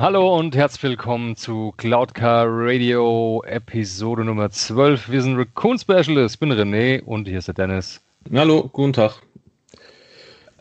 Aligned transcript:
Hallo 0.00 0.38
und 0.38 0.54
herzlich 0.54 0.84
willkommen 0.84 1.34
zu 1.34 1.74
Cloudcar 1.76 2.46
Radio 2.48 3.42
Episode 3.44 4.24
Nummer 4.24 4.48
12. 4.48 5.10
Wir 5.10 5.22
sind 5.22 5.36
Raccoon 5.36 5.76
Specialist. 5.76 6.36
Ich 6.36 6.38
bin 6.38 6.52
René 6.52 7.02
und 7.02 7.26
hier 7.26 7.40
ist 7.40 7.48
der 7.48 7.54
Dennis. 7.54 8.00
Hallo, 8.32 8.70
guten 8.72 8.92
Tag. 8.92 9.20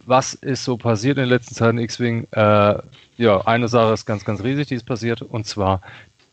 Was 0.07 0.33
ist 0.33 0.63
so 0.63 0.75
passiert 0.75 1.19
in 1.19 1.25
den 1.25 1.29
letzten 1.29 1.53
Zeiten 1.53 1.77
X-Wing? 1.77 2.25
Äh, 2.31 2.79
ja, 3.17 3.41
eine 3.45 3.67
Sache 3.67 3.93
ist 3.93 4.07
ganz, 4.07 4.25
ganz 4.25 4.43
riesig, 4.43 4.69
die 4.69 4.75
ist 4.75 4.87
passiert 4.87 5.21
und 5.21 5.45
zwar 5.45 5.83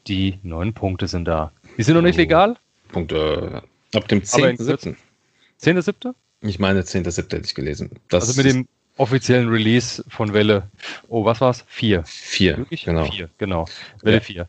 die 0.07 0.39
neuen 0.43 0.73
Punkte 0.73 1.07
sind 1.07 1.27
da. 1.27 1.53
Die 1.77 1.83
sind 1.83 1.97
noch 1.97 2.01
nicht 2.01 2.17
oh. 2.17 2.23
legal. 2.23 2.57
Punkte 2.89 3.63
ab 3.95 4.09
dem 4.09 4.23
10.7. 4.23 4.97
10.7.? 5.61 6.15
Ich 6.41 6.59
meine 6.59 6.81
10.7. 6.81 7.17
hätte 7.19 7.43
ich 7.45 7.55
gelesen. 7.55 7.91
Das 8.09 8.29
also 8.29 8.43
mit 8.43 8.51
dem 8.51 8.67
offiziellen 8.97 9.49
Release 9.49 10.05
von 10.09 10.33
Welle, 10.33 10.65
oh, 11.09 11.25
was 11.25 11.41
war's? 11.41 11.65
Vier. 11.67 12.05
Vier, 12.05 12.59
Wirklich? 12.59 12.85
genau. 12.85 13.05
Vier, 13.05 13.29
genau. 13.39 13.67
Welle 14.03 14.17
ja. 14.17 14.23
4. 14.23 14.49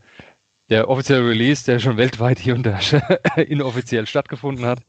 Der 0.70 0.90
offizielle 0.90 1.28
Release, 1.28 1.66
der 1.66 1.80
schon 1.80 1.98
weltweit 1.98 2.40
hier 2.40 2.56
und 2.56 2.64
da 2.64 2.80
inoffiziell 3.36 4.08
stattgefuffen 4.08 4.66
hat. 4.66 4.80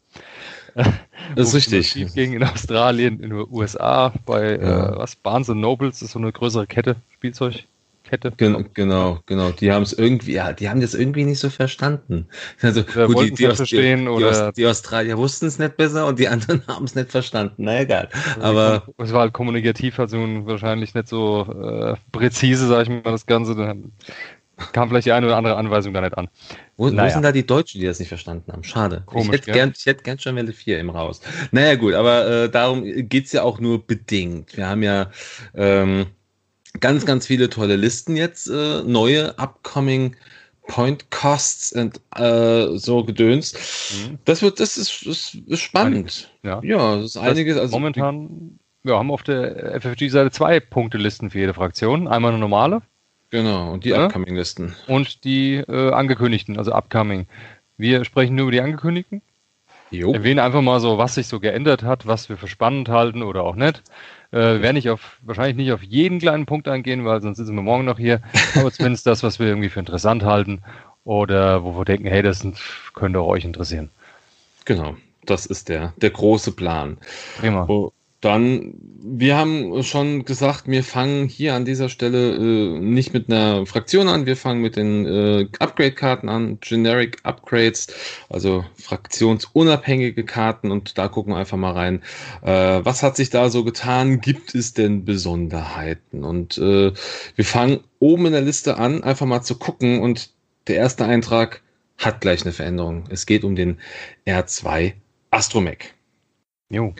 Das 1.34 1.54
ist 1.54 1.72
richtig. 1.72 2.14
Gegen 2.14 2.34
in 2.34 2.44
Australien, 2.44 3.20
in 3.20 3.30
den 3.30 3.46
USA, 3.50 4.12
bei 4.26 4.56
ja. 4.56 4.92
äh, 4.92 4.98
was, 4.98 5.16
Barnes 5.16 5.48
Nobles, 5.48 6.02
ist 6.02 6.12
so 6.12 6.18
eine 6.18 6.32
größere 6.32 6.66
Kette, 6.66 6.96
Spielzeug. 7.14 7.64
Kette. 8.08 8.32
Gen 8.36 8.68
genau, 8.74 9.18
genau. 9.26 9.50
Die 9.50 9.72
haben 9.72 9.82
es 9.82 9.92
irgendwie, 9.92 10.32
ja, 10.32 10.52
die 10.52 10.68
haben 10.68 10.80
das 10.80 10.94
irgendwie 10.94 11.24
nicht 11.24 11.40
so 11.40 11.50
verstanden. 11.50 12.28
Also, 12.62 12.82
gut, 12.82 13.24
die, 13.24 13.30
die, 13.32 13.48
Aus, 13.48 13.56
verstehen, 13.56 14.04
die, 14.04 14.08
oder 14.08 14.52
die, 14.52 14.66
Australier 14.66 15.18
wussten 15.18 15.46
es 15.46 15.58
nicht 15.58 15.76
besser 15.76 16.06
und 16.06 16.18
die 16.18 16.28
anderen 16.28 16.64
haben 16.68 16.84
es 16.84 16.94
nicht 16.94 17.10
verstanden. 17.10 17.64
Na 17.64 17.80
egal. 17.80 18.08
Aber 18.40 18.86
es 18.98 19.12
war 19.12 19.22
halt 19.22 19.32
kommunikativ, 19.32 19.98
also 19.98 20.18
wahrscheinlich 20.18 20.94
nicht 20.94 21.08
so 21.08 21.42
äh, 21.42 21.94
präzise, 22.12 22.68
sag 22.68 22.82
ich 22.82 22.88
mal, 22.88 23.02
das 23.02 23.26
Ganze. 23.26 23.54
Dann 23.54 23.92
kam 24.72 24.88
vielleicht 24.88 25.06
die 25.06 25.12
eine 25.12 25.26
oder 25.26 25.36
andere 25.36 25.56
Anweisung 25.56 25.92
da 25.92 26.00
nicht 26.00 26.16
an. 26.16 26.28
Wo, 26.76 26.88
naja. 26.88 27.08
wo 27.08 27.12
sind 27.14 27.22
da 27.22 27.32
die 27.32 27.46
Deutschen, 27.46 27.80
die 27.80 27.86
das 27.86 27.98
nicht 27.98 28.08
verstanden 28.08 28.52
haben? 28.52 28.64
Schade. 28.64 29.02
Komisch, 29.06 29.26
ich, 29.26 29.32
hätte 29.32 29.52
gern, 29.52 29.72
ich 29.76 29.86
hätte 29.86 30.02
gern 30.02 30.18
schon 30.18 30.36
Welle 30.36 30.52
4 30.52 30.78
im 30.78 30.90
Raus. 30.90 31.20
Naja, 31.50 31.74
gut, 31.74 31.94
aber 31.94 32.26
äh, 32.26 32.50
darum 32.50 32.84
geht's 33.08 33.32
ja 33.32 33.42
auch 33.42 33.60
nur 33.60 33.86
bedingt. 33.86 34.56
Wir 34.56 34.68
haben 34.68 34.82
ja 34.82 35.10
ähm, 35.54 36.06
ganz, 36.80 37.06
ganz 37.06 37.26
viele 37.26 37.48
tolle 37.48 37.76
Listen 37.76 38.16
jetzt, 38.16 38.48
äh, 38.48 38.82
neue 38.84 39.38
upcoming 39.38 40.16
Point 40.66 41.10
Costs 41.10 41.72
und 41.72 42.00
äh, 42.16 42.76
so 42.76 43.04
Gedöns. 43.04 43.54
Mhm. 44.08 44.18
Das 44.24 44.42
wird, 44.42 44.60
das 44.60 44.76
ist, 44.76 45.02
ist, 45.02 45.34
ist 45.46 45.60
spannend. 45.60 46.30
Ja. 46.42 46.60
ja, 46.62 46.96
das 46.96 47.04
ist 47.06 47.16
einiges. 47.16 47.56
Also 47.56 47.76
momentan, 47.76 48.58
wir 48.82 48.96
haben 48.96 49.10
auf 49.10 49.22
der 49.22 49.80
FFG-Seite 49.80 50.30
zwei 50.30 50.60
Punktelisten 50.60 51.30
für 51.30 51.38
jede 51.38 51.54
Fraktion. 51.54 52.08
Einmal 52.08 52.32
eine 52.32 52.40
normale. 52.40 52.82
Genau, 53.30 53.72
und 53.72 53.84
die 53.84 53.90
ja. 53.90 54.06
Upcoming-Listen. 54.06 54.74
Und 54.86 55.24
die 55.24 55.56
äh, 55.56 55.92
angekündigten, 55.92 56.58
also 56.58 56.72
Upcoming. 56.72 57.26
Wir 57.76 58.04
sprechen 58.04 58.36
nur 58.36 58.44
über 58.44 58.52
die 58.52 58.60
angekündigten. 58.60 59.22
Jo. 59.90 60.12
Erwähnen 60.12 60.40
einfach 60.40 60.62
mal 60.62 60.80
so, 60.80 60.98
was 60.98 61.14
sich 61.14 61.28
so 61.28 61.38
geändert 61.38 61.82
hat, 61.82 62.06
was 62.06 62.28
wir 62.28 62.36
für 62.36 62.48
spannend 62.48 62.88
halten 62.88 63.22
oder 63.22 63.42
auch 63.44 63.54
nicht. 63.54 63.82
Äh, 64.32 64.60
werde 64.60 64.78
ich 64.78 64.90
auf, 64.90 65.18
wahrscheinlich 65.22 65.56
nicht 65.56 65.72
auf 65.72 65.82
jeden 65.82 66.18
kleinen 66.18 66.46
Punkt 66.46 66.68
eingehen, 66.68 67.04
weil 67.04 67.20
sonst 67.20 67.38
sitzen 67.38 67.54
wir 67.54 67.62
morgen 67.62 67.84
noch 67.84 67.98
hier. 67.98 68.20
Aber 68.54 68.72
zumindest 68.72 69.06
das, 69.06 69.22
was 69.22 69.38
wir 69.38 69.46
irgendwie 69.46 69.68
für 69.68 69.80
interessant 69.80 70.24
halten 70.24 70.62
oder 71.04 71.64
wo 71.64 71.76
wir 71.76 71.84
denken, 71.84 72.08
hey, 72.08 72.22
das 72.22 72.46
könnte 72.94 73.24
euch 73.24 73.44
interessieren. 73.44 73.90
Genau, 74.64 74.96
das 75.24 75.46
ist 75.46 75.68
der, 75.68 75.92
der 75.96 76.10
große 76.10 76.52
Plan. 76.52 76.98
Prima. 77.38 77.68
Wo, 77.68 77.92
dann, 78.26 78.74
wir 79.02 79.36
haben 79.36 79.82
schon 79.84 80.24
gesagt, 80.24 80.66
wir 80.66 80.82
fangen 80.82 81.28
hier 81.28 81.54
an 81.54 81.64
dieser 81.64 81.88
Stelle 81.88 82.34
äh, 82.34 82.78
nicht 82.80 83.14
mit 83.14 83.30
einer 83.30 83.64
Fraktion 83.66 84.08
an, 84.08 84.26
wir 84.26 84.36
fangen 84.36 84.62
mit 84.62 84.76
den 84.76 85.06
äh, 85.06 85.48
Upgrade-Karten 85.60 86.28
an, 86.28 86.58
Generic 86.60 87.18
Upgrades, 87.22 87.86
also 88.28 88.64
fraktionsunabhängige 88.74 90.24
Karten 90.24 90.72
und 90.72 90.98
da 90.98 91.06
gucken 91.06 91.34
wir 91.34 91.38
einfach 91.38 91.56
mal 91.56 91.72
rein. 91.72 92.02
Äh, 92.42 92.80
was 92.84 93.04
hat 93.04 93.16
sich 93.16 93.30
da 93.30 93.48
so 93.48 93.62
getan? 93.62 94.20
Gibt 94.20 94.54
es 94.54 94.74
denn 94.74 95.04
Besonderheiten? 95.04 96.24
Und 96.24 96.58
äh, 96.58 96.92
wir 97.36 97.44
fangen 97.44 97.80
oben 98.00 98.26
in 98.26 98.32
der 98.32 98.42
Liste 98.42 98.76
an, 98.76 99.04
einfach 99.04 99.26
mal 99.26 99.42
zu 99.42 99.56
gucken 99.56 100.00
und 100.00 100.30
der 100.66 100.76
erste 100.76 101.04
Eintrag 101.04 101.62
hat 101.96 102.20
gleich 102.20 102.42
eine 102.42 102.52
Veränderung. 102.52 103.04
Es 103.08 103.24
geht 103.24 103.44
um 103.44 103.54
den 103.54 103.78
R2 104.26 104.94
Astromech. 105.30 105.94
Jo. 106.68 106.92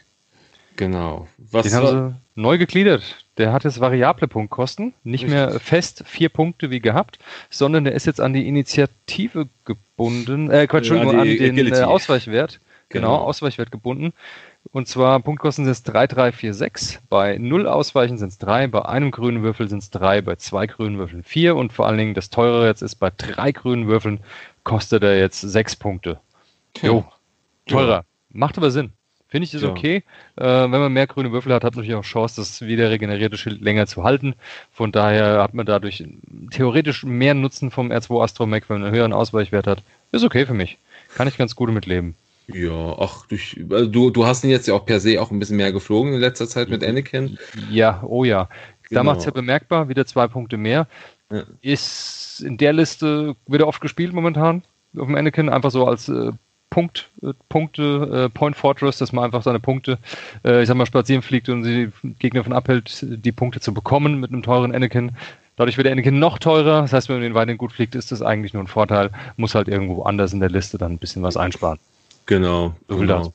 Genau. 0.77 1.27
Was 1.39 1.67
Den 1.67 1.75
haben 1.75 1.87
sie 1.87 2.41
neu 2.41 2.59
gegliedert. 2.59 3.25
Der 3.39 3.53
hat 3.53 3.65
jetzt 3.65 3.81
variable 3.81 4.29
Punktkosten, 4.29 4.95
nicht 5.05 5.25
Richtig. 5.25 5.31
mehr 5.31 5.61
fest 5.61 6.05
vier 6.07 6.29
Punkte 6.29 6.71
wie 6.71 6.81
gehabt, 6.81 7.19
sondern 7.51 7.85
der 7.85 7.95
ist 7.95 8.07
jetzt 8.07 8.21
an 8.21 8.33
die 8.33 8.47
Initiative 8.47 9.49
gebunden, 9.65 10.51
äh, 10.51 10.67
Quatsch, 10.67 10.91
an, 10.91 11.09
an 11.09 11.27
den 11.27 11.73
äh, 11.73 11.83
Ausweichwert. 11.83 12.61
Genau, 12.89 13.09
genau, 13.09 13.25
Ausweichwert 13.25 13.73
gebunden. 13.73 14.13
Und 14.73 14.89
zwar 14.89 15.21
Punktkosten 15.21 15.65
sind 15.65 15.73
es 15.73 15.83
3, 15.83 16.07
3, 16.07 16.33
4, 16.33 16.55
6. 16.55 17.01
Bei 17.09 17.39
0 17.39 17.67
Ausweichen 17.67 18.19
sind 18.19 18.29
es 18.29 18.39
3, 18.39 18.69
bei 18.69 18.85
einem 18.85 19.11
grünen 19.11 19.43
Würfel 19.43 19.69
sind 19.69 19.83
es 19.83 19.91
3, 19.91 20.23
bei 20.23 20.37
zwei 20.37 20.67
grünen 20.67 20.99
Würfeln 20.99 21.23
4 21.23 21.57
und 21.57 21.73
vor 21.73 21.87
allen 21.87 21.99
Dingen 21.99 22.15
das 22.15 22.31
teurere 22.31 22.67
jetzt 22.67 22.83
ist, 22.83 22.97
bei 22.97 23.11
drei 23.17 23.53
grünen 23.53 23.87
Würfeln 23.87 24.21
kostet 24.65 25.03
er 25.03 25.19
jetzt 25.19 25.41
6 25.41 25.77
Punkte. 25.77 26.21
Jo, 26.81 27.05
teurer. 27.67 27.97
Ja. 27.99 28.05
Macht 28.31 28.59
aber 28.59 28.71
Sinn. 28.71 28.93
Finde 29.29 29.45
ich 29.45 29.51
das 29.51 29.63
ja. 29.63 29.71
okay. 29.71 30.05
Äh, 30.37 30.45
wenn 30.45 30.71
man 30.71 30.93
mehr 30.93 31.07
grüne 31.07 31.33
Würfel 31.33 31.53
hat, 31.53 31.65
hat 31.65 31.75
man 31.75 31.85
natürlich 31.85 31.99
auch 31.99 32.09
Chance, 32.09 32.41
das 32.41 32.63
wieder 32.63 32.91
regenerierte 32.91 33.37
Schild 33.37 33.61
länger 33.61 33.87
zu 33.87 34.05
halten. 34.05 34.35
Von 34.73 34.93
daher 34.93 35.43
hat 35.43 35.53
man 35.53 35.67
dadurch 35.67 36.05
theoretisch 36.51 37.05
mehr 37.05 37.35
Nutzen 37.35 37.71
vom 37.71 37.91
R2 37.91 38.23
Astromech, 38.23 38.65
wenn 38.69 38.79
man 38.79 38.87
einen 38.87 38.97
höheren 38.97 39.13
Ausweichwert 39.13 39.67
hat. 39.67 39.83
Ist 40.13 40.25
okay 40.25 40.47
für 40.47 40.55
mich. 40.55 40.79
Kann 41.15 41.27
ich 41.27 41.39
ganz 41.39 41.57
gut 41.57 41.69
damit 41.69 41.87
leben. 41.87 42.15
Ja, 42.49 42.97
ach, 42.99 43.27
durch, 43.27 43.61
also 43.71 43.91
du, 43.91 44.11
du 44.11 44.27
hast 44.27 44.45
ihn 44.45 44.51
jetzt 44.51 44.69
ja 44.69 44.75
auch 44.75 44.87
per 44.87 45.01
se 45.01 45.21
auch 45.21 45.33
ein 45.33 45.41
bisschen 45.41 45.57
mehr 45.57 45.73
geflogen 45.73 46.15
in 46.15 46.21
letzter 46.21 46.47
Zeit 46.47 46.69
mit 46.69 46.85
Anakin. 46.85 47.39
Ja, 47.71 48.03
oh 48.07 48.23
ja. 48.23 48.49
Genau. 48.89 49.01
Da 49.01 49.03
macht 49.03 49.19
es 49.19 49.25
ja 49.25 49.33
bemerkbar, 49.33 49.89
wieder 49.89 50.07
zwei 50.07 50.29
Punkte 50.29 50.57
mehr. 50.57 50.87
Ja. 51.33 51.43
Ist 51.61 52.41
in 52.47 52.57
der 52.57 52.73
Liste, 52.73 53.35
wird 53.49 53.63
er 53.63 53.67
oft 53.67 53.81
gespielt 53.81 54.13
momentan 54.13 54.63
auf 54.97 55.07
dem 55.07 55.17
Anakin, 55.17 55.49
einfach 55.49 55.71
so 55.71 55.87
als 55.87 56.09
äh, 56.09 56.31
Punkt, 56.77 57.09
äh, 57.23 57.33
Punkte, 57.49 58.27
äh, 58.27 58.29
Point 58.29 58.55
Fortress, 58.55 58.99
dass 58.99 59.11
man 59.11 59.25
einfach 59.25 59.43
seine 59.43 59.61
Punkte, 59.61 59.97
äh, 60.45 60.61
ich 60.61 60.69
sag 60.69 60.77
mal, 60.77 60.85
spazieren 60.85 61.23
fliegt 61.23 61.49
und 61.49 61.63
die 61.63 61.91
Gegner 62.19 62.41
davon 62.41 62.53
abhält, 62.53 62.99
die 63.01 63.33
Punkte 63.33 63.61
zu 63.61 63.73
bekommen 63.73 64.21
mit 64.21 64.31
einem 64.31 64.43
teuren 64.43 64.75
Anakin. 64.75 65.13
Dadurch 65.57 65.79
wird 65.79 65.87
der 65.87 65.93
Anakin 65.93 66.19
noch 66.19 66.39
teurer. 66.39 66.83
Das 66.83 66.93
heißt, 66.93 67.09
wenn 67.09 67.17
man 67.17 67.23
den 67.23 67.33
weiterhin 67.33 67.57
gut 67.57 67.73
fliegt, 67.73 67.95
ist 67.95 68.13
das 68.13 68.21
eigentlich 68.21 68.53
nur 68.53 68.63
ein 68.63 68.67
Vorteil. 68.67 69.11
Muss 69.39 69.55
halt 69.55 69.69
irgendwo 69.69 70.03
anders 70.03 70.35
in 70.35 70.41
der 70.41 70.51
Liste 70.51 70.77
dann 70.77 70.93
ein 70.93 70.99
bisschen 70.99 71.23
was 71.23 71.39
einsparen. 71.39 71.79
Genau. 72.27 72.75
Genau. 72.89 73.33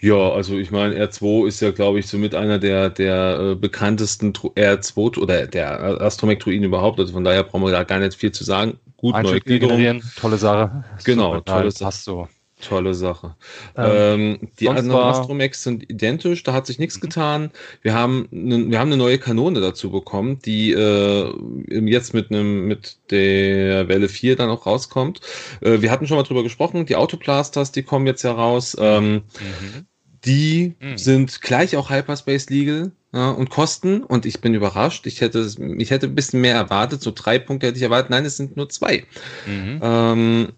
Ja, 0.00 0.30
also 0.30 0.56
ich 0.56 0.70
meine, 0.70 0.94
R2 0.94 1.48
ist 1.48 1.60
ja, 1.60 1.72
glaube 1.72 1.98
ich, 1.98 2.06
somit 2.06 2.34
einer 2.34 2.58
der, 2.58 2.88
der 2.88 3.40
äh, 3.40 3.54
bekanntesten 3.56 4.32
R2 4.32 5.18
oder 5.18 5.46
der 5.46 6.00
Astromech-Druiden 6.00 6.64
überhaupt. 6.64 6.98
Also 6.98 7.12
von 7.12 7.24
daher 7.24 7.42
brauchen 7.42 7.64
wir 7.64 7.72
da 7.72 7.84
gar 7.84 7.98
nicht 7.98 8.14
viel 8.14 8.32
zu 8.32 8.42
sagen. 8.42 8.78
Gut, 8.96 9.22
neue 9.22 9.40
Gliederung. 9.40 10.02
Tolle 10.16 10.38
Sache. 10.38 10.82
Genau, 11.04 11.40
tolle 11.40 11.70
Sache. 11.70 11.84
Passt 11.84 12.04
so. 12.04 12.26
Tolle 12.60 12.94
Sache. 12.94 13.34
Ähm, 13.76 14.38
ähm, 14.40 14.48
die 14.58 14.68
anderen 14.68 15.00
Astromex 15.00 15.62
sind 15.62 15.90
identisch, 15.90 16.42
da 16.42 16.52
hat 16.52 16.66
sich 16.66 16.78
nichts 16.78 16.96
mhm. 16.96 17.00
getan. 17.00 17.50
Wir 17.82 17.94
haben, 17.94 18.28
ne, 18.30 18.70
wir 18.70 18.78
haben 18.78 18.88
eine 18.88 18.96
neue 18.96 19.18
Kanone 19.18 19.60
dazu 19.60 19.90
bekommen, 19.90 20.38
die 20.44 20.72
äh, 20.72 21.32
jetzt 21.68 22.14
mit 22.14 22.30
einem 22.30 22.66
mit 22.66 22.98
der 23.10 23.88
Welle 23.88 24.08
4 24.08 24.36
dann 24.36 24.50
auch 24.50 24.66
rauskommt. 24.66 25.20
Äh, 25.60 25.80
wir 25.80 25.90
hatten 25.90 26.06
schon 26.06 26.16
mal 26.16 26.24
drüber 26.24 26.42
gesprochen, 26.42 26.86
die 26.86 26.96
Autoplasters, 26.96 27.72
die 27.72 27.82
kommen 27.82 28.06
jetzt 28.06 28.24
heraus. 28.24 28.76
Ähm, 28.78 29.14
mhm. 29.14 29.86
Die 30.24 30.74
mhm. 30.80 30.98
sind 30.98 31.40
gleich 31.40 31.76
auch 31.76 31.90
Hyperspace 31.90 32.50
Legal 32.50 32.92
ja, 33.12 33.30
und 33.30 33.50
kosten. 33.50 34.02
Und 34.02 34.26
ich 34.26 34.40
bin 34.40 34.54
überrascht. 34.54 35.06
Ich 35.06 35.20
hätte, 35.20 35.48
ich 35.78 35.90
hätte 35.90 36.06
ein 36.06 36.14
bisschen 36.14 36.40
mehr 36.40 36.54
erwartet. 36.54 37.02
So 37.02 37.12
drei 37.14 37.38
Punkte 37.38 37.68
hätte 37.68 37.78
ich 37.78 37.82
erwartet. 37.82 38.10
Nein, 38.10 38.24
es 38.24 38.36
sind 38.36 38.56
nur 38.56 38.68
zwei. 38.68 39.04
Mhm. 39.46 39.80
Ähm, 39.82 40.48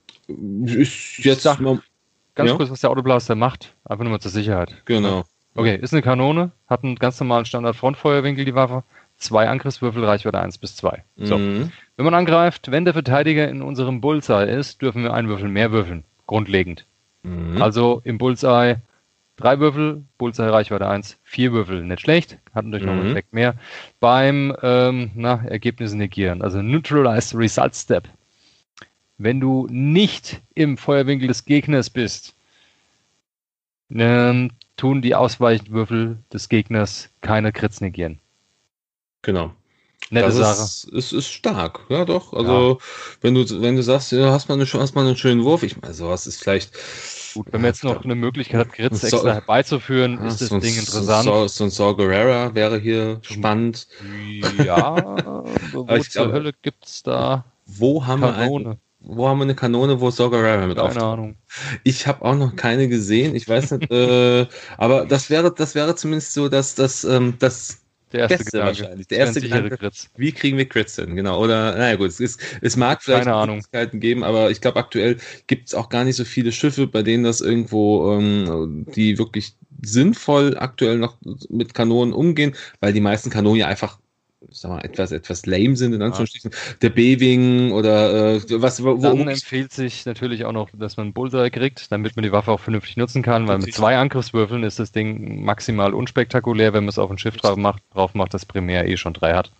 ist 0.64 1.18
jetzt 1.18 1.42
sag, 1.42 1.60
Ganz 2.34 2.50
ja. 2.50 2.56
kurz, 2.56 2.70
was 2.70 2.80
der 2.80 2.90
Autoblaster 2.90 3.34
macht, 3.34 3.74
einfach 3.84 4.04
nur 4.04 4.12
mal 4.12 4.20
zur 4.20 4.30
Sicherheit. 4.30 4.82
Genau. 4.84 5.24
Okay, 5.54 5.76
ist 5.76 5.92
eine 5.92 6.02
Kanone, 6.02 6.52
hat 6.66 6.82
einen 6.82 6.96
ganz 6.96 7.20
normalen 7.20 7.44
Standard-Frontfeuerwinkel, 7.44 8.44
die 8.46 8.54
Waffe, 8.54 8.84
zwei 9.16 9.48
Angriffswürfel, 9.48 10.04
Reichweite 10.04 10.40
1 10.40 10.58
bis 10.58 10.76
2. 10.76 11.04
So. 11.16 11.36
Mhm. 11.36 11.72
Wenn 11.96 12.04
man 12.04 12.14
angreift, 12.14 12.70
wenn 12.70 12.84
der 12.86 12.94
Verteidiger 12.94 13.48
in 13.48 13.60
unserem 13.60 14.00
Bullseye 14.00 14.50
ist, 14.50 14.80
dürfen 14.80 15.02
wir 15.02 15.12
einen 15.12 15.28
Würfel 15.28 15.48
mehr 15.48 15.70
würfeln. 15.70 16.04
Grundlegend. 16.26 16.86
Mhm. 17.22 17.60
Also 17.60 18.00
im 18.04 18.16
Bullseye 18.16 18.76
drei 19.36 19.58
Würfel, 19.60 20.04
Bullseye 20.18 20.50
Reichweite 20.50 20.88
1, 20.88 21.18
vier 21.22 21.52
Würfel. 21.52 21.84
Nicht 21.84 22.00
schlecht, 22.00 22.38
hat 22.54 22.64
natürlich 22.64 22.86
mhm. 22.86 22.92
noch 22.92 23.02
einen 23.02 23.10
Effekt 23.10 23.34
mehr. 23.34 23.54
Beim 24.00 24.56
ähm, 24.62 25.10
na, 25.14 25.44
Ergebnisse 25.44 25.96
negieren, 25.98 26.40
also 26.42 26.62
Neutralize 26.62 27.36
Result 27.36 27.74
Step 27.74 28.08
wenn 29.22 29.40
du 29.40 29.66
nicht 29.70 30.40
im 30.54 30.76
Feuerwinkel 30.76 31.28
des 31.28 31.44
Gegners 31.44 31.90
bist, 31.90 32.34
ähm, 33.90 34.50
tun 34.76 35.02
die 35.02 35.14
Ausweichwürfel 35.14 36.18
des 36.32 36.48
Gegners 36.48 37.10
keine 37.20 37.52
Crits 37.52 37.80
negieren. 37.80 38.18
Genau. 39.22 39.52
Nette 40.10 40.26
das 40.26 40.36
Sache. 40.36 40.62
Ist, 40.64 40.84
ist, 40.84 41.12
ist 41.12 41.32
stark, 41.32 41.80
ja 41.88 42.04
doch. 42.04 42.32
Also 42.32 42.78
ja. 42.80 42.86
wenn 43.20 43.34
du 43.34 43.62
wenn 43.62 43.76
du 43.76 43.82
sagst, 43.82 44.10
ja, 44.12 44.32
hast 44.32 44.48
mal 44.48 44.54
eine, 44.54 44.66
hast 44.66 44.94
mal 44.94 45.06
einen 45.06 45.16
schönen 45.16 45.44
Wurf, 45.44 45.62
ich 45.62 45.80
meine, 45.80 45.94
sowas 45.94 46.26
ist 46.26 46.42
vielleicht. 46.42 46.72
Gut, 47.34 47.46
wenn 47.50 47.62
man 47.62 47.70
jetzt 47.70 47.84
noch 47.84 48.04
eine 48.04 48.14
Möglichkeit 48.14 48.60
hat, 48.60 48.72
Gritz 48.74 49.00
so, 49.00 49.06
extra 49.06 49.32
herbeizuführen, 49.32 50.18
ja, 50.18 50.26
ist 50.26 50.42
das 50.42 50.48
so 50.48 50.58
Ding 50.58 50.76
interessant. 50.76 51.24
So, 51.24 51.46
so 51.46 51.64
ein 51.64 51.70
Saw 51.70 51.94
Gerrera 51.94 52.54
wäre 52.54 52.78
hier 52.78 53.20
spannend. 53.22 53.86
Ja, 54.62 54.96
wo 55.72 55.86
zur 55.98 56.32
Hölle 56.32 56.52
gibt's 56.60 57.02
da 57.02 57.44
wo 57.78 58.06
haben 58.06 58.20
Kanone? 58.20 58.64
wir 58.64 58.70
ein, 58.70 58.80
wo 59.04 59.28
haben 59.28 59.38
wir 59.38 59.44
eine 59.44 59.54
Kanone, 59.54 60.00
wo 60.00 60.10
Saw 60.10 60.30
Gerrera 60.30 60.66
mit 60.66 60.76
Keine 60.76 61.02
Ahnung. 61.02 61.36
Ich 61.84 62.06
habe 62.06 62.24
auch 62.24 62.36
noch 62.36 62.56
keine 62.56 62.88
gesehen. 62.88 63.34
Ich 63.34 63.48
weiß 63.48 63.72
nicht, 63.72 63.90
äh, 63.90 64.46
aber 64.78 65.06
das 65.06 65.28
wäre, 65.30 65.52
das 65.52 65.74
wäre 65.74 65.94
zumindest 65.96 66.34
so, 66.34 66.48
dass 66.48 66.74
das, 66.74 67.04
ähm, 67.04 67.34
das 67.38 67.82
der 68.12 68.20
erste 68.20 68.38
Beste 68.38 68.50
Gedanke. 68.58 68.66
wahrscheinlich. 68.66 69.06
Der 69.08 69.18
erste 69.18 69.40
Gedanke, 69.40 69.76
Grits. 69.78 70.10
wie 70.16 70.32
kriegen 70.32 70.58
wir 70.58 70.68
Crits 70.68 70.96
hin? 70.96 71.16
Genau. 71.16 71.42
Oder, 71.42 71.76
naja 71.76 71.96
gut, 71.96 72.08
es, 72.08 72.20
ist, 72.20 72.40
es 72.60 72.76
mag 72.76 73.02
vielleicht 73.02 73.26
Möglichkeiten 73.26 74.00
geben, 74.00 74.22
aber 74.22 74.50
ich 74.50 74.60
glaube, 74.60 74.78
aktuell 74.78 75.16
gibt 75.46 75.68
es 75.68 75.74
auch 75.74 75.88
gar 75.88 76.04
nicht 76.04 76.16
so 76.16 76.24
viele 76.24 76.52
Schiffe, 76.52 76.86
bei 76.86 77.02
denen 77.02 77.24
das 77.24 77.40
irgendwo, 77.40 78.12
ähm, 78.12 78.86
die 78.94 79.18
wirklich 79.18 79.56
sinnvoll 79.82 80.56
aktuell 80.58 80.98
noch 80.98 81.16
mit 81.48 81.74
Kanonen 81.74 82.12
umgehen, 82.12 82.54
weil 82.80 82.92
die 82.92 83.00
meisten 83.00 83.30
Kanonen 83.30 83.60
ja 83.60 83.66
einfach 83.66 83.98
sag 84.50 84.70
mal, 84.70 84.80
etwas, 84.80 85.12
etwas 85.12 85.46
lame 85.46 85.76
sind, 85.76 85.92
in 85.92 86.02
Anführungsstrichen. 86.02 86.50
Ja. 86.52 86.74
Der 86.82 86.90
B-Wing 86.90 87.72
oder 87.72 88.34
äh, 88.34 88.40
was, 88.62 88.82
wo, 88.82 88.96
Dann 88.96 89.28
empfiehlt 89.28 89.72
sich 89.72 90.04
natürlich 90.06 90.44
auch 90.44 90.52
noch, 90.52 90.68
dass 90.72 90.96
man 90.96 91.12
Bullseye 91.12 91.50
kriegt, 91.50 91.90
damit 91.92 92.16
man 92.16 92.22
die 92.22 92.32
Waffe 92.32 92.50
auch 92.50 92.60
vernünftig 92.60 92.96
nutzen 92.96 93.22
kann, 93.22 93.48
weil 93.48 93.58
mit 93.58 93.74
zwei 93.74 93.96
Angriffswürfeln 93.96 94.62
ist 94.64 94.78
das 94.78 94.92
Ding 94.92 95.44
maximal 95.44 95.94
unspektakulär, 95.94 96.72
wenn 96.72 96.84
man 96.84 96.90
es 96.90 96.98
auf 96.98 97.10
ein 97.10 97.18
Schiff 97.18 97.36
drauf 97.36 97.56
macht, 97.56 97.82
drauf 97.92 98.14
macht, 98.14 98.34
das 98.34 98.46
primär 98.46 98.88
eh 98.88 98.96
schon 98.96 99.14
drei 99.14 99.34
hat. 99.34 99.50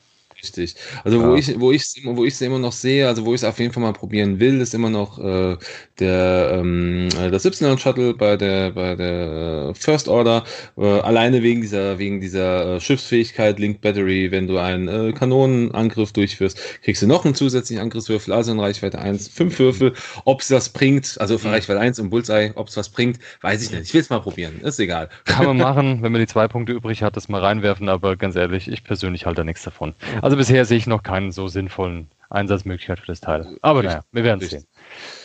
Richtig. 0.42 0.74
Also 1.04 1.20
ja. 1.20 1.28
wo 1.28 1.34
ich, 1.34 1.60
wo 1.60 1.70
ich, 1.70 2.02
wo 2.04 2.24
ich 2.24 2.34
es 2.34 2.40
immer 2.40 2.58
noch 2.58 2.72
sehe, 2.72 3.06
also 3.06 3.24
wo 3.24 3.34
ich 3.34 3.42
es 3.42 3.44
auf 3.44 3.60
jeden 3.60 3.72
Fall 3.72 3.82
mal 3.82 3.92
probieren 3.92 4.40
will, 4.40 4.60
ist 4.60 4.74
immer 4.74 4.90
noch 4.90 5.18
äh, 5.18 5.56
der 6.00 6.58
ähm, 6.58 7.08
das 7.30 7.44
Y 7.44 7.78
Shuttle 7.78 8.14
bei 8.14 8.36
der 8.36 8.72
bei 8.72 8.96
der 8.96 9.72
First 9.74 10.08
Order. 10.08 10.44
Äh, 10.76 10.84
alleine 10.84 11.42
wegen 11.42 11.60
dieser 11.60 11.98
wegen 11.98 12.20
dieser 12.20 12.76
äh, 12.76 12.80
Schiffsfähigkeit 12.80 13.60
Link 13.60 13.80
Battery, 13.82 14.32
wenn 14.32 14.48
du 14.48 14.58
einen 14.58 14.88
äh, 14.88 15.12
Kanonenangriff 15.12 16.12
durchführst, 16.12 16.58
kriegst 16.82 17.02
du 17.02 17.06
noch 17.06 17.24
einen 17.24 17.36
zusätzlichen 17.36 17.82
Angriffswürfel, 17.82 18.32
also 18.32 18.50
in 18.50 18.58
Reichweite 18.58 18.98
1, 18.98 19.28
fünf 19.28 19.58
Würfel. 19.60 19.92
Ob 20.24 20.40
es 20.40 20.48
das 20.48 20.70
bringt, 20.70 21.20
also 21.20 21.38
für 21.38 21.48
mhm. 21.48 21.54
Reichweite 21.54 21.78
1 21.78 22.00
und 22.00 22.10
Bullseye, 22.10 22.50
ob 22.56 22.66
es 22.66 22.76
was 22.76 22.88
bringt, 22.88 23.20
weiß 23.42 23.62
ich 23.62 23.70
nicht. 23.70 23.82
Ich 23.82 23.94
will 23.94 24.00
es 24.00 24.10
mal 24.10 24.20
probieren. 24.20 24.60
Ist 24.62 24.80
egal. 24.80 25.08
Kann 25.24 25.46
man 25.46 25.56
machen, 25.58 26.02
wenn 26.02 26.10
man 26.10 26.20
die 26.20 26.26
zwei 26.26 26.48
Punkte 26.48 26.72
übrig 26.72 27.02
hat, 27.02 27.16
das 27.16 27.28
mal 27.28 27.40
reinwerfen, 27.40 27.88
aber 27.88 28.16
ganz 28.16 28.34
ehrlich, 28.34 28.68
ich 28.68 28.82
persönlich 28.82 29.24
halte 29.26 29.42
da 29.42 29.44
nichts 29.44 29.62
davon. 29.62 29.94
Also 30.20 30.31
also 30.32 30.38
bisher 30.38 30.64
sehe 30.64 30.78
ich 30.78 30.86
noch 30.86 31.02
keinen 31.02 31.30
so 31.30 31.46
sinnvollen 31.46 32.08
Einsatzmöglichkeit 32.30 32.98
für 32.98 33.06
das 33.06 33.20
Teil. 33.20 33.58
Aber 33.60 33.82
naja, 33.82 34.02
wir 34.12 34.24
werden 34.24 34.40
es 34.42 34.48
sehen. 34.48 34.64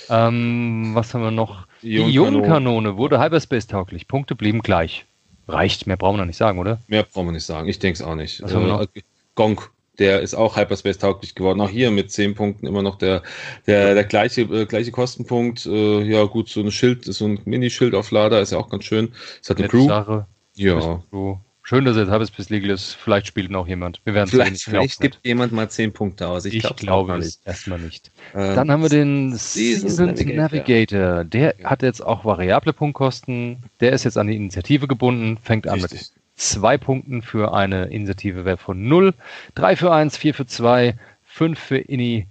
Ähm, 0.10 0.92
was 0.96 1.14
haben 1.14 1.22
wir 1.22 1.32
noch? 1.32 1.66
Die 1.82 1.96
Ionenkanone 1.96 2.98
wurde 2.98 3.18
Hyperspace-tauglich. 3.18 4.10
Punkte 4.10 4.36
blieben 4.36 4.60
gleich. 4.60 5.06
Reicht, 5.48 5.88
mehr 5.88 5.96
brauchen 5.96 6.16
wir 6.16 6.24
noch 6.24 6.26
nicht 6.26 6.36
sagen, 6.36 6.60
oder? 6.60 6.82
Mehr 6.88 7.04
brauchen 7.04 7.28
wir 7.28 7.32
nicht 7.32 7.46
sagen. 7.46 7.70
Ich 7.70 7.80
denke 7.80 7.96
es 7.96 8.02
auch 8.02 8.16
nicht. 8.16 8.42
Was 8.42 8.52
äh, 8.52 9.02
Gonk, 9.36 9.72
der 9.98 10.20
ist 10.20 10.36
auch 10.36 10.58
Hyperspace-tauglich 10.58 11.36
geworden. 11.36 11.62
Auch 11.62 11.70
hier 11.70 11.90
mit 11.90 12.12
10 12.12 12.36
Punkten 12.36 12.68
immer 12.68 12.82
noch 12.82 12.98
der, 12.98 13.24
der, 13.66 13.94
der 13.94 14.04
gleiche, 14.04 14.42
äh, 14.42 14.66
gleiche 14.66 14.92
Kostenpunkt. 14.92 15.66
Äh, 15.66 16.02
ja, 16.04 16.26
gut, 16.26 16.50
so 16.50 16.60
ein 16.60 16.70
Schild, 16.70 17.06
so 17.06 17.24
ein 17.24 17.40
Mini-Schildauflader 17.46 18.42
ist 18.42 18.52
ja 18.52 18.58
auch 18.58 18.68
ganz 18.68 18.84
schön. 18.84 19.14
Es 19.42 19.50
hat 19.50 19.58
eine 19.58 19.70
Crew. 19.70 19.88
Sache. 19.88 20.28
Ja. 20.56 21.02
Crew. 21.10 21.38
Schön, 21.70 21.84
dass 21.84 21.98
er 21.98 22.04
jetzt 22.04 22.12
halbes 22.12 22.32
bis 22.32 22.50
legal 22.50 22.70
ist. 22.70 22.94
Vielleicht 22.94 23.28
spielt 23.28 23.52
noch 23.52 23.68
jemand. 23.68 24.00
Wir 24.06 24.14
werden 24.14 24.30
vielleicht, 24.30 24.56
sehen. 24.56 24.72
Vielleicht 24.72 25.02
gibt 25.02 25.20
jemand 25.26 25.52
mal 25.52 25.70
10 25.70 25.92
Punkte 25.92 26.30
aus. 26.30 26.46
Ich, 26.46 26.64
ich 26.64 26.76
glaube 26.78 27.18
es 27.18 27.42
erstmal 27.44 27.78
nicht. 27.78 28.10
Ähm, 28.34 28.56
Dann 28.56 28.72
haben 28.72 28.84
wir 28.84 28.90
den 28.90 29.36
Season 29.36 30.06
Navigator. 30.06 30.36
Navigator. 30.38 31.24
Der 31.26 31.56
ja. 31.60 31.70
hat 31.70 31.84
jetzt 31.84 32.00
auch 32.00 32.24
variable 32.24 32.72
Punktkosten. 32.72 33.64
Der 33.82 33.92
ist 33.92 34.06
jetzt 34.06 34.18
an 34.18 34.28
die 34.28 34.38
Initiative 34.38 34.88
gebunden. 34.88 35.38
Fängt 35.44 35.68
an 35.68 35.82
Richtig. 35.82 36.00
mit 36.00 36.12
zwei 36.36 36.78
Punkten 36.78 37.22
für 37.22 37.54
eine 37.54 37.88
Initiative 37.88 38.46
Wert 38.46 38.62
von 38.62 38.88
0, 38.88 39.14
3 39.56 39.76
für 39.76 39.92
1, 39.92 40.16
4 40.16 40.34
für 40.36 40.46
2, 40.46 40.96
5 41.26 41.60
für 41.60 41.80
Ini, 41.80 42.28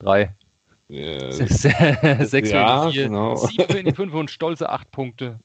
3. 0.00 0.34
Ja, 0.88 1.30
6 1.30 1.62
ja, 2.50 2.86
für 2.86 2.90
4, 2.90 3.02
genau. 3.04 3.36
7 3.36 3.68
für 3.70 3.78
Ini 3.78 3.94
5 3.94 4.12
und 4.12 4.28
stolze 4.28 4.70
8 4.70 4.90
Punkte 4.90 5.38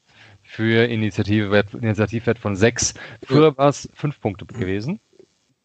für 0.54 0.84
Initiativwert, 0.84 1.74
Initiativwert 1.74 2.38
von 2.38 2.54
6. 2.54 2.94
Früher 3.26 3.56
war 3.58 3.70
es 3.70 3.88
5 3.94 4.20
Punkte 4.20 4.46
gewesen. 4.46 5.00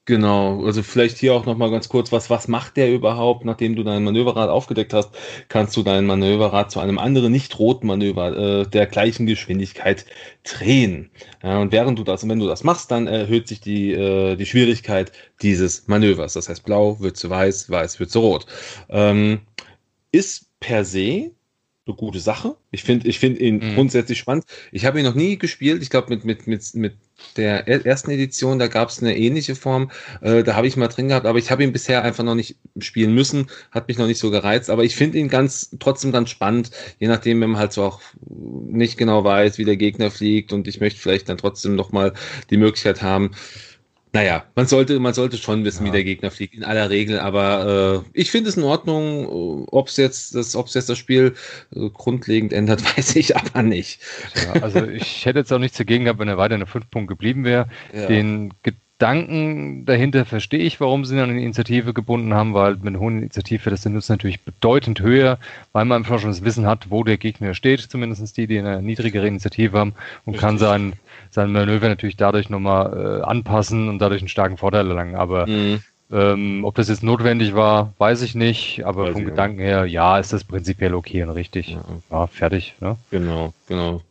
Genau, 0.05 0.65
also 0.65 0.81
vielleicht 0.81 1.19
hier 1.19 1.35
auch 1.35 1.45
nochmal 1.45 1.69
ganz 1.69 1.87
kurz, 1.87 2.11
was, 2.11 2.31
was 2.31 2.47
macht 2.47 2.77
der 2.77 2.91
überhaupt, 2.91 3.45
nachdem 3.45 3.75
du 3.75 3.83
dein 3.83 4.03
Manöverrad 4.03 4.49
aufgedeckt 4.49 4.91
hast, 4.91 5.11
kannst 5.47 5.77
du 5.77 5.83
dein 5.83 6.07
Manöverrad 6.07 6.71
zu 6.71 6.79
einem 6.79 6.97
anderen 6.97 7.31
nicht-roten 7.31 7.85
Manöver 7.85 8.35
äh, 8.35 8.67
der 8.67 8.87
gleichen 8.87 9.27
Geschwindigkeit 9.27 10.07
drehen. 10.43 11.11
Ja, 11.43 11.59
und 11.59 11.71
während 11.71 11.99
du 11.99 12.03
das, 12.03 12.23
und 12.23 12.29
wenn 12.29 12.39
du 12.39 12.47
das 12.47 12.63
machst, 12.63 12.89
dann 12.89 13.05
erhöht 13.05 13.47
sich 13.47 13.61
die, 13.61 13.91
äh, 13.91 14.35
die 14.35 14.47
Schwierigkeit 14.47 15.11
dieses 15.43 15.87
Manövers. 15.87 16.33
Das 16.33 16.49
heißt, 16.49 16.65
blau 16.65 16.99
wird 16.99 17.15
zu 17.15 17.29
weiß, 17.29 17.69
weiß 17.69 17.99
wird 17.99 18.09
zu 18.09 18.21
rot. 18.21 18.47
Ähm, 18.89 19.41
ist 20.11 20.49
per 20.59 20.83
se 20.83 21.29
eine 21.89 21.97
gute 21.97 22.19
Sache. 22.19 22.55
Ich 22.71 22.83
finde 22.83 23.07
ich 23.07 23.19
finde 23.19 23.41
ihn 23.41 23.55
mhm. 23.55 23.75
grundsätzlich 23.75 24.19
spannend. 24.19 24.45
Ich 24.71 24.85
habe 24.85 24.99
ihn 24.99 25.05
noch 25.05 25.15
nie 25.15 25.37
gespielt. 25.37 25.81
Ich 25.81 25.89
glaube, 25.89 26.09
mit, 26.09 26.23
mit, 26.23 26.47
mit, 26.47 26.73
mit 26.75 26.93
der 27.35 27.67
ersten 27.67 28.11
Edition, 28.11 28.59
da 28.59 28.67
gab 28.67 28.89
es 28.89 29.01
eine 29.01 29.17
ähnliche 29.17 29.55
Form. 29.55 29.91
Äh, 30.21 30.43
da 30.43 30.55
habe 30.55 30.67
ich 30.67 30.77
mal 30.77 30.87
drin 30.87 31.09
gehabt, 31.09 31.25
aber 31.25 31.39
ich 31.39 31.51
habe 31.51 31.63
ihn 31.63 31.73
bisher 31.73 32.03
einfach 32.03 32.23
noch 32.23 32.35
nicht 32.35 32.55
spielen 32.79 33.13
müssen. 33.13 33.47
Hat 33.71 33.87
mich 33.87 33.97
noch 33.97 34.07
nicht 34.07 34.19
so 34.19 34.31
gereizt. 34.31 34.69
Aber 34.69 34.83
ich 34.83 34.95
finde 34.95 35.17
ihn 35.17 35.27
ganz 35.27 35.75
trotzdem 35.79 36.11
ganz 36.11 36.29
spannend, 36.29 36.71
je 36.99 37.07
nachdem, 37.07 37.41
wenn 37.41 37.49
man 37.51 37.59
halt 37.59 37.73
so 37.73 37.83
auch 37.83 38.01
nicht 38.27 38.97
genau 38.97 39.23
weiß, 39.23 39.57
wie 39.57 39.65
der 39.65 39.77
Gegner 39.77 40.11
fliegt 40.11 40.53
und 40.53 40.67
ich 40.67 40.79
möchte 40.79 40.99
vielleicht 40.99 41.27
dann 41.27 41.37
trotzdem 41.37 41.75
noch 41.75 41.91
mal 41.91 42.13
die 42.49 42.57
Möglichkeit 42.57 43.01
haben, 43.01 43.31
naja, 44.11 44.43
man 44.55 44.65
sollte, 44.65 44.99
man 44.99 45.13
sollte 45.13 45.37
schon 45.37 45.63
wissen, 45.65 45.85
ja. 45.85 45.91
wie 45.91 45.95
der 45.95 46.03
Gegner 46.03 46.31
fliegt, 46.31 46.55
in 46.55 46.63
aller 46.63 46.89
Regel, 46.89 47.19
aber 47.19 48.03
äh, 48.05 48.19
ich 48.19 48.31
finde 48.31 48.49
es 48.49 48.57
in 48.57 48.63
Ordnung. 48.63 49.67
Ob 49.69 49.87
es 49.87 49.97
jetzt, 49.97 50.33
das, 50.33 50.55
ob's 50.55 50.73
jetzt 50.73 50.89
das 50.89 50.97
Spiel 50.97 51.35
äh, 51.75 51.89
grundlegend 51.89 52.51
ändert, 52.51 52.83
weiß 52.97 53.15
ich 53.15 53.37
aber 53.37 53.61
nicht. 53.61 54.01
Ja, 54.35 54.61
also 54.61 54.85
ich 54.87 55.25
hätte 55.25 55.39
jetzt 55.39 55.53
auch 55.53 55.59
nichts 55.59 55.77
dagegen 55.77 56.05
gehabt, 56.05 56.19
wenn 56.19 56.27
er 56.27 56.37
weiter 56.37 56.55
in 56.55 56.61
der 56.61 56.67
5 56.67 56.89
Punkt 56.89 57.07
geblieben 57.07 57.43
wäre. 57.43 57.67
Ja. 57.93 58.07
Den 58.07 58.51
Gedanken 58.63 59.85
dahinter 59.85 60.25
verstehe 60.25 60.59
ich, 60.59 60.81
warum 60.81 61.05
sie 61.05 61.17
an 61.19 61.29
eine 61.29 61.41
Initiative 61.41 61.93
gebunden 61.93 62.33
haben, 62.33 62.53
weil 62.53 62.75
mit 62.75 62.87
einer 62.87 62.99
hohen 62.99 63.19
Initiative 63.19 63.69
das 63.69 63.85
Nutzen 63.85 64.13
natürlich 64.13 64.41
bedeutend 64.41 65.01
höher, 65.01 65.37
weil 65.71 65.85
man 65.85 65.99
einfach 66.01 66.19
schon 66.19 66.31
das 66.31 66.43
Wissen 66.43 66.65
hat, 66.65 66.89
wo 66.89 67.03
der 67.03 67.17
Gegner 67.17 67.53
steht, 67.53 67.79
zumindest 67.79 68.35
die, 68.35 68.47
die 68.47 68.59
eine 68.59 68.81
niedrigere 68.81 69.27
Initiative 69.27 69.77
haben 69.77 69.93
und 70.25 70.33
Richtig. 70.33 70.41
kann 70.41 70.57
sein, 70.57 70.93
sein 71.29 71.51
Manöver 71.51 71.89
natürlich 71.89 72.17
dadurch 72.17 72.49
nochmal 72.49 73.21
äh, 73.21 73.23
anpassen 73.23 73.89
und 73.89 73.99
dadurch 73.99 74.21
einen 74.21 74.29
starken 74.29 74.57
Vorteil 74.57 74.87
erlangen. 74.87 75.15
Aber 75.15 75.47
mhm. 75.47 75.81
ähm, 76.11 76.65
ob 76.65 76.75
das 76.75 76.89
jetzt 76.89 77.03
notwendig 77.03 77.55
war, 77.55 77.93
weiß 77.97 78.21
ich 78.21 78.35
nicht. 78.35 78.85
Aber 78.85 79.05
weiß 79.05 79.13
vom 79.13 79.25
Gedanken 79.25 79.59
her, 79.59 79.85
ja, 79.85 80.19
ist 80.19 80.33
das 80.33 80.43
prinzipiell 80.43 80.93
okay 80.93 81.23
und 81.23 81.29
richtig. 81.29 81.71
Ja, 81.71 81.83
ja 82.11 82.27
fertig. 82.27 82.75
Ne? 82.79 82.97
Genau, 83.11 83.53
genau. 83.67 84.01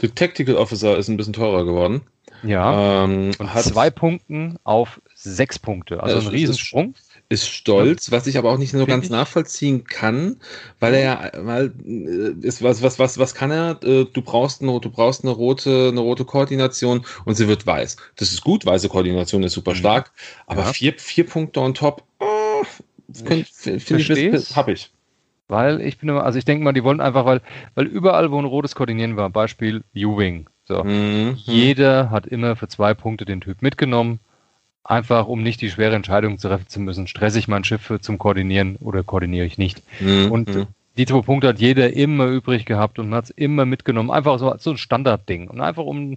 Der 0.00 0.14
Tactical 0.14 0.56
Officer 0.56 0.96
ist 0.96 1.08
ein 1.08 1.16
bisschen 1.16 1.32
teurer 1.32 1.64
geworden. 1.64 2.02
Ja. 2.42 3.04
Ähm, 3.04 3.32
und 3.38 3.54
hat 3.54 3.64
zwei 3.64 3.90
Punkten 3.90 4.58
auf 4.64 5.00
sechs 5.14 5.58
Punkte. 5.58 6.02
Also 6.02 6.20
ein 6.20 6.26
Riesensprung. 6.26 6.94
Ist, 6.94 7.09
stolz, 7.32 8.10
was 8.10 8.26
ich 8.26 8.36
aber 8.38 8.50
auch 8.50 8.58
nicht 8.58 8.72
so 8.72 8.86
ganz 8.86 9.08
nachvollziehen 9.08 9.84
kann, 9.84 10.36
weil 10.80 10.94
er 10.94 11.00
ja, 11.00 11.30
weil 11.36 11.72
äh, 11.86 12.46
ist 12.46 12.62
was 12.62 12.82
was 12.82 12.98
was 12.98 13.18
was 13.18 13.34
kann 13.34 13.50
er? 13.50 13.78
Äh, 13.84 14.06
du 14.12 14.22
brauchst 14.22 14.62
eine 14.62 14.80
du 14.80 14.90
brauchst 14.90 15.24
eine 15.24 15.32
rote 15.32 15.88
eine 15.90 16.00
rote 16.00 16.24
Koordination 16.24 17.04
und 17.24 17.36
sie 17.36 17.46
wird 17.46 17.66
weiß. 17.66 17.96
Das 18.16 18.32
ist 18.32 18.42
gut, 18.42 18.66
weiße 18.66 18.88
Koordination 18.88 19.44
ist 19.44 19.52
super 19.52 19.72
mhm. 19.72 19.76
stark, 19.76 20.12
aber 20.46 20.62
ja. 20.62 20.72
vier 20.72 20.94
vier 20.96 21.26
Punkte 21.26 21.60
on 21.60 21.74
top. 21.74 22.02
Oh, 22.18 22.64
finde 23.12 23.44
find 23.44 24.10
ich, 24.10 24.56
habe 24.56 24.72
ich. 24.72 24.90
Weil 25.50 25.80
ich 25.80 25.98
bin 25.98 26.08
immer, 26.08 26.24
also 26.24 26.38
ich 26.38 26.44
denke 26.44 26.62
mal, 26.62 26.72
die 26.72 26.84
wollen 26.84 27.00
einfach, 27.00 27.24
weil, 27.24 27.42
weil 27.74 27.86
überall, 27.86 28.30
wo 28.30 28.38
ein 28.38 28.44
rotes 28.44 28.76
Koordinieren 28.76 29.16
war, 29.16 29.30
Beispiel 29.30 29.82
U-Wing, 29.96 30.48
so. 30.64 30.84
Mhm. 30.84 31.34
Jeder 31.36 32.10
hat 32.10 32.26
immer 32.26 32.54
für 32.54 32.68
zwei 32.68 32.94
Punkte 32.94 33.24
den 33.24 33.40
Typ 33.40 33.60
mitgenommen. 33.60 34.20
Einfach, 34.82 35.26
um 35.26 35.42
nicht 35.42 35.60
die 35.60 35.70
schwere 35.70 35.94
Entscheidung 35.94 36.38
treffen 36.38 36.68
zu 36.68 36.80
müssen, 36.80 37.06
stresse 37.06 37.38
ich 37.38 37.48
mein 37.48 37.64
Schiff 37.64 37.92
zum 38.00 38.18
Koordinieren 38.18 38.76
oder 38.76 39.02
koordiniere 39.02 39.46
ich 39.46 39.58
nicht. 39.58 39.82
Mhm. 40.00 40.32
Und 40.32 40.54
mhm. 40.54 40.66
die 40.96 41.06
zwei 41.06 41.20
Punkte 41.20 41.48
hat 41.48 41.58
jeder 41.58 41.92
immer 41.92 42.26
übrig 42.26 42.64
gehabt 42.64 42.98
und 42.98 43.14
hat 43.14 43.24
es 43.24 43.30
immer 43.30 43.66
mitgenommen. 43.66 44.10
Einfach 44.10 44.38
so, 44.38 44.54
so 44.58 44.70
ein 44.70 44.78
Standardding. 44.78 45.48
Und 45.48 45.60
einfach 45.60 45.84
um, 45.84 46.16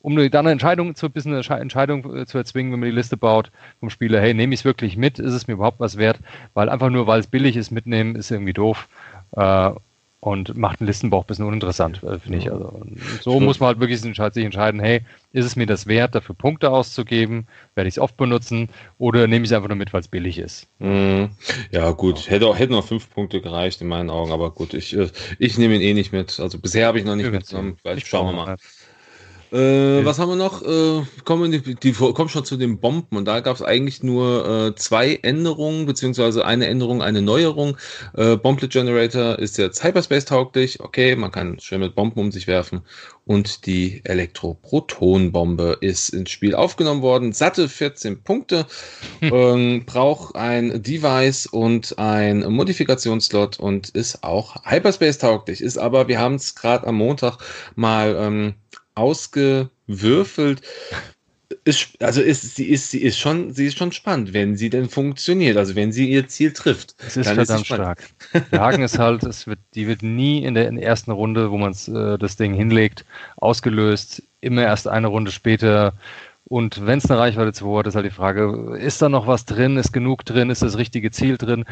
um 0.00 0.16
dann 0.16 0.32
eine 0.46 0.50
Entscheidung 0.50 0.96
zu, 0.96 1.08
bisschen 1.08 1.34
eine 1.34 1.60
Entscheidung 1.60 2.16
äh, 2.16 2.26
zu 2.26 2.36
erzwingen, 2.36 2.72
wenn 2.72 2.80
man 2.80 2.88
die 2.88 2.94
Liste 2.94 3.16
baut 3.16 3.50
vom 3.80 3.90
Spieler, 3.90 4.20
hey, 4.20 4.34
nehme 4.34 4.52
ich 4.54 4.60
es 4.60 4.64
wirklich 4.64 4.96
mit? 4.96 5.18
Ist 5.18 5.32
es 5.32 5.46
mir 5.46 5.54
überhaupt 5.54 5.80
was 5.80 5.96
wert? 5.96 6.18
Weil 6.52 6.68
einfach 6.68 6.90
nur, 6.90 7.06
weil 7.06 7.20
es 7.20 7.28
billig 7.28 7.56
ist, 7.56 7.70
mitnehmen, 7.70 8.16
ist 8.16 8.30
irgendwie 8.30 8.52
doof. 8.52 8.88
Äh, 9.36 9.70
und 10.24 10.56
macht 10.56 10.80
einen 10.80 10.86
Listenbauch 10.86 11.24
ein 11.24 11.26
bisschen 11.26 11.44
uninteressant, 11.44 12.02
äh, 12.02 12.18
finde 12.18 12.38
ich. 12.38 12.50
Also, 12.50 12.80
so 13.20 13.40
muss 13.40 13.60
man 13.60 13.66
halt 13.68 13.80
wirklich 13.80 14.00
sich 14.00 14.18
entscheiden, 14.18 14.80
hey, 14.80 15.02
ist 15.32 15.44
es 15.44 15.54
mir 15.54 15.66
das 15.66 15.86
wert, 15.86 16.14
dafür 16.14 16.34
Punkte 16.34 16.70
auszugeben? 16.70 17.46
Werde 17.74 17.88
ich 17.88 17.94
es 17.94 17.98
oft 17.98 18.16
benutzen? 18.16 18.70
Oder 18.96 19.26
nehme 19.26 19.44
ich 19.44 19.50
es 19.50 19.52
einfach 19.54 19.68
nur 19.68 19.76
mit, 19.76 19.92
weil 19.92 20.00
es 20.00 20.08
billig 20.08 20.38
ist? 20.38 20.66
Mhm. 20.78 21.28
Ja, 21.72 21.90
gut. 21.90 22.30
Hätte 22.30 22.46
auch, 22.46 22.58
hätten 22.58 22.72
noch 22.72 22.86
fünf 22.86 23.10
Punkte 23.10 23.42
gereicht 23.42 23.82
in 23.82 23.88
meinen 23.88 24.08
Augen, 24.08 24.32
aber 24.32 24.50
gut, 24.50 24.72
ich, 24.72 24.96
äh, 24.96 25.08
ich 25.38 25.58
nehme 25.58 25.74
ihn 25.74 25.82
eh 25.82 25.92
nicht 25.92 26.12
mit. 26.12 26.40
Also 26.40 26.58
bisher 26.58 26.86
habe 26.86 26.98
ich 26.98 27.04
noch 27.04 27.16
nicht 27.16 27.30
mitgenommen. 27.30 27.76
Vielleicht 27.82 28.06
schauen 28.06 28.28
wir 28.28 28.32
mal. 28.32 28.56
Äh, 29.52 30.04
was 30.04 30.18
haben 30.18 30.30
wir 30.30 30.36
noch? 30.36 30.62
Äh, 30.62 31.02
kommen 31.24 31.52
die, 31.52 31.74
die 31.74 31.92
kommen 31.92 32.28
schon 32.28 32.44
zu 32.44 32.56
den 32.56 32.80
Bomben 32.80 33.16
und 33.16 33.24
da 33.26 33.40
gab 33.40 33.56
es 33.56 33.62
eigentlich 33.62 34.02
nur 34.02 34.46
äh, 34.46 34.74
zwei 34.74 35.16
Änderungen, 35.22 35.86
beziehungsweise 35.86 36.44
eine 36.44 36.66
Änderung, 36.66 37.02
eine 37.02 37.22
Neuerung. 37.22 37.76
Äh, 38.16 38.36
Bomblet 38.36 38.72
Generator 38.72 39.38
ist 39.38 39.58
jetzt 39.58 39.82
Hyperspace 39.84 40.24
tauglich, 40.24 40.80
okay, 40.80 41.16
man 41.16 41.30
kann 41.30 41.58
schön 41.60 41.80
mit 41.80 41.94
Bomben 41.94 42.20
um 42.20 42.32
sich 42.32 42.46
werfen. 42.46 42.82
Und 43.26 43.64
die 43.64 44.02
Elektroprotonbombe 44.04 45.78
ist 45.80 46.10
ins 46.10 46.30
Spiel 46.30 46.54
aufgenommen 46.54 47.00
worden. 47.00 47.32
Satte 47.32 47.70
14 47.70 48.22
Punkte, 48.22 48.66
ähm, 49.22 49.84
braucht 49.86 50.36
ein 50.36 50.82
Device 50.82 51.46
und 51.46 51.98
ein 51.98 52.40
Modifikationsslot 52.40 53.58
und 53.58 53.88
ist 53.90 54.24
auch 54.24 54.56
Hyperspace 54.66 55.18
tauglich. 55.18 55.62
Ist 55.62 55.78
aber, 55.78 56.08
wir 56.08 56.18
haben 56.18 56.34
es 56.34 56.54
gerade 56.54 56.86
am 56.86 56.96
Montag 56.96 57.38
mal 57.76 58.14
ähm, 58.18 58.54
ausgewürfelt. 58.94 60.62
Ist, 61.64 62.02
also 62.02 62.20
ist, 62.20 62.56
sie 62.56 62.64
ist, 62.64 62.90
sie 62.90 63.00
ist 63.00 63.18
schon, 63.18 63.52
sie 63.52 63.66
ist 63.66 63.78
schon 63.78 63.92
spannend, 63.92 64.32
wenn 64.32 64.56
sie 64.56 64.70
denn 64.70 64.88
funktioniert, 64.88 65.56
also 65.56 65.74
wenn 65.74 65.92
sie 65.92 66.10
ihr 66.10 66.26
Ziel 66.26 66.52
trifft. 66.52 66.94
Es 66.98 67.16
ist 67.16 67.28
verdammt 67.28 67.60
ist 67.60 67.66
stark. 67.66 68.08
Der 68.50 68.60
Haken 68.60 68.82
ist 68.82 68.98
halt, 68.98 69.22
es 69.22 69.46
wird, 69.46 69.60
die 69.74 69.86
wird 69.86 70.02
nie 70.02 70.44
in 70.44 70.54
der, 70.54 70.68
in 70.68 70.76
der 70.76 70.84
ersten 70.84 71.10
Runde, 71.10 71.50
wo 71.50 71.58
man 71.58 71.72
äh, 71.72 72.18
das 72.18 72.36
Ding 72.36 72.54
hinlegt, 72.54 73.04
ausgelöst. 73.36 74.22
Immer 74.40 74.62
erst 74.62 74.88
eine 74.88 75.06
Runde 75.06 75.30
später. 75.30 75.94
Und 76.46 76.86
wenn 76.86 76.98
es 76.98 77.10
eine 77.10 77.18
Reichweite 77.18 77.52
2 77.52 77.78
hat, 77.78 77.86
ist 77.86 77.94
halt 77.94 78.04
die 78.04 78.10
Frage, 78.10 78.76
ist 78.78 79.00
da 79.00 79.08
noch 79.08 79.26
was 79.26 79.46
drin? 79.46 79.78
Ist 79.78 79.92
genug 79.92 80.24
drin? 80.24 80.50
Ist 80.50 80.62
das 80.62 80.76
richtige 80.76 81.10
Ziel 81.10 81.38
drin? 81.38 81.64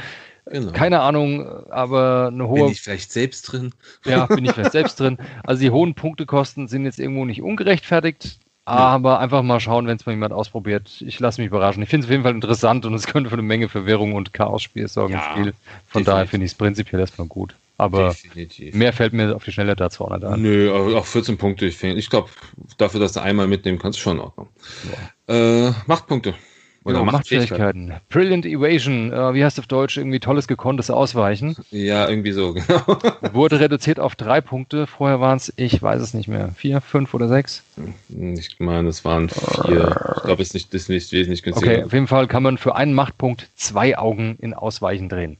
Genau. 0.47 0.73
Keine 0.73 1.01
Ahnung, 1.01 1.47
aber 1.71 2.29
eine 2.33 2.49
hohe. 2.49 2.65
Bin 2.65 2.73
ich 2.73 2.81
vielleicht 2.81 3.13
selbst 3.13 3.43
drin? 3.43 3.73
Ja, 4.05 4.27
bin 4.27 4.45
ich 4.45 4.53
vielleicht 4.53 4.73
selbst 4.73 4.99
drin. 4.99 5.19
Also 5.45 5.61
die 5.61 5.71
hohen 5.71 5.95
Punktekosten 5.95 6.69
sind 6.69 6.85
jetzt 6.85 6.99
irgendwo 6.99 7.25
nicht 7.27 7.43
ungerechtfertigt, 7.43 8.39
aber 8.65 9.21
einfach 9.21 9.43
mal 9.43 9.61
schauen, 9.61 9.87
wenn 9.87 9.97
es 9.97 10.07
mal 10.07 10.13
jemand 10.13 10.33
ausprobiert. 10.33 11.03
Ich 11.05 11.21
lasse 11.21 11.41
mich 11.41 11.49
überraschen. 11.49 11.83
Ich 11.83 11.91
finde 11.91 12.05
es 12.05 12.09
auf 12.09 12.13
jeden 12.13 12.23
Fall 12.23 12.35
interessant 12.35 12.87
und 12.87 12.95
es 12.95 13.07
könnte 13.07 13.29
für 13.29 13.35
eine 13.35 13.43
Menge 13.43 13.69
Verwirrung 13.69 14.15
und 14.15 14.33
Chaos-Spiel 14.33 14.89
sorgen 14.89 15.13
ja, 15.13 15.19
im 15.19 15.31
Spiel. 15.33 15.45
Von 15.45 16.01
definitiv. 16.01 16.07
daher 16.07 16.27
finde 16.27 16.47
ich 16.47 16.53
es 16.53 16.59
prinzipiell 16.59 17.01
erstmal 17.01 17.29
gut. 17.29 17.55
Aber 17.83 18.11
definitiv. 18.11 18.75
mehr 18.75 18.93
fällt 18.93 19.13
mir 19.13 19.35
auf 19.35 19.45
die 19.45 19.53
Schnelle 19.53 19.75
dazu 19.75 20.05
auch 20.05 20.11
nicht 20.11 20.25
an. 20.25 20.41
Nö, 20.41 20.73
auch 20.73 21.05
14 21.05 21.37
Punkte. 21.37 21.67
Ich, 21.67 21.83
ich 21.83 22.11
glaube, 22.11 22.29
dafür, 22.79 23.01
dass 23.01 23.13
du 23.13 23.21
einmal 23.21 23.49
mitnehmen 23.49 23.79
kannst, 23.79 23.99
schon 23.99 24.19
in 24.19 24.23
Ordnung. 24.23 24.49
Ja. 25.29 25.69
Äh, 25.69 25.73
Machtpunkte. 25.87 26.35
Oder 26.85 27.01
genau, 27.01 27.13
Machtfähigkeiten. 27.13 27.95
Brilliant 28.09 28.45
Evasion, 28.45 29.13
äh, 29.13 29.35
wie 29.35 29.45
heißt 29.45 29.59
auf 29.61 29.67
Deutsch? 29.67 29.97
Irgendwie 29.97 30.19
tolles 30.19 30.49
gekonntes 30.49 30.91
Ausweichen. 30.91 31.57
Ja, 31.71 32.09
irgendwie 32.09 32.33
so, 32.33 32.53
genau. 32.55 32.99
Wurde 33.33 33.61
reduziert 33.61 34.01
auf 34.01 34.17
drei 34.17 34.41
Punkte. 34.41 34.87
Vorher 34.87 35.21
waren 35.21 35.37
es, 35.37 35.53
ich 35.57 35.81
weiß 35.81 36.01
es 36.01 36.15
nicht 36.15 36.29
mehr, 36.29 36.51
vier, 36.57 36.81
fünf 36.81 37.15
oder 37.15 37.29
sechs? 37.29 37.63
Ich 38.09 38.59
meine, 38.59 38.89
es 38.89 39.05
waren 39.05 39.29
vier. 39.29 40.15
Ich 40.17 40.23
glaube, 40.25 40.43
es 40.43 40.49
ist 40.49 40.55
nicht, 40.55 40.75
ist 40.75 40.89
nicht 40.89 41.13
wesentlich 41.13 41.43
günstiger. 41.43 41.73
Okay, 41.73 41.85
auf 41.85 41.93
jeden 41.93 42.09
Fall 42.09 42.27
kann 42.27 42.43
man 42.43 42.59
für 42.59 42.75
einen 42.75 42.95
Machtpunkt 42.95 43.49
zwei 43.55 43.97
Augen 43.97 44.37
in 44.41 44.55
Ausweichen 44.55 45.09
drehen. 45.09 45.37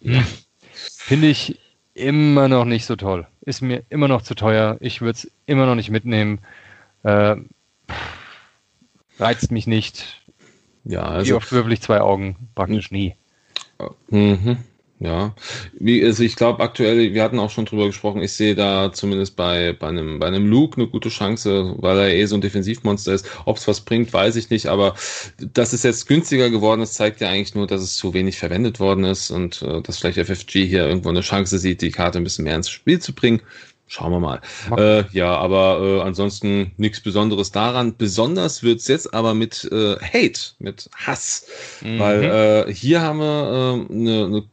Ja. 0.00 0.22
Finde 0.72 1.28
ich 1.28 1.58
immer 1.96 2.48
noch 2.48 2.64
nicht 2.64 2.86
so 2.86 2.96
toll. 2.96 3.26
Ist 3.40 3.62
mir 3.62 3.82
immer 3.88 4.08
noch 4.08 4.22
zu 4.22 4.34
teuer. 4.34 4.76
Ich 4.80 5.00
würde 5.00 5.18
es 5.18 5.32
immer 5.46 5.66
noch 5.66 5.74
nicht 5.74 5.90
mitnehmen. 5.90 6.40
Äh, 7.02 7.36
reizt 9.18 9.50
mich 9.50 9.66
nicht 9.66 10.22
ja, 10.86 11.02
also. 11.02 11.28
Wie 11.28 11.32
oft 11.34 11.50
würfel 11.50 11.72
ich 11.72 11.82
zwei 11.82 12.00
Augen? 12.00 12.36
Praktisch 12.54 12.90
nie. 12.92 13.16
Mhm. 14.08 14.58
Ja, 14.98 15.34
wie, 15.78 16.02
also 16.02 16.22
ich 16.22 16.36
glaube 16.36 16.62
aktuell, 16.62 17.12
wir 17.12 17.22
hatten 17.22 17.38
auch 17.38 17.50
schon 17.50 17.66
drüber 17.66 17.86
gesprochen, 17.86 18.22
ich 18.22 18.32
sehe 18.32 18.54
da 18.54 18.92
zumindest 18.94 19.36
bei, 19.36 19.74
bei, 19.74 19.88
einem, 19.88 20.18
bei 20.18 20.26
einem 20.26 20.46
Luke 20.46 20.80
eine 20.80 20.88
gute 20.88 21.10
Chance, 21.10 21.74
weil 21.76 21.98
er 21.98 22.14
eh 22.14 22.24
so 22.24 22.34
ein 22.34 22.40
Defensivmonster 22.40 23.12
ist. 23.12 23.28
Ob 23.44 23.58
es 23.58 23.68
was 23.68 23.82
bringt, 23.82 24.10
weiß 24.14 24.36
ich 24.36 24.48
nicht, 24.48 24.68
aber 24.68 24.94
dass 25.52 25.74
es 25.74 25.82
jetzt 25.82 26.06
günstiger 26.06 26.48
geworden 26.48 26.80
ist, 26.80 26.94
zeigt 26.94 27.20
ja 27.20 27.28
eigentlich 27.28 27.54
nur, 27.54 27.66
dass 27.66 27.82
es 27.82 27.96
zu 27.96 28.14
wenig 28.14 28.38
verwendet 28.38 28.80
worden 28.80 29.04
ist 29.04 29.30
und 29.30 29.60
äh, 29.60 29.82
dass 29.82 29.98
vielleicht 29.98 30.18
FFG 30.18 30.66
hier 30.66 30.86
irgendwo 30.86 31.10
eine 31.10 31.20
Chance 31.20 31.58
sieht, 31.58 31.82
die 31.82 31.90
Karte 31.90 32.16
ein 32.16 32.24
bisschen 32.24 32.44
mehr 32.44 32.56
ins 32.56 32.70
Spiel 32.70 32.98
zu 32.98 33.12
bringen. 33.12 33.42
Schauen 33.88 34.10
wir 34.10 34.18
mal. 34.18 34.40
Äh, 34.76 35.04
ja, 35.12 35.36
aber 35.36 35.80
äh, 35.80 36.00
ansonsten 36.02 36.72
nichts 36.76 37.00
Besonderes 37.00 37.52
daran. 37.52 37.96
Besonders 37.96 38.64
wird's 38.64 38.88
jetzt 38.88 39.14
aber 39.14 39.32
mit 39.32 39.68
äh, 39.70 39.94
Hate, 40.00 40.40
mit 40.58 40.90
Hass. 40.96 41.46
Mhm. 41.82 41.98
Weil 42.00 42.24
äh, 42.66 42.74
hier 42.74 43.00
haben 43.02 43.20
wir 43.20 43.86
äh, 43.88 43.94
eine, 43.94 44.28
ne 44.28 44.44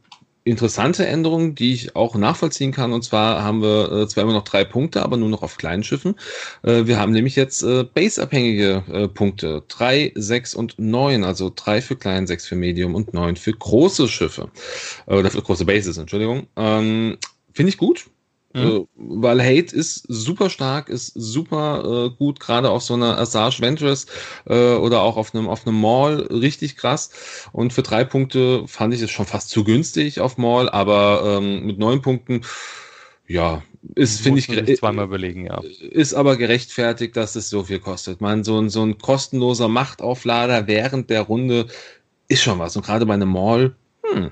interessante 0.44 1.06
Änderung, 1.06 1.56
die 1.56 1.74
ich 1.74 1.96
auch 1.96 2.16
nachvollziehen 2.16 2.72
kann. 2.72 2.94
Und 2.94 3.04
zwar 3.04 3.44
haben 3.44 3.62
wir 3.62 3.92
äh, 3.92 4.08
zwar 4.08 4.24
immer 4.24 4.34
noch 4.34 4.44
drei 4.44 4.64
Punkte, 4.64 5.02
aber 5.04 5.18
nur 5.18 5.30
noch 5.30 5.44
auf 5.44 5.58
kleinen 5.58 5.84
Schiffen. 5.84 6.16
Äh, 6.64 6.86
wir 6.86 7.00
haben 7.00 7.12
nämlich 7.12 7.36
jetzt 7.36 7.64
äh, 7.64 7.84
base-abhängige 7.84 8.84
äh, 8.92 9.08
Punkte. 9.08 9.64
Drei, 9.68 10.12
sechs 10.16 10.54
und 10.54 10.76
neun. 10.78 11.24
Also 11.24 11.52
drei 11.56 11.82
für 11.82 11.96
klein, 11.96 12.28
sechs 12.28 12.46
für 12.46 12.56
Medium 12.56 12.96
und 12.96 13.14
neun 13.14 13.36
für 13.36 13.54
große 13.54 14.08
Schiffe. 14.08 14.50
Äh, 15.08 15.16
oder 15.16 15.32
für 15.32 15.42
große 15.42 15.66
Bases, 15.66 15.98
Entschuldigung. 15.98 16.48
Ähm, 16.58 17.18
Finde 17.54 17.70
ich 17.70 17.78
gut 17.78 18.08
Mhm. 18.54 18.62
Äh, 18.62 18.86
weil 18.96 19.42
Hate 19.42 19.76
ist 19.76 20.06
super 20.08 20.50
stark, 20.50 20.90
ist 20.90 21.14
super 21.16 22.12
äh, 22.12 22.16
gut, 22.16 22.40
gerade 22.40 22.70
auf 22.70 22.84
so 22.84 22.94
einer 22.94 23.18
Assage 23.18 23.62
Ventress 23.62 24.06
äh, 24.46 24.76
oder 24.76 25.02
auch 25.02 25.18
auf 25.18 25.34
einem 25.34 25.48
auf 25.48 25.66
einem 25.66 25.82
Mall 25.82 26.28
richtig 26.30 26.78
krass. 26.78 27.10
Und 27.52 27.74
für 27.74 27.82
drei 27.82 28.04
Punkte 28.04 28.68
fand 28.68 28.94
ich 28.94 29.02
es 29.02 29.12
schon 29.12 29.26
fast 29.26 29.50
zu 29.50 29.64
günstig 29.64 30.20
auf 30.20 30.38
Mall, 30.38 30.70
aber 30.70 31.40
ähm, 31.42 31.66
mit 31.66 31.80
neun 31.80 32.02
Punkten, 32.02 32.42
ja, 33.28 33.64
ist 33.96 34.22
finde 34.22 34.40
ich 34.40 34.78
zweimal 34.78 35.06
überlegen, 35.06 35.46
ja. 35.46 35.62
Ist 35.90 36.14
aber 36.14 36.38
gerechtfertigt, 36.38 37.18
dass 37.18 37.36
es 37.36 37.50
so 37.50 37.64
viel 37.64 37.80
kostet. 37.80 38.22
Man 38.22 38.44
so 38.44 38.60
ein 38.60 38.70
so 38.70 38.84
ein 38.84 38.98
kostenloser 38.98 39.68
Machtauflader 39.68 40.68
während 40.68 41.10
der 41.10 41.22
Runde 41.22 41.68
ist 42.28 42.44
schon 42.44 42.60
was. 42.60 42.76
Und 42.76 42.86
gerade 42.86 43.06
bei 43.06 43.14
einem 43.14 43.30
Mall, 43.30 43.76
hm, 44.04 44.32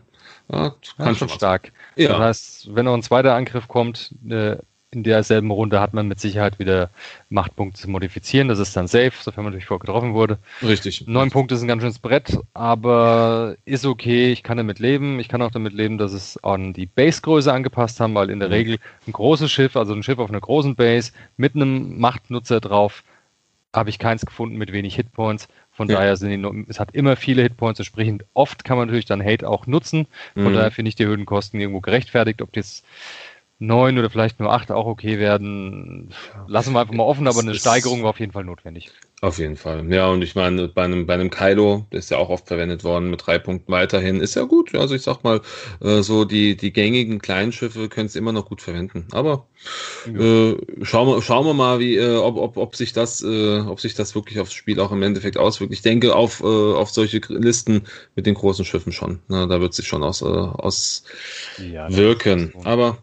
ja, 0.51 0.75
kann 0.97 1.15
schon 1.15 1.29
stark. 1.29 1.71
Ja. 1.95 2.09
Das 2.09 2.19
heißt, 2.19 2.75
wenn 2.75 2.85
noch 2.85 2.93
ein 2.93 3.03
zweiter 3.03 3.35
Angriff 3.35 3.67
kommt, 3.67 4.13
äh, 4.29 4.57
in 4.93 5.03
derselben 5.03 5.51
Runde 5.51 5.79
hat 5.79 5.93
man 5.93 6.07
mit 6.07 6.19
Sicherheit 6.19 6.59
wieder 6.59 6.89
Machtpunkte 7.29 7.79
zu 7.79 7.89
modifizieren. 7.89 8.49
Das 8.49 8.59
ist 8.59 8.75
dann 8.75 8.87
safe, 8.87 9.13
sofern 9.17 9.45
man 9.45 9.53
natürlich 9.53 9.67
vorgetroffen 9.67 10.13
wurde. 10.13 10.37
Richtig. 10.61 11.07
Neun 11.07 11.31
Punkte 11.31 11.55
sind 11.55 11.65
ein 11.65 11.69
ganz 11.69 11.81
schönes 11.81 11.99
Brett, 11.99 12.37
aber 12.53 13.55
ist 13.63 13.85
okay. 13.85 14.33
Ich 14.33 14.43
kann 14.43 14.57
damit 14.57 14.79
leben. 14.79 15.21
Ich 15.21 15.29
kann 15.29 15.41
auch 15.41 15.51
damit 15.51 15.71
leben, 15.71 15.97
dass 15.97 16.11
es 16.11 16.43
an 16.43 16.73
die 16.73 16.87
Basegröße 16.87 17.53
angepasst 17.53 18.01
haben, 18.01 18.13
weil 18.15 18.29
in 18.29 18.39
der 18.39 18.49
mhm. 18.49 18.53
Regel 18.53 18.77
ein 19.07 19.13
großes 19.13 19.49
Schiff, 19.49 19.77
also 19.77 19.93
ein 19.93 20.03
Schiff 20.03 20.19
auf 20.19 20.29
einer 20.29 20.41
großen 20.41 20.75
Base 20.75 21.13
mit 21.37 21.55
einem 21.55 21.97
Machtnutzer 21.97 22.59
drauf, 22.59 23.03
habe 23.73 23.89
ich 23.89 23.97
keins 23.97 24.25
gefunden 24.25 24.57
mit 24.57 24.73
wenig 24.73 24.95
Hitpoints. 24.95 25.47
Von 25.71 25.89
ja. 25.89 25.97
daher 25.97 26.17
sind 26.17 26.29
die, 26.29 26.65
es 26.67 26.79
hat 26.79 26.93
immer 26.93 27.15
viele 27.15 27.41
Hitpoints, 27.43 27.79
entsprechend 27.79 28.25
oft 28.33 28.63
kann 28.63 28.77
man 28.77 28.87
natürlich 28.87 29.05
dann 29.05 29.23
Hate 29.23 29.47
auch 29.47 29.67
nutzen. 29.67 30.07
Von 30.33 30.51
mhm. 30.51 30.55
daher 30.55 30.71
finde 30.71 30.89
ich 30.89 30.95
die 30.95 31.05
Höhenkosten 31.05 31.59
irgendwo 31.59 31.79
gerechtfertigt. 31.79 32.41
Ob 32.41 32.51
das 32.51 32.83
neun 33.61 33.99
oder 33.99 34.09
vielleicht 34.09 34.39
nur 34.39 34.51
acht 34.51 34.71
auch 34.71 34.87
okay 34.87 35.19
werden, 35.19 36.09
lassen 36.47 36.73
wir 36.73 36.81
einfach 36.81 36.95
mal 36.95 37.03
offen, 37.03 37.27
aber 37.27 37.39
eine 37.39 37.53
Steigerung 37.53 38.01
war 38.01 38.09
auf 38.09 38.19
jeden 38.19 38.31
Fall 38.31 38.43
notwendig. 38.43 38.89
Auf 39.21 39.37
jeden 39.37 39.55
Fall. 39.55 39.85
Ja, 39.93 40.07
und 40.07 40.23
ich 40.23 40.33
meine, 40.33 40.67
bei 40.67 40.83
einem, 40.83 41.05
bei 41.05 41.13
einem 41.13 41.29
Kylo, 41.29 41.85
der 41.91 41.99
ist 41.99 42.09
ja 42.09 42.17
auch 42.17 42.29
oft 42.29 42.47
verwendet 42.47 42.83
worden 42.83 43.11
mit 43.11 43.27
drei 43.27 43.37
Punkten 43.37 43.71
weiterhin, 43.71 44.19
ist 44.19 44.35
ja 44.35 44.45
gut. 44.45 44.73
Also 44.73 44.95
ich 44.95 45.03
sag 45.03 45.23
mal, 45.23 45.41
äh, 45.79 46.01
so 46.01 46.25
die, 46.25 46.57
die 46.57 46.73
gängigen 46.73 47.19
kleinen 47.19 47.51
Schiffe 47.51 47.87
können 47.87 48.07
es 48.07 48.15
immer 48.15 48.31
noch 48.31 48.47
gut 48.47 48.63
verwenden. 48.63 49.05
Aber 49.11 49.45
ja. 50.11 50.19
äh, 50.19 50.57
schauen, 50.81 51.07
wir, 51.07 51.21
schauen 51.21 51.45
wir 51.45 51.53
mal, 51.53 51.77
wie, 51.79 51.97
äh, 51.97 52.15
ob, 52.15 52.37
ob, 52.37 52.57
ob 52.57 52.75
sich 52.75 52.93
das, 52.93 53.21
äh, 53.21 53.59
ob 53.59 53.79
sich 53.79 53.93
das 53.93 54.15
wirklich 54.15 54.39
aufs 54.39 54.53
Spiel 54.53 54.79
auch 54.79 54.91
im 54.91 55.03
Endeffekt 55.03 55.37
auswirkt. 55.37 55.71
Ich 55.71 55.83
denke 55.83 56.15
auf, 56.15 56.41
äh, 56.41 56.45
auf 56.45 56.89
solche 56.89 57.21
Listen 57.27 57.83
mit 58.15 58.25
den 58.25 58.33
großen 58.33 58.65
Schiffen 58.65 58.91
schon. 58.91 59.19
Na, 59.27 59.45
da 59.45 59.61
wird 59.61 59.75
sich 59.75 59.85
schon 59.87 60.01
aus, 60.01 60.23
äh, 60.23 60.25
auswirken. 60.25 61.03
Ja, 62.55 62.65
Aber 62.65 62.97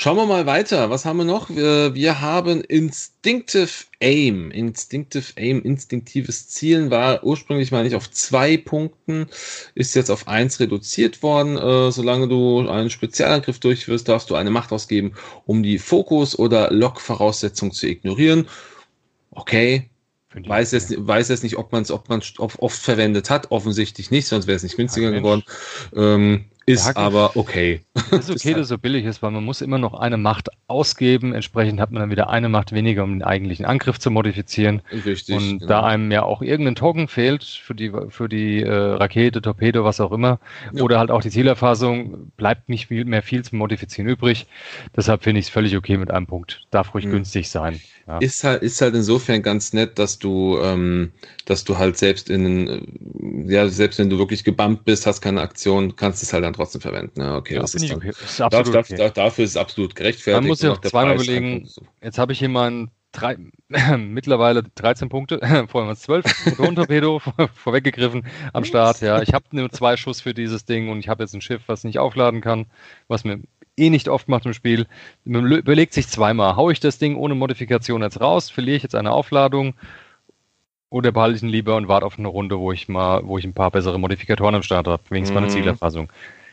Schauen 0.00 0.16
wir 0.16 0.26
mal 0.26 0.46
weiter. 0.46 0.90
Was 0.90 1.04
haben 1.04 1.16
wir 1.16 1.24
noch? 1.24 1.50
Wir, 1.50 1.92
wir 1.92 2.20
haben 2.20 2.60
Instinctive 2.60 3.86
Aim. 4.00 4.52
Instinctive 4.52 5.32
Aim, 5.36 5.60
instinktives 5.62 6.46
Zielen 6.46 6.92
war 6.92 7.24
ursprünglich 7.24 7.72
mal 7.72 7.82
nicht 7.82 7.96
auf 7.96 8.08
zwei 8.08 8.56
Punkten, 8.56 9.26
ist 9.74 9.96
jetzt 9.96 10.12
auf 10.12 10.28
eins 10.28 10.60
reduziert 10.60 11.24
worden. 11.24 11.58
Äh, 11.58 11.90
solange 11.90 12.28
du 12.28 12.68
einen 12.68 12.90
Spezialangriff 12.90 13.58
durchführst, 13.58 14.08
darfst 14.08 14.30
du 14.30 14.36
eine 14.36 14.50
Macht 14.50 14.70
ausgeben, 14.70 15.14
um 15.46 15.64
die 15.64 15.78
Fokus- 15.80 16.38
oder 16.38 16.70
Lock-Voraussetzung 16.70 17.72
zu 17.72 17.88
ignorieren. 17.88 18.46
Okay, 19.32 19.90
Weiß 20.46 20.70
jetzt, 20.72 20.94
weiß 20.96 21.30
jetzt 21.30 21.42
nicht, 21.42 21.56
ob 21.56 21.72
man 21.72 21.82
es 21.82 21.90
ob 21.90 22.08
man's 22.08 22.34
oft 22.38 22.80
verwendet 22.80 23.30
hat. 23.30 23.50
Offensichtlich 23.50 24.12
nicht, 24.12 24.28
sonst 24.28 24.46
wäre 24.46 24.56
es 24.56 24.62
nicht 24.62 24.76
günstiger 24.76 25.10
geworden. 25.10 25.42
Ähm, 25.96 26.44
Ist 26.68 26.96
aber 26.96 27.36
okay. 27.36 27.80
Ist 28.12 28.30
okay, 28.30 28.52
dass 28.52 28.62
es 28.62 28.68
so 28.68 28.78
billig 28.78 29.04
ist, 29.04 29.22
weil 29.22 29.30
man 29.30 29.44
muss 29.44 29.60
immer 29.60 29.78
noch 29.78 29.94
eine 29.94 30.16
Macht 30.16 30.48
ausgeben. 30.66 31.34
Entsprechend 31.34 31.80
hat 31.80 31.90
man 31.90 32.00
dann 32.00 32.10
wieder 32.10 32.30
eine 32.30 32.48
Macht 32.48 32.72
weniger, 32.72 33.04
um 33.04 33.12
den 33.12 33.22
eigentlichen 33.22 33.64
Angriff 33.64 33.98
zu 33.98 34.10
modifizieren. 34.10 34.82
Richtig. 35.04 35.36
Und 35.36 35.58
genau. 35.60 35.66
da 35.66 35.84
einem 35.84 36.10
ja 36.12 36.22
auch 36.22 36.42
irgendein 36.42 36.74
Token 36.74 37.08
fehlt 37.08 37.44
für 37.44 37.74
die, 37.74 37.92
für 38.10 38.28
die 38.28 38.62
äh, 38.62 38.70
Rakete, 38.70 39.42
Torpedo, 39.42 39.84
was 39.84 40.00
auch 40.00 40.12
immer, 40.12 40.38
ja. 40.72 40.82
oder 40.82 40.98
halt 40.98 41.10
auch 41.10 41.22
die 41.22 41.30
Zielerfassung, 41.30 42.30
bleibt 42.36 42.68
nicht 42.68 42.88
viel, 42.88 43.04
mehr 43.04 43.22
viel 43.22 43.42
zu 43.42 43.56
modifizieren 43.56 44.08
übrig. 44.08 44.46
Deshalb 44.96 45.22
finde 45.22 45.40
ich 45.40 45.46
es 45.46 45.50
völlig 45.50 45.76
okay 45.76 45.96
mit 45.96 46.10
einem 46.10 46.26
Punkt. 46.26 46.62
Darf 46.70 46.94
ruhig 46.94 47.06
mhm. 47.06 47.12
günstig 47.12 47.48
sein. 47.50 47.80
Ja. 48.06 48.18
Ist 48.18 48.42
halt, 48.42 48.62
ist 48.62 48.80
halt 48.80 48.94
insofern 48.94 49.42
ganz 49.42 49.74
nett, 49.74 49.98
dass 49.98 50.18
du, 50.18 50.58
ähm, 50.62 51.12
dass 51.44 51.64
du 51.64 51.76
halt 51.76 51.98
selbst 51.98 52.30
in, 52.30 53.46
ja, 53.46 53.68
selbst 53.68 53.98
wenn 53.98 54.08
du 54.08 54.18
wirklich 54.18 54.44
gebammt 54.44 54.86
bist, 54.86 55.06
hast 55.06 55.20
keine 55.20 55.42
Aktion, 55.42 55.94
kannst 55.94 56.22
es 56.22 56.32
halt 56.32 56.44
dann 56.44 56.54
trotzdem 56.58 56.80
verwenden. 56.80 57.20
Ja, 57.20 57.36
okay, 57.36 57.54
ja, 57.54 57.60
das 57.60 57.74
ist, 57.74 57.90
dann, 57.90 57.98
okay. 57.98 58.10
ist 58.10 58.40
darf, 58.40 58.68
okay. 58.68 59.10
dafür 59.14 59.44
ist 59.44 59.50
es 59.50 59.56
absolut 59.56 59.94
gerechtfertigt. 59.94 60.42
Man 60.42 60.48
muss 60.48 60.62
ja 60.62 60.72
auch 60.72 60.80
zweimal 60.80 61.14
überlegen, 61.14 61.68
jetzt 62.02 62.18
habe 62.18 62.32
ich 62.32 62.38
hier 62.38 62.48
meinen 62.48 62.90
drei, 63.12 63.36
mittlerweile 63.96 64.62
13 64.62 65.08
Punkte, 65.08 65.38
vorher 65.40 65.72
waren 65.72 65.90
es 65.90 66.00
12, 66.02 66.46
Motorentorpedo 66.46 67.20
vorweggegriffen 67.54 68.26
am 68.52 68.64
Start. 68.64 69.00
Ja, 69.00 69.22
ich 69.22 69.32
habe 69.32 69.44
nur 69.52 69.70
zwei 69.70 69.96
Schuss 69.96 70.20
für 70.20 70.34
dieses 70.34 70.64
Ding 70.64 70.90
und 70.90 70.98
ich 70.98 71.08
habe 71.08 71.22
jetzt 71.22 71.34
ein 71.34 71.40
Schiff, 71.40 71.62
was 71.66 71.84
nicht 71.84 71.98
aufladen 71.98 72.40
kann, 72.40 72.66
was 73.08 73.24
mir 73.24 73.40
eh 73.76 73.90
nicht 73.90 74.08
oft 74.08 74.28
macht 74.28 74.46
im 74.46 74.54
Spiel. 74.54 74.86
Man 75.24 75.50
überlegt 75.50 75.94
sich 75.94 76.08
zweimal, 76.08 76.56
haue 76.56 76.72
ich 76.72 76.80
das 76.80 76.98
Ding 76.98 77.16
ohne 77.16 77.34
Modifikation 77.34 78.02
jetzt 78.02 78.20
raus, 78.20 78.50
verliere 78.50 78.76
ich 78.76 78.82
jetzt 78.82 78.94
eine 78.94 79.12
Aufladung 79.12 79.74
oder 80.90 81.12
behalte 81.12 81.36
ich 81.36 81.42
ihn 81.42 81.48
lieber 81.48 81.76
und 81.76 81.88
warte 81.88 82.06
auf 82.06 82.18
eine 82.18 82.28
Runde, 82.28 82.58
wo 82.58 82.72
ich 82.72 82.88
mal, 82.88 83.20
wo 83.24 83.38
ich 83.38 83.44
ein 83.44 83.54
paar 83.54 83.70
bessere 83.70 83.98
Modifikatoren 83.98 84.54
am 84.54 84.62
Start 84.62 84.86
habe, 84.86 85.02
wenigstens 85.10 85.34
mhm. 85.34 85.42
meine 85.42 85.52
Zielerfassung. 85.52 86.08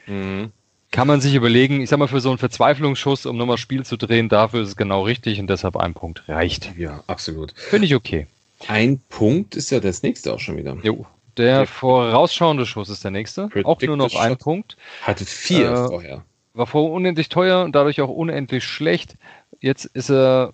Mhm. 0.08 0.52
Kann 0.92 1.08
man 1.08 1.20
sich 1.20 1.36
überlegen, 1.36 1.82
ich 1.82 1.90
sag 1.90 2.00
mal, 2.00 2.08
für 2.08 2.22
so 2.22 2.30
einen 2.30 2.38
Verzweiflungsschuss, 2.38 3.26
um 3.26 3.36
nochmal 3.38 3.58
Spiel 3.58 3.84
zu 3.86 3.98
drehen, 3.98 4.30
dafür 4.30 4.62
ist 4.62 4.70
es 4.70 4.76
genau 4.78 5.04
richtig 5.04 5.40
und 5.40 5.48
deshalb 5.48 5.76
ein 5.76 5.94
Punkt 5.94 6.28
reicht. 6.30 6.72
Ja, 6.78 7.04
absolut. 7.08 7.54
Finde 7.56 7.86
ich 7.86 7.96
okay. 7.96 8.28
Ein 8.68 9.02
Punkt 9.10 9.56
ist 9.56 9.72
ja 9.72 9.82
das 9.82 10.04
nächste 10.04 10.34
auch 10.34 10.40
schon 10.40 10.58
wieder. 10.58 10.78
Jo. 10.84 11.06
Der 11.36 11.68
vorausschauende 11.68 12.66
Schuss 12.66 12.88
ist 12.88 13.04
der 13.04 13.12
nächste. 13.12 13.50
Auch 13.66 13.82
nur 13.82 13.98
noch 13.98 14.16
ein 14.16 14.38
Punkt. 14.38 14.78
Hatte 15.02 15.26
vier 15.26 15.70
äh, 15.70 15.88
vorher 15.88 16.24
war 16.56 16.68
vorher 16.68 16.92
unendlich 16.92 17.30
teuer 17.30 17.64
und 17.64 17.76
dadurch 17.76 18.02
auch 18.02 18.10
unendlich 18.10 18.64
schlecht. 18.64 19.18
Jetzt 19.60 19.86
ist 19.86 20.10
er 20.10 20.54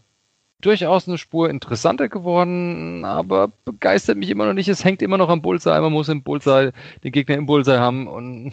durchaus 0.60 1.08
eine 1.08 1.18
Spur 1.18 1.50
interessanter 1.50 2.08
geworden, 2.08 3.04
aber 3.06 3.52
begeistert 3.66 4.18
mich 4.18 4.30
immer 4.30 4.46
noch 4.46 4.54
nicht. 4.54 4.68
Es 4.68 4.84
hängt 4.84 5.02
immer 5.02 5.18
noch 5.18 5.30
am 5.30 5.42
Bullseye. 5.42 5.82
Man 5.82 5.92
muss 5.92 6.10
im 6.10 6.24
Bullseye 6.24 6.72
den 7.04 7.12
Gegner 7.12 7.36
im 7.36 7.46
Bullseye 7.46 7.80
haben 7.80 8.08
und 8.08 8.52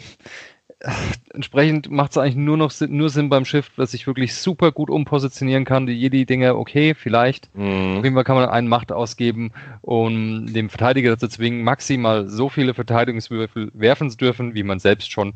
entsprechend 1.33 1.91
macht 1.91 2.11
es 2.11 2.17
eigentlich 2.17 2.35
nur 2.35 2.57
noch 2.57 2.71
Sinn, 2.71 2.95
nur 2.95 3.09
Sinn 3.09 3.29
beim 3.29 3.45
Schiff, 3.45 3.71
dass 3.75 3.93
ich 3.93 4.07
wirklich 4.07 4.35
super 4.35 4.71
gut 4.71 4.89
umpositionieren 4.89 5.65
kann. 5.65 5.85
Die 5.85 5.93
Jedi-Dinger, 5.93 6.55
okay, 6.55 6.93
vielleicht. 6.93 7.53
Mhm. 7.55 7.97
Auf 7.97 8.03
jeden 8.03 8.15
Fall 8.15 8.23
kann 8.23 8.35
man 8.35 8.49
einen 8.49 8.67
Macht 8.67 8.91
ausgeben, 8.91 9.51
um 9.81 10.51
den 10.51 10.69
Verteidiger 10.69 11.11
dazu 11.11 11.27
zwingen, 11.27 11.63
maximal 11.63 12.27
so 12.29 12.49
viele 12.49 12.73
Verteidigungswürfel 12.73 13.71
werfen 13.73 14.09
zu 14.09 14.17
dürfen, 14.17 14.55
wie 14.55 14.63
man 14.63 14.79
selbst 14.79 15.11
schon 15.11 15.33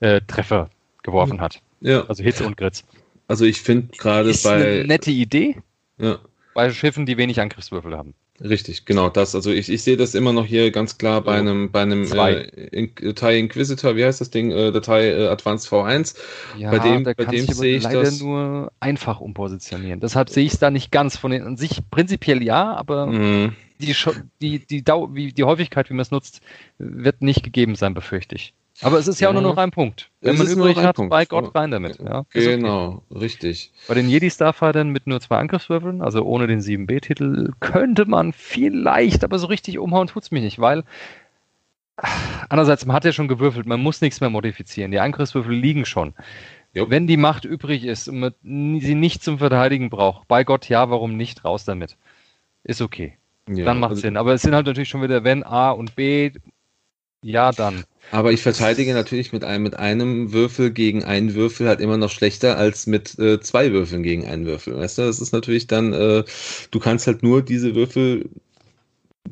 äh, 0.00 0.20
Treffer 0.26 0.70
geworfen 1.02 1.40
hat. 1.40 1.60
Ja. 1.80 2.04
Also 2.06 2.22
Hitze 2.22 2.46
und 2.46 2.56
Gritz. 2.56 2.84
Also 3.26 3.44
ich 3.44 3.62
finde 3.62 3.96
gerade 3.96 4.32
bei. 4.42 4.54
Eine 4.54 4.84
nette 4.84 5.10
Idee. 5.10 5.56
Ja. 5.98 6.18
Bei 6.54 6.70
Schiffen, 6.70 7.04
die 7.04 7.16
wenig 7.16 7.40
Angriffswürfel 7.40 7.96
haben. 7.96 8.14
Richtig, 8.40 8.84
genau 8.84 9.10
das. 9.10 9.36
Also 9.36 9.52
ich, 9.52 9.68
ich 9.68 9.84
sehe 9.84 9.96
das 9.96 10.16
immer 10.16 10.32
noch 10.32 10.44
hier 10.44 10.72
ganz 10.72 10.98
klar 10.98 11.20
bei 11.20 11.38
einem 11.38 11.70
bei 11.70 11.82
einem 11.82 12.02
äh, 12.02 12.88
Datei 13.00 13.38
Inquisitor, 13.38 13.94
wie 13.94 14.04
heißt 14.04 14.20
das 14.20 14.30
Ding? 14.30 14.50
Äh, 14.50 14.72
Datei 14.72 15.08
äh, 15.10 15.28
Advanced 15.28 15.70
V1. 15.70 16.16
Ja, 16.58 16.72
bei 16.72 16.80
dem, 16.80 17.04
bei 17.04 17.14
dem 17.14 17.46
sehe 17.46 17.76
ich 17.76 17.84
leider 17.84 18.02
das 18.02 18.20
nur 18.20 18.72
einfach 18.80 19.20
umpositionieren. 19.20 20.00
Deshalb 20.00 20.30
sehe 20.30 20.44
ich 20.44 20.54
es 20.54 20.58
da 20.58 20.72
nicht 20.72 20.90
ganz 20.90 21.16
von 21.16 21.30
den 21.30 21.44
an 21.44 21.56
sich 21.56 21.78
prinzipiell 21.92 22.42
ja, 22.42 22.74
aber 22.74 23.06
mhm. 23.06 23.54
die, 23.78 23.94
die, 24.42 24.66
die, 24.66 24.82
Dau 24.82 25.14
wie, 25.14 25.32
die 25.32 25.44
Häufigkeit, 25.44 25.88
wie 25.88 25.94
man 25.94 26.02
es 26.02 26.10
nutzt, 26.10 26.40
wird 26.78 27.22
nicht 27.22 27.44
gegeben 27.44 27.76
sein, 27.76 27.94
befürchte 27.94 28.34
ich. 28.34 28.52
Aber 28.80 28.98
es 28.98 29.06
ist 29.06 29.20
ja, 29.20 29.26
ja 29.26 29.30
auch 29.30 29.40
nur 29.40 29.50
noch 29.50 29.56
ein 29.56 29.70
Punkt. 29.70 30.10
Wenn 30.20 30.36
man 30.36 30.48
übrig 30.48 30.76
hat, 30.78 30.96
Punkt. 30.96 31.10
bei 31.10 31.24
Gott 31.24 31.54
rein 31.54 31.70
damit. 31.70 31.98
Ja, 32.00 32.24
genau, 32.32 33.02
okay. 33.08 33.18
richtig. 33.18 33.72
Bei 33.86 33.94
den 33.94 34.08
Jedi 34.08 34.30
Starfightern 34.30 34.90
mit 34.90 35.06
nur 35.06 35.20
zwei 35.20 35.38
Angriffswürfeln, 35.38 36.02
also 36.02 36.24
ohne 36.24 36.46
den 36.46 36.60
7B-Titel, 36.60 37.52
könnte 37.60 38.04
man 38.06 38.32
vielleicht, 38.32 39.22
aber 39.22 39.38
so 39.38 39.46
richtig 39.46 39.78
umhauen 39.78 40.08
tut's 40.08 40.32
mich 40.32 40.42
nicht, 40.42 40.58
weil 40.58 40.82
andererseits, 42.48 42.84
man 42.86 42.96
hat 42.96 43.04
ja 43.04 43.12
schon 43.12 43.28
gewürfelt, 43.28 43.66
man 43.66 43.80
muss 43.80 44.00
nichts 44.00 44.20
mehr 44.20 44.30
modifizieren. 44.30 44.90
Die 44.90 45.00
Angriffswürfel 45.00 45.54
liegen 45.54 45.84
schon. 45.84 46.14
Jo. 46.72 46.90
Wenn 46.90 47.06
die 47.06 47.16
Macht 47.16 47.44
übrig 47.44 47.84
ist 47.84 48.08
und 48.08 48.18
man 48.18 48.32
sie 48.42 48.96
nicht 48.96 49.22
zum 49.22 49.38
Verteidigen 49.38 49.90
braucht, 49.90 50.26
bei 50.26 50.42
Gott 50.42 50.68
ja, 50.68 50.90
warum 50.90 51.16
nicht? 51.16 51.44
Raus 51.44 51.64
damit. 51.64 51.96
Ist 52.64 52.82
okay. 52.82 53.16
Ja, 53.48 53.64
dann 53.64 53.78
macht 53.78 53.90
also, 53.90 54.02
Sinn. 54.02 54.16
Aber 54.16 54.32
es 54.32 54.42
sind 54.42 54.54
halt 54.54 54.66
natürlich 54.66 54.88
schon 54.88 55.02
wieder, 55.02 55.22
wenn 55.22 55.44
A 55.44 55.70
und 55.70 55.94
B, 55.94 56.32
ja, 57.22 57.52
dann. 57.52 57.84
Aber 58.10 58.32
ich 58.32 58.42
verteidige 58.42 58.94
natürlich 58.94 59.32
mit 59.32 59.44
einem, 59.44 59.64
mit 59.64 59.76
einem 59.76 60.32
Würfel 60.32 60.70
gegen 60.70 61.04
einen 61.04 61.34
Würfel 61.34 61.68
halt 61.68 61.80
immer 61.80 61.96
noch 61.96 62.10
schlechter 62.10 62.56
als 62.56 62.86
mit 62.86 63.18
äh, 63.18 63.40
zwei 63.40 63.72
Würfeln 63.72 64.02
gegen 64.02 64.26
einen 64.26 64.46
Würfel. 64.46 64.76
Weißt 64.76 64.98
du, 64.98 65.02
das 65.02 65.20
ist 65.20 65.32
natürlich 65.32 65.66
dann, 65.66 65.92
äh, 65.92 66.24
du 66.70 66.78
kannst 66.78 67.06
halt 67.06 67.22
nur 67.22 67.42
diese 67.42 67.74
Würfel 67.74 68.28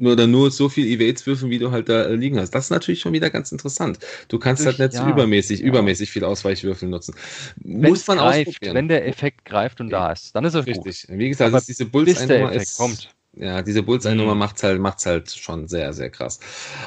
oder 0.01 0.27
nur 0.27 0.51
so 0.51 0.69
viel 0.69 0.87
Evades 0.87 1.27
würfeln, 1.27 1.51
wie 1.51 1.59
du 1.59 1.71
halt 1.71 1.89
da 1.89 2.05
äh, 2.05 2.15
liegen 2.15 2.39
hast. 2.39 2.51
Das 2.51 2.65
ist 2.65 2.71
natürlich 2.71 3.01
schon 3.01 3.13
wieder 3.13 3.31
ganz 3.31 3.53
interessant. 3.53 3.99
Du 4.29 4.39
kannst 4.39 4.65
halt 4.65 4.79
nicht 4.79 4.95
ja, 4.95 5.09
übermäßig, 5.09 5.61
ja. 5.61 5.67
übermäßig 5.67 6.11
viel 6.11 6.25
Ausweichwürfel 6.25 6.89
nutzen. 6.89 7.15
Muss 7.63 8.07
man 8.07 8.19
greift, 8.19 8.49
ausprobieren. 8.49 8.75
Wenn 8.75 8.89
der 8.89 9.07
Effekt 9.07 9.45
greift 9.45 9.81
und 9.81 9.91
ja. 9.91 10.07
da 10.07 10.13
ist, 10.13 10.35
dann 10.35 10.45
ist 10.45 10.55
er 10.55 10.67
Richtig. 10.67 11.07
Gut. 11.07 11.19
Wie 11.19 11.29
gesagt, 11.29 11.55
ist 11.55 11.69
diese 11.69 11.87
Bullseye-Nummer 11.87 12.53
ist, 12.53 12.79
kommt 12.79 13.11
ja, 13.35 13.63
diese 13.63 13.83
Bullseye-Nummer 13.83 14.35
mhm. 14.35 14.41
macht's 14.41 14.63
halt, 14.63 14.79
macht's 14.79 15.07
halt 15.07 15.31
schon 15.31 15.67
sehr, 15.67 15.95
sehr 15.95 16.11
krass. 16.11 16.39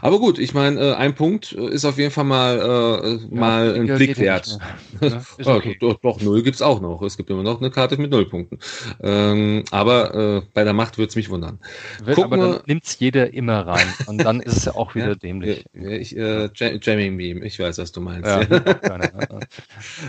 Aber 0.04 0.20
gut, 0.20 0.38
ich 0.38 0.54
meine, 0.54 0.80
äh, 0.80 0.94
ein 0.94 1.16
Punkt 1.16 1.54
ist 1.54 1.86
auf 1.86 1.98
jeden 1.98 2.12
Fall 2.12 2.24
mal, 2.24 2.60
äh, 2.60 3.10
ja, 3.14 3.20
mal 3.32 3.74
ein 3.74 3.88
Blick 3.88 4.20
wert. 4.20 4.58
Ja, 5.02 5.56
okay. 5.56 5.78
doch, 5.80 6.00
doch, 6.00 6.22
null 6.22 6.42
gibt's 6.42 6.62
auch 6.62 6.80
noch. 6.80 7.02
Es 7.02 7.18
gibt 7.18 7.30
immer 7.30 7.44
noch 7.44 7.60
eine 7.60 7.70
Karte 7.70 7.98
mit 7.98 8.12
null 8.12 8.26
Punkten. 8.28 8.60
Ähm, 9.02 9.64
aber 9.72 10.16
äh, 10.16 10.42
bei 10.54 10.64
der 10.64 10.74
Macht 10.74 10.98
wird's 10.98 11.16
mich 11.16 11.30
wundern. 11.30 11.60
Wird, 12.04 12.20
aber 12.20 12.38
dann 12.38 12.60
nimmt's 12.66 12.98
jeder 13.00 13.34
immer 13.34 13.68
rein 13.68 13.88
und 14.08 14.24
dann 14.24 14.40
ist 14.40 14.58
es 14.58 14.66
ja 14.66 14.76
auch 14.76 14.96
wieder 14.96 15.10
ja, 15.10 15.16
dämlich. 15.16 15.66
Ich, 15.74 16.16
äh, 16.16 16.50
Jamming 16.54 17.18
Beam, 17.18 17.44
ich 17.44 17.60
weiß, 17.60 17.78
was 17.78 17.92
du 17.92 18.02
meinst. 18.02 18.28
Ja, 18.28 18.46
keine, 18.46 19.12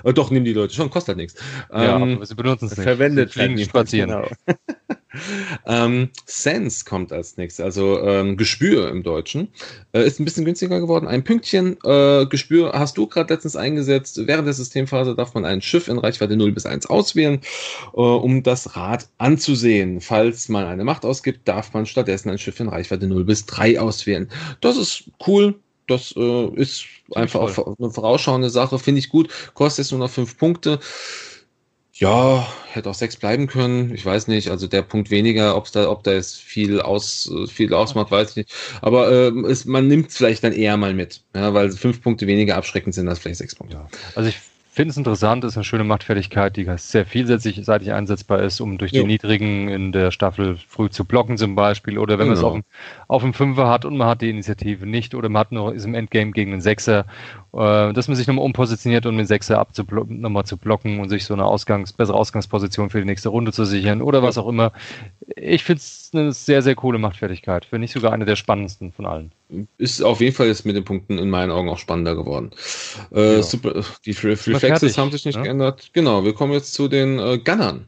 doch, 0.15 0.31
nimm 0.31 0.45
die 0.45 0.53
Leute 0.53 0.75
schon, 0.75 0.89
kostet 0.91 1.09
halt 1.09 1.19
nichts. 1.19 1.43
Ja, 1.73 1.97
ähm, 1.97 2.17
aber 2.17 2.27
sie 2.27 2.35
benutzen 2.35 2.67
es 2.67 2.77
nicht. 2.77 2.85
Verwendet 2.85 3.33
fliegen 3.33 3.59
spazieren. 3.59 4.11
Genau. 4.11 4.29
Ähm, 5.67 6.11
Sense 6.25 6.85
kommt 6.85 7.13
als 7.13 7.37
nächstes, 7.37 7.65
also 7.65 8.01
ähm, 8.01 8.37
Gespür 8.37 8.91
im 8.91 9.03
Deutschen. 9.03 9.49
Äh, 9.93 10.07
ist 10.07 10.21
ein 10.21 10.25
bisschen 10.25 10.45
günstiger 10.45 10.81
geworden. 10.81 11.07
Ein 11.07 11.25
Pünktchen. 11.25 11.77
Äh, 11.85 12.27
Gespür 12.27 12.73
hast 12.73 12.97
du 12.97 13.07
gerade 13.07 13.33
letztens 13.33 13.57
eingesetzt. 13.57 14.21
Während 14.27 14.47
der 14.47 14.55
Systemphase 14.55 15.15
darf 15.15 15.35
man 15.35 15.45
ein 15.45 15.63
Schiff 15.63 15.89
in 15.89 15.99
Reichweite 15.99 16.37
0 16.37 16.53
bis 16.53 16.67
1 16.67 16.87
auswählen, 16.87 17.41
äh, 17.95 18.01
um 18.01 18.43
das 18.43 18.77
Rad 18.77 19.09
anzusehen. 19.19 20.01
Falls 20.01 20.49
man 20.49 20.67
eine 20.67 20.85
Macht 20.85 21.05
ausgibt, 21.05 21.47
darf 21.49 21.73
man 21.73 21.87
stattdessen 21.87 22.31
ein 22.31 22.39
Schiff 22.39 22.61
in 22.61 22.69
Reichweite 22.69 23.07
0 23.07 23.25
bis 23.25 23.47
3 23.47 23.81
auswählen. 23.81 24.29
Das 24.61 24.77
ist 24.77 25.05
cool. 25.27 25.55
Das 25.87 26.13
äh, 26.17 26.49
ist 26.55 26.85
einfach 27.15 27.41
auch 27.41 27.77
eine 27.79 27.91
vorausschauende 27.91 28.51
Sache, 28.51 28.79
finde 28.79 28.99
ich 28.99 29.09
gut. 29.09 29.31
Kostet 29.55 29.85
jetzt 29.85 29.93
nur 29.93 30.01
noch 30.01 30.11
5 30.11 30.37
Punkte. 30.37 30.81
Ja, 31.99 32.47
hätte 32.73 32.91
auch 32.91 32.95
sechs 32.95 33.17
bleiben 33.17 33.47
können. 33.47 33.95
Ich 33.95 34.05
weiß 34.05 34.29
nicht. 34.29 34.51
Also 34.51 34.67
der 34.67 34.83
Punkt 34.83 35.11
weniger, 35.11 35.57
ob's 35.57 35.73
da, 35.73 35.89
ob 35.89 36.03
da 36.03 36.13
jetzt 36.13 36.37
viel 36.37 36.81
aus, 36.81 37.33
viel 37.49 37.73
ausmacht, 37.73 38.11
weiß 38.11 38.31
ich 38.31 38.37
nicht. 38.37 38.55
Aber 38.83 39.11
äh, 39.11 39.29
es, 39.47 39.65
man 39.65 39.89
nimmt 39.89 40.11
es 40.11 40.19
vielleicht 40.19 40.45
dann 40.45 40.53
eher 40.53 40.77
mal 40.77 40.93
mit, 40.93 41.23
ja, 41.35 41.55
weil 41.55 41.73
fünf 41.73 42.03
Punkte 42.03 42.27
weniger 42.27 42.57
abschreckend 42.57 42.95
sind 42.95 43.09
als 43.09 43.19
vielleicht 43.19 43.39
sechs 43.39 43.55
Punkte. 43.55 43.79
Ja. 43.79 43.89
Also 44.15 44.29
ich 44.29 44.37
finde 44.77 44.91
es 44.91 44.99
interessant, 44.99 45.43
ist 45.43 45.57
eine 45.57 45.65
schöne 45.65 45.85
Machtfertigkeit, 45.85 46.55
die 46.55 46.71
sehr 46.77 47.07
vielseitig 47.07 47.93
einsetzbar 47.95 48.43
ist, 48.43 48.61
um 48.61 48.77
durch 48.77 48.93
die 48.93 48.99
jo. 48.99 49.07
niedrigen 49.07 49.69
in 49.69 49.91
der 49.91 50.11
Staffel 50.11 50.59
früh 50.69 50.91
zu 50.91 51.07
blocken 51.07 51.39
zum 51.39 51.55
Beispiel. 51.55 51.97
Oder 51.97 52.19
wenn 52.19 52.29
genau. 52.29 52.29
man 52.29 52.39
es 52.39 52.45
auf 52.45 52.53
dem, 52.53 52.65
auf 53.09 53.23
dem 53.23 53.33
Fünfer 53.33 53.71
hat 53.71 53.87
und 53.87 53.97
man 53.97 54.09
hat 54.09 54.21
die 54.21 54.29
Initiative 54.29 54.85
nicht 54.85 55.15
oder 55.15 55.31
man 55.31 55.41
hat 55.41 55.53
noch, 55.53 55.71
ist 55.71 55.87
im 55.87 55.95
Endgame 55.95 56.33
gegen 56.33 56.53
einen 56.53 56.61
Sechser, 56.61 57.07
äh, 57.57 57.93
dass 57.93 58.09
man 58.09 58.17
sich 58.17 58.27
nochmal 58.27 58.45
umpositioniert, 58.45 59.07
um 59.07 59.17
den 59.17 59.27
Sechser 59.27 59.67
nochmal 60.09 60.45
zu 60.45 60.57
blocken 60.57 61.01
und 61.01 61.09
sich 61.09 61.25
so 61.25 61.35
eine 61.35 61.45
Ausgangs-, 61.45 61.93
bessere 61.93 62.17
Ausgangsposition 62.17 62.91
für 62.91 62.99
die 62.99 63.07
nächste 63.07 63.31
Runde 63.31 63.53
zu 63.53 63.65
sichern 63.65 64.03
oder 64.03 64.23
was 64.23 64.39
auch 64.39 64.47
immer. 64.47 64.73
Ich 65.37 65.65
finde 65.65 65.81
es 65.81 66.11
eine 66.13 66.33
sehr, 66.33 66.63
sehr 66.63 66.75
coole 66.75 66.99
Machtfertigkeit. 66.99 67.65
Finde 67.65 67.87
ich 67.87 67.93
sogar 67.93 68.13
eine 68.13 68.27
der 68.27 68.37
spannendsten 68.37 68.93
von 68.93 69.07
allen 69.07 69.33
ist 69.79 70.03
auf 70.03 70.21
jeden 70.21 70.35
Fall 70.35 70.49
jetzt 70.49 70.67
mit 70.67 70.77
den 70.77 70.85
Punkten 70.85 71.19
in 71.19 71.31
meinen 71.31 71.51
Augen 71.51 71.69
auch 71.69 71.79
spannender 71.79 72.17
geworden. 72.17 72.51
Äh, 73.13 73.37
ja. 73.37 73.43
super, 73.43 73.85
die 74.05 74.11
Reflexes 74.11 74.99
haben 74.99 75.11
sich 75.13 75.25
nicht 75.25 75.37
ja? 75.37 75.43
geändert. 75.43 75.91
Genau, 75.93 76.25
wir 76.25 76.35
kommen 76.35 76.53
jetzt 76.53 76.75
zu 76.75 76.89
den 76.89 77.19
äh, 77.19 77.39
Gunnern. 77.39 77.87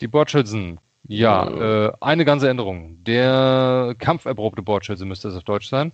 Die 0.00 0.08
Bordschützen. 0.08 0.78
Ja, 1.06 1.48
ja. 1.48 1.86
Äh, 1.86 1.92
eine 2.00 2.24
ganze 2.24 2.48
Änderung. 2.48 2.98
Der 3.04 3.94
kampferprobte 3.98 4.62
Bordschütze 4.62 5.04
müsste 5.04 5.28
es 5.28 5.36
auf 5.36 5.44
Deutsch 5.44 5.68
sein. 5.68 5.92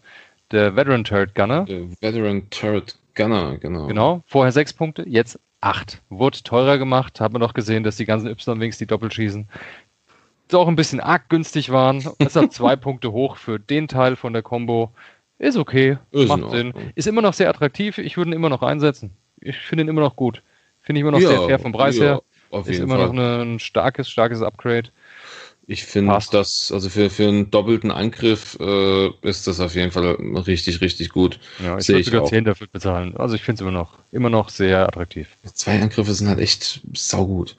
Der 0.50 0.74
Veteran 0.74 1.04
Turret 1.04 1.34
Gunner. 1.34 1.64
Der 1.66 1.90
Veteran 2.00 2.48
Turret 2.50 2.96
Gunner, 3.14 3.58
genau. 3.58 3.86
Genau, 3.86 4.22
vorher 4.26 4.52
sechs 4.52 4.72
Punkte, 4.72 5.04
jetzt 5.08 5.38
acht. 5.60 6.02
Wurde 6.10 6.42
teurer 6.42 6.78
gemacht, 6.78 7.20
hat 7.20 7.32
man 7.32 7.40
doch 7.40 7.54
gesehen, 7.54 7.84
dass 7.84 7.96
die 7.96 8.04
ganzen 8.04 8.28
Y-Wings, 8.28 8.78
die 8.78 8.86
doppelt 8.86 9.14
schießen, 9.14 9.48
doch 10.48 10.68
ein 10.68 10.76
bisschen 10.76 11.00
arg 11.00 11.28
günstig 11.28 11.70
waren. 11.70 12.04
Deshalb 12.20 12.52
zwei 12.52 12.76
Punkte 12.76 13.12
hoch 13.12 13.36
für 13.36 13.58
den 13.58 13.88
Teil 13.88 14.16
von 14.16 14.32
der 14.32 14.42
Combo. 14.42 14.92
Ist 15.38 15.56
okay, 15.56 15.98
ist 16.10 16.28
macht 16.28 16.50
Sinn. 16.50 16.72
Ist 16.94 17.08
immer 17.08 17.22
noch 17.22 17.34
sehr 17.34 17.48
attraktiv, 17.48 17.98
ich 17.98 18.16
würde 18.16 18.30
ihn 18.30 18.34
immer 18.34 18.50
noch 18.50 18.62
einsetzen. 18.62 19.10
Ich 19.40 19.56
finde 19.56 19.84
ihn 19.84 19.88
immer 19.88 20.00
noch 20.00 20.16
gut. 20.16 20.42
Finde 20.80 21.00
ich 21.00 21.02
immer 21.02 21.12
noch 21.12 21.20
ja, 21.20 21.28
sehr 21.28 21.42
fair 21.42 21.58
vom 21.58 21.72
Preis 21.72 21.96
ja, 21.96 22.04
her. 22.04 22.22
ist 22.66 22.78
immer 22.78 22.96
Fall. 22.96 23.12
noch 23.12 23.42
ein 23.42 23.58
starkes, 23.58 24.08
starkes 24.08 24.42
Upgrade. 24.42 24.90
Ich 25.66 25.84
finde 25.84 26.18
das, 26.30 26.70
also 26.72 26.90
für, 26.90 27.08
für 27.08 27.26
einen 27.26 27.50
doppelten 27.50 27.90
Angriff 27.90 28.58
äh, 28.60 29.08
ist 29.22 29.46
das 29.46 29.60
auf 29.60 29.74
jeden 29.74 29.92
Fall 29.92 30.16
richtig, 30.46 30.82
richtig 30.82 31.08
gut. 31.08 31.38
Ja, 31.62 31.78
ich 31.78 31.88
würde 31.88 32.04
sogar 32.04 32.24
10 32.26 32.44
dafür 32.44 32.66
bezahlen. 32.66 33.16
Also 33.16 33.34
ich 33.34 33.42
finde 33.42 33.56
es 33.56 33.60
immer 33.62 33.70
noch, 33.70 33.98
immer 34.12 34.28
noch 34.28 34.50
sehr 34.50 34.86
attraktiv. 34.86 35.28
Zwei 35.54 35.80
Angriffe 35.80 36.12
sind 36.12 36.28
halt 36.28 36.38
echt 36.38 36.82
saugut. 36.92 37.56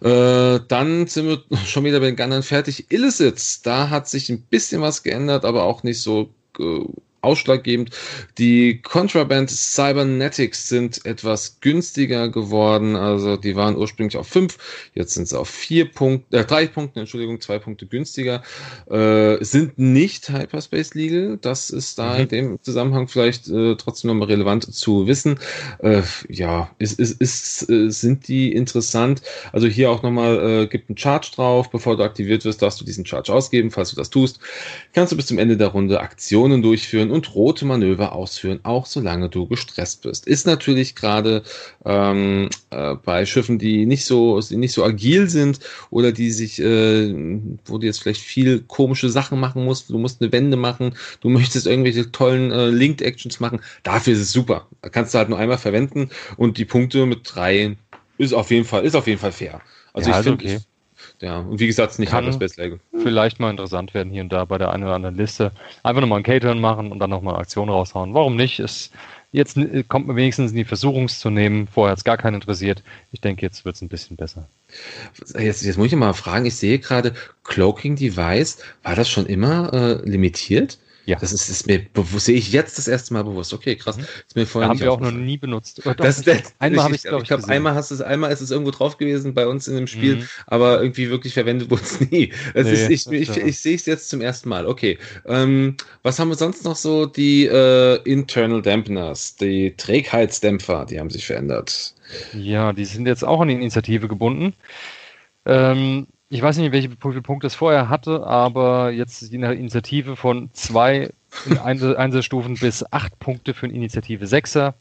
Äh, 0.00 0.60
dann 0.68 1.08
sind 1.08 1.26
wir 1.26 1.42
schon 1.66 1.84
wieder 1.84 1.98
bei 1.98 2.06
den 2.06 2.16
Gunnern 2.16 2.44
fertig. 2.44 2.92
Illicits, 2.92 3.62
da 3.62 3.90
hat 3.90 4.08
sich 4.08 4.28
ein 4.30 4.42
bisschen 4.42 4.80
was 4.80 5.02
geändert, 5.02 5.44
aber 5.44 5.64
auch 5.64 5.82
nicht 5.82 6.00
so 6.00 6.32
äh, 6.60 6.84
ausschlaggebend. 7.24 7.90
Die 8.38 8.80
Contraband 8.82 9.50
Cybernetics 9.50 10.68
sind 10.68 11.04
etwas 11.04 11.58
günstiger 11.60 12.28
geworden. 12.28 12.96
Also 12.96 13.36
die 13.36 13.56
waren 13.56 13.76
ursprünglich 13.76 14.16
auf 14.16 14.28
fünf, 14.28 14.58
jetzt 14.94 15.14
sind 15.14 15.28
sie 15.28 15.38
auf 15.38 15.48
vier 15.48 15.90
Punkte, 15.90 16.38
äh, 16.38 16.44
drei 16.44 16.66
Punkte, 16.66 17.00
Entschuldigung, 17.00 17.40
zwei 17.40 17.58
Punkte 17.58 17.86
günstiger. 17.86 18.42
Äh, 18.90 19.42
sind 19.44 19.78
nicht 19.78 20.28
Hyperspace 20.28 20.94
Legal. 20.94 21.38
Das 21.40 21.70
ist 21.70 21.98
da 21.98 22.14
mhm. 22.14 22.20
in 22.20 22.28
dem 22.28 22.62
Zusammenhang 22.62 23.08
vielleicht 23.08 23.48
äh, 23.48 23.76
trotzdem 23.76 24.08
nochmal 24.08 24.28
relevant 24.28 24.72
zu 24.74 25.06
wissen. 25.06 25.38
Äh, 25.78 26.02
ja, 26.28 26.70
ist, 26.78 26.98
ist, 26.98 27.20
ist, 27.20 27.70
äh, 27.70 27.90
sind 27.90 28.28
die 28.28 28.52
interessant? 28.52 29.22
Also 29.52 29.66
hier 29.66 29.90
auch 29.90 30.02
nochmal, 30.02 30.62
äh, 30.62 30.66
gibt 30.66 30.88
einen 30.88 30.98
Charge 30.98 31.30
drauf. 31.34 31.70
Bevor 31.70 31.96
du 31.96 32.02
aktiviert 32.02 32.44
wirst, 32.44 32.62
darfst 32.62 32.80
du 32.80 32.84
diesen 32.84 33.06
Charge 33.06 33.32
ausgeben. 33.32 33.70
Falls 33.70 33.90
du 33.90 33.96
das 33.96 34.10
tust, 34.10 34.40
kannst 34.92 35.12
du 35.12 35.16
bis 35.16 35.26
zum 35.26 35.38
Ende 35.38 35.56
der 35.56 35.68
Runde 35.68 36.00
Aktionen 36.00 36.62
durchführen 36.62 37.10
und 37.14 37.34
rote 37.34 37.64
Manöver 37.64 38.12
ausführen, 38.12 38.60
auch 38.64 38.86
solange 38.86 39.28
du 39.28 39.46
gestresst 39.46 40.02
bist. 40.02 40.26
Ist 40.26 40.46
natürlich 40.46 40.96
gerade 40.96 41.44
ähm, 41.84 42.50
äh, 42.70 42.96
bei 42.96 43.24
Schiffen, 43.24 43.58
die 43.58 43.86
nicht 43.86 44.04
so, 44.04 44.40
die 44.40 44.56
nicht 44.56 44.72
so 44.72 44.84
agil 44.84 45.30
sind 45.30 45.60
oder 45.90 46.10
die 46.10 46.32
sich, 46.32 46.60
äh, 46.60 47.14
wo 47.64 47.78
du 47.78 47.86
jetzt 47.86 48.02
vielleicht 48.02 48.20
viel 48.20 48.60
komische 48.66 49.08
Sachen 49.08 49.38
machen 49.38 49.64
musst, 49.64 49.90
du 49.90 49.98
musst 49.98 50.20
eine 50.20 50.32
Wende 50.32 50.56
machen, 50.56 50.94
du 51.20 51.28
möchtest 51.28 51.68
irgendwelche 51.68 52.10
tollen 52.10 52.50
äh, 52.50 52.66
Linked 52.68 53.00
Actions 53.00 53.38
machen, 53.38 53.60
dafür 53.84 54.14
ist 54.14 54.20
es 54.20 54.32
super. 54.32 54.66
Da 54.82 54.88
kannst 54.88 55.14
du 55.14 55.18
halt 55.18 55.28
nur 55.28 55.38
einmal 55.38 55.58
verwenden 55.58 56.10
und 56.36 56.58
die 56.58 56.64
Punkte 56.64 57.06
mit 57.06 57.20
drei 57.24 57.76
ist 58.18 58.34
auf 58.34 58.50
jeden 58.50 58.64
Fall, 58.64 58.84
ist 58.84 58.96
auf 58.96 59.06
jeden 59.06 59.20
Fall 59.20 59.32
fair. 59.32 59.60
Also 59.92 60.10
ja, 60.10 60.18
ich 60.18 60.24
finde, 60.24 60.44
okay. 60.44 60.58
Ja, 61.20 61.38
und 61.38 61.60
wie 61.60 61.66
gesagt, 61.66 61.98
nicht 61.98 62.10
Kann 62.10 62.38
Best 62.38 62.56
Label. 62.56 62.80
Vielleicht 63.02 63.40
mal 63.40 63.50
interessant 63.50 63.94
werden 63.94 64.12
hier 64.12 64.22
und 64.22 64.32
da 64.32 64.44
bei 64.44 64.58
der 64.58 64.72
einen 64.72 64.84
oder 64.84 64.94
anderen 64.94 65.14
Liste. 65.14 65.52
Einfach 65.82 66.00
nochmal 66.00 66.16
einen 66.16 66.24
K-Turn 66.24 66.60
machen 66.60 66.92
und 66.92 66.98
dann 66.98 67.10
nochmal 67.10 67.34
eine 67.34 67.40
Aktion 67.40 67.68
raushauen. 67.68 68.14
Warum 68.14 68.36
nicht? 68.36 68.58
Es, 68.58 68.90
jetzt 69.32 69.56
kommt 69.88 70.06
man 70.06 70.16
wenigstens 70.16 70.50
in 70.50 70.56
die 70.56 70.64
Versuchung 70.64 71.08
zu 71.08 71.30
nehmen. 71.30 71.68
Vorher 71.68 71.92
hat 71.92 71.98
es 71.98 72.04
gar 72.04 72.16
keinen 72.16 72.34
interessiert. 72.34 72.82
Ich 73.12 73.20
denke, 73.20 73.42
jetzt 73.42 73.64
wird 73.64 73.76
es 73.76 73.82
ein 73.82 73.88
bisschen 73.88 74.16
besser. 74.16 74.48
Jetzt, 75.38 75.64
jetzt 75.64 75.78
muss 75.78 75.86
ich 75.86 75.94
mal 75.94 76.12
fragen, 76.14 76.46
ich 76.46 76.56
sehe 76.56 76.78
gerade, 76.78 77.14
Cloaking 77.44 77.96
Device, 77.96 78.58
war 78.82 78.96
das 78.96 79.08
schon 79.08 79.26
immer 79.26 79.72
äh, 79.72 80.08
limitiert? 80.08 80.78
Ja. 81.06 81.18
Das 81.18 81.32
ist, 81.32 81.48
ist 81.48 81.66
mir 81.66 81.84
bewusst, 81.92 82.26
sehe 82.26 82.36
ich 82.36 82.50
jetzt 82.52 82.78
das 82.78 82.88
erste 82.88 83.12
Mal 83.12 83.24
bewusst. 83.24 83.52
Okay, 83.52 83.76
krass. 83.76 83.96
Mhm. 83.96 84.04
Ist 84.26 84.36
mir 84.36 84.46
vorher 84.46 84.68
da 84.68 84.74
haben 84.74 84.80
wir 84.80 84.92
auch 84.92 85.00
noch 85.00 85.10
nie 85.10 85.36
benutzt. 85.36 85.80
Doch, 85.84 85.94
das, 85.94 86.22
das, 86.22 86.54
einmal 86.58 86.84
habe 86.84 86.94
ich, 86.94 87.02
glaube 87.02 87.22
ich, 87.22 87.28
glaub, 87.28 87.44
einmal 87.44 87.74
hast 87.74 87.90
es, 87.90 88.00
einmal 88.00 88.32
ist 88.32 88.40
es 88.40 88.50
irgendwo 88.50 88.70
drauf 88.70 88.96
gewesen 88.96 89.34
bei 89.34 89.46
uns 89.46 89.68
in 89.68 89.76
dem 89.76 89.86
Spiel, 89.86 90.16
mhm. 90.16 90.28
aber 90.46 90.80
irgendwie 90.80 91.10
wirklich 91.10 91.34
verwendet 91.34 91.70
wurde 91.70 91.82
es 91.82 92.00
nie. 92.00 92.32
Es 92.54 92.66
nee, 92.66 92.72
ist, 92.72 92.90
ich, 92.90 93.12
ich, 93.12 93.28
ich, 93.30 93.36
ich 93.36 93.60
sehe 93.60 93.76
es 93.76 93.86
jetzt 93.86 94.08
zum 94.08 94.20
ersten 94.20 94.48
Mal. 94.48 94.66
Okay. 94.66 94.98
Ähm, 95.26 95.76
was 96.02 96.18
haben 96.18 96.28
wir 96.28 96.36
sonst 96.36 96.64
noch 96.64 96.76
so? 96.76 97.06
Die 97.06 97.46
äh, 97.46 98.00
Internal 98.04 98.62
Dampeners, 98.62 99.36
die 99.36 99.74
Trägheitsdämpfer, 99.76 100.86
die 100.86 100.98
haben 100.98 101.10
sich 101.10 101.26
verändert. 101.26 101.94
Ja, 102.32 102.72
die 102.72 102.84
sind 102.84 103.06
jetzt 103.06 103.24
auch 103.24 103.40
an 103.40 103.48
die 103.48 103.54
Initiative 103.54 104.08
gebunden. 104.08 104.54
Ähm, 105.46 106.06
ich 106.34 106.42
weiß 106.42 106.56
nicht, 106.56 106.72
welche 106.72 106.88
Punkte 106.88 107.46
es 107.46 107.54
vorher 107.54 107.88
hatte, 107.88 108.26
aber 108.26 108.90
jetzt 108.90 109.30
die 109.30 109.36
Initiative 109.36 110.16
von 110.16 110.50
zwei 110.52 111.12
Einzelstufen 111.62 112.56
bis 112.56 112.84
acht 112.90 113.16
Punkte 113.20 113.54
für 113.54 113.66
eine 113.66 113.74
Initiative 113.76 114.26
Sechser. 114.26 114.74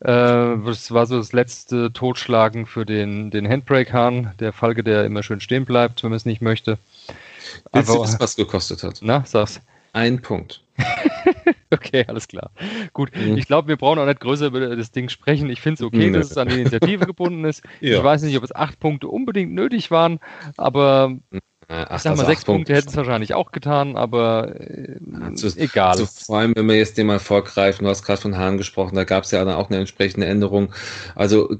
Äh, 0.00 0.06
das 0.06 0.90
war 0.92 1.04
so 1.04 1.18
das 1.18 1.34
letzte 1.34 1.92
Totschlagen 1.92 2.64
für 2.64 2.86
den, 2.86 3.30
den 3.30 3.46
Handbrake-Hahn, 3.46 4.32
der 4.40 4.54
Falke, 4.54 4.82
der 4.82 5.04
immer 5.04 5.22
schön 5.22 5.42
stehen 5.42 5.66
bleibt, 5.66 6.02
wenn 6.02 6.08
man 6.08 6.16
es 6.16 6.24
nicht 6.24 6.40
möchte. 6.40 6.78
Willst 7.72 7.90
aber, 7.90 7.98
du 7.98 8.04
wissen, 8.04 8.20
was 8.20 8.34
gekostet 8.34 8.82
hat? 8.82 9.00
Na, 9.02 9.22
sag's. 9.26 9.60
Ein 9.96 10.20
Punkt. 10.20 10.62
okay, 11.70 12.04
alles 12.06 12.28
klar. 12.28 12.50
Gut, 12.92 13.16
mhm. 13.16 13.38
ich 13.38 13.46
glaube, 13.46 13.68
wir 13.68 13.76
brauchen 13.76 13.98
auch 13.98 14.04
nicht 14.04 14.20
größer 14.20 14.48
über 14.48 14.76
das 14.76 14.90
Ding 14.90 15.08
sprechen. 15.08 15.48
Ich 15.48 15.62
finde 15.62 15.76
es 15.76 15.86
okay, 15.86 16.10
nee. 16.10 16.10
dass 16.10 16.32
es 16.32 16.36
an 16.36 16.48
die 16.48 16.60
Initiative 16.60 17.06
gebunden 17.06 17.46
ist. 17.46 17.62
ja. 17.80 17.96
Ich 17.96 18.04
weiß 18.04 18.20
nicht, 18.22 18.36
ob 18.36 18.44
es 18.44 18.54
acht 18.54 18.78
Punkte 18.78 19.08
unbedingt 19.08 19.54
nötig 19.54 19.90
waren, 19.90 20.20
aber 20.58 21.16
Ach, 21.68 21.96
ich 21.96 22.02
sag 22.02 22.14
mal, 22.18 22.26
sechs 22.26 22.44
Punkte 22.44 22.74
hätten 22.74 22.90
es 22.90 22.96
wahrscheinlich 22.96 23.32
auch 23.32 23.52
getan, 23.52 23.96
aber 23.96 24.60
äh, 24.60 24.98
also, 25.18 25.48
egal. 25.58 25.92
Also 25.92 26.04
vor 26.04 26.40
allem, 26.40 26.54
wenn 26.54 26.68
wir 26.68 26.76
jetzt 26.76 26.98
den 26.98 27.06
mal 27.06 27.18
vorgreifen, 27.18 27.84
du 27.84 27.90
hast 27.90 28.04
gerade 28.04 28.20
von 28.20 28.36
Hahn 28.36 28.58
gesprochen, 28.58 28.96
da 28.96 29.04
gab 29.04 29.24
es 29.24 29.30
ja 29.30 29.42
dann 29.42 29.54
auch 29.54 29.70
eine 29.70 29.78
entsprechende 29.78 30.26
Änderung. 30.26 30.74
Also 31.14 31.56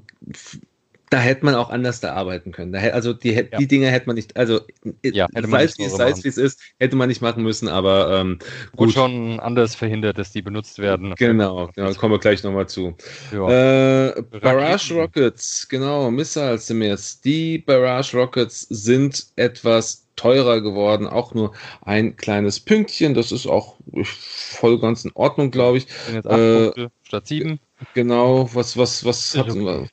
da 1.10 1.18
hätte 1.18 1.44
man 1.44 1.54
auch 1.54 1.70
anders 1.70 2.00
da 2.00 2.14
arbeiten 2.14 2.52
können. 2.52 2.72
Da, 2.72 2.80
also 2.90 3.12
die, 3.12 3.32
ja. 3.32 3.42
die 3.42 3.66
Dinge 3.66 3.90
hätte 3.90 4.06
man 4.06 4.16
nicht, 4.16 4.36
also 4.36 4.60
ja, 5.04 5.26
hätte 5.34 5.48
sei 5.48 5.64
es 5.64 5.78
wie 5.78 6.28
es 6.28 6.36
ist, 6.36 6.60
hätte 6.78 6.96
man 6.96 7.08
nicht 7.08 7.22
machen 7.22 7.42
müssen, 7.42 7.68
aber 7.68 8.20
ähm, 8.20 8.38
gut. 8.74 8.92
schon 8.92 9.38
anders 9.40 9.74
verhindert, 9.74 10.18
dass 10.18 10.32
die 10.32 10.42
benutzt 10.42 10.78
werden. 10.78 11.14
Genau, 11.16 11.70
genau 11.74 11.92
kommen 11.94 12.14
wir 12.14 12.18
gleich 12.18 12.42
nochmal 12.42 12.68
zu. 12.68 12.96
Ja. 13.32 14.08
Äh, 14.08 14.22
Barrage 14.40 14.94
Rockets, 14.94 15.68
genau, 15.68 16.10
Missiles 16.10 16.66
sind 16.66 16.82
jetzt. 16.82 17.24
Die 17.24 17.58
Barrage 17.58 18.16
Rockets 18.16 18.66
sind 18.68 19.26
etwas 19.36 20.06
teurer 20.16 20.60
geworden, 20.60 21.06
auch 21.06 21.34
nur 21.34 21.52
ein 21.82 22.16
kleines 22.16 22.58
Pünktchen. 22.58 23.14
Das 23.14 23.32
ist 23.32 23.46
auch 23.46 23.76
voll 24.02 24.80
ganz 24.80 25.04
in 25.04 25.12
Ordnung, 25.14 25.50
glaube 25.50 25.78
ich. 25.78 25.86
Sind 26.06 26.16
jetzt 26.16 26.26
acht 26.26 26.38
äh, 26.38 26.64
Punkte 26.64 26.90
statt 27.02 27.26
sieben. 27.26 27.60
Genau, 27.94 28.48
was, 28.54 28.76
was, 28.76 29.04
was 29.04 29.36
hatten 29.36 29.64
wir? 29.64 29.88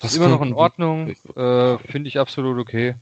Das 0.00 0.12
ist 0.12 0.16
immer 0.16 0.28
noch 0.28 0.42
in 0.42 0.54
Ordnung, 0.54 1.10
äh, 1.36 1.78
finde 1.78 2.08
ich 2.08 2.18
absolut 2.18 2.58
okay. 2.58 2.94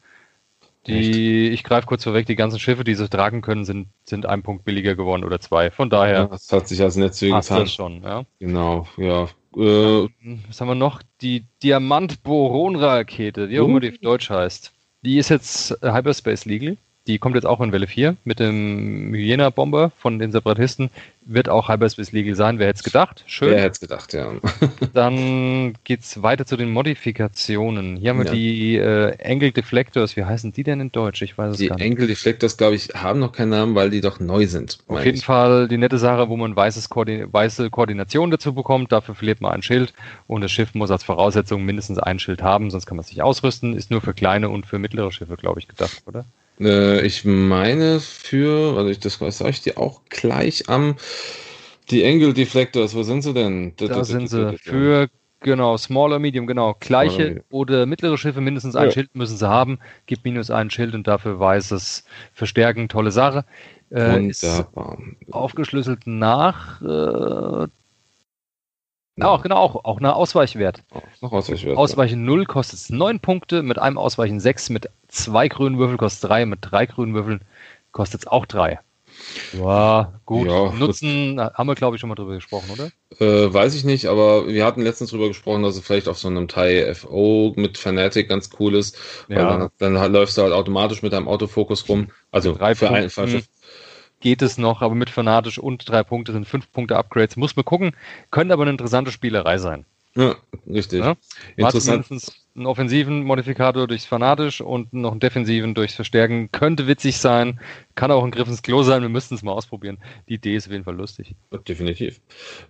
Die, 0.87 1.49
ich 1.51 1.65
greife 1.65 1.87
kurz 1.87 2.05
vorweg, 2.05 2.27
die 2.27 2.37
ganzen 2.37 2.59
Schiffe, 2.59 2.83
die 2.83 2.95
sie 2.95 3.09
tragen 3.09 3.43
können, 3.43 3.65
sind, 3.65 3.89
sind 4.05 4.25
ein 4.25 4.43
Punkt 4.43 4.65
billiger 4.65 4.95
geworden 4.95 5.23
oder 5.25 5.39
zwei. 5.39 5.71
Von 5.71 5.91
daher. 5.91 6.21
Ja, 6.21 6.27
das 6.27 6.51
hat 6.51 6.67
sich 6.67 6.81
als 6.81 6.97
Netz 6.97 7.21
getan. 7.21 7.43
das 7.47 7.73
schon, 7.73 8.03
ja. 8.03 8.25
Genau, 8.39 8.87
ja. 8.97 9.25
Äh, 9.55 10.09
Was 10.49 10.61
haben 10.61 10.69
wir 10.69 10.75
noch? 10.75 11.03
Die 11.21 11.45
Diamant-Boron-Rakete, 11.63 13.51
wie 13.51 13.61
auch 13.61 13.67
immer 13.67 13.81
die 13.81 13.91
auf 13.91 13.99
Deutsch 13.99 14.31
heißt. 14.31 14.73
Die 15.03 15.19
ist 15.19 15.29
jetzt 15.29 15.77
Hyperspace 15.83 16.47
Legal. 16.47 16.77
Die 17.09 17.19
kommt 17.19 17.37
jetzt 17.37 17.47
auch 17.47 17.63
in 17.63 17.73
Welle 17.73 17.87
4 17.87 18.17
mit 18.25 18.39
dem 18.39 19.15
Hyena-Bomber 19.15 19.93
von 19.97 20.19
den 20.19 20.31
Separatisten. 20.31 20.91
Wird 21.25 21.49
auch 21.49 21.71
Hyperspace 21.71 22.13
Legal 22.13 22.35
sein, 22.35 22.59
wer 22.59 22.69
hätte 22.69 22.77
es 22.77 22.85
gedacht? 22.85 23.25
Schön. 23.27 23.51
Wer 23.51 23.63
hätte 23.63 23.73
es 23.73 23.81
gedacht, 23.81 24.13
ja. 24.13 24.31
Dann 24.93 25.73
geht 25.85 26.01
es 26.01 26.23
weiter 26.23 26.45
zu 26.45 26.59
den 26.59 26.71
Modifikationen. 26.71 27.97
Hier 27.97 28.11
haben 28.11 28.19
wir 28.19 28.27
ja. 28.27 28.33
die 28.33 28.77
äh, 28.77 29.17
Angle 29.25 29.53
Deflectors. 29.53 30.17
Wie 30.19 30.25
heißen 30.25 30.53
die 30.53 30.65
denn 30.65 30.81
in 30.81 30.93
Deutsch? 30.93 31.23
Ich 31.23 31.39
weiß 31.39 31.53
es 31.53 31.57
die 31.57 31.69
gar 31.69 31.77
nicht. 31.77 31.85
Die 31.85 31.91
Angle 31.91 32.07
Deflectors, 32.09 32.59
glaube 32.59 32.75
ich, 32.75 32.89
haben 32.95 33.21
noch 33.21 33.33
keinen 33.33 33.51
Namen, 33.51 33.75
weil 33.75 33.89
die 33.89 34.03
doch 34.03 34.21
neu 34.21 34.47
sind. 34.47 34.79
Auf 34.87 35.03
jeden 35.03 35.17
ich. 35.17 35.25
Fall 35.25 35.67
die 35.67 35.79
nette 35.79 35.97
Sache, 35.97 36.29
wo 36.29 36.37
man 36.37 36.55
weißes 36.55 36.91
Koordin 36.91 37.33
weiße 37.33 37.71
Koordination 37.71 38.31
dazu 38.31 38.53
bekommt. 38.53 38.93
Dafür 38.93 39.15
verliert 39.15 39.41
man 39.41 39.53
ein 39.53 39.63
Schild 39.63 39.95
und 40.27 40.43
das 40.43 40.51
Schiff 40.51 40.75
muss 40.75 40.91
als 40.91 41.05
Voraussetzung 41.05 41.65
mindestens 41.65 41.99
ein 41.99 42.19
Schild 42.19 42.43
haben, 42.43 42.71
sonst 42.71 42.85
kann 42.85 42.99
man 42.99 43.05
es 43.05 43.11
nicht 43.11 43.23
ausrüsten. 43.23 43.75
Ist 43.75 43.91
nur 43.91 44.03
für 44.03 44.13
kleine 44.13 44.51
und 44.51 44.67
für 44.67 44.79
mittlere 44.79 45.11
Schiffe, 45.11 45.37
glaube 45.37 45.59
ich, 45.59 45.69
gedacht, 45.69 46.03
oder? 46.07 46.27
Äh, 46.61 47.07
ich 47.07 47.25
meine 47.25 48.01
für, 48.01 48.77
also 48.77 48.91
ich, 48.91 48.99
das 48.99 49.15
sage 49.15 49.51
ich 49.51 49.61
dir 49.63 49.79
auch 49.79 50.03
gleich 50.09 50.69
am, 50.69 50.97
die 51.91 52.05
Angle 52.05 52.35
Deflectors, 52.35 52.95
wo 52.95 53.03
sind 53.03 53.23
sie 53.23 53.33
denn? 53.33 53.75
Da, 53.77 53.87
da 53.87 54.05
sind 54.05 54.29
sie 54.29 54.57
für, 54.59 55.09
genau, 55.41 55.77
Smaller 55.77 56.19
Medium, 56.19 56.47
genau, 56.47 56.77
gleiche 56.81 57.45
oder 57.51 57.87
mittlere 57.87 58.19
Schiffe, 58.19 58.41
mindestens 58.41 58.77
ein 58.77 58.87
ja. 58.87 58.91
Schild 58.91 59.15
müssen 59.15 59.37
sie 59.37 59.49
haben, 59.49 59.79
gibt 60.07 60.25
minus 60.25 60.51
ein 60.51 60.71
Schild 60.71 60.95
und 60.95 61.07
dafür 61.07 61.39
weißes 61.39 62.05
Verstärken, 62.33 62.89
tolle 62.89 63.11
Sache. 63.11 63.45
Äh, 63.91 64.17
Wunderbar. 64.17 64.99
aufgeschlüsselt 65.31 66.07
nach 66.07 66.83
äh. 66.83 67.69
Auch, 69.21 69.43
genau, 69.43 69.57
auch, 69.57 69.85
auch 69.85 69.99
eine 69.99 70.15
Ausweichwert. 70.15 70.83
Oh, 70.95 71.01
noch 71.21 71.33
Ausweichwert. 71.33 71.77
Ausweichen 71.77 72.25
0 72.25 72.45
kostet 72.47 72.91
9 72.91 73.21
Punkte, 73.21 73.63
mit 73.63 73.79
einem 73.79 73.99
Ausweichen 73.99 74.41
6, 74.41 74.71
mit 74.71 74.89
zwei 75.09 75.49
grünen 75.49 75.79
Würfeln 75.79 75.99
kostet 75.99 76.31
3, 76.31 76.47
mit 76.47 76.59
drei 76.63 76.87
grünen 76.87 77.15
Würfeln 77.15 77.41
kostet 77.93 78.23
es 78.23 78.27
auch 78.27 78.47
3. 78.47 78.79
Ja, 79.53 80.21
gut. 80.27 80.47
Ja, 80.47 80.73
Nutzen 80.73 81.41
haben 81.41 81.67
wir, 81.67 81.75
glaube 81.75 81.97
ich, 81.97 82.01
schon 82.01 82.09
mal 82.09 82.15
drüber 82.15 82.35
gesprochen, 82.35 82.71
oder? 82.71 82.91
Äh, 83.19 83.53
weiß 83.53 83.75
ich 83.75 83.85
nicht, 83.85 84.07
aber 84.07 84.47
wir 84.49 84.65
hatten 84.65 84.83
letztens 84.83 85.11
drüber 85.11 85.29
gesprochen, 85.29 85.63
dass 85.63 85.77
es 85.77 85.85
vielleicht 85.85 86.09
auf 86.09 86.19
so 86.19 86.29
einem 86.29 86.49
Thai 86.49 86.95
FO 86.95 87.53
mit 87.57 87.79
Fanatic 87.79 88.29
ganz 88.29 88.51
cool 88.61 88.75
ist. 88.75 88.97
Ja. 89.29 89.59
Dann, 89.59 89.95
dann, 89.95 90.13
läufst 90.13 90.39
du 90.39 90.43
halt 90.43 90.53
automatisch 90.53 91.03
mit 91.03 91.13
deinem 91.13 91.29
Autofokus 91.29 91.89
rum. 91.89 92.09
Also 92.31 92.55
drei 92.55 92.75
für 92.75 92.91
ein 92.91 93.11
falsche 93.11 93.43
geht 94.21 94.43
es 94.43 94.59
noch, 94.59 94.83
aber 94.83 94.95
mit 94.95 95.11
Fanatisch 95.11 95.59
und 95.59 95.89
drei 95.89 96.03
Punkte 96.03 96.33
sind 96.33 96.47
fünf 96.47 96.71
Punkte 96.73 96.97
Upgrades. 96.97 97.37
Muss 97.37 97.57
man 97.57 97.65
gucken. 97.65 97.93
Könnte 98.31 98.55
aber 98.55 98.63
eine 98.63 98.73
interessante 98.73 99.11
Spielerei 99.11 99.59
sein. 99.59 99.85
Ja, 100.15 100.37
richtig. 100.69 101.01
Ja? 101.01 101.15
Interessant. 101.57 102.07
Einen 102.59 102.67
offensiven 102.67 103.23
Modifikator 103.23 103.87
durchs 103.87 104.05
Fanatisch 104.05 104.61
und 104.61 104.93
noch 104.93 105.13
einen 105.13 105.21
defensiven 105.21 105.75
durchs 105.75 105.95
Verstärken. 105.95 106.51
Könnte 106.53 106.87
witzig 106.87 107.19
sein. 107.19 107.61
Kann 107.95 108.11
auch 108.11 108.25
ein 108.25 108.31
Griff 108.31 108.49
ins 108.49 108.63
Klo 108.63 108.83
sein. 108.83 109.03
Wir 109.03 109.09
müssten 109.09 109.35
es 109.35 109.43
mal 109.43 109.53
ausprobieren. 109.53 109.99
Die 110.29 110.35
Idee 110.35 110.57
ist 110.57 110.67
auf 110.67 110.73
jeden 110.73 110.85
Fall 110.85 110.97
lustig. 110.97 111.35
Definitiv. 111.67 112.21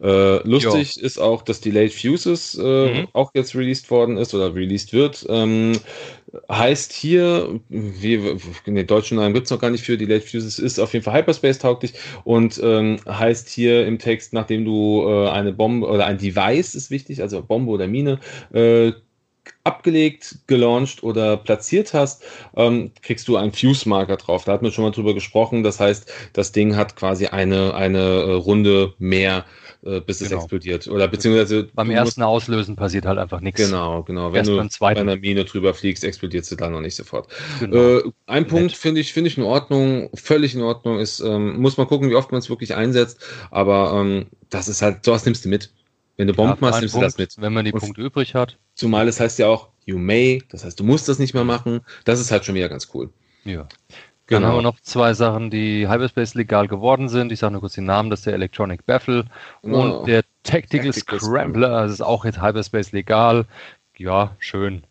Äh, 0.01 0.46
lustig 0.46 0.96
jo. 0.96 1.03
ist 1.03 1.18
auch, 1.18 1.42
dass 1.42 1.61
Delayed 1.61 1.92
Fuses 1.92 2.59
äh, 2.62 3.01
mhm. 3.01 3.09
auch 3.14 3.33
jetzt 3.35 3.55
released 3.55 3.90
worden 3.90 4.18
ist 4.18 4.35
oder 4.35 4.55
released 4.55 4.92
wird. 4.92 5.27
Ähm, 5.29 5.72
heißt 6.51 6.92
hier, 6.92 7.61
wie, 7.68 8.14
in 8.66 8.74
den 8.74 8.87
deutschen 8.87 9.16
Namen 9.16 9.35
gibt 9.35 9.46
es 9.46 9.51
noch 9.51 9.61
gar 9.61 9.70
nicht 9.70 9.85
für 9.85 9.96
Delayed 9.96 10.24
Fuses, 10.24 10.59
ist 10.59 10.79
auf 10.79 10.92
jeden 10.92 11.05
Fall 11.05 11.14
Hyperspace 11.14 11.59
tauglich 11.59 11.94
und 12.24 12.61
ähm, 12.62 12.98
heißt 13.09 13.48
hier 13.48 13.87
im 13.87 13.98
Text, 13.98 14.35
nachdem 14.35 14.64
du 14.64 15.05
äh, 15.09 15.31
eine 15.31 15.53
Bombe 15.53 15.87
oder 15.87 16.07
ein 16.07 16.18
Device 16.18 16.74
ist 16.74 16.90
wichtig, 16.90 17.22
also 17.22 17.42
Bombe 17.42 17.70
oder 17.70 17.87
Mine, 17.87 18.20
äh, 18.53 18.92
abgelegt, 19.68 20.38
gelauncht 20.46 21.02
oder 21.02 21.37
platziert 21.37 21.94
hast, 21.94 22.24
ähm, 22.57 22.90
kriegst 23.02 23.28
du 23.28 23.37
einen 23.37 23.52
Fuse-Marker 23.52 24.16
drauf. 24.16 24.44
Da 24.44 24.52
hatten 24.52 24.64
wir 24.64 24.72
schon 24.72 24.85
mal 24.85 24.90
drüber 24.90 25.14
gesprochen. 25.14 25.62
Das 25.62 25.78
heißt, 25.78 26.11
das 26.33 26.52
Ding 26.52 26.74
hat 26.74 26.96
quasi 26.96 27.26
eine, 27.26 27.74
eine 27.74 27.98
äh, 27.98 28.33
Runde 28.33 28.94
mehr 28.98 29.44
äh, 29.85 30.00
bis 30.00 30.18
genau. 30.18 30.31
es 30.31 30.42
explodiert. 30.42 30.88
Oder 30.88 31.07
beziehungsweise. 31.09 31.68
Beim 31.74 31.90
ersten 31.90 32.22
Auslösen 32.22 32.76
passiert 32.76 33.07
halt 33.07 33.18
einfach 33.18 33.40
nichts. 33.40 33.61
Genau, 33.61 34.02
genau. 34.02 34.33
Wenn 34.33 34.46
Erst 34.48 34.78
du 34.78 34.81
bei 34.81 34.96
einer 34.96 35.16
Mine 35.16 35.44
drüber 35.44 35.74
fliegst, 35.74 36.04
explodiert 36.04 36.44
sie 36.44 36.57
dann 36.57 36.72
noch 36.72 36.81
nicht 36.81 36.96
sofort. 36.96 37.28
Genau. 37.61 37.98
Äh, 37.98 38.02
ein 38.26 38.42
Nett. 38.42 38.50
Punkt 38.50 38.72
finde 38.72 39.00
ich, 39.00 39.12
finde 39.12 39.28
ich 39.28 39.38
in 39.38 39.44
Ordnung, 39.44 40.11
völlig 40.14 40.54
in 40.54 40.62
Ordnung 40.62 40.98
ist, 40.98 41.20
ähm, 41.20 41.61
muss 41.61 41.76
man 41.76 41.87
gucken, 41.87 42.11
wie 42.11 42.16
oft 42.16 42.33
man 42.33 42.40
es 42.40 42.50
wirklich 42.50 42.74
einsetzt, 42.74 43.20
aber 43.50 43.92
ähm, 43.94 44.26
das 44.50 44.68
ist 44.68 44.83
halt, 44.83 45.04
sowas 45.04 45.24
nimmst 45.24 45.44
du 45.44 45.48
mit. 45.48 45.70
Wenn 46.18 46.26
du 46.26 46.35
Bomben 46.35 46.59
ja, 46.61 46.72
hast, 46.72 46.81
nimmst 46.81 46.94
Punkt, 46.94 47.04
du 47.04 47.07
das 47.07 47.18
mit. 47.18 47.40
Wenn 47.40 47.52
man 47.52 47.64
die 47.64 47.72
Und 47.72 47.81
Punkte 47.81 48.02
übrig 48.02 48.35
hat. 48.35 48.59
Zumal 48.74 49.07
es 49.09 49.20
heißt 49.20 49.38
ja 49.38 49.46
auch, 49.46 49.68
you 49.87 49.98
may, 49.98 50.42
das 50.50 50.64
heißt, 50.64 50.78
du 50.78 50.85
musst 50.85 51.09
das 51.09 51.18
nicht 51.18 51.33
mehr 51.33 51.44
machen. 51.44 51.81
Das 52.04 52.20
ist 52.20 52.31
halt 52.33 52.44
schon 52.44 52.57
wieder 52.57 52.68
ganz 52.68 52.88
cool. 52.92 53.11
Ja. 53.44 53.68
Dann 54.26 54.42
genau. 54.42 54.48
haben 54.48 54.59
wir 54.59 54.62
noch 54.62 54.81
zwei 54.81 55.14
Sachen, 55.14 55.50
die 55.50 55.88
Hyperspace 55.88 56.35
legal 56.35 56.66
geworden 56.68 57.09
sind. 57.09 57.33
Ich 57.33 57.38
sage 57.38 57.52
nur 57.52 57.61
kurz 57.61 57.74
den 57.74 57.85
Namen, 57.85 58.11
das 58.11 58.20
ist 58.20 58.26
der 58.26 58.35
Electronic 58.35 58.85
Baffle 58.85 59.24
oh. 59.62 59.68
und 59.68 60.09
der 60.09 60.22
Tactical, 60.42 60.90
Tactical 60.90 61.20
Scrambler. 61.20 61.83
Das 61.83 61.92
ist 61.92 62.02
auch 62.02 62.24
jetzt 62.24 62.42
Hyperspace 62.42 62.92
legal. 62.92 63.46
Ja, 63.96 64.37
schön. 64.40 64.83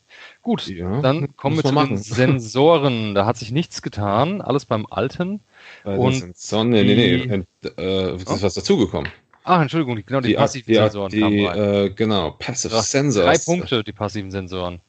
Gut, 0.42 0.68
ja, 0.68 1.02
dann 1.02 1.36
kommen 1.36 1.58
wir 1.58 1.64
zu 1.64 1.74
machen. 1.74 1.90
den 1.90 1.98
Sensoren. 2.04 3.16
Da 3.16 3.26
hat 3.26 3.38
sich 3.38 3.52
nichts 3.52 3.82
getan, 3.82 4.42
alles 4.42 4.66
beim 4.66 4.88
Alten. 4.90 5.42
Bei 5.84 5.98
und 5.98 6.14
Sensoren, 6.14 6.70
nee, 6.70 6.84
nee, 6.84 7.28
nee, 7.28 7.72
äh, 7.78 8.16
ist 8.16 8.42
was 8.42 8.54
dazugekommen. 8.54 9.12
Ach, 9.48 9.62
Entschuldigung, 9.62 10.04
genau, 10.06 10.20
die, 10.20 10.30
die 10.30 10.34
passiven 10.34 10.68
die, 10.68 10.76
Sensoren. 10.76 11.12
Die, 11.12 11.46
äh, 11.46 11.90
genau, 11.90 12.32
Passive 12.32 12.82
Sensors. 12.82 13.26
Drei 13.26 13.38
Punkte, 13.38 13.82
die 13.82 13.94
passiven 13.94 14.30
Sensoren. 14.30 14.82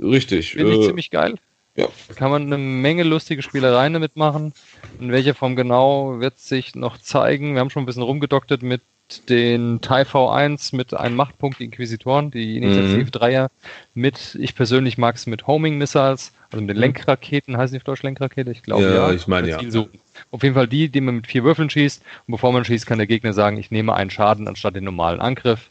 Richtig. 0.00 0.52
Finde 0.52 0.74
ich 0.74 0.80
äh, 0.82 0.86
ziemlich 0.86 1.10
geil. 1.10 1.34
Ja. 1.76 1.88
Da 2.06 2.14
kann 2.14 2.30
man 2.30 2.42
eine 2.44 2.58
Menge 2.58 3.02
lustige 3.02 3.42
Spielereien 3.42 3.92
damit 3.92 4.14
machen. 4.14 4.52
In 5.00 5.10
welcher 5.10 5.34
Form 5.34 5.56
genau 5.56 6.20
wird 6.20 6.38
sich 6.38 6.76
noch 6.76 6.98
zeigen. 6.98 7.54
Wir 7.54 7.60
haben 7.60 7.70
schon 7.70 7.82
ein 7.82 7.86
bisschen 7.86 8.04
rumgedoktet 8.04 8.62
mit 8.62 8.82
den 9.28 9.80
TIE 9.80 10.04
V1 10.04 10.76
mit 10.76 10.94
einem 10.94 11.16
Machtpunkt, 11.16 11.58
die 11.58 11.64
Inquisitoren, 11.64 12.30
die 12.30 12.56
Initiative 12.56 13.04
mhm. 13.04 13.10
Dreier 13.10 13.50
mit, 13.94 14.38
ich 14.40 14.54
persönlich 14.54 14.96
mag 14.96 15.16
es 15.16 15.26
mit 15.26 15.46
Homing 15.48 15.76
Missiles, 15.76 16.32
also 16.50 16.60
mit 16.60 16.70
den 16.70 16.76
mhm. 16.76 16.82
Lenkraketen, 16.82 17.56
heißen 17.56 17.74
die 17.74 17.80
auf 17.80 17.84
Deutsch 17.84 18.02
Lenkrakete? 18.02 18.52
Ich 18.52 18.62
glaube 18.62 18.84
ja. 18.84 18.94
Ja, 18.94 19.12
ich 19.12 19.26
meine 19.26 19.48
ja. 19.48 19.70
Suchen. 19.70 19.98
Auf 20.30 20.42
jeden 20.42 20.54
Fall 20.54 20.68
die, 20.68 20.88
die 20.88 21.00
man 21.00 21.16
mit 21.16 21.26
vier 21.26 21.44
Würfeln 21.44 21.70
schießt 21.70 22.02
und 22.26 22.32
bevor 22.32 22.52
man 22.52 22.64
schießt, 22.64 22.86
kann 22.86 22.98
der 22.98 23.06
Gegner 23.06 23.32
sagen, 23.32 23.56
ich 23.56 23.70
nehme 23.70 23.94
einen 23.94 24.10
Schaden 24.10 24.48
anstatt 24.48 24.76
den 24.76 24.84
normalen 24.84 25.20
Angriff. 25.20 25.70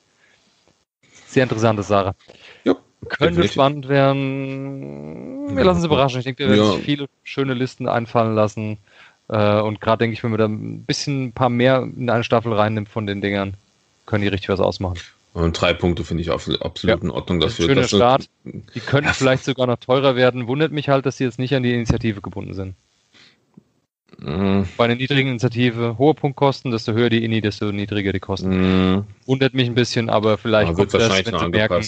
Sehr 1.28 1.44
interessante 1.44 1.84
Sache. 1.84 2.16
Ja. 2.64 2.76
Könnte 3.10 3.26
definitiv. 3.26 3.52
spannend 3.54 3.90
werden. 3.90 5.56
Wir 5.56 5.64
lassen 5.64 5.78
uns 5.78 5.86
überraschen. 5.86 6.20
Ich 6.20 6.26
denke, 6.26 6.44
wir 6.44 6.50
werden 6.52 6.66
ja. 6.66 6.74
sich 6.74 6.84
viele 6.84 7.08
schöne 7.24 7.54
Listen 7.54 7.88
einfallen 7.88 8.34
lassen. 8.34 8.78
Äh, 9.28 9.60
und 9.60 9.82
gerade 9.82 10.00
denke 10.00 10.14
ich, 10.14 10.24
wenn 10.24 10.32
man 10.32 10.40
da 10.40 10.46
ein 10.46 10.84
bisschen 10.84 11.26
ein 11.26 11.32
paar 11.34 11.50
mehr 11.50 11.82
in 11.82 12.10
eine 12.10 12.24
Staffel 12.24 12.54
reinnimmt 12.54 12.90
von 12.90 13.06
den 13.06 13.20
Dingern, 13.20 13.56
können 14.06 14.22
die 14.22 14.28
richtig 14.28 14.50
was 14.50 14.60
ausmachen. 14.60 15.00
Und 15.34 15.60
drei 15.60 15.74
Punkte 15.74 16.04
finde 16.04 16.22
ich 16.22 16.32
absolut 16.32 16.84
ja. 16.84 16.96
in 16.96 17.10
Ordnung 17.10 17.40
dafür. 17.40 17.66
Schöner 17.66 17.88
Start. 17.88 18.30
Die 18.44 18.80
könnten 18.80 19.08
ja. 19.08 19.14
vielleicht 19.14 19.44
sogar 19.44 19.66
noch 19.66 19.78
teurer 19.78 20.16
werden. 20.16 20.48
Wundert 20.48 20.72
mich 20.72 20.90
halt, 20.90 21.06
dass 21.06 21.18
sie 21.18 21.24
jetzt 21.24 21.40
nicht 21.40 21.56
an 21.56 21.64
die 21.64 21.74
Initiative 21.74 22.22
gebunden 22.22 22.54
sind. 22.54 22.76
Mhm. 24.20 24.68
Bei 24.78 24.86
einer 24.86 24.96
niedrigen 24.96 25.30
Initiative 25.30 25.98
hohe 25.98 26.14
Punktkosten, 26.14 26.72
desto 26.72 26.94
höher 26.94 27.10
die 27.10 27.24
INI, 27.24 27.42
desto 27.42 27.72
niedriger 27.72 28.14
die 28.14 28.20
Kosten. 28.20 28.94
Mhm. 28.96 29.04
Wundert 29.26 29.54
mich 29.54 29.68
ein 29.68 29.76
bisschen, 29.76 30.10
aber 30.10 30.38
vielleicht 30.38 30.70
aber 30.70 30.78
kommt 30.78 30.94
das, 30.94 31.26
wenn 31.26 31.40
sie 31.40 31.50
merken, 31.50 31.84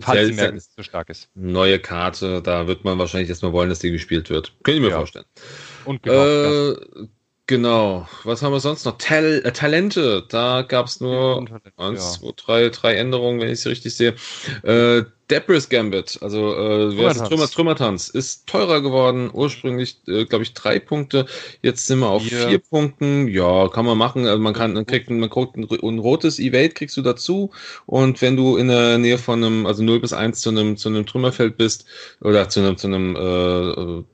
falls 0.00 0.26
sie 0.26 0.32
merken, 0.32 0.56
dass 0.56 0.66
es 0.66 0.74
zu 0.74 0.82
stark 0.82 1.08
ist. 1.10 1.28
Neue 1.34 1.78
Karte, 1.78 2.42
da 2.42 2.66
wird 2.66 2.84
man 2.84 2.98
wahrscheinlich 2.98 3.28
erstmal 3.28 3.52
wollen, 3.52 3.68
dass 3.68 3.78
die 3.78 3.90
gespielt 3.90 4.30
wird. 4.30 4.52
Können 4.62 4.78
ich 4.78 4.82
mir 4.82 4.90
ja. 4.90 4.96
vorstellen. 4.96 5.26
Und 5.84 6.02
genau, 6.02 6.72
äh, 6.72 6.76
Genau. 7.48 8.06
Was 8.24 8.42
haben 8.42 8.52
wir 8.52 8.60
sonst 8.60 8.84
noch? 8.84 8.98
Tal 8.98 9.40
äh, 9.42 9.52
Talente. 9.52 10.22
Da 10.28 10.60
gab 10.60 10.84
es 10.84 11.00
nur 11.00 11.46
eins, 11.78 12.20
zwei, 12.20 12.32
drei, 12.36 12.68
drei 12.68 12.94
Änderungen, 12.96 13.40
wenn 13.40 13.48
ich 13.48 13.60
sie 13.60 13.70
richtig 13.70 13.96
sehe. 13.96 14.14
Äh, 14.62 15.04
Debris 15.30 15.68
Gambit, 15.68 16.18
also 16.22 16.54
äh, 16.54 16.96
wer 16.96 17.10
ist 17.10 17.24
Trümmer, 17.26 17.48
Trümmertanz, 17.48 18.08
ist 18.08 18.46
teurer 18.46 18.80
geworden. 18.80 19.30
Ursprünglich, 19.32 19.98
äh, 20.06 20.24
glaube 20.24 20.44
ich, 20.44 20.54
drei 20.54 20.78
Punkte. 20.78 21.26
Jetzt 21.60 21.86
sind 21.86 21.98
wir 21.98 22.08
auf 22.08 22.30
yeah. 22.30 22.48
vier 22.48 22.58
Punkten. 22.58 23.28
Ja, 23.28 23.68
kann 23.68 23.84
man 23.84 23.98
machen. 23.98 24.26
Also 24.26 24.40
man 24.40 24.54
kann, 24.54 24.72
man 24.72 24.86
kriegt, 24.86 25.10
man 25.10 25.28
kriegt 25.28 25.56
ein, 25.56 25.68
ein, 25.70 25.98
rotes 25.98 26.38
Evade 26.38 26.70
kriegst 26.70 26.96
du 26.96 27.02
dazu. 27.02 27.50
Und 27.84 28.22
wenn 28.22 28.36
du 28.36 28.56
in 28.56 28.68
der 28.68 28.96
Nähe 28.96 29.18
von 29.18 29.44
einem, 29.44 29.66
also 29.66 29.82
0 29.82 30.00
bis 30.00 30.14
1 30.14 30.40
zu 30.40 30.48
einem, 30.48 30.76
zu 30.78 30.88
einem 30.88 31.04
Trümmerfeld 31.04 31.58
bist, 31.58 31.84
oder 32.22 32.48
zu 32.48 32.60
einem, 32.60 32.78
zu 32.78 32.86
einem 32.86 33.14
äh, 33.14 34.04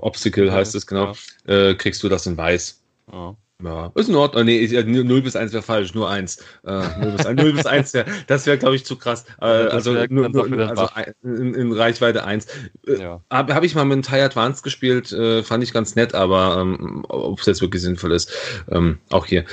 Obstacle 0.00 0.52
heißt 0.52 0.74
es 0.76 0.86
genau, 0.86 1.14
äh, 1.46 1.74
kriegst 1.74 2.02
du 2.04 2.08
das 2.08 2.26
in 2.26 2.36
weiß. 2.36 2.80
Ja. 3.12 3.36
Ja, 3.64 3.92
ist 3.94 4.08
in 4.08 4.14
Ordnung. 4.14 4.44
Nee, 4.44 4.66
0 4.66 5.22
bis 5.22 5.36
1 5.36 5.52
wäre 5.52 5.62
falsch, 5.62 5.94
nur 5.94 6.10
1. 6.10 6.38
Äh, 6.64 6.82
0 7.00 7.12
bis 7.12 7.26
1, 7.26 7.42
0 7.42 7.52
bis 7.52 7.66
1 7.66 7.94
wäre, 7.94 8.06
das 8.26 8.46
wäre, 8.46 8.58
glaube 8.58 8.76
ich, 8.76 8.84
zu 8.84 8.96
krass. 8.96 9.24
Äh, 9.40 9.46
also 9.46 9.92
nur, 10.08 10.28
nur, 10.28 10.68
also 10.68 10.88
in, 11.22 11.54
in, 11.54 11.72
Reichweite 11.72 12.24
1. 12.24 12.46
Äh, 12.86 13.00
ja. 13.00 13.20
Habe 13.30 13.54
hab 13.54 13.62
ich 13.62 13.74
mal 13.74 13.84
mit 13.84 13.92
einem 13.92 14.02
TIE 14.02 14.22
Advanced 14.22 14.62
gespielt, 14.62 15.12
äh, 15.12 15.42
fand 15.42 15.62
ich 15.62 15.72
ganz 15.72 15.94
nett, 15.94 16.14
aber 16.14 16.58
ähm, 16.60 17.04
ob 17.08 17.40
es 17.40 17.46
jetzt 17.46 17.60
wirklich 17.60 17.82
sinnvoll 17.82 18.12
ist, 18.12 18.32
ähm, 18.70 18.98
auch 19.10 19.26
hier. 19.26 19.44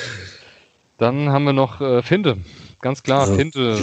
Dann 0.98 1.30
haben 1.30 1.46
wir 1.46 1.54
noch 1.54 1.80
äh, 1.80 2.02
Finte. 2.02 2.38
Ganz 2.82 3.04
klar, 3.04 3.22
also, 3.22 3.36
Finte. 3.36 3.78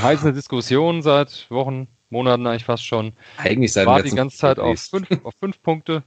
Heiße 0.00 0.32
Diskussion 0.32 1.02
seit 1.02 1.46
Wochen, 1.50 1.88
Monaten 2.10 2.46
eigentlich 2.46 2.64
fast 2.64 2.86
schon. 2.86 3.14
Eigentlich 3.38 3.72
seit 3.72 3.86
War 3.86 4.02
die 4.02 4.10
ganze 4.10 4.36
Zeit 4.36 4.58
auf 4.58 4.78
fünf, 4.78 5.08
auf 5.24 5.34
fünf 5.40 5.62
Punkte. 5.62 6.02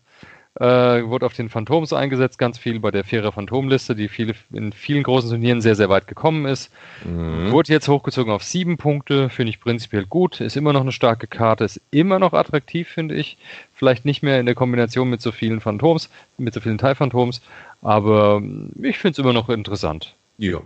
Äh, 0.60 1.08
wurde 1.08 1.28
auf 1.28 1.34
den 1.34 1.50
Phantoms 1.50 1.94
eingesetzt, 1.94 2.40
ganz 2.40 2.58
viel 2.58 2.80
bei 2.80 2.90
der 2.90 3.04
Vierer 3.04 3.32
Phantomliste, 3.32 3.96
die 3.96 4.08
viele, 4.08 4.34
in 4.52 4.74
vielen 4.74 5.04
großen 5.04 5.30
Turnieren 5.30 5.62
sehr, 5.62 5.76
sehr 5.76 5.90
weit 5.90 6.08
gekommen 6.08 6.48
ist. 6.48 6.72
Mhm. 7.06 7.52
Wurde 7.52 7.72
jetzt 7.72 7.88
hochgezogen 7.88 8.34
auf 8.34 8.44
sieben 8.44 8.78
Punkte, 8.78 9.30
finde 9.30 9.52
ich 9.52 9.60
prinzipiell 9.60 10.08
gut. 10.08 10.42
Ist 10.42 10.58
immer 10.58 10.74
noch 10.74 10.82
eine 10.82 10.92
starke 10.92 11.28
Karte, 11.28 11.64
ist 11.64 11.80
immer 11.92 12.18
noch 12.18 12.34
attraktiv, 12.34 12.88
finde 12.88 13.14
ich. 13.14 13.38
Vielleicht 13.74 14.04
nicht 14.04 14.24
mehr 14.24 14.40
in 14.40 14.48
der 14.48 14.56
Kombination 14.56 15.12
mit 15.12 15.22
so 15.22 15.32
vielen 15.32 15.62
Phantoms, 15.62 16.10
mit 16.40 16.56
so 16.56 16.60
vielen 16.60 16.80
Teilphantoms, 16.80 17.42
aber 17.84 18.42
ich 18.82 18.98
finde 18.98 19.12
es 19.12 19.20
immer 19.20 19.34
noch 19.34 19.50
interessant. 19.50 20.16
Ja. 20.40 20.62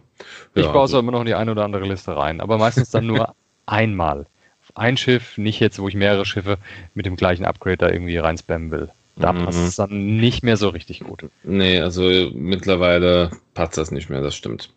Ich 0.56 0.68
baue 0.68 0.86
es 0.86 0.92
also. 0.92 1.00
immer 1.00 1.12
noch 1.12 1.22
in 1.22 1.26
die 1.26 1.36
eine 1.36 1.52
oder 1.52 1.66
andere 1.66 1.86
Liste 1.86 2.16
rein, 2.16 2.40
aber 2.40 2.58
meistens 2.58 2.92
dann 2.92 3.08
nur 3.08 3.36
einmal. 3.66 4.26
ein 4.74 4.96
Schiff, 4.96 5.38
nicht 5.38 5.60
jetzt, 5.60 5.80
wo 5.80 5.90
ich 5.90 5.96
mehrere 5.96 6.26
Schiffe 6.26 6.58
mit 6.94 7.06
dem 7.06 7.18
gleichen 7.18 7.44
Upgrade 7.44 7.78
da 7.78 7.90
irgendwie 7.90 8.18
reinspammen 8.18 8.72
will. 8.72 8.90
Da 9.16 9.34
mhm. 9.34 9.46
passt 9.46 9.60
es 9.60 9.76
dann 9.76 10.18
nicht 10.18 10.44
mehr 10.44 10.58
so 10.58 10.70
richtig 10.70 11.02
gut. 11.02 11.26
Nee, 11.44 11.80
also 11.80 12.04
mittlerweile 12.34 13.32
passt 13.54 13.78
das 13.78 13.92
nicht 13.92 14.10
mehr, 14.10 14.22
das 14.22 14.36
stimmt. 14.36 14.72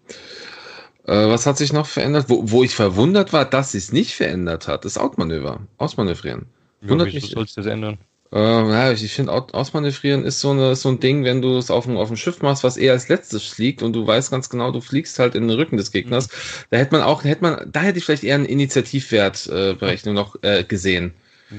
Äh, 1.06 1.28
was 1.28 1.46
hat 1.46 1.58
sich 1.58 1.72
noch 1.72 1.86
verändert? 1.86 2.26
Wo, 2.28 2.50
wo 2.50 2.62
ich 2.62 2.74
verwundert 2.74 3.32
war, 3.32 3.44
dass 3.44 3.74
es 3.74 3.92
nicht 3.92 4.14
verändert 4.14 4.68
hat, 4.68 4.84
ist 4.84 4.98
Outmanöver. 4.98 5.60
Ausmanövrieren. 5.78 6.46
Wundert 6.80 7.08
ja, 7.08 7.14
mich. 7.14 7.30
sollst 7.30 7.56
du 7.56 7.60
das 7.60 7.70
ändern? 7.70 7.98
Äh, 8.32 8.38
ja, 8.38 8.90
ich 8.90 9.12
finde, 9.12 9.32
Ausmanövrieren 9.32 10.24
ist 10.24 10.40
so, 10.40 10.50
eine, 10.50 10.74
so 10.74 10.88
ein 10.88 10.98
Ding, 10.98 11.24
wenn 11.24 11.40
du 11.40 11.56
es 11.56 11.70
auf, 11.70 11.86
auf 11.88 12.08
dem 12.08 12.16
Schiff 12.16 12.42
machst, 12.42 12.64
was 12.64 12.76
eher 12.76 12.92
als 12.92 13.08
letztes 13.08 13.44
fliegt 13.44 13.82
und 13.82 13.92
du 13.92 14.06
weißt 14.06 14.30
ganz 14.30 14.50
genau, 14.50 14.72
du 14.72 14.80
fliegst 14.80 15.18
halt 15.18 15.34
in 15.34 15.46
den 15.46 15.56
Rücken 15.56 15.76
des 15.76 15.92
Gegners. 15.92 16.28
Mhm. 16.28 16.64
Da 16.70 16.76
hätte 16.78 16.94
man 16.96 17.02
auch, 17.02 17.22
hätte 17.22 17.42
man, 17.42 17.70
da 17.70 17.80
hätte 17.80 17.98
ich 17.98 18.04
vielleicht 18.04 18.24
eher 18.24 18.34
eine 18.34 18.48
Initiativwertberechnung 18.48 20.16
äh, 20.16 20.18
noch 20.18 20.36
äh, 20.42 20.64
gesehen. 20.64 21.14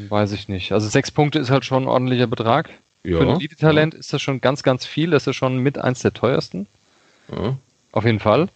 Weiß 0.10 0.32
ich 0.32 0.48
nicht. 0.48 0.72
Also 0.72 0.88
sechs 0.88 1.12
Punkte 1.12 1.40
ist 1.40 1.50
halt 1.50 1.66
schon 1.66 1.84
ein 1.84 1.88
ordentlicher 1.88 2.28
Betrag. 2.28 2.70
Ja, 3.04 3.18
Für 3.18 3.24
ein 3.24 3.36
Elite-Talent 3.36 3.94
ja. 3.94 4.00
ist 4.00 4.14
das 4.14 4.22
schon 4.22 4.42
ganz, 4.42 4.64
ganz 4.64 4.86
viel. 4.86 5.12
Das 5.12 5.28
ist 5.28 5.36
schon 5.36 5.58
mit 5.60 5.78
eins 5.78 6.00
der 6.00 6.14
teuersten. 6.14 6.68
Ja. 7.32 7.58
Auf 7.92 8.06
jeden 8.06 8.20
Fall. 8.20 8.50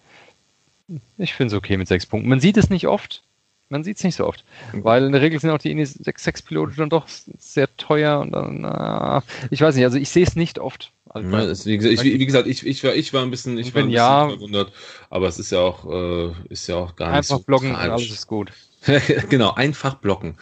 Ich 1.17 1.33
finde 1.33 1.53
es 1.53 1.57
okay 1.57 1.77
mit 1.77 1.87
sechs 1.87 2.05
Punkten. 2.05 2.29
Man 2.29 2.39
sieht 2.39 2.57
es 2.57 2.69
nicht 2.69 2.87
oft. 2.87 3.21
Man 3.69 3.83
sieht 3.83 3.97
es 3.97 4.03
nicht 4.03 4.15
so 4.15 4.25
oft. 4.25 4.43
Weil 4.73 5.03
in 5.05 5.11
der 5.11 5.21
Regel 5.21 5.39
sind 5.39 5.51
auch 5.51 5.59
die 5.59 5.69
Indy 5.69 5.85
6 5.85 6.41
Piloten 6.41 6.73
dann 6.77 6.89
doch 6.89 7.07
sehr 7.37 7.75
teuer 7.77 8.19
und 8.19 8.31
dann, 8.31 8.61
na, 8.61 9.23
ich 9.51 9.61
weiß 9.61 9.75
nicht, 9.75 9.85
also 9.85 9.99
ich 9.99 10.09
sehe 10.09 10.25
es 10.25 10.35
nicht 10.35 10.57
oft. 10.57 10.91
Also, 11.07 11.29
ja, 11.29 11.41
ist, 11.43 11.67
wie, 11.67 11.77
gesagt, 11.77 11.93
ich, 11.93 12.19
wie 12.19 12.25
gesagt, 12.25 12.47
ich, 12.47 12.65
ich, 12.65 12.83
war, 12.83 12.95
ich 12.95 13.13
war 13.13 13.21
ein 13.21 13.29
bisschen, 13.29 13.59
ich 13.59 13.73
war 13.75 13.83
ein 13.83 13.87
bisschen 13.87 13.95
ja, 13.95 14.29
verwundert, 14.29 14.71
aber 15.11 15.27
es 15.27 15.37
ist 15.37 15.51
ja 15.51 15.59
auch, 15.59 15.85
äh, 15.91 16.31
ist 16.49 16.67
ja 16.67 16.75
auch 16.77 16.95
gar 16.95 17.15
nicht 17.15 17.27
so. 17.27 17.35
Einfach 17.35 17.45
blocken 17.45 17.69
und 17.69 17.75
alles 17.75 18.09
ist 18.09 18.25
gut. 18.25 18.51
genau, 19.29 19.53
einfach 19.53 19.95
blocken. 19.95 20.37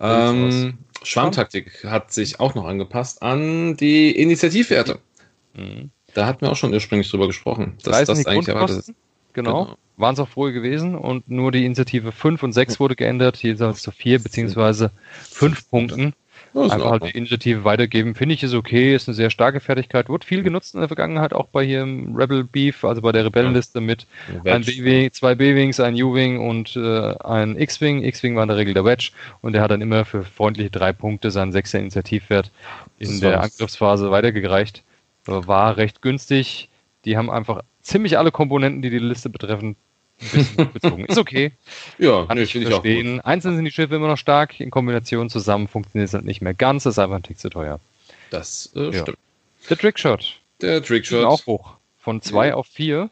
Ähm, 0.00 0.78
Schwarmtaktik 1.02 1.84
hat 1.84 2.12
sich 2.12 2.40
auch 2.40 2.54
noch 2.54 2.64
angepasst 2.64 3.22
an 3.22 3.76
die 3.76 4.10
Initiativwerte. 4.10 4.98
Mhm. 5.54 5.90
Da 6.14 6.26
hatten 6.26 6.42
wir 6.42 6.50
auch 6.50 6.56
schon 6.56 6.72
ursprünglich 6.72 7.10
drüber 7.10 7.26
gesprochen, 7.26 7.78
dass 7.82 8.04
das 8.04 8.26
eigentlich 8.26 8.48
erwartet 8.48 8.78
ist. 8.78 8.92
Genau. 9.32 9.64
genau. 9.64 9.76
Waren 9.96 10.14
es 10.14 10.20
auch 10.20 10.28
vorher 10.28 10.54
gewesen 10.54 10.94
und 10.94 11.28
nur 11.28 11.52
die 11.52 11.64
Initiative 11.64 12.12
5 12.12 12.42
und 12.42 12.52
6 12.52 12.80
wurde 12.80 12.96
geändert, 12.96 13.36
jeweils 13.38 13.82
zu 13.82 13.90
4 13.90 14.22
beziehungsweise 14.22 14.90
5 15.30 15.68
Punkten. 15.68 16.14
Einfach 16.54 16.90
halt 16.90 17.04
die 17.04 17.16
Initiative 17.16 17.64
weitergeben, 17.64 18.14
finde 18.14 18.34
ich 18.34 18.42
ist 18.42 18.52
okay, 18.54 18.94
ist 18.94 19.08
eine 19.08 19.14
sehr 19.14 19.30
starke 19.30 19.60
Fertigkeit, 19.60 20.08
wurde 20.08 20.26
viel 20.26 20.42
genutzt 20.42 20.74
in 20.74 20.80
der 20.80 20.88
Vergangenheit, 20.88 21.32
auch 21.32 21.46
bei 21.46 21.64
hier 21.64 21.82
im 21.82 22.14
Rebel 22.14 22.44
Beef, 22.44 22.84
also 22.84 23.00
bei 23.00 23.12
der 23.12 23.24
Rebellenliste 23.24 23.80
mit 23.80 24.06
ein 24.44 24.62
B 24.62 25.10
zwei 25.10 25.34
B-Wings, 25.34 25.80
ein 25.80 25.94
U-Wing 25.94 26.40
und 26.40 26.76
äh, 26.76 27.14
ein 27.24 27.58
X-Wing. 27.58 28.04
X-Wing 28.04 28.36
war 28.36 28.42
in 28.42 28.48
der 28.48 28.58
Regel 28.58 28.74
der 28.74 28.84
Wedge 28.84 29.12
und 29.40 29.54
der 29.54 29.62
hat 29.62 29.70
dann 29.70 29.80
immer 29.80 30.04
für 30.04 30.24
freundliche 30.24 30.70
drei 30.70 30.92
Punkte 30.92 31.30
seinen 31.30 31.52
sechster 31.52 31.78
Initiativwert 31.78 32.50
in 32.98 33.20
der 33.20 33.42
Angriffsphase 33.42 34.10
weitergereicht. 34.10 34.82
War 35.24 35.76
recht 35.76 36.02
günstig. 36.02 36.68
Die 37.04 37.16
haben 37.16 37.30
einfach 37.30 37.62
ziemlich 37.80 38.18
alle 38.18 38.30
Komponenten, 38.30 38.82
die 38.82 38.90
die 38.90 38.98
Liste 38.98 39.30
betreffen, 39.30 39.76
bezogen. 40.72 41.04
Ist 41.06 41.18
okay. 41.18 41.52
ja, 41.98 42.26
kann 42.26 42.36
nee, 42.36 42.44
ich 42.44 42.52
verstehen. 42.52 43.16
Ich 43.16 43.24
Einzeln 43.24 43.56
sind 43.56 43.64
die 43.64 43.70
Schiffe 43.70 43.96
immer 43.96 44.08
noch 44.08 44.18
stark, 44.18 44.60
in 44.60 44.70
Kombination 44.70 45.30
zusammen 45.30 45.68
funktioniert 45.68 46.08
es 46.08 46.14
halt 46.14 46.24
nicht 46.24 46.42
mehr 46.42 46.54
ganz, 46.54 46.86
ist 46.86 46.98
einfach 46.98 47.16
ein 47.16 47.22
Tick 47.22 47.38
zu 47.38 47.50
teuer. 47.50 47.80
Das 48.30 48.72
äh, 48.74 48.86
ja. 48.86 49.02
stimmt. 49.02 49.18
Der 49.68 49.78
Trickshot. 49.78 50.40
Der 50.60 50.82
Trickshot. 50.82 51.24
Auch 51.24 51.46
hoch. 51.46 51.76
Von 51.98 52.22
2 52.22 52.48
ja. 52.48 52.54
auf 52.54 52.66
4. 52.66 53.10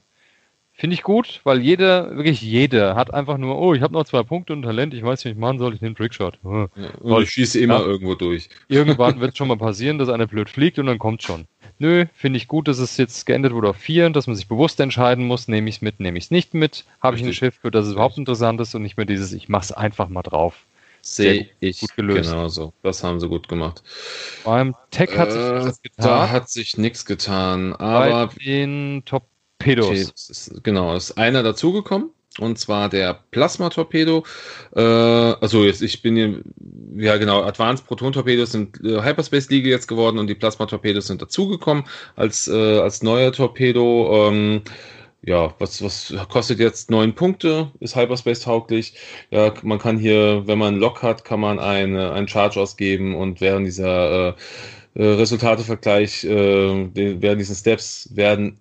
Finde 0.81 0.95
ich 0.95 1.03
gut, 1.03 1.43
weil 1.45 1.61
jeder, 1.61 2.17
wirklich 2.17 2.41
jeder, 2.41 2.95
hat 2.95 3.13
einfach 3.13 3.37
nur, 3.37 3.59
oh, 3.59 3.75
ich 3.75 3.83
habe 3.83 3.93
noch 3.93 4.05
zwei 4.05 4.23
Punkte 4.23 4.55
und 4.55 4.63
Talent, 4.63 4.95
ich 4.95 5.03
weiß 5.03 5.23
nicht, 5.27 5.33
was 5.33 5.37
ich 5.37 5.39
machen 5.39 5.59
soll, 5.59 5.75
ich 5.75 5.83
nehme 5.83 5.95
Trickshot. 5.95 6.39
Ja, 6.43 6.69
und 7.01 7.23
ich 7.23 7.31
schieße 7.31 7.61
immer 7.61 7.81
irgendwo 7.81 8.15
durch. 8.15 8.49
Irgendwann 8.69 9.21
wird 9.21 9.33
es 9.33 9.37
schon 9.37 9.49
mal 9.49 9.59
passieren, 9.59 9.99
dass 9.99 10.09
einer 10.09 10.27
blöd 10.27 10.49
fliegt 10.49 10.79
und 10.79 10.87
dann 10.87 10.99
kommt 10.99 11.23
schon 11.23 11.45
nö, 11.81 12.07
finde 12.15 12.37
ich 12.37 12.49
gut, 12.49 12.69
dass 12.69 12.79
es 12.79 12.97
jetzt 12.97 13.27
geändert 13.27 13.53
wurde 13.53 13.71
auf 13.71 13.77
vier, 13.77 14.09
dass 14.11 14.27
man 14.27 14.37
sich 14.37 14.49
bewusst 14.49 14.79
entscheiden 14.81 15.27
muss, 15.27 15.49
nehme 15.49 15.69
ich 15.69 15.77
es 15.77 15.83
mit, 15.83 16.01
nehme 16.01 16.19
ich 16.19 16.25
es 16.25 16.31
nicht 16.31 16.55
mit, 16.55 16.85
habe 17.01 17.17
ich 17.17 17.25
ein 17.25 17.33
Schiff, 17.33 17.57
für 17.61 17.71
das 17.71 17.87
es 17.87 17.93
überhaupt 17.93 18.19
interessant 18.19 18.61
ist 18.61 18.75
und 18.75 18.83
nicht 18.83 18.97
mehr 18.97 19.07
dieses, 19.07 19.33
ich 19.33 19.49
mache 19.49 19.65
es 19.65 19.73
einfach 19.73 20.09
mal 20.09 20.23
drauf. 20.23 20.67
Sehe 21.03 21.49
ich 21.61 21.81
gut 21.81 21.97
gelöst. 21.97 22.31
Genauso. 22.31 22.75
Das 22.83 23.03
haben 23.03 23.21
sie 23.21 23.29
gut 23.29 23.49
gemacht. 23.49 23.83
Beim 24.45 24.77
Tech 24.91 25.17
hat 25.17 25.33
sich 25.33 25.41
äh, 25.41 25.65
nichts 25.65 25.83
getan. 25.83 26.07
Da 26.07 26.31
hat 26.31 26.51
sich 26.51 26.77
nichts 26.77 27.07
getan. 27.07 27.73
Aber 27.75 28.27
Bei 28.27 28.35
den 28.45 29.03
Torpedos. 29.07 30.51
Genau, 30.63 30.95
ist 30.95 31.13
einer 31.13 31.43
dazugekommen 31.43 32.11
und 32.39 32.59
zwar 32.59 32.89
der 32.89 33.21
Plasma-Torpedo. 33.31 34.25
Äh, 34.75 34.81
also 34.81 35.65
jetzt, 35.65 35.83
ich 35.83 36.01
bin 36.03 36.17
hier, 36.17 36.41
ja 36.97 37.17
genau, 37.17 37.43
Advanced 37.43 37.87
Proton-Torpedos 37.87 38.53
sind 38.53 38.81
äh, 38.85 39.03
Hyperspace-Liga 39.03 39.69
jetzt 39.69 39.89
geworden 39.89 40.19
und 40.19 40.29
die 40.29 40.35
Plasma-Torpedos 40.35 41.09
sind 41.09 41.21
dazugekommen 41.21 41.85
als, 42.17 42.47
äh, 42.49 42.79
als 42.79 43.03
neuer 43.03 43.33
Torpedo. 43.33 44.29
Ähm, 44.29 44.63
ja, 45.23 45.55
was, 45.59 45.83
was 45.83 46.15
kostet 46.29 46.61
jetzt 46.61 46.91
neun 46.91 47.15
Punkte, 47.15 47.71
ist 47.81 47.95
Hyperspace 47.95 48.41
tauglich. 48.41 48.95
Ja, 49.31 49.53
man 49.63 49.79
kann 49.79 49.99
hier, 49.99 50.47
wenn 50.47 50.59
man 50.59 50.77
Lock 50.77 51.03
hat, 51.03 51.25
kann 51.25 51.41
man 51.41 51.59
eine, 51.59 52.13
einen 52.13 52.29
Charge 52.29 52.59
ausgeben 52.59 53.15
und 53.15 53.41
während 53.41 53.67
dieser 53.67 54.29
äh, 54.29 54.35
äh, 54.95 55.05
Resultatevergleich, 55.05 56.25
äh, 56.25 56.89
während 56.95 57.41
diesen 57.41 57.55
Steps 57.55 58.09
werden 58.15 58.59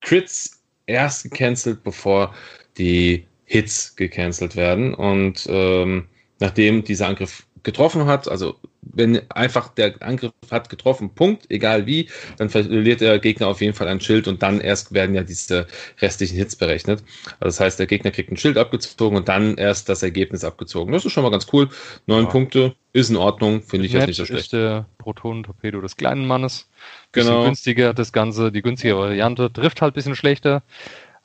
Crits 0.00 0.62
erst 0.86 1.24
gecancelt, 1.24 1.82
bevor 1.84 2.34
die 2.80 3.26
Hits 3.44 3.94
gecancelt 3.94 4.56
werden. 4.56 4.94
Und 4.94 5.46
ähm, 5.48 6.06
nachdem 6.38 6.82
dieser 6.82 7.08
Angriff 7.08 7.46
getroffen 7.62 8.06
hat, 8.06 8.26
also 8.26 8.56
wenn 8.80 9.30
einfach 9.30 9.68
der 9.68 10.02
Angriff 10.02 10.32
hat 10.50 10.70
getroffen, 10.70 11.14
Punkt, 11.14 11.50
egal 11.50 11.86
wie, 11.86 12.08
dann 12.38 12.48
verliert 12.48 13.02
der 13.02 13.18
Gegner 13.18 13.48
auf 13.48 13.60
jeden 13.60 13.74
Fall 13.74 13.88
ein 13.88 14.00
Schild 14.00 14.26
und 14.26 14.42
dann 14.42 14.60
erst 14.60 14.94
werden 14.94 15.14
ja 15.14 15.22
diese 15.22 15.66
restlichen 16.00 16.36
Hits 16.36 16.56
berechnet. 16.56 17.04
Also 17.38 17.44
das 17.44 17.60
heißt, 17.60 17.78
der 17.78 17.86
Gegner 17.86 18.10
kriegt 18.10 18.32
ein 18.32 18.38
Schild 18.38 18.56
abgezogen 18.56 19.16
und 19.18 19.28
dann 19.28 19.56
erst 19.56 19.88
das 19.90 20.02
Ergebnis 20.02 20.44
abgezogen. 20.44 20.92
Das 20.92 21.04
ist 21.04 21.12
schon 21.12 21.22
mal 21.22 21.30
ganz 21.30 21.46
cool. 21.52 21.68
Neun 22.06 22.24
ja. 22.24 22.30
Punkte 22.30 22.74
ist 22.92 23.10
in 23.10 23.16
Ordnung, 23.16 23.62
finde 23.62 23.86
ich 23.86 23.92
jetzt 23.92 24.06
nicht 24.06 24.16
so 24.16 24.24
schlecht. 24.24 24.44
ist 24.44 24.52
der 24.54 24.86
Protonentorpedo 24.98 25.80
des 25.80 25.96
kleinen 25.96 26.26
Mannes. 26.26 26.68
Bisschen 27.12 27.30
genau. 27.30 27.44
günstiger 27.44 27.92
das 27.92 28.12
Ganze, 28.12 28.50
die 28.50 28.62
günstige 28.62 28.96
Variante, 28.96 29.52
trifft 29.52 29.82
halt 29.82 29.92
ein 29.92 29.94
bisschen 29.94 30.16
schlechter. 30.16 30.62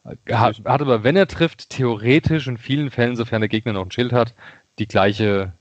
Hat, 0.05 0.61
hat 0.65 0.81
aber, 0.81 1.03
wenn 1.03 1.15
er 1.15 1.27
trifft, 1.27 1.69
theoretisch 1.71 2.47
in 2.47 2.57
vielen 2.57 2.91
Fällen, 2.91 3.15
sofern 3.15 3.41
der 3.41 3.49
Gegner 3.49 3.73
noch 3.73 3.85
ein 3.85 3.91
Schild 3.91 4.13
hat, 4.13 4.35
die 4.77 4.87
gleiche, 4.87 5.53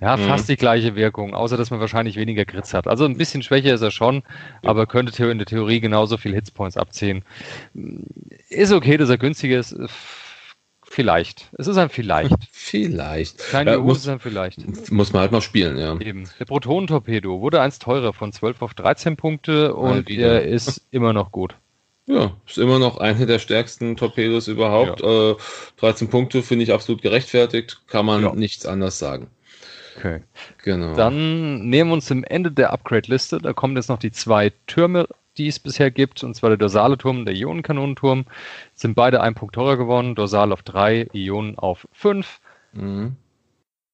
ja, 0.00 0.16
mhm. 0.16 0.22
fast 0.22 0.48
die 0.48 0.56
gleiche 0.56 0.96
Wirkung, 0.96 1.32
außer 1.34 1.56
dass 1.56 1.70
man 1.70 1.78
wahrscheinlich 1.78 2.16
weniger 2.16 2.44
Grits 2.44 2.74
hat. 2.74 2.88
Also 2.88 3.04
ein 3.04 3.16
bisschen 3.16 3.42
schwächer 3.42 3.72
ist 3.72 3.82
er 3.82 3.92
schon, 3.92 4.24
aber 4.62 4.86
könnte 4.86 5.26
in 5.26 5.38
der 5.38 5.46
Theorie 5.46 5.78
genauso 5.78 6.16
viel 6.16 6.34
Hitspoints 6.34 6.76
abziehen. 6.76 7.24
Ist 8.48 8.72
okay, 8.72 8.96
dass 8.96 9.10
er 9.10 9.18
günstiger 9.18 9.60
ist. 9.60 9.76
Vielleicht. 10.82 11.48
Es 11.56 11.68
ist 11.68 11.78
ein 11.78 11.88
Vielleicht. 11.88 12.34
Vielleicht. 12.50 13.38
Kein 13.50 13.66
ja, 13.68 13.78
muss, 13.78 13.98
ist 13.98 14.08
ein 14.08 14.18
Vielleicht. 14.18 14.90
Muss 14.90 15.12
man 15.12 15.22
halt 15.22 15.32
mal 15.32 15.40
spielen, 15.40 15.78
ja. 15.78 15.98
Eben. 16.00 16.28
Der 16.38 16.44
Protonentorpedo 16.44 17.40
wurde 17.40 17.60
eins 17.60 17.78
teurer 17.78 18.12
von 18.12 18.32
12 18.32 18.60
auf 18.60 18.74
13 18.74 19.16
Punkte 19.16 19.74
und 19.74 20.10
er 20.10 20.42
ist 20.42 20.82
immer 20.90 21.12
noch 21.12 21.30
gut. 21.30 21.54
Ja, 22.12 22.36
ist 22.46 22.58
immer 22.58 22.78
noch 22.78 22.98
eine 22.98 23.24
der 23.26 23.38
stärksten 23.38 23.96
Torpedos 23.96 24.46
überhaupt. 24.46 25.00
Ja. 25.00 25.30
Äh, 25.30 25.36
13 25.78 26.08
Punkte 26.08 26.42
finde 26.42 26.64
ich 26.64 26.72
absolut 26.72 27.00
gerechtfertigt, 27.00 27.80
kann 27.86 28.04
man 28.04 28.22
ja. 28.22 28.34
nichts 28.34 28.66
anders 28.66 28.98
sagen. 28.98 29.28
Okay. 29.96 30.20
Genau. 30.62 30.94
Dann 30.94 31.68
nehmen 31.68 31.90
wir 31.90 31.94
uns 31.94 32.06
zum 32.06 32.24
Ende 32.24 32.50
der 32.50 32.72
Upgrade-Liste. 32.72 33.38
Da 33.38 33.52
kommen 33.52 33.76
jetzt 33.76 33.88
noch 33.88 33.98
die 33.98 34.10
zwei 34.10 34.52
Türme, 34.66 35.06
die 35.38 35.48
es 35.48 35.58
bisher 35.58 35.90
gibt, 35.90 36.22
und 36.22 36.34
zwar 36.34 36.50
der 36.50 36.56
dorsale 36.58 36.98
Turm 36.98 37.20
und 37.20 37.26
der 37.26 37.34
Ionenkanonenturm. 37.34 38.26
Sind 38.74 38.94
beide 38.94 39.20
ein 39.20 39.34
Punkt 39.34 39.54
teurer 39.54 39.76
geworden. 39.76 40.14
Dorsal 40.14 40.52
auf 40.52 40.62
3, 40.62 41.08
Ionen 41.12 41.58
auf 41.58 41.86
5. 41.92 42.40
Mhm. 42.72 43.16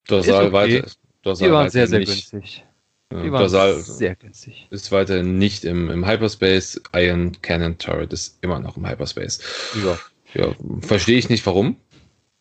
Dorsal 0.07 0.47
okay. 0.47 0.53
weiter. 0.53 0.91
Dorsal 1.23 1.49
die 1.49 1.55
waren 1.55 1.71
sehr, 1.71 1.87
sehr 1.87 2.01
nicht. 2.01 2.31
günstig. 2.31 2.65
Die 3.11 3.33
waren 3.33 3.43
Basal 3.43 3.75
sehr 3.77 4.17
günstig. 4.17 4.69
Ist 4.71 4.93
weiterhin 4.93 5.39
nicht 5.39 5.65
im, 5.65 5.89
im 5.89 6.07
Hyperspace. 6.07 6.83
Iron 6.95 7.41
Cannon 7.41 7.79
Turret 7.79 8.13
ist 8.13 8.39
immer 8.43 8.61
noch 8.61 8.77
im 8.77 8.87
Hyperspace. 8.87 9.41
Ja. 9.83 9.99
ja 10.35 10.55
Verstehe 10.81 11.19
ich 11.19 11.31
nicht, 11.31 11.47
warum. 11.47 11.77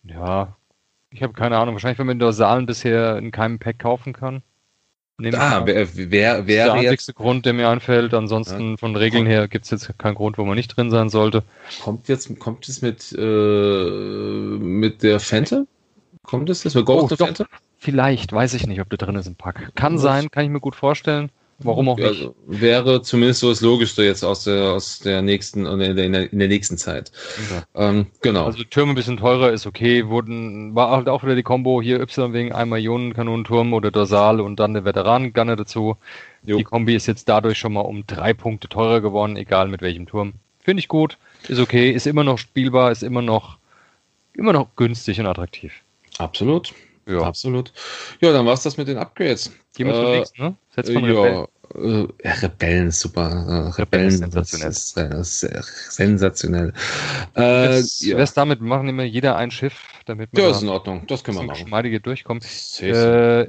Ja, 0.03 0.57
ich 1.09 1.23
habe 1.23 1.33
keine 1.33 1.57
Ahnung. 1.57 1.75
Wahrscheinlich, 1.75 1.99
wenn 1.99 2.07
man 2.07 2.19
Dorsalen 2.19 2.65
bisher 2.65 3.17
in 3.17 3.31
keinem 3.31 3.59
Pack 3.59 3.79
kaufen 3.79 4.11
kann. 4.11 4.43
Ah, 5.33 5.63
wer, 5.65 5.87
wer, 5.95 6.11
wer 6.11 6.35
das 6.37 6.37
ist 6.37 6.47
der 6.47 6.73
einzigste 6.73 7.13
Grund, 7.13 7.45
der 7.45 7.53
mir 7.53 7.69
einfällt. 7.69 8.13
Ansonsten 8.13 8.71
ja. 8.71 8.77
von 8.77 8.95
Regeln 8.95 9.25
her 9.25 9.47
gibt 9.47 9.65
es 9.65 9.71
jetzt 9.71 9.97
keinen 9.97 10.13
Grund, 10.15 10.37
wo 10.37 10.45
man 10.45 10.55
nicht 10.55 10.75
drin 10.75 10.91
sein 10.91 11.09
sollte. 11.09 11.43
Kommt 11.81 12.07
jetzt, 12.07 12.37
kommt 12.39 12.67
es 12.67 12.81
mit, 12.83 13.15
äh, 13.17 14.59
mit 14.59 15.01
der 15.01 15.19
Fente? 15.19 15.65
Kommt 16.23 16.49
es 16.49 16.61
das 16.61 16.75
mit 16.75 16.85
Ghost 16.85 17.11
oh, 17.11 17.13
of 17.13 17.19
Fente? 17.19 17.47
Vielleicht, 17.87 18.33
weiß 18.33 18.53
ich 18.55 18.67
nicht, 18.67 18.81
ob 18.81 18.89
der 18.89 18.97
drin 18.97 19.15
ist 19.15 19.27
im 19.27 19.35
Pack. 19.35 19.71
Kann 19.75 19.97
sein, 19.97 20.29
kann 20.29 20.43
ich 20.43 20.49
mir 20.49 20.59
gut 20.59 20.75
vorstellen. 20.75 21.31
Warum 21.59 21.87
auch 21.87 21.95
nicht? 21.95 22.05
Also, 22.05 22.35
wäre 22.45 23.01
zumindest 23.01 23.39
so 23.39 23.47
das 23.47 23.61
Logischste 23.61 24.03
jetzt 24.03 24.25
aus 24.25 24.43
der, 24.43 24.73
aus 24.73 24.99
der 24.99 25.21
nächsten, 25.21 25.65
in 25.65 25.95
der, 25.95 26.05
in 26.33 26.37
der 26.37 26.47
nächsten 26.49 26.77
Zeit. 26.77 27.13
Ja. 27.49 27.89
Ähm, 27.89 28.07
genau. 28.21 28.43
Also 28.43 28.65
Türme 28.65 28.91
ein 28.91 28.95
bisschen 28.95 29.15
teurer 29.15 29.53
ist 29.53 29.65
okay. 29.65 30.09
Wurden, 30.09 30.75
war 30.75 30.91
halt 30.91 31.07
auch 31.07 31.23
wieder 31.23 31.35
die 31.35 31.43
Combo 31.43 31.81
hier 31.81 32.01
Y 32.01 32.33
wegen 32.33 32.51
einmal 32.51 32.81
Ionenkanonenturm 32.81 33.71
oder 33.71 33.89
Dorsal 33.89 34.41
und 34.41 34.59
dann 34.59 34.73
der 34.73 34.83
Veteranengunner 34.83 35.55
dazu. 35.55 35.95
Jo. 36.43 36.57
Die 36.57 36.65
Kombi 36.65 36.93
ist 36.93 37.07
jetzt 37.07 37.29
dadurch 37.29 37.57
schon 37.57 37.71
mal 37.71 37.81
um 37.85 38.05
drei 38.05 38.33
Punkte 38.33 38.67
teurer 38.67 38.99
geworden, 38.99 39.37
egal 39.37 39.69
mit 39.69 39.81
welchem 39.81 40.07
Turm. 40.07 40.33
Finde 40.59 40.81
ich 40.81 40.89
gut, 40.89 41.17
ist 41.47 41.61
okay, 41.61 41.91
ist 41.91 42.05
immer 42.05 42.25
noch 42.25 42.37
spielbar, 42.37 42.91
ist 42.91 43.01
immer 43.01 43.21
noch, 43.21 43.57
immer 44.33 44.51
noch 44.51 44.75
günstig 44.75 45.21
und 45.21 45.27
attraktiv. 45.27 45.71
Absolut. 46.17 46.73
Ja. 47.07 47.21
Absolut. 47.21 47.71
Ja, 48.19 48.33
dann 48.33 48.45
war 48.45 48.53
es 48.53 48.63
das 48.63 48.77
mit 48.77 48.87
den 48.87 48.97
Upgrades. 48.97 49.51
Gehen 49.75 49.87
wir 49.87 49.95
äh, 49.95 50.17
nächsten, 50.19 50.41
ne? 50.41 50.55
Setz 50.75 50.91
von 50.91 51.05
ja, 51.05 51.21
Rebellen. 51.21 51.47
Äh, 52.19 52.29
Rebellen, 52.29 52.91
super. 52.91 53.71
Äh, 53.75 53.81
Rebellen, 53.81 54.11
sensationell. 54.11 54.69
Ist, 54.69 55.43
äh, 55.43 55.61
sensationell. 55.89 56.73
Äh, 57.35 57.81
ja. 57.99 58.25
Damit, 58.25 58.59
wir 58.59 58.67
machen 58.67 58.89
immer 58.89 59.03
jeder 59.03 59.37
ein 59.37 59.51
Schiff, 59.51 59.81
damit 60.05 60.29
wir 60.33 60.43
ja, 60.43 60.51
ist 60.51 60.61
in 60.61 60.69
Ordnung. 60.69 61.05
Das 61.07 61.23
können 61.23 61.37
wir 61.37 61.43
machen. 61.43 61.67
Schmeidige 61.67 62.01
durchkommen. 62.01 62.43
Äh, 62.81 63.47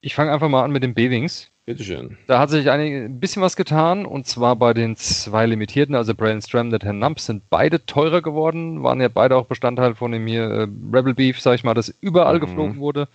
ich 0.00 0.14
fange 0.14 0.32
einfach 0.32 0.48
mal 0.48 0.64
an 0.64 0.72
mit 0.72 0.82
den 0.82 0.94
B-Wings. 0.94 1.50
Bitteschön. 1.66 2.18
Da 2.26 2.38
hat 2.38 2.50
sich 2.50 2.68
ein 2.68 3.20
bisschen 3.20 3.40
was 3.40 3.56
getan 3.56 4.04
und 4.04 4.26
zwar 4.26 4.54
bei 4.56 4.74
den 4.74 4.96
zwei 4.96 5.46
Limitierten, 5.46 5.94
also 5.94 6.14
Brain 6.14 6.42
Stram 6.42 6.70
und 6.70 6.84
Herr 6.84 6.92
Numps, 6.92 7.24
sind 7.24 7.48
beide 7.48 7.86
teurer 7.86 8.20
geworden, 8.20 8.82
waren 8.82 9.00
ja 9.00 9.08
beide 9.08 9.36
auch 9.36 9.46
Bestandteil 9.46 9.94
von 9.94 10.12
dem 10.12 10.26
hier 10.26 10.42
äh, 10.42 10.68
Rebel 10.92 11.14
Beef, 11.14 11.40
sag 11.40 11.54
ich 11.54 11.64
mal, 11.64 11.72
das 11.72 11.94
überall 12.02 12.36
mhm. 12.36 12.40
geflogen 12.40 12.78
wurde. 12.78 13.08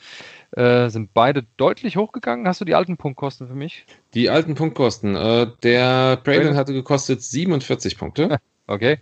Äh, 0.52 0.90
sind 0.90 1.14
beide 1.14 1.46
deutlich 1.58 1.96
hochgegangen. 1.96 2.48
Hast 2.48 2.60
du 2.60 2.66
die 2.66 2.74
alten 2.74 2.98
Punktkosten 2.98 3.48
für 3.48 3.54
mich? 3.54 3.86
Die 4.16 4.32
alten 4.32 4.56
Punktkosten. 4.56 5.16
Äh, 5.16 5.48
der 5.62 6.18
Braylon 6.18 6.56
hatte 6.56 6.74
gekostet 6.74 7.22
47 7.22 8.00
Punkte. 8.00 8.40
okay. 8.68 8.98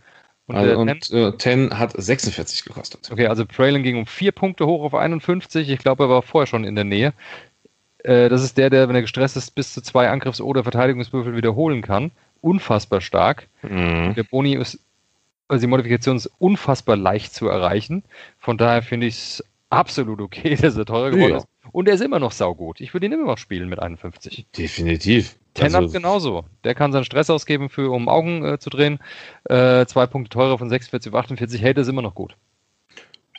Und, 0.47 0.55
also, 0.55 0.79
und 0.79 1.11
äh, 1.11 1.37
10 1.37 1.77
hat 1.77 1.93
46 1.93 2.63
gekostet. 2.63 3.09
Okay, 3.11 3.27
also 3.27 3.45
Praylon 3.45 3.83
ging 3.83 3.97
um 3.97 4.05
vier 4.05 4.31
Punkte 4.31 4.65
hoch 4.65 4.81
auf 4.81 4.95
51. 4.95 5.69
Ich 5.69 5.79
glaube, 5.79 6.05
er 6.05 6.09
war 6.09 6.21
vorher 6.21 6.47
schon 6.47 6.63
in 6.63 6.75
der 6.75 6.85
Nähe. 6.85 7.13
Äh, 8.07 8.29
das 8.29 8.41
ist 8.41 8.57
der, 8.57 8.69
der, 8.69 8.87
wenn 8.87 8.95
er 8.95 9.01
gestresst 9.01 9.35
ist, 9.35 9.53
bis 9.53 9.73
zu 9.73 9.81
zwei 9.81 10.09
Angriffs- 10.09 10.39
oder 10.39 10.63
Verteidigungswürfel 10.63 11.35
wiederholen 11.35 11.81
kann. 11.81 12.11
Unfassbar 12.39 13.01
stark. 13.01 13.47
Mhm. 13.63 14.13
Der 14.15 14.23
Boni 14.23 14.55
ist, 14.55 14.79
also 15.49 15.61
die 15.61 15.67
Modifikation 15.67 16.15
ist 16.15 16.31
unfassbar 16.39 16.95
leicht 16.95 17.33
zu 17.33 17.49
erreichen. 17.49 18.03
Von 18.39 18.57
daher 18.57 18.81
finde 18.81 19.07
ich 19.07 19.15
es 19.15 19.43
absolut 19.69 20.21
okay, 20.21 20.55
dass 20.61 20.77
er 20.77 20.85
teurer 20.85 21.11
geworden 21.11 21.31
ja. 21.31 21.37
ist. 21.37 21.47
Und 21.73 21.89
er 21.89 21.95
ist 21.95 22.01
immer 22.01 22.19
noch 22.19 22.31
saugut. 22.31 22.79
Ich 22.79 22.93
würde 22.93 23.07
ihn 23.07 23.11
immer 23.11 23.25
noch 23.25 23.37
spielen 23.37 23.67
mit 23.67 23.79
51. 23.79 24.45
Definitiv. 24.57 25.35
Ten 25.53 25.75
also, 25.75 25.91
genauso. 25.91 26.45
Der 26.63 26.75
kann 26.75 26.93
seinen 26.93 27.03
Stress 27.03 27.29
ausgeben, 27.29 27.67
für, 27.67 27.91
um 27.91 28.07
Augen 28.07 28.45
äh, 28.45 28.57
zu 28.57 28.69
drehen. 28.69 28.99
Äh, 29.49 29.85
zwei 29.85 30.05
Punkte 30.07 30.29
teurer 30.29 30.57
von 30.57 30.69
46 30.69 31.11
auf 31.11 31.19
48. 31.19 31.61
Hey, 31.61 31.73
das 31.73 31.87
ist 31.87 31.91
immer 31.91 32.01
noch 32.01 32.15
gut. 32.15 32.37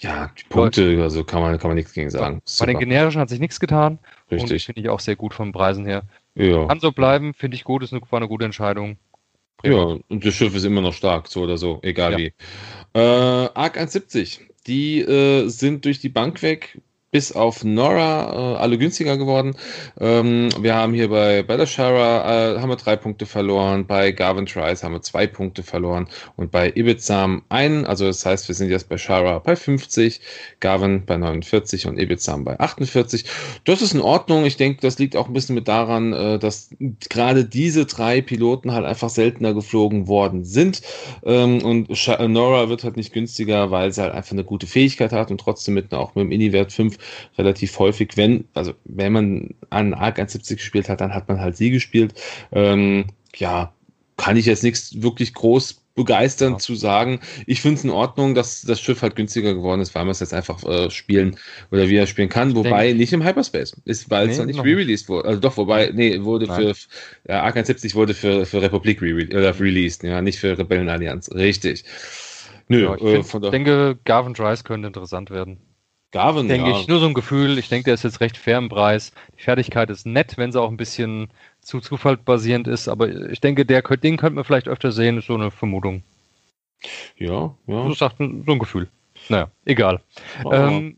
Ja, 0.00 0.30
die 0.38 0.44
Punkte, 0.48 1.02
also 1.02 1.24
kann 1.24 1.42
man, 1.42 1.58
kann 1.58 1.70
man 1.70 1.76
nichts 1.76 1.92
gegen 1.92 2.10
sagen. 2.10 2.40
Super. 2.44 2.66
Bei 2.66 2.72
den 2.72 2.80
generischen 2.80 3.20
hat 3.20 3.28
sich 3.28 3.40
nichts 3.40 3.58
getan. 3.58 3.98
Richtig. 4.30 4.66
Finde 4.66 4.80
ich 4.80 4.88
auch 4.88 5.00
sehr 5.00 5.16
gut 5.16 5.34
von 5.34 5.52
Preisen 5.52 5.84
her. 5.86 6.02
Ja. 6.34 6.66
Kann 6.66 6.80
so 6.80 6.92
bleiben, 6.92 7.34
finde 7.34 7.56
ich 7.56 7.64
gut, 7.64 7.82
ist 7.82 7.92
eine, 7.92 8.00
war 8.10 8.18
eine 8.18 8.28
gute 8.28 8.44
Entscheidung. 8.44 8.96
Ja, 9.64 9.96
und 10.08 10.24
das 10.24 10.34
Schiff 10.34 10.54
ist 10.54 10.64
immer 10.64 10.80
noch 10.80 10.92
stark, 10.92 11.26
so 11.26 11.42
oder 11.42 11.58
so, 11.58 11.80
egal 11.82 12.12
ja. 12.12 12.18
wie. 12.18 12.32
Äh, 12.94 13.00
Arc 13.00 13.76
170, 13.76 14.40
die 14.68 15.00
äh, 15.00 15.48
sind 15.48 15.84
durch 15.84 15.98
die 15.98 16.08
Bank 16.08 16.42
weg 16.42 16.80
bis 17.10 17.32
auf 17.32 17.64
Nora 17.64 18.54
äh, 18.54 18.56
alle 18.58 18.76
günstiger 18.76 19.16
geworden. 19.16 19.56
Ähm, 19.98 20.50
wir 20.60 20.74
haben 20.74 20.92
hier 20.92 21.08
bei, 21.08 21.42
bei 21.42 21.56
der 21.56 21.64
Shara 21.64 22.56
äh, 22.56 22.60
haben 22.60 22.68
wir 22.68 22.76
drei 22.76 22.96
Punkte 22.96 23.24
verloren, 23.24 23.86
bei 23.86 24.12
Garvin 24.12 24.44
Trice 24.44 24.82
haben 24.82 24.92
wir 24.92 25.00
zwei 25.00 25.26
Punkte 25.26 25.62
verloren 25.62 26.08
und 26.36 26.50
bei 26.50 26.70
Ibizam 26.74 27.42
einen. 27.48 27.86
Also 27.86 28.04
das 28.04 28.26
heißt, 28.26 28.48
wir 28.48 28.54
sind 28.54 28.68
jetzt 28.70 28.90
bei 28.90 28.98
Shara 28.98 29.38
bei 29.38 29.56
50, 29.56 30.20
Garvin 30.60 31.06
bei 31.06 31.16
49 31.16 31.86
und 31.86 31.98
Ibizam 31.98 32.44
bei 32.44 32.60
48. 32.60 33.24
Das 33.64 33.80
ist 33.80 33.94
in 33.94 34.02
Ordnung. 34.02 34.44
Ich 34.44 34.58
denke, 34.58 34.82
das 34.82 34.98
liegt 34.98 35.16
auch 35.16 35.28
ein 35.28 35.32
bisschen 35.32 35.54
mit 35.54 35.66
daran, 35.66 36.12
äh, 36.12 36.38
dass 36.38 36.68
gerade 37.08 37.46
diese 37.46 37.86
drei 37.86 38.20
Piloten 38.20 38.72
halt 38.72 38.84
einfach 38.84 39.08
seltener 39.08 39.54
geflogen 39.54 40.08
worden 40.08 40.44
sind. 40.44 40.82
Ähm, 41.24 41.64
und 41.64 41.88
Nora 42.28 42.68
wird 42.68 42.84
halt 42.84 42.98
nicht 42.98 43.14
günstiger, 43.14 43.70
weil 43.70 43.92
sie 43.92 44.02
halt 44.02 44.12
einfach 44.12 44.32
eine 44.32 44.44
gute 44.44 44.66
Fähigkeit 44.66 45.12
hat 45.12 45.30
und 45.30 45.40
trotzdem 45.40 45.72
mit 45.72 45.94
auch 45.94 46.14
mit 46.14 46.24
dem 46.24 46.32
Ini-Wert 46.32 46.70
5 46.70 46.98
relativ 47.36 47.78
häufig, 47.78 48.16
wenn, 48.16 48.44
also 48.54 48.74
wenn 48.84 49.12
man 49.12 49.54
an 49.70 49.94
Arc 49.94 50.18
170 50.18 50.58
gespielt 50.58 50.88
hat, 50.88 51.00
dann 51.00 51.14
hat 51.14 51.28
man 51.28 51.40
halt 51.40 51.56
sie 51.56 51.70
gespielt. 51.70 52.14
Ähm, 52.52 53.06
ja, 53.36 53.72
kann 54.16 54.36
ich 54.36 54.46
jetzt 54.46 54.64
nichts 54.64 55.02
wirklich 55.02 55.34
groß 55.34 55.82
begeistern 55.98 56.52
ja. 56.52 56.58
zu 56.58 56.76
sagen. 56.76 57.20
Ich 57.46 57.60
finde 57.60 57.78
es 57.78 57.84
in 57.84 57.90
Ordnung, 57.90 58.34
dass 58.34 58.62
das 58.62 58.80
Schiff 58.80 59.02
halt 59.02 59.16
günstiger 59.16 59.52
geworden 59.52 59.80
ist, 59.80 59.94
weil 59.94 60.04
man 60.04 60.12
es 60.12 60.20
jetzt 60.20 60.32
einfach 60.32 60.62
äh, 60.64 60.90
spielen 60.90 61.36
oder 61.72 61.88
wieder 61.88 62.06
spielen 62.06 62.28
kann. 62.28 62.54
Wobei 62.54 62.86
denke, 62.86 62.98
nicht 62.98 63.12
im 63.12 63.24
Hyperspace 63.24 63.76
ist, 63.84 64.08
weil 64.08 64.26
nee, 64.26 64.32
es 64.32 64.38
noch 64.38 64.46
nicht 64.46 64.62
re-released 64.62 65.08
wurde. 65.08 65.28
Also 65.28 65.40
doch, 65.40 65.56
wobei, 65.56 65.90
nee, 65.92 66.22
wurde 66.22 66.46
Nein. 66.46 66.74
für 66.74 67.32
ja, 67.32 67.42
Arc 67.42 67.56
170 67.56 67.94
wurde 67.96 68.14
für, 68.14 68.46
für 68.46 68.62
Republik 68.62 69.02
re 69.02 69.12
oder 69.12 69.58
released, 69.58 70.04
ja, 70.04 70.22
nicht 70.22 70.38
für 70.38 70.56
Rebellenallianz. 70.56 71.30
Richtig. 71.32 71.84
Nö, 72.68 72.84
ja, 72.84 72.94
ich 72.94 73.02
äh, 73.02 73.22
find, 73.24 73.52
denke, 73.52 73.98
Garvin 74.04 74.34
Drice 74.34 74.62
könnte 74.62 74.86
interessant 74.86 75.30
werden. 75.30 75.58
Garvin, 76.10 76.48
denke 76.48 76.70
ja. 76.70 76.80
ich, 76.80 76.88
nur 76.88 77.00
so 77.00 77.06
ein 77.06 77.14
Gefühl. 77.14 77.58
Ich 77.58 77.68
denke, 77.68 77.84
der 77.84 77.94
ist 77.94 78.04
jetzt 78.04 78.20
recht 78.20 78.36
fair 78.36 78.58
im 78.58 78.68
Preis. 78.68 79.12
Die 79.36 79.42
Fertigkeit 79.42 79.90
ist 79.90 80.06
nett, 80.06 80.38
wenn 80.38 80.52
sie 80.52 80.60
auch 80.60 80.70
ein 80.70 80.78
bisschen 80.78 81.28
zu 81.60 81.80
Zufall 81.80 82.16
basierend 82.16 82.66
ist, 82.66 82.88
aber 82.88 83.08
ich 83.30 83.40
denke, 83.40 83.66
der, 83.66 83.82
den 83.82 84.16
könnte 84.16 84.36
man 84.36 84.44
vielleicht 84.44 84.68
öfter 84.68 84.90
sehen, 84.90 85.18
ist 85.18 85.26
so 85.26 85.34
eine 85.34 85.50
Vermutung. 85.50 86.02
Ja, 87.16 87.54
ja. 87.66 87.84
So 87.84 87.92
sagt 87.92 88.16
so 88.18 88.24
ein 88.24 88.58
Gefühl. 88.58 88.88
Naja, 89.28 89.50
egal. 89.66 90.00
Ähm, 90.50 90.96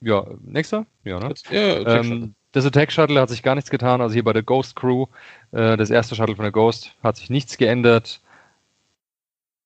ja, 0.00 0.26
nächster? 0.44 0.86
Ja, 1.04 1.18
ne? 1.18 1.34
Ja, 1.50 1.98
ähm, 1.98 2.34
das 2.52 2.66
Attack 2.66 2.92
Shuttle 2.92 3.20
hat 3.20 3.30
sich 3.30 3.42
gar 3.42 3.54
nichts 3.54 3.70
getan. 3.70 4.00
Also 4.00 4.12
hier 4.12 4.24
bei 4.24 4.32
der 4.32 4.42
Ghost 4.42 4.76
Crew, 4.76 5.06
äh, 5.52 5.76
das 5.76 5.90
erste 5.90 6.14
Shuttle 6.14 6.36
von 6.36 6.44
der 6.44 6.52
Ghost, 6.52 6.94
hat 7.02 7.16
sich 7.16 7.30
nichts 7.30 7.56
geändert. 7.56 8.20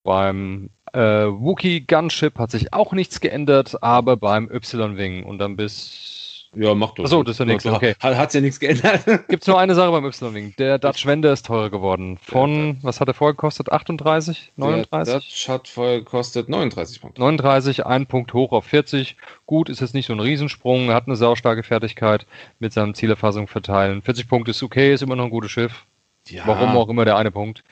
Beim 0.05 0.71
äh, 0.93 1.27
Wookie 1.27 1.87
Gunship 1.87 2.39
hat 2.39 2.51
sich 2.51 2.73
auch 2.73 2.93
nichts 2.93 3.21
geändert, 3.21 3.83
aber 3.83 4.17
beim 4.17 4.51
Y-Wing 4.51 5.25
und 5.25 5.39
dann 5.39 5.57
bis. 5.57 6.51
Ja, 6.55 6.75
macht 6.75 6.99
doch. 6.99 7.05
Achso, 7.05 7.23
das 7.23 7.35
ist 7.35 7.39
ja 7.41 7.45
nichts. 7.45 7.67
Okay. 7.67 7.95
Hat, 8.01 8.17
hat's 8.17 8.33
ja 8.33 8.41
nichts 8.41 8.59
geändert. 8.59 9.05
Gibt 9.29 9.43
es 9.43 9.47
nur 9.47 9.59
eine 9.59 9.75
Sache 9.75 9.91
beim 9.91 10.07
Y-Wing. 10.07 10.55
Der 10.59 10.79
Dutch 10.79 11.05
Wende 11.05 11.29
ist 11.29 11.47
teurer 11.47 11.69
geworden. 11.69 12.19
Von, 12.23 12.79
was 12.83 13.01
hat 13.01 13.09
er 13.09 13.15
vorher 13.15 13.35
gekostet? 13.35 13.71
38? 13.71 14.53
39? 14.57 15.13
Der 15.13 15.21
Dutch 15.21 15.49
hat 15.49 15.69
vorher 15.69 15.99
gekostet 15.99 16.49
39 16.49 17.01
Punkte. 17.01 17.21
39, 17.21 17.85
ein 17.85 18.07
Punkt 18.07 18.33
hoch 18.33 18.53
auf 18.53 18.65
40. 18.65 19.17
Gut, 19.45 19.69
ist 19.69 19.81
jetzt 19.81 19.93
nicht 19.93 20.07
so 20.07 20.15
ein 20.15 20.21
Riesensprung. 20.21 20.89
Er 20.89 20.95
hat 20.95 21.07
eine 21.07 21.17
saustarke 21.17 21.63
Fertigkeit 21.63 22.27
mit 22.59 22.73
seinem 22.73 22.95
Zielerfassung 22.95 23.49
verteilen. 23.49 24.01
40 24.01 24.29
Punkte 24.29 24.53
ist 24.53 24.63
okay, 24.63 24.95
ist 24.95 25.03
immer 25.03 25.17
noch 25.17 25.25
ein 25.25 25.31
gutes 25.31 25.51
Schiff. 25.51 25.85
Ja. 26.29 26.47
Warum 26.47 26.77
auch 26.77 26.89
immer 26.89 27.05
der 27.05 27.17
eine 27.17 27.31
Punkt. 27.31 27.63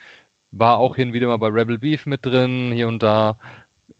War 0.57 0.77
auch 0.77 0.95
hin 0.95 1.11
wieder 1.11 1.27
mal 1.27 1.37
bei 1.37 1.49
Rebel 1.49 1.77
Beef 1.77 2.05
mit 2.05 2.25
drin, 2.25 2.71
hier 2.73 2.87
und 2.87 3.03
da. 3.03 3.37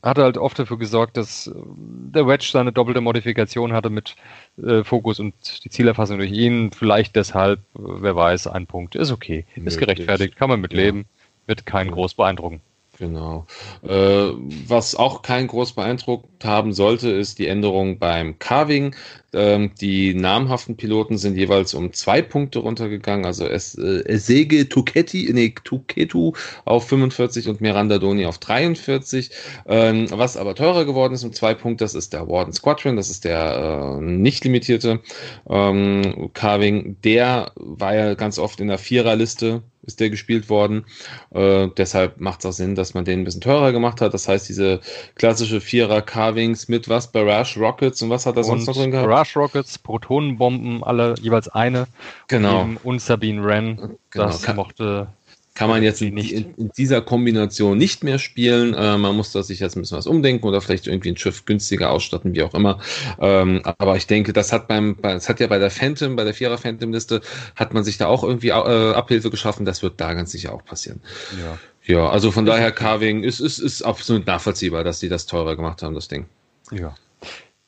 Hat 0.01 0.17
halt 0.17 0.37
oft 0.37 0.57
dafür 0.57 0.77
gesorgt, 0.77 1.17
dass 1.17 1.47
äh, 1.47 1.51
der 1.55 2.27
Wedge 2.27 2.47
seine 2.49 2.71
doppelte 2.71 3.01
Modifikation 3.01 3.73
hatte 3.73 3.89
mit 3.89 4.15
äh, 4.57 4.83
Fokus 4.83 5.19
und 5.19 5.33
die 5.65 5.69
Zielerfassung 5.69 6.17
durch 6.17 6.31
ihn. 6.31 6.71
Vielleicht 6.71 7.15
deshalb, 7.15 7.59
äh, 7.59 7.79
wer 7.79 8.15
weiß, 8.15 8.47
ein 8.47 8.67
Punkt. 8.67 8.95
Ist 8.95 9.11
okay. 9.11 9.45
Möglich. 9.55 9.65
Ist 9.65 9.79
gerechtfertigt, 9.79 10.35
kann 10.37 10.49
man 10.49 10.61
mitleben. 10.61 11.01
Ja. 11.01 11.47
Wird 11.47 11.65
keinen 11.65 11.91
groß 11.91 12.13
beeindrucken. 12.13 12.61
Genau. 12.97 13.45
Äh, 13.83 14.31
was 14.67 14.95
auch 14.95 15.21
keinen 15.21 15.47
groß 15.47 15.73
beeindruckt 15.73 16.45
haben 16.45 16.71
sollte, 16.71 17.09
ist 17.09 17.39
die 17.39 17.47
Änderung 17.47 17.99
beim 17.99 18.39
Carving. 18.39 18.95
Ähm, 19.33 19.71
die 19.81 20.13
namhaften 20.13 20.77
Piloten 20.77 21.17
sind 21.17 21.35
jeweils 21.35 21.73
um 21.73 21.91
zwei 21.91 22.21
Punkte 22.21 22.59
runtergegangen. 22.59 23.25
Also 23.25 23.45
es, 23.47 23.75
äh, 23.75 24.01
Esege 24.05 24.69
Tuketti, 24.69 25.29
nee, 25.33 25.53
Tuketu 25.61 26.31
auf 26.63 26.87
45 26.87 27.49
und 27.49 27.59
Miranda 27.59 27.97
Doni 27.97 28.25
auf 28.25 28.37
43. 28.37 29.29
Ähm, 29.67 30.07
was 30.11 30.37
aber 30.37 30.55
teurer 30.55 30.85
geworden 30.85 31.13
ist 31.15 31.25
um 31.25 31.33
zwei 31.33 31.53
Punkte, 31.53 31.83
das 31.83 31.95
ist 31.95 32.13
der 32.13 32.29
Warden 32.29 32.53
Squadron, 32.53 32.95
das 32.95 33.09
ist 33.09 33.25
der 33.25 33.97
äh, 33.99 34.01
nicht 34.01 34.45
limitierte 34.45 35.01
ähm, 35.49 36.29
Carving. 36.33 36.95
Der 37.03 37.51
war 37.55 37.93
ja 37.93 38.13
ganz 38.13 38.39
oft 38.39 38.61
in 38.61 38.69
der 38.69 38.77
Viererliste 38.77 39.63
ist 39.85 39.99
der 39.99 40.09
gespielt 40.09 40.49
worden. 40.49 40.85
Äh, 41.31 41.67
deshalb 41.77 42.19
macht 42.19 42.39
es 42.39 42.45
auch 42.45 42.51
Sinn, 42.51 42.75
dass 42.75 42.93
man 42.93 43.05
den 43.05 43.21
ein 43.21 43.23
bisschen 43.23 43.41
teurer 43.41 43.71
gemacht 43.71 44.01
hat. 44.01 44.13
Das 44.13 44.27
heißt, 44.27 44.47
diese 44.49 44.79
klassische 45.15 45.61
Vierer 45.61 46.01
Carvings 46.01 46.67
mit 46.67 46.89
was? 46.89 47.11
Barrage 47.11 47.59
Rockets 47.59 48.01
und 48.01 48.09
was 48.09 48.25
hat 48.25 48.37
er 48.37 48.43
sonst 48.43 48.67
noch 48.67 48.75
drin 48.75 48.91
gehabt? 48.91 49.07
Barrage 49.07 49.39
Rockets, 49.39 49.77
Protonenbomben, 49.77 50.83
alle 50.83 51.15
jeweils 51.21 51.47
eine. 51.49 51.87
Genau. 52.27 52.67
Und 52.83 53.01
Sabine 53.01 53.43
Wren. 53.43 53.97
Genau. 54.09 54.25
Das 54.25 54.55
mochte 54.55 55.07
kann 55.55 55.69
man 55.69 55.81
jetzt 55.83 56.01
in, 56.01 56.17
in, 56.17 56.71
dieser 56.77 57.01
Kombination 57.01 57.77
nicht 57.77 58.03
mehr 58.03 58.19
spielen. 58.19 58.73
Äh, 58.73 58.97
man 58.97 59.15
muss 59.15 59.31
da 59.31 59.41
sich 59.41 59.61
jetzt 59.61 59.75
ein 59.75 59.81
bisschen 59.81 59.97
was 59.97 60.05
umdenken 60.05 60.45
oder 60.45 60.59
vielleicht 60.59 60.85
irgendwie 60.85 61.09
ein 61.09 61.17
Schiff 61.17 61.45
günstiger 61.45 61.91
ausstatten, 61.91 62.35
wie 62.35 62.43
auch 62.43 62.53
immer. 62.53 62.79
Ähm, 63.19 63.61
aber 63.63 63.95
ich 63.95 64.05
denke, 64.05 64.33
das 64.33 64.51
hat 64.51 64.67
beim, 64.67 64.97
das 65.01 65.29
hat 65.29 65.39
ja 65.39 65.47
bei 65.47 65.57
der 65.57 65.71
Phantom, 65.71 66.17
bei 66.17 66.25
der 66.25 66.33
Vierer 66.33 66.57
Phantom 66.57 66.91
Liste, 66.91 67.21
hat 67.55 67.73
man 67.73 67.85
sich 67.85 67.97
da 67.97 68.07
auch 68.07 68.23
irgendwie 68.23 68.49
äh, 68.49 68.51
Abhilfe 68.51 69.29
geschaffen. 69.29 69.65
Das 69.65 69.81
wird 69.81 69.99
da 69.99 70.13
ganz 70.13 70.31
sicher 70.31 70.53
auch 70.53 70.63
passieren. 70.65 71.01
Ja. 71.41 71.57
Ja, 71.87 72.09
also 72.09 72.31
von 72.31 72.45
daher 72.45 72.71
Carving 72.71 73.23
ist, 73.23 73.39
ist, 73.39 73.59
ist 73.59 73.83
absolut 73.83 74.25
nachvollziehbar, 74.25 74.83
dass 74.83 74.99
die 74.99 75.09
das 75.09 75.27
teurer 75.27 75.55
gemacht 75.55 75.83
haben, 75.83 75.93
das 75.93 76.07
Ding. 76.07 76.25
Ja. 76.71 76.95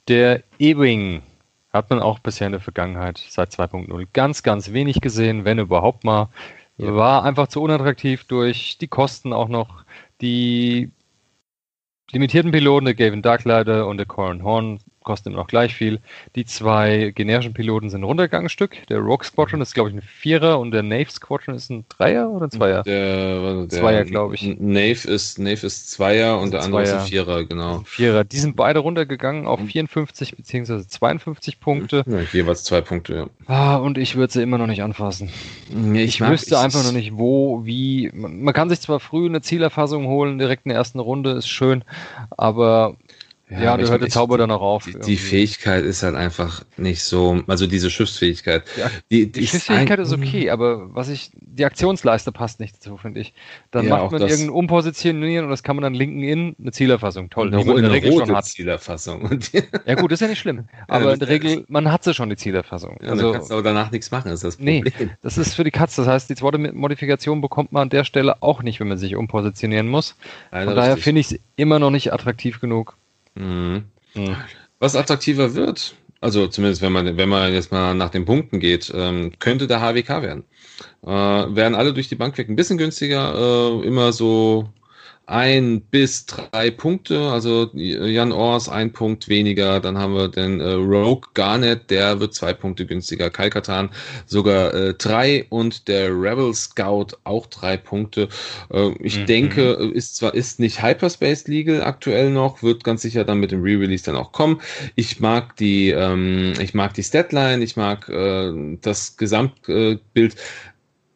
Der 0.07 0.41
E-Wing 0.57 1.21
hat 1.71 1.89
man 1.89 1.99
auch 1.99 2.19
bisher 2.19 2.47
in 2.47 2.53
der 2.53 2.61
Vergangenheit 2.61 3.23
seit 3.29 3.51
2.0 3.51 4.07
ganz, 4.13 4.41
ganz 4.41 4.73
wenig 4.73 5.01
gesehen, 5.01 5.45
wenn 5.45 5.59
überhaupt 5.59 6.03
mal. 6.03 6.29
Ja. 6.77 6.95
War 6.95 7.23
einfach 7.23 7.47
zu 7.47 7.61
unattraktiv 7.61 8.25
durch 8.25 8.77
die 8.77 8.87
Kosten 8.87 9.33
auch 9.33 9.47
noch. 9.47 9.83
Die 10.21 10.91
limitierten 12.11 12.51
Piloten, 12.51 12.85
der 12.85 12.95
Gavin 12.95 13.21
Darklighter 13.21 13.87
und 13.87 13.97
der 13.97 14.05
Corin 14.05 14.43
Horn, 14.43 14.79
kosten 15.07 15.29
immer 15.29 15.37
noch 15.37 15.47
gleich 15.47 15.73
viel. 15.73 16.01
Die 16.35 16.45
zwei 16.45 17.13
generischen 17.15 17.53
Piloten 17.53 17.89
sind 17.89 18.01
ein 18.01 18.03
Runtergangsstück. 18.03 18.85
Der 18.87 18.99
Rogue 18.99 19.23
Squadron 19.23 19.61
ist, 19.61 19.73
glaube 19.73 19.89
ich, 19.89 19.95
ein 19.95 20.01
Vierer 20.01 20.59
und 20.59 20.71
der 20.71 20.83
Nave 20.83 21.09
Squadron 21.09 21.55
ist 21.55 21.69
ein 21.71 21.85
Dreier 21.87 22.29
oder 22.29 22.47
ein 22.47 22.51
Zweier? 22.51 22.83
Der, 22.83 23.65
der 23.65 23.69
Zweier, 23.69 24.03
glaube 24.03 24.35
ich. 24.35 24.43
Nave 24.59 25.07
ist, 25.07 25.39
Nave 25.39 25.65
ist 25.65 25.89
Zweier 25.89 26.39
und 26.39 26.51
der 26.51 26.63
andere 26.63 26.83
ist 26.83 26.91
ein 26.91 27.05
Vierer, 27.05 27.45
genau. 27.45 27.83
Vierer. 27.85 28.25
Die 28.25 28.37
sind 28.37 28.57
beide 28.57 28.79
runtergegangen 28.79 29.47
auf 29.47 29.61
54 29.61 30.35
bzw. 30.35 30.85
52 30.85 31.61
Punkte. 31.61 32.03
Ja, 32.05 32.19
jeweils 32.33 32.65
zwei 32.65 32.81
Punkte, 32.81 33.15
ja. 33.15 33.27
Ah, 33.45 33.77
und 33.77 33.97
ich 33.97 34.17
würde 34.17 34.33
sie 34.33 34.41
immer 34.43 34.57
noch 34.57 34.67
nicht 34.67 34.83
anfassen. 34.83 35.29
Nee, 35.69 36.03
ich, 36.03 36.19
ich 36.19 36.27
wüsste 36.27 36.59
einfach 36.59 36.83
noch 36.83 36.91
nicht, 36.91 37.15
wo, 37.15 37.65
wie. 37.65 38.11
Man 38.13 38.53
kann 38.53 38.67
sich 38.69 38.81
zwar 38.81 38.99
früh 38.99 39.25
eine 39.25 39.41
Zielerfassung 39.41 40.07
holen, 40.07 40.37
direkt 40.37 40.65
in 40.65 40.69
der 40.69 40.77
ersten 40.77 40.99
Runde, 40.99 41.31
ist 41.31 41.47
schön, 41.47 41.85
aber 42.31 42.97
ja, 43.49 43.61
ja 43.61 43.77
da 43.77 43.87
hört 43.87 44.01
der 44.01 44.09
Zauber 44.09 44.37
dann 44.37 44.51
auch 44.51 44.61
auf. 44.61 44.85
Die, 44.85 44.99
die, 44.99 45.15
Fähigkeit 45.15 45.85
ist 45.85 46.03
halt 46.03 46.15
einfach 46.15 46.65
nicht 46.75 47.01
so, 47.01 47.41
also 47.47 47.65
diese 47.65 47.89
Schiffsfähigkeit. 47.89 48.63
Ja, 48.75 48.91
die, 49.09 49.31
die, 49.31 49.39
die 49.39 49.47
Schiffsfähigkeit 49.47 49.99
ist, 49.99 50.11
ist, 50.11 50.17
okay, 50.17 50.49
aber 50.49 50.93
was 50.93 51.07
ich, 51.07 51.31
die 51.33 51.63
Aktionsleiste 51.63 52.33
passt 52.33 52.59
nicht 52.59 52.75
dazu, 52.75 52.97
finde 52.97 53.21
ich. 53.21 53.33
Dann 53.71 53.87
ja, 53.87 53.97
macht 53.97 54.11
man 54.11 54.21
irgendein 54.21 54.49
Umpositionieren 54.49 55.45
und 55.45 55.51
das 55.51 55.63
kann 55.63 55.77
man 55.77 55.83
dann 55.83 55.93
linken 55.93 56.23
in 56.23 56.57
eine 56.59 56.73
Zielerfassung. 56.73 57.29
Toll, 57.29 57.47
eine, 57.47 57.59
die 57.59 57.63
man 57.63 57.77
in 57.77 57.83
der 57.83 57.93
Regel 57.93 58.11
schon 58.11 58.35
hat. 58.35 58.45
Zielerfassung. 58.45 59.39
ja 59.85 59.95
gut, 59.95 60.11
ist 60.11 60.19
ja 60.19 60.27
nicht 60.27 60.39
schlimm. 60.39 60.65
Aber 60.89 61.13
in 61.13 61.19
der 61.19 61.29
Regel, 61.29 61.63
man 61.69 61.89
hat 61.89 62.03
sie 62.03 62.13
schon, 62.13 62.29
die 62.29 62.35
Zielerfassung. 62.35 62.97
Ja, 63.01 63.11
also, 63.11 63.23
dann 63.23 63.33
kannst 63.33 63.49
du 63.49 63.53
aber 63.53 63.63
danach 63.63 63.91
nichts 63.91 64.11
machen, 64.11 64.29
ist 64.29 64.43
das 64.43 64.57
Problem. 64.57 64.83
Nee, 64.83 65.09
das 65.21 65.37
ist 65.37 65.53
für 65.53 65.63
die 65.63 65.71
Katze. 65.71 66.01
Das 66.01 66.11
heißt, 66.11 66.29
die 66.29 66.35
zweite 66.35 66.57
Modifikation 66.57 67.39
bekommt 67.39 67.71
man 67.71 67.83
an 67.83 67.89
der 67.89 68.03
Stelle 68.03 68.41
auch 68.41 68.61
nicht, 68.61 68.81
wenn 68.81 68.89
man 68.89 68.97
sich 68.97 69.15
umpositionieren 69.15 69.87
muss. 69.87 70.15
Von 70.51 70.75
daher 70.75 70.97
finde 70.97 71.21
ich 71.21 71.31
es 71.31 71.39
immer 71.55 71.79
noch 71.79 71.91
nicht 71.91 72.11
attraktiv 72.11 72.59
genug. 72.59 72.97
Mhm. 73.37 73.83
Mhm. 74.15 74.35
Was 74.79 74.95
attraktiver 74.95 75.55
wird, 75.55 75.95
also 76.21 76.47
zumindest 76.47 76.81
wenn 76.81 76.91
man, 76.91 77.17
wenn 77.17 77.29
man 77.29 77.53
jetzt 77.53 77.71
mal 77.71 77.93
nach 77.93 78.09
den 78.09 78.25
Punkten 78.25 78.59
geht, 78.59 78.91
ähm, 78.95 79.31
könnte 79.39 79.67
der 79.67 79.81
HWK 79.81 80.21
werden. 80.21 80.43
Äh, 81.03 81.09
werden 81.09 81.75
alle 81.75 81.93
durch 81.93 82.09
die 82.09 82.15
Bank 82.15 82.37
weg 82.37 82.49
ein 82.49 82.55
bisschen 82.55 82.77
günstiger, 82.77 83.33
äh, 83.35 83.87
immer 83.87 84.11
so 84.11 84.69
ein 85.27 85.81
bis 85.81 86.25
drei 86.25 86.71
Punkte. 86.71 87.29
Also 87.29 87.69
Jan 87.73 88.31
Ors 88.31 88.69
ein 88.69 88.93
Punkt 88.93 89.27
weniger. 89.27 89.81
Dann 89.81 89.97
haben 89.97 90.15
wir 90.15 90.29
den 90.29 90.61
äh, 90.61 90.71
Rogue 90.71 91.29
Garnet, 91.33 91.89
der 91.89 92.21
wird 92.21 92.33
zwei 92.33 92.53
Punkte 92.53 92.85
günstiger. 92.85 93.29
Kalkatan 93.29 93.89
sogar 94.25 94.73
äh, 94.73 94.93
drei 94.93 95.45
und 95.49 95.89
der 95.89 96.09
Rebel 96.11 96.53
Scout 96.53 97.07
auch 97.25 97.45
drei 97.47 97.75
Punkte. 97.75 98.29
Äh, 98.71 98.91
ich 98.99 99.19
mhm. 99.19 99.25
denke, 99.25 99.61
ist 99.93 100.15
zwar 100.15 100.33
ist 100.33 100.61
nicht 100.61 100.81
Hyperspace 100.81 101.47
Legal 101.47 101.83
aktuell 101.83 102.31
noch, 102.31 102.63
wird 102.63 102.85
ganz 102.85 103.01
sicher 103.01 103.25
dann 103.25 103.39
mit 103.39 103.51
dem 103.51 103.61
Re-Release 103.61 104.05
dann 104.05 104.15
auch 104.15 104.31
kommen. 104.31 104.61
Ich 104.95 105.19
mag 105.19 105.57
die, 105.57 105.89
ähm, 105.89 106.53
ich 106.61 106.73
mag 106.73 106.93
die 106.93 107.03
Statline, 107.03 107.63
ich 107.63 107.75
mag 107.75 108.07
äh, 108.07 108.77
das 108.81 109.17
Gesamtbild 109.17 110.35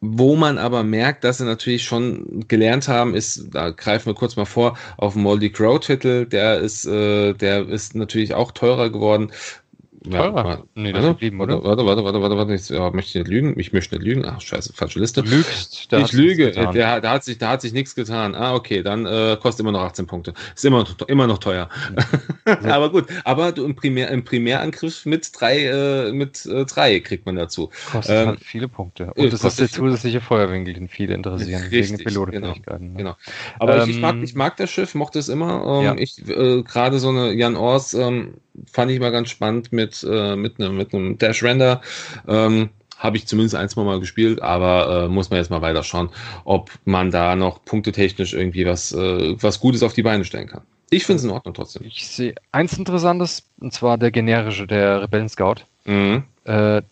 wo 0.04 0.34
man 0.34 0.58
aber 0.58 0.82
merkt, 0.82 1.22
dass 1.22 1.38
sie 1.38 1.44
natürlich 1.44 1.84
schon 1.84 2.44
gelernt 2.48 2.88
haben, 2.88 3.14
ist, 3.14 3.54
da 3.54 3.70
greifen 3.70 4.06
wir 4.06 4.14
kurz 4.14 4.34
mal 4.34 4.46
vor, 4.46 4.76
auf 4.96 5.14
Moldy 5.14 5.50
Crow 5.50 5.78
Titel, 5.78 6.26
der 6.26 6.58
ist, 6.58 6.84
äh, 6.86 7.34
der 7.34 7.68
ist 7.68 7.94
natürlich 7.94 8.34
auch 8.34 8.50
teurer 8.50 8.90
geworden. 8.90 9.30
Teurer? 10.10 10.48
Ja, 10.48 10.64
nee, 10.74 10.92
das 10.92 11.04
ist 11.04 11.10
geblieben, 11.10 11.40
oder? 11.40 11.62
Warte, 11.62 11.86
warte, 11.86 12.04
warte, 12.04 12.20
warte, 12.20 12.36
warte, 12.36 12.54
ich 12.54 12.68
ja, 12.68 12.90
möchte 12.90 13.18
nicht 13.18 13.28
lügen. 13.28 13.58
Ich 13.58 13.72
möchte 13.72 13.94
nicht 13.94 14.04
lügen. 14.04 14.24
Ach, 14.26 14.40
scheiße, 14.40 14.72
falsche 14.72 14.98
Liste. 14.98 15.22
Du 15.22 15.30
lügst. 15.30 15.88
Ich 15.92 16.12
lüge. 16.12 16.50
Der, 16.50 17.00
da 17.00 17.10
hat 17.10 17.24
sich, 17.24 17.38
da 17.38 17.50
hat 17.50 17.62
sich 17.62 17.72
nichts 17.72 17.94
getan. 17.94 18.34
Ah, 18.34 18.54
okay, 18.54 18.82
dann 18.82 19.06
äh, 19.06 19.36
kostet 19.40 19.60
immer 19.60 19.72
noch 19.72 19.82
18 19.82 20.06
Punkte. 20.06 20.34
Ist 20.54 20.64
immer, 20.64 20.84
immer 21.08 21.26
noch 21.26 21.38
teuer. 21.38 21.68
Ja. 22.44 22.74
aber 22.74 22.90
gut, 22.90 23.06
aber 23.24 23.52
du 23.52 23.64
im, 23.64 23.76
Primär, 23.76 24.10
im 24.10 24.24
Primärangriff 24.24 25.06
mit 25.06 25.30
drei, 25.32 25.64
äh, 25.64 26.12
mit 26.12 26.44
äh, 26.44 26.64
drei 26.64 26.98
kriegt 26.98 27.24
man 27.24 27.36
dazu. 27.36 27.70
Kostet 27.92 28.16
ähm, 28.16 28.28
halt 28.28 28.40
viele 28.40 28.66
Punkte. 28.66 29.12
Und 29.14 29.32
das 29.32 29.44
ist 29.44 29.60
der 29.60 29.68
zusätzliche 29.68 30.20
Feuerwinkel, 30.20 30.74
den 30.74 30.88
viele 30.88 31.14
interessieren. 31.14 31.62
Richtig, 31.62 31.92
wegen 31.92 32.04
Pilotenfähigkeiten. 32.04 32.96
Genau, 32.96 33.10
ne? 33.10 33.16
genau. 33.16 33.16
Aber 33.60 33.76
ähm, 33.76 33.90
ich, 33.90 33.96
ich, 33.96 34.02
mag, 34.02 34.14
ähm, 34.14 34.24
ich 34.24 34.34
mag 34.34 34.56
das 34.56 34.70
Schiff, 34.70 34.94
mochte 34.94 35.20
es 35.20 35.28
immer. 35.28 35.64
Ähm, 35.64 35.84
ja. 35.84 35.94
Ich 35.96 36.18
äh, 36.28 36.62
gerade 36.62 36.98
so 36.98 37.10
eine 37.10 37.32
Jan 37.32 37.56
Ors 37.56 37.94
ähm, 37.94 38.34
fand 38.70 38.90
ich 38.90 39.00
mal 39.00 39.10
ganz 39.10 39.30
spannend 39.30 39.72
mit, 39.72 40.06
äh, 40.08 40.36
mit 40.36 40.60
einem 40.60 40.76
mit 40.76 40.94
einem 40.94 41.18
Dash 41.18 41.42
Render. 41.42 41.80
Ähm, 42.26 42.70
habe 42.98 43.16
ich 43.16 43.26
zumindest 43.26 43.56
ein, 43.56 43.68
zwei 43.68 43.82
Mal 43.82 43.98
gespielt, 43.98 44.40
aber 44.42 45.04
äh, 45.04 45.08
muss 45.08 45.28
man 45.28 45.38
jetzt 45.38 45.50
mal 45.50 45.60
weiter 45.60 45.82
schauen, 45.82 46.10
ob 46.44 46.70
man 46.84 47.10
da 47.10 47.34
noch 47.34 47.64
punktetechnisch 47.64 48.32
irgendwie 48.32 48.64
was, 48.64 48.92
äh, 48.92 49.34
was 49.42 49.58
Gutes 49.58 49.82
auf 49.82 49.92
die 49.92 50.04
Beine 50.04 50.24
stellen 50.24 50.46
kann. 50.46 50.62
Ich 50.90 51.04
finde 51.04 51.16
es 51.16 51.24
in 51.24 51.30
Ordnung 51.30 51.54
trotzdem. 51.54 51.84
Ich 51.84 52.06
sehe 52.06 52.34
eins 52.52 52.78
Interessantes, 52.78 53.44
und 53.58 53.72
zwar 53.72 53.98
der 53.98 54.12
generische, 54.12 54.66
der 54.66 55.02
Rebellen 55.02 55.28
Scout. 55.28 55.62
Mhm. 55.84 56.24
Äh, 56.44 56.82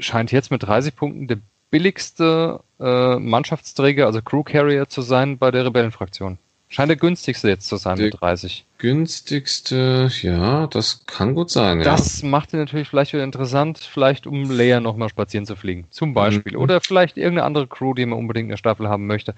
scheint 0.00 0.32
jetzt 0.32 0.50
mit 0.50 0.64
30 0.64 0.96
Punkten 0.96 1.28
der 1.28 1.38
billigste 1.70 2.60
äh, 2.80 3.18
Mannschaftsträger, 3.18 4.06
also 4.06 4.20
Crew 4.20 4.42
Carrier 4.42 4.88
zu 4.88 5.02
sein 5.02 5.38
bei 5.38 5.50
der 5.50 5.64
Rebellenfraktion. 5.64 6.38
Scheint 6.72 6.88
der 6.88 6.96
günstigste 6.96 7.50
jetzt 7.50 7.68
zu 7.68 7.76
sein 7.76 7.96
der 7.96 8.06
mit 8.06 8.18
30. 8.18 8.64
Günstigste, 8.78 10.10
ja, 10.22 10.66
das 10.68 11.04
kann 11.04 11.34
gut 11.34 11.50
sein. 11.50 11.78
Ja. 11.78 11.84
Das 11.84 12.22
macht 12.22 12.54
ihn 12.54 12.60
natürlich 12.60 12.88
vielleicht 12.88 13.12
wieder 13.12 13.24
interessant, 13.24 13.78
vielleicht 13.78 14.26
um 14.26 14.50
Leia 14.50 14.80
nochmal 14.80 15.10
spazieren 15.10 15.44
zu 15.44 15.54
fliegen, 15.54 15.84
zum 15.90 16.14
Beispiel. 16.14 16.54
Mhm. 16.54 16.62
Oder 16.62 16.80
vielleicht 16.80 17.18
irgendeine 17.18 17.44
andere 17.44 17.66
Crew, 17.66 17.92
die 17.92 18.06
man 18.06 18.18
unbedingt 18.18 18.44
in 18.44 18.50
der 18.50 18.56
Staffel 18.56 18.88
haben 18.88 19.06
möchte. 19.06 19.34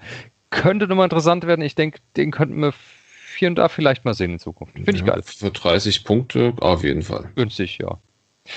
Könnte 0.49 0.87
nochmal 0.87 1.07
interessant 1.07 1.45
werden. 1.45 1.61
Ich 1.61 1.75
denke, 1.75 1.99
den 2.15 2.31
könnten 2.31 2.61
wir 2.61 2.73
hier 3.37 3.49
und 3.49 3.55
da 3.55 3.67
vielleicht 3.67 4.05
mal 4.05 4.13
sehen 4.13 4.31
in 4.31 4.39
Zukunft. 4.39 4.75
Finde 4.75 4.91
ja, 4.91 4.97
ich 4.97 5.05
geil. 5.05 5.21
Für 5.25 5.51
30 5.51 6.05
Punkte 6.05 6.53
auf 6.61 6.85
jeden 6.85 7.01
Fall. 7.01 7.29
Günstig, 7.35 7.79
ja. 7.81 7.99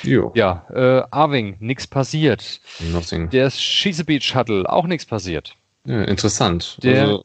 Jo. 0.05 0.31
Ja, 0.37 0.67
äh, 0.73 1.03
Arving, 1.11 1.57
nichts 1.59 1.89
passiert. 1.89 2.61
Nothing. 2.93 3.31
Der 3.31 3.51
Schießebeat 3.51 4.23
Shuttle, 4.23 4.71
auch 4.71 4.87
nichts 4.87 5.05
passiert. 5.05 5.57
Ja, 5.85 6.03
interessant. 6.03 6.79
Der 6.83 7.03
also, 7.03 7.25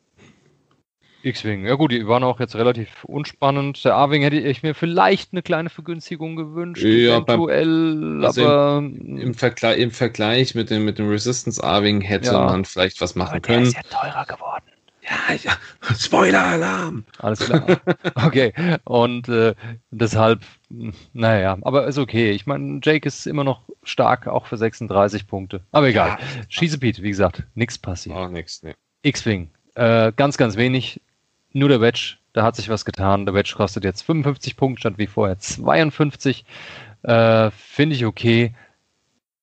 X-Wing, 1.23 1.65
ja 1.65 1.75
gut, 1.75 1.91
die 1.91 2.05
waren 2.07 2.23
auch 2.23 2.39
jetzt 2.39 2.55
relativ 2.55 3.03
unspannend. 3.05 3.83
Der 3.85 3.95
A-Wing 3.95 4.21
hätte 4.23 4.37
ich 4.37 4.61
mir 4.61 4.75
vielleicht 4.75 5.31
eine 5.31 5.41
kleine 5.41 5.69
Vergünstigung 5.69 6.35
gewünscht, 6.35 6.83
ja, 6.83 7.17
eventuell, 7.17 7.95
beim, 7.95 8.25
also 8.25 8.45
aber 8.45 8.77
im, 8.79 9.17
im, 9.17 9.33
Vergleich, 9.33 9.79
im 9.79 9.91
Vergleich 9.91 10.53
mit 10.53 10.69
dem, 10.69 10.83
mit 10.83 10.99
dem 10.99 11.09
Resistance 11.09 11.63
A-Wing 11.63 12.01
hätte 12.01 12.31
ja. 12.31 12.45
man 12.45 12.65
vielleicht 12.65 12.99
was 12.99 13.15
machen 13.15 13.31
aber 13.31 13.39
können. 13.39 13.71
Der 13.71 13.81
ist 13.81 13.91
ja 13.91 13.99
teurer 13.99 14.25
geworden. 14.25 14.63
Ja, 15.03 15.35
ja, 15.35 15.57
Spoiler-Alarm! 15.95 17.05
Alles 17.19 17.39
klar. 17.39 17.65
Okay, 18.15 18.53
und 18.85 19.27
äh, 19.27 19.53
deshalb, 19.91 20.41
naja, 21.13 21.57
aber 21.61 21.87
ist 21.87 21.97
okay. 21.97 22.31
Ich 22.31 22.45
meine, 22.45 22.79
Jake 22.81 23.07
ist 23.07 23.27
immer 23.27 23.43
noch 23.43 23.61
stark, 23.83 24.27
auch 24.27 24.45
für 24.45 24.57
36 24.57 25.27
Punkte. 25.27 25.61
Aber 25.71 25.87
egal. 25.87 26.09
Ja. 26.09 26.19
Schießepiet, 26.47 27.01
wie 27.01 27.09
gesagt, 27.09 27.43
nichts 27.55 27.77
passiert. 27.77 28.15
Auch 28.15 28.29
nichts, 28.29 28.63
ne. 28.63 28.75
X-Wing, 29.01 29.49
äh, 29.75 30.13
ganz, 30.15 30.37
ganz 30.37 30.55
wenig. 30.55 31.01
Nur 31.53 31.69
der 31.69 31.81
Wedge, 31.81 32.17
da 32.33 32.43
hat 32.43 32.55
sich 32.55 32.69
was 32.69 32.83
getan. 32.83 33.25
Der 33.25 33.35
Wedge 33.35 33.53
kostet 33.55 33.83
jetzt 33.83 34.01
55 34.01 34.57
Punkte 34.57 34.81
statt 34.81 34.95
wie 34.97 35.07
vorher 35.07 35.37
52. 35.37 36.45
Äh, 37.03 37.51
Finde 37.51 37.95
ich 37.95 38.05
okay. 38.05 38.53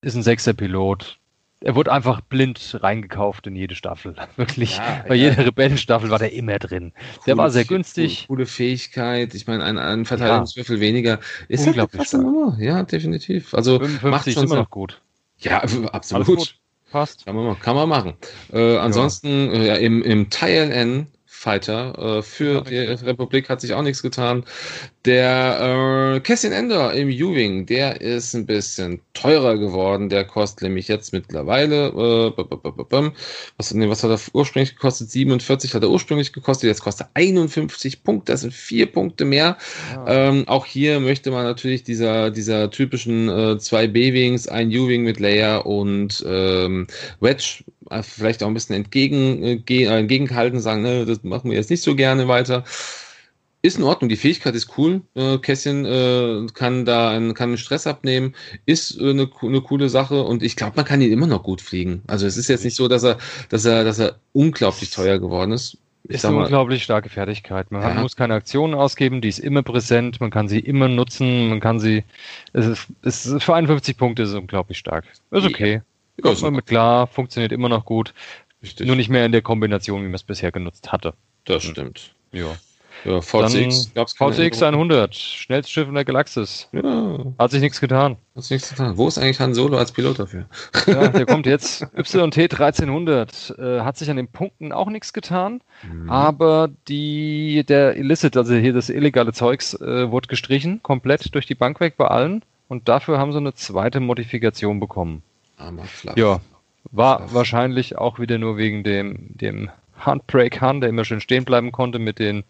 Ist 0.03 0.17
ein 0.17 0.23
sechster 0.23 0.53
Pilot. 0.53 1.19
Er 1.63 1.75
wurde 1.75 1.93
einfach 1.93 2.23
blind 2.23 2.79
reingekauft 2.83 3.47
in 3.47 3.55
jede 3.55 3.75
Staffel. 3.75 4.17
Wirklich. 4.37 4.79
Ja, 4.79 5.05
Bei 5.07 5.15
ja. 5.15 5.31
jeder 5.31 5.47
Rebellenstaffel 5.47 6.11
war 6.11 6.19
der 6.19 6.33
immer 6.33 6.59
drin. 6.59 6.93
Der 7.27 7.37
war 7.37 7.51
sehr 7.51 7.65
günstig. 7.65 8.27
Coole 8.29 8.47
Fähigkeit. 8.47 9.35
Ich 9.35 9.47
meine, 9.47 9.63
ein, 9.65 9.79
ein 9.79 10.05
Verteidigungswürfel 10.07 10.77
ja. 10.77 10.81
weniger. 10.81 11.21
Ist 11.49 11.67
Unglaublich 11.67 12.13
halt 12.13 12.23
Nummer. 12.23 12.57
Ja, 12.59 12.83
definitiv. 12.83 13.55
Also 13.55 13.79
55 13.79 14.11
macht 14.11 14.33
schon 14.33 14.45
immer 14.45 14.57
noch 14.57 14.71
gut. 14.71 15.01
Ja, 15.39 15.59
absolut. 15.93 16.57
Passt. 16.91 17.25
Kann 17.25 17.37
man, 17.37 17.61
kann 17.61 17.77
man 17.77 17.89
machen. 17.89 18.15
Äh, 18.53 18.79
ansonsten 18.79 19.55
ja. 19.55 19.75
Äh, 19.75 19.85
im, 19.85 20.03
im 20.03 20.29
N 20.41 21.07
Fighter. 21.41 22.19
Äh, 22.19 22.23
für 22.23 22.61
die 22.61 22.77
Republik 22.77 23.49
hat 23.49 23.63
sich 23.63 23.73
auch 23.73 23.81
nichts 23.81 24.03
getan. 24.03 24.45
Der 25.07 26.17
äh, 26.17 26.21
Cassian 26.21 26.53
Ender 26.53 26.93
im 26.93 27.09
U-Wing, 27.09 27.65
der 27.65 28.03
ist 28.03 28.35
ein 28.35 28.45
bisschen 28.45 29.01
teurer 29.15 29.57
geworden. 29.57 30.11
Der 30.11 30.25
kostet 30.25 30.65
nämlich 30.65 30.87
jetzt 30.87 31.15
mittlerweile, 31.15 31.87
äh, 31.87 32.45
was, 33.57 33.73
nee, 33.73 33.89
was 33.89 34.05
hat 34.05 34.11
er 34.11 34.21
ursprünglich 34.35 34.75
gekostet? 34.75 35.11
47 35.11 35.73
hat 35.73 35.83
er 35.83 35.89
ursprünglich 35.89 36.35
gekostet, 36.35 36.69
jetzt 36.69 36.83
kostet 36.83 37.07
er 37.07 37.23
51 37.23 38.05
Punkte, 38.05 38.33
das 38.33 38.43
sind 38.43 38.53
vier 38.53 38.85
Punkte 38.93 39.25
mehr. 39.25 39.57
Ja. 39.95 40.29
Ähm, 40.29 40.47
auch 40.47 40.67
hier 40.67 41.01
möchte 41.01 41.31
man 41.31 41.45
natürlich 41.45 41.85
dieser, 41.85 42.31
dieser 42.31 42.71
typischen 42.71 43.31
äh, 43.31 43.59
zwei 43.59 43.87
B-Wings, 43.87 44.47
ein 44.47 44.69
U-Wing 44.69 45.05
mit 45.05 45.19
Layer 45.19 45.65
und 45.65 46.23
ähm, 46.29 46.87
Wedge 47.21 47.65
vielleicht 48.03 48.43
auch 48.43 48.49
ein 48.49 48.55
bisschen 48.55 48.77
entgegen, 48.77 49.43
äh, 49.43 49.63
äh, 49.69 49.85
entgegengehalten, 49.87 50.61
sagen, 50.61 50.83
ne, 50.83 51.05
das 51.07 51.23
machen 51.23 51.51
wir 51.51 51.57
jetzt 51.57 51.71
nicht 51.71 51.83
so 51.83 51.95
gerne 51.95 52.29
weiter. 52.29 52.65
Ist 53.63 53.77
in 53.77 53.85
Ordnung, 53.85 54.09
die 54.09 54.17
Fähigkeit 54.17 54.55
ist 54.55 54.79
cool. 54.79 55.03
Äh, 55.15 55.37
Kässchen 55.37 55.85
äh, 55.85 56.47
kann 56.55 56.87
da 56.87 57.11
einen, 57.11 57.35
kann 57.35 57.51
einen 57.51 57.59
Stress 57.59 57.87
abnehmen, 57.87 58.35
ist 58.65 58.99
äh, 58.99 59.11
eine, 59.11 59.31
eine 59.43 59.61
coole 59.61 59.91
Sache 59.91 60.23
und 60.23 60.43
ich 60.43 60.57
glaube, 60.57 60.77
man 60.77 60.87
kann 60.87 61.03
ihn 61.03 61.13
immer 61.13 61.27
noch 61.27 61.43
gut 61.43 61.61
fliegen. 61.61 62.03
Also 62.07 62.27
es 62.27 62.39
ist 62.39 62.49
jetzt 62.49 62.65
nicht 62.65 62.77
so, 62.77 62.89
dass 62.89 63.03
er, 63.03 63.19
dass 63.51 63.67
er, 63.67 63.85
dass 63.85 63.99
er 63.99 64.17
unglaublich 64.33 64.91
teuer 64.91 65.19
geworden 65.19 65.53
ist. 65.53 65.77
ist 66.05 66.25
eine 66.25 66.39
unglaublich 66.39 66.83
starke 66.83 67.11
Fertigkeit. 67.11 67.71
Man 67.71 67.83
ja. 67.83 68.01
muss 68.01 68.17
keine 68.17 68.33
Aktionen 68.33 68.73
ausgeben, 68.73 69.21
die 69.21 69.29
ist 69.29 69.41
immer 69.41 69.63
präsent, 69.63 70.23
man 70.23 70.31
kann 70.31 70.49
sie 70.49 70.61
immer 70.61 70.89
nutzen, 70.89 71.51
man 71.51 71.61
kann 71.61 71.81
sie. 71.81 72.05
Es 72.55 72.65
ist, 72.65 72.87
es 73.03 73.27
ist 73.27 73.43
für 73.43 73.55
51 73.55 73.99
Punkte 73.99 74.23
ist 74.23 74.31
es 74.31 74.37
unglaublich 74.37 74.79
stark. 74.79 75.05
Ist 75.31 75.45
okay. 75.45 75.83
Ja, 76.25 76.51
mit 76.51 76.67
klar, 76.67 77.07
funktioniert 77.07 77.53
immer 77.53 77.69
noch 77.69 77.85
gut. 77.85 78.15
Richtig. 78.63 78.87
Nur 78.87 78.97
nicht 78.97 79.09
mehr 79.09 79.25
in 79.25 79.33
der 79.33 79.43
Kombination, 79.43 80.03
wie 80.03 80.07
man 80.07 80.15
es 80.15 80.23
bisher 80.23 80.53
genutzt 80.53 80.93
hatte. 80.93 81.15
Das 81.45 81.63
stimmt. 81.63 82.15
Ja. 82.33 82.57
Ja, 83.05 83.21
VCX 83.23 83.95
gab's 83.95 84.13
VCX 84.13 84.63
100, 84.63 85.15
schnellstes 85.15 85.73
Schiff 85.73 85.89
in 85.89 85.95
der 85.95 86.05
Galaxis. 86.05 86.69
Ja. 86.73 87.19
Hat 87.39 87.51
sich 87.51 87.63
nichts 87.63 87.81
getan. 87.81 88.17
Hat 88.37 88.43
sich 88.43 88.51
nichts 88.51 88.71
getan. 88.71 88.97
Wo 88.97 89.09
ist 89.09 89.17
eigentlich 89.17 89.41
Han 89.41 89.55
Solo 89.55 89.79
als 89.79 89.93
Pilot 89.93 90.19
dafür? 90.19 90.47
Ja, 90.87 91.09
der 91.09 91.25
kommt 91.25 91.47
jetzt. 91.47 91.87
YT 91.97 92.39
1300 92.39 93.55
äh, 93.59 93.81
hat 93.81 93.97
sich 93.97 94.11
an 94.11 94.17
den 94.17 94.29
Punkten 94.29 94.73
auch 94.73 94.91
nichts 94.91 95.13
getan, 95.13 95.63
mhm. 95.83 96.11
aber 96.11 96.69
die, 96.89 97.65
der 97.67 97.97
Illicit, 97.97 98.37
also 98.37 98.55
hier 98.55 98.75
das 98.75 98.91
illegale 98.91 99.33
Zeugs, 99.33 99.75
äh, 99.75 100.11
wurde 100.11 100.29
gestrichen, 100.29 100.83
komplett 100.83 101.35
durch 101.35 101.47
die 101.47 101.55
Bank 101.55 101.81
weg 101.81 101.95
bei 101.97 102.07
allen 102.07 102.45
und 102.69 102.89
dafür 102.89 103.19
haben 103.19 103.33
sie 103.33 103.39
eine 103.39 103.55
zweite 103.55 104.01
Modifikation 104.01 104.79
bekommen. 104.79 105.23
Armer 105.61 105.85
Fluff. 105.85 106.17
Ja, 106.17 106.41
war 106.91 107.19
Fluff. 107.19 107.35
wahrscheinlich 107.35 107.99
auch 107.99 108.19
wieder 108.19 108.39
nur 108.39 108.57
wegen 108.57 108.83
dem, 108.85 109.37
dem 109.37 109.71
Handbrake 109.99 110.61
Han, 110.61 110.81
der 110.81 110.91
immer 110.91 111.05
schön 111.05 111.21
stehen 111.21 111.45
bleiben 111.45 111.73
konnte 111.73 111.99
mit 111.99 112.19
den 112.19 112.45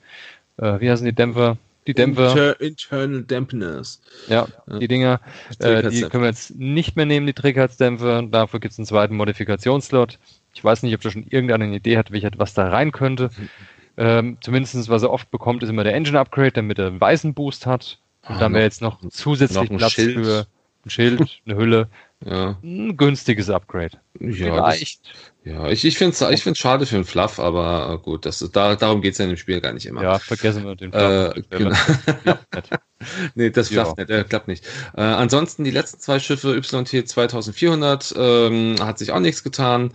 äh, 0.61 0.81
wie 0.81 0.91
heißen 0.91 1.07
die 1.07 1.15
Dämpfer? 1.15 1.57
Die 1.87 1.95
Dämpfer. 1.95 2.31
Inter 2.31 2.61
Internal 2.61 3.23
Dampeners. 3.23 4.01
Ja, 4.29 4.47
die 4.67 4.87
Dinger. 4.87 5.21
Äh, 5.59 5.89
die 5.89 6.03
können 6.03 6.23
wir 6.23 6.29
jetzt 6.29 6.55
nicht 6.57 6.95
mehr 6.95 7.07
nehmen, 7.07 7.27
die 7.27 7.33
Trägheitsdämpfer. 7.33 8.23
Dafür 8.23 8.61
gibt 8.61 8.73
es 8.73 8.79
einen 8.79 8.87
zweiten 8.87 9.17
Modifikationsslot. 9.17 10.19
Ich 10.55 10.63
weiß 10.63 10.83
nicht, 10.83 10.95
ob 10.95 11.01
da 11.01 11.11
schon 11.11 11.25
irgendeine 11.25 11.75
Idee 11.75 11.97
hat, 11.97 12.11
welche, 12.11 12.31
was 12.37 12.55
da 12.55 12.69
rein 12.69 12.93
könnte. 12.93 13.31
Ähm, 13.97 14.39
zumindest, 14.41 14.89
was 14.89 15.03
er 15.03 15.11
oft 15.11 15.31
bekommt, 15.31 15.63
ist 15.63 15.69
immer 15.69 15.85
der 15.85 15.95
Engine 15.95 16.19
Upgrade, 16.19 16.53
damit 16.53 16.79
er 16.79 16.87
einen 16.87 17.01
weißen 17.01 17.35
Boost 17.35 17.67
hat. 17.67 17.99
Und 18.27 18.37
ah, 18.37 18.39
dann 18.39 18.55
wäre 18.55 18.63
jetzt 18.63 18.81
noch 18.81 18.99
zusätzlich 19.11 19.69
noch 19.69 19.79
Platz 19.79 19.93
Schild. 19.93 20.15
für 20.15 20.47
ein 20.87 20.91
Schild, 20.91 21.43
eine 21.45 21.57
Hülle. 21.57 21.89
Ja. 22.25 22.59
Ein 22.63 22.97
günstiges 22.99 23.49
Upgrade. 23.49 23.99
Ja, 24.21 24.33
Vielleicht. 24.33 25.07
Das, 25.07 25.53
ja, 25.53 25.69
ich, 25.71 25.87
ich 25.87 25.97
finde 25.97 26.13
es 26.13 26.21
ich 26.21 26.43
find's 26.43 26.59
schade 26.59 26.85
für 26.85 26.97
den 26.97 27.07
Fluff, 27.07 27.39
aber 27.39 27.99
gut, 28.03 28.27
das, 28.27 28.47
da, 28.53 28.77
darum 28.77 29.01
geht 29.01 29.13
es 29.13 29.19
ja 29.19 29.25
in 29.25 29.31
dem 29.31 29.37
Spiel 29.39 29.61
gar 29.63 29.73
nicht 29.73 29.87
immer. 29.87 30.03
Ja, 30.03 30.19
vergessen 30.19 30.65
wir 30.65 30.77
den 30.77 30.93
Fluff. 30.93 31.37
Äh, 31.37 31.43
genau. 31.49 31.77
nee, 33.35 33.49
das 33.49 33.69
Fluff 33.69 33.97
nicht, 33.97 34.11
äh, 34.11 34.25
klappt 34.25 34.49
nicht. 34.49 34.67
Äh, 34.95 35.01
ansonsten 35.01 35.65
die 35.65 35.71
letzten 35.71 35.99
zwei 36.01 36.19
Schiffe, 36.19 36.55
YT 36.57 37.09
2400, 37.09 38.15
ähm, 38.19 38.77
hat 38.81 38.99
sich 38.99 39.13
auch 39.13 39.21
nichts 39.21 39.43
getan. 39.43 39.95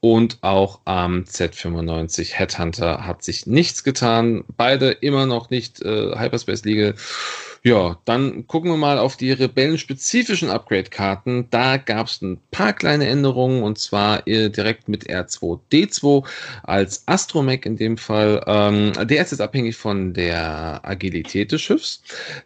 Und 0.00 0.38
auch 0.42 0.80
am 0.84 1.24
Z95 1.24 2.34
Headhunter 2.34 3.06
hat 3.06 3.24
sich 3.24 3.46
nichts 3.46 3.82
getan. 3.82 4.44
Beide 4.56 4.90
immer 4.90 5.26
noch 5.26 5.50
nicht 5.50 5.82
äh, 5.82 6.16
Hyperspace 6.16 6.64
League 6.64 6.94
ja, 7.66 7.98
dann 8.04 8.46
gucken 8.46 8.70
wir 8.70 8.76
mal 8.76 8.96
auf 8.96 9.16
die 9.16 9.32
rebellenspezifischen 9.32 10.50
Upgrade-Karten. 10.50 11.48
Da 11.50 11.78
gab 11.78 12.06
es 12.06 12.22
ein 12.22 12.38
paar 12.52 12.72
kleine 12.72 13.08
Änderungen 13.08 13.64
und 13.64 13.76
zwar 13.76 14.24
äh, 14.28 14.50
direkt 14.50 14.88
mit 14.88 15.10
R2D2 15.10 16.24
als 16.62 17.02
Astromech 17.06 17.66
in 17.66 17.76
dem 17.76 17.96
Fall. 17.98 18.40
Ähm, 18.46 18.92
der 19.08 19.20
ist 19.20 19.32
jetzt 19.32 19.40
abhängig 19.40 19.74
von 19.74 20.14
der 20.14 20.80
Agilität 20.84 21.50
des 21.50 21.60
Schiffs. 21.60 22.04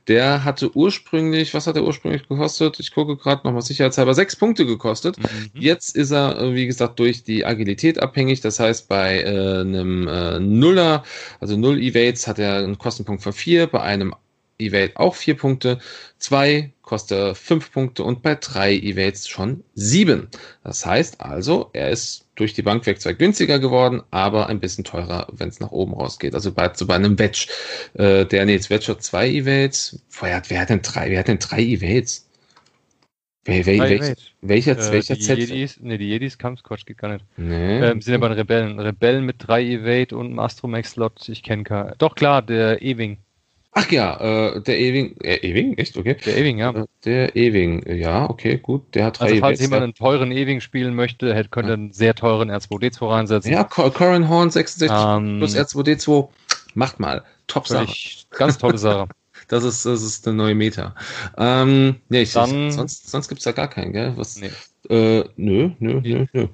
Der 0.09 0.43
hatte 0.43 0.75
ursprünglich, 0.75 1.53
was 1.53 1.67
hat 1.67 1.77
er 1.77 1.85
ursprünglich 1.85 2.27
gekostet? 2.27 2.81
Ich 2.81 2.95
gucke 2.95 3.19
gerade 3.19 3.47
nochmal 3.47 3.61
sicherheitshalber, 3.61 4.15
sechs 4.15 4.35
Punkte 4.35 4.65
gekostet. 4.65 5.19
Mhm. 5.19 5.51
Jetzt 5.53 5.97
ist 5.97 6.13
er, 6.13 6.41
äh, 6.41 6.55
wie 6.55 6.67
gesagt, 6.67 6.99
durch 6.99 7.25
die 7.25 7.45
Agilität 7.45 8.03
abhängig. 8.03 8.41
Das 8.41 8.59
heißt, 8.59 8.89
bei 8.89 9.21
äh, 9.21 9.61
einem 9.61 10.09
äh, 10.09 10.41
Nuller, 10.41 11.05
also 11.41 11.59
Null 11.59 11.79
Evades, 11.79 12.27
hat 12.27 12.39
er 12.39 12.57
einen 12.57 12.79
Kostenpunkt 12.79 13.23
von 13.23 13.35
vier. 13.35 13.67
Bei 13.67 13.83
einem 13.83 14.15
Evade 14.61 14.93
auch 14.95 15.15
vier 15.15 15.37
Punkte, 15.37 15.79
zwei 16.19 16.73
kostet 16.83 17.37
fünf 17.37 17.73
Punkte 17.73 18.05
und 18.05 18.23
bei 18.23 18.35
drei 18.35 18.75
Evades 18.75 19.29
schon 19.29 19.65
sieben. 19.75 20.29
Das 20.65 20.85
heißt 20.85 21.21
also, 21.21 21.71
er 21.73 21.91
ist 21.91 22.27
durch 22.35 22.55
die 22.55 22.63
Bank 22.63 22.87
weg 22.87 23.01
zwar 23.01 23.15
günstiger 23.15 23.59
geworden, 23.59 24.03
aber 24.11 24.49
ein 24.49 24.61
bisschen 24.61 24.85
teurer, 24.85 25.29
wenn 25.33 25.49
es 25.49 25.61
nach 25.61 25.71
oben 25.71 25.95
rausgeht. 25.95 26.35
Also 26.35 26.53
bei, 26.53 26.71
so 26.75 26.87
bei 26.87 26.95
einem 26.95 27.19
Wedge, 27.19 27.47
äh, 27.95 28.25
der, 28.27 28.45
nee, 28.47 28.53
jetzt 28.53 28.71
Wedge 28.71 28.89
hat 28.89 29.03
zwei 29.03 29.29
Evades. 29.29 30.01
Wer 30.21 30.37
hat, 30.37 30.51
wer 30.51 30.61
hat 30.61 30.71
denn 30.71 30.83
drei, 30.83 31.11
wer 31.11 31.21
hat 31.21 31.29
denn 31.29 31.39
drei 31.39 31.63
Evades? 31.63 32.27
Wel, 33.45 33.65
wel, 33.65 33.79
welch, 33.79 34.17
welcher 34.43 34.79
äh, 34.79 34.93
welcher 34.93 35.15
die 35.15 35.21
Z? 35.21 35.39
Jedis, 35.39 35.79
nee, 35.81 35.97
die 35.97 36.09
Jedis 36.09 36.37
Kampfsquatsch 36.37 36.85
geht 36.85 36.99
gar 36.99 37.15
nicht. 37.15 37.25
Nee. 37.39 37.81
Ähm, 37.81 38.03
sind 38.03 38.15
aber 38.15 38.37
Rebellen. 38.37 38.79
Rebellen 38.79 39.25
mit 39.25 39.37
drei 39.39 39.65
Evade 39.65 40.17
und 40.17 40.27
einem 40.27 40.39
Astromech-Slot. 40.39 41.29
Ich 41.29 41.43
kenne 41.43 41.65
keinen. 41.65 41.95
Doch 41.99 42.15
klar, 42.15 42.43
der 42.43 42.83
Ewing. 42.83 43.19
Ach 43.73 43.89
ja, 43.91 44.17
äh, 44.21 44.61
der 44.63 44.81
Ewing, 44.81 45.17
äh, 45.23 45.37
Ewing, 45.37 45.75
echt, 45.79 45.97
okay. 45.97 46.17
Der 46.27 46.37
Ewing, 46.37 46.59
ja. 46.59 46.71
Äh, 46.71 46.87
der 47.05 47.37
Ewing, 47.37 47.85
ja, 47.87 48.29
okay, 48.29 48.59
gut. 48.59 48.95
Der 48.95 49.05
hat 49.05 49.21
drei 49.21 49.27
Also 49.27 49.41
falls 49.41 49.61
jemand 49.61 49.83
einen 49.85 49.95
teuren 49.95 50.33
Ewing 50.33 50.61
spielen 50.61 50.95
möchte, 50.95 51.35
hätte, 51.35 51.51
könnte 51.51 51.71
ja. 51.71 51.75
einen 51.75 51.93
sehr 51.93 52.15
teuren 52.15 52.51
R2D2 52.51 53.09
reinsetzen. 53.09 53.53
Ja, 53.53 53.63
Corin 53.63 54.29
Horn 54.29 54.51
66 54.51 54.91
ähm, 54.93 55.39
plus 55.39 55.57
R2D2, 55.57 56.29
macht 56.75 56.99
mal. 56.99 57.23
Top 57.47 57.69
Sache. 57.69 57.95
Ganz 58.31 58.59
tolle 58.59 58.79
Sache. 58.79 59.09
das 59.49 59.63
ist, 59.63 59.87
das 59.87 60.03
ist 60.03 60.27
eine 60.27 60.37
neue 60.37 60.57
Meta. 60.57 60.97
Ähm, 61.39 61.97
nee, 62.09 62.23
ich, 62.23 62.33
Dann, 62.33 62.73
sonst, 62.73 63.09
sonst 63.09 63.29
gibt's 63.29 63.45
da 63.45 63.53
gar 63.53 63.69
keinen, 63.69 63.93
gell? 63.93 64.15
Was, 64.17 64.37
nee. 64.37 64.51
Äh, 64.89 65.25
nö, 65.37 65.71
nö, 65.79 66.01
nö, 66.01 66.27
nö. 66.33 66.49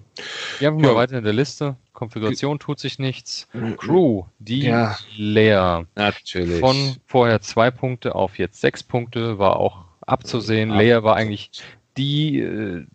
Gehen 0.58 0.76
wir 0.78 0.88
mal 0.88 0.94
weiter 0.94 1.16
in 1.16 1.24
der 1.24 1.32
Liste. 1.32 1.76
Konfiguration 1.96 2.58
tut 2.60 2.78
sich 2.78 3.00
nichts. 3.00 3.48
Crew, 3.78 4.24
die 4.38 4.64
ja, 4.64 4.96
leer. 5.16 5.86
Natürlich. 5.96 6.60
Von 6.60 6.96
vorher 7.06 7.40
zwei 7.40 7.72
Punkte 7.72 8.14
auf 8.14 8.38
jetzt 8.38 8.60
sechs 8.60 8.84
Punkte 8.84 9.38
war 9.38 9.56
auch 9.56 9.86
abzusehen. 10.02 10.68
Leia 10.68 11.02
war 11.02 11.16
eigentlich 11.16 11.50
die 11.96 12.38
äh, 12.38 12.86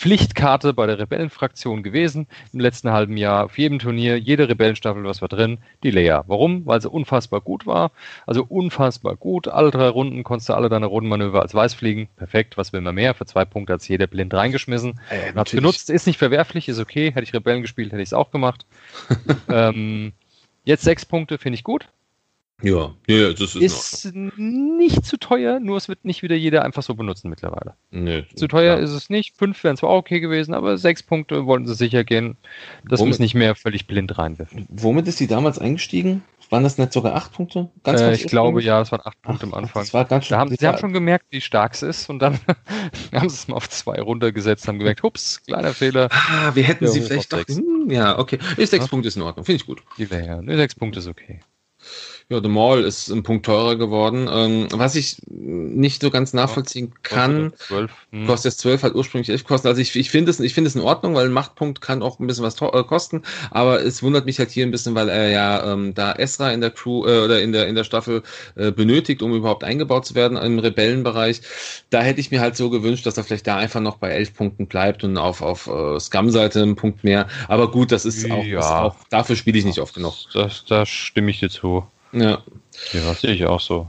Pflichtkarte 0.00 0.72
bei 0.72 0.86
der 0.86 0.98
Rebellenfraktion 0.98 1.82
gewesen 1.82 2.26
im 2.54 2.60
letzten 2.60 2.90
halben 2.90 3.18
Jahr. 3.18 3.44
Auf 3.44 3.58
jedem 3.58 3.78
Turnier, 3.78 4.16
jede 4.18 4.48
Rebellenstaffel, 4.48 5.04
was 5.04 5.20
war 5.20 5.28
drin? 5.28 5.58
Die 5.82 5.90
Leia. 5.90 6.24
Warum? 6.26 6.64
Weil 6.64 6.80
sie 6.80 6.88
unfassbar 6.88 7.42
gut 7.42 7.66
war. 7.66 7.90
Also 8.26 8.42
unfassbar 8.48 9.16
gut. 9.16 9.46
Alle 9.46 9.70
drei 9.70 9.88
Runden 9.88 10.24
konntest 10.24 10.48
du 10.48 10.54
alle 10.54 10.70
deine 10.70 10.86
Rundenmanöver 10.86 11.42
als 11.42 11.52
Weiß 11.52 11.74
fliegen. 11.74 12.08
Perfekt. 12.16 12.56
Was 12.56 12.72
will 12.72 12.80
man 12.80 12.94
mehr? 12.94 13.12
Für 13.12 13.26
zwei 13.26 13.44
Punkte 13.44 13.74
hat 13.74 13.86
jeder 13.86 14.06
blind 14.06 14.32
reingeschmissen. 14.32 14.98
Äh, 15.10 15.34
hat 15.34 15.50
genutzt. 15.50 15.90
Ist 15.90 16.06
nicht 16.06 16.18
verwerflich, 16.18 16.70
ist 16.70 16.78
okay. 16.78 17.12
Hätte 17.12 17.24
ich 17.24 17.34
Rebellen 17.34 17.60
gespielt, 17.60 17.92
hätte 17.92 18.00
ich 18.00 18.08
es 18.08 18.14
auch 18.14 18.30
gemacht. 18.30 18.64
ähm, 19.50 20.14
jetzt 20.64 20.82
sechs 20.82 21.04
Punkte, 21.04 21.36
finde 21.36 21.56
ich 21.56 21.62
gut. 21.62 21.90
Ja, 22.62 22.94
ja, 23.06 23.32
das 23.32 23.56
ist, 23.56 24.04
ist 24.04 24.14
nicht 24.14 25.04
zu 25.04 25.16
teuer, 25.16 25.60
nur 25.60 25.76
es 25.76 25.88
wird 25.88 26.04
nicht 26.04 26.22
wieder 26.22 26.36
jeder 26.36 26.64
einfach 26.64 26.82
so 26.82 26.94
benutzen 26.94 27.30
mittlerweile. 27.30 27.74
Nee, 27.90 28.24
zu 28.34 28.48
teuer 28.48 28.74
klar. 28.74 28.84
ist 28.84 28.90
es 28.90 29.10
nicht. 29.10 29.36
Fünf 29.36 29.62
wären 29.64 29.76
zwar 29.76 29.90
okay 29.90 30.20
gewesen, 30.20 30.54
aber 30.54 30.76
sechs 30.78 31.02
Punkte 31.02 31.46
wollten 31.46 31.66
sie 31.66 31.74
sicher 31.74 32.04
gehen, 32.04 32.36
dass 32.88 33.00
man 33.00 33.10
es 33.10 33.18
nicht 33.18 33.34
mehr 33.34 33.54
völlig 33.54 33.86
blind 33.86 34.18
reinwirft. 34.18 34.54
Womit 34.68 35.08
ist 35.08 35.20
die 35.20 35.26
damals 35.26 35.58
eingestiegen? 35.58 36.22
Waren 36.50 36.64
das 36.64 36.78
nicht 36.78 36.92
sogar 36.92 37.14
acht 37.14 37.32
Punkte? 37.32 37.70
Ganz, 37.84 38.00
ganz 38.00 38.18
äh, 38.18 38.20
ich 38.20 38.26
glaube, 38.26 38.60
ja, 38.60 38.80
es 38.80 38.90
waren 38.90 39.02
acht 39.04 39.22
Punkte 39.22 39.46
am 39.46 39.54
Anfang. 39.54 39.82
Das 39.82 39.94
war 39.94 40.04
ganz 40.04 40.26
schön 40.26 40.34
da 40.34 40.40
haben, 40.40 40.54
sie 40.54 40.66
haben 40.66 40.78
schon 40.78 40.92
gemerkt, 40.92 41.26
wie 41.30 41.40
stark 41.40 41.74
es 41.74 41.82
ist 41.82 42.10
und 42.10 42.18
dann 42.18 42.40
haben 43.14 43.28
sie 43.28 43.36
es 43.36 43.46
mal 43.46 43.54
auf 43.54 43.70
zwei 43.70 44.00
runtergesetzt, 44.00 44.66
haben 44.66 44.80
gemerkt, 44.80 45.04
hups, 45.04 45.44
kleiner 45.44 45.72
Fehler. 45.72 46.08
Ah, 46.10 46.50
wir 46.54 46.64
hätten 46.64 46.84
ja, 46.84 46.90
sie 46.90 47.02
vielleicht 47.02 47.32
doch. 47.32 47.46
Hm, 47.46 47.88
ja, 47.88 48.18
okay. 48.18 48.38
Sechs 48.56 48.72
ja? 48.72 48.86
Punkte 48.88 49.08
ist 49.08 49.16
in 49.16 49.22
Ordnung, 49.22 49.44
finde 49.44 49.60
ich 49.60 49.66
gut. 49.66 49.80
Die 49.96 50.10
wäre, 50.10 50.42
ja, 50.44 50.56
sechs 50.56 50.74
Punkte 50.74 50.98
ist 50.98 51.06
okay. 51.06 51.40
Ja, 52.30 52.40
The 52.40 52.48
Mall 52.48 52.84
ist 52.84 53.10
ein 53.10 53.24
Punkt 53.24 53.44
teurer 53.44 53.74
geworden. 53.74 54.28
Ähm, 54.32 54.68
was 54.70 54.94
ich 54.94 55.16
nicht 55.26 56.00
so 56.00 56.10
ganz 56.10 56.32
nachvollziehen 56.32 56.92
kann, 57.02 57.50
kostet, 57.50 57.66
12. 57.66 57.90
Hm. 58.12 58.26
kostet 58.26 58.52
jetzt 58.52 58.60
12, 58.60 58.82
hat 58.84 58.94
ursprünglich 58.94 59.30
11 59.30 59.44
kosten. 59.44 59.66
Also 59.66 59.80
ich, 59.80 59.96
ich 59.96 60.10
finde 60.10 60.30
es, 60.30 60.38
ich 60.38 60.56
es 60.56 60.76
in 60.76 60.80
Ordnung, 60.80 61.16
weil 61.16 61.26
ein 61.26 61.32
Machtpunkt 61.32 61.80
kann 61.80 62.02
auch 62.02 62.20
ein 62.20 62.28
bisschen 62.28 62.44
was 62.44 62.62
äh, 62.62 62.84
kosten. 62.84 63.22
Aber 63.50 63.82
es 63.82 64.00
wundert 64.04 64.26
mich 64.26 64.38
halt 64.38 64.52
hier 64.52 64.64
ein 64.64 64.70
bisschen, 64.70 64.94
weil 64.94 65.08
er 65.08 65.30
ja 65.30 65.72
ähm, 65.72 65.92
da 65.92 66.12
Esra 66.12 66.52
in 66.52 66.60
der 66.60 66.70
Crew 66.70 67.04
äh, 67.04 67.24
oder 67.24 67.42
in 67.42 67.50
der 67.50 67.66
in 67.66 67.74
der 67.74 67.82
Staffel 67.82 68.22
äh, 68.54 68.70
benötigt, 68.70 69.22
um 69.22 69.34
überhaupt 69.34 69.64
eingebaut 69.64 70.06
zu 70.06 70.14
werden 70.14 70.38
im 70.38 70.60
Rebellenbereich. 70.60 71.40
Da 71.90 72.00
hätte 72.00 72.20
ich 72.20 72.30
mir 72.30 72.40
halt 72.40 72.56
so 72.56 72.70
gewünscht, 72.70 73.06
dass 73.06 73.16
er 73.16 73.24
vielleicht 73.24 73.48
da 73.48 73.56
einfach 73.56 73.80
noch 73.80 73.96
bei 73.96 74.10
11 74.10 74.34
Punkten 74.34 74.66
bleibt 74.68 75.02
und 75.02 75.16
auf 75.16 75.42
auf 75.42 75.66
äh, 75.66 75.98
Scum-Seite 75.98 76.62
einen 76.62 76.76
Punkt 76.76 77.02
mehr. 77.02 77.26
Aber 77.48 77.72
gut, 77.72 77.90
das 77.90 78.04
ist 78.04 78.30
auch, 78.30 78.44
ja. 78.44 78.82
auch 78.84 78.96
dafür 79.08 79.34
spiele 79.34 79.58
ich 79.58 79.64
nicht 79.64 79.80
oft 79.80 79.94
genug. 79.94 80.14
Das, 80.32 80.64
da 80.64 80.86
stimme 80.86 81.32
ich 81.32 81.40
dir 81.40 81.50
zu. 81.50 81.69
Ja. 82.12 82.42
Ja, 82.92 83.14
sehe 83.14 83.32
ich 83.32 83.46
auch 83.46 83.60
so. 83.60 83.88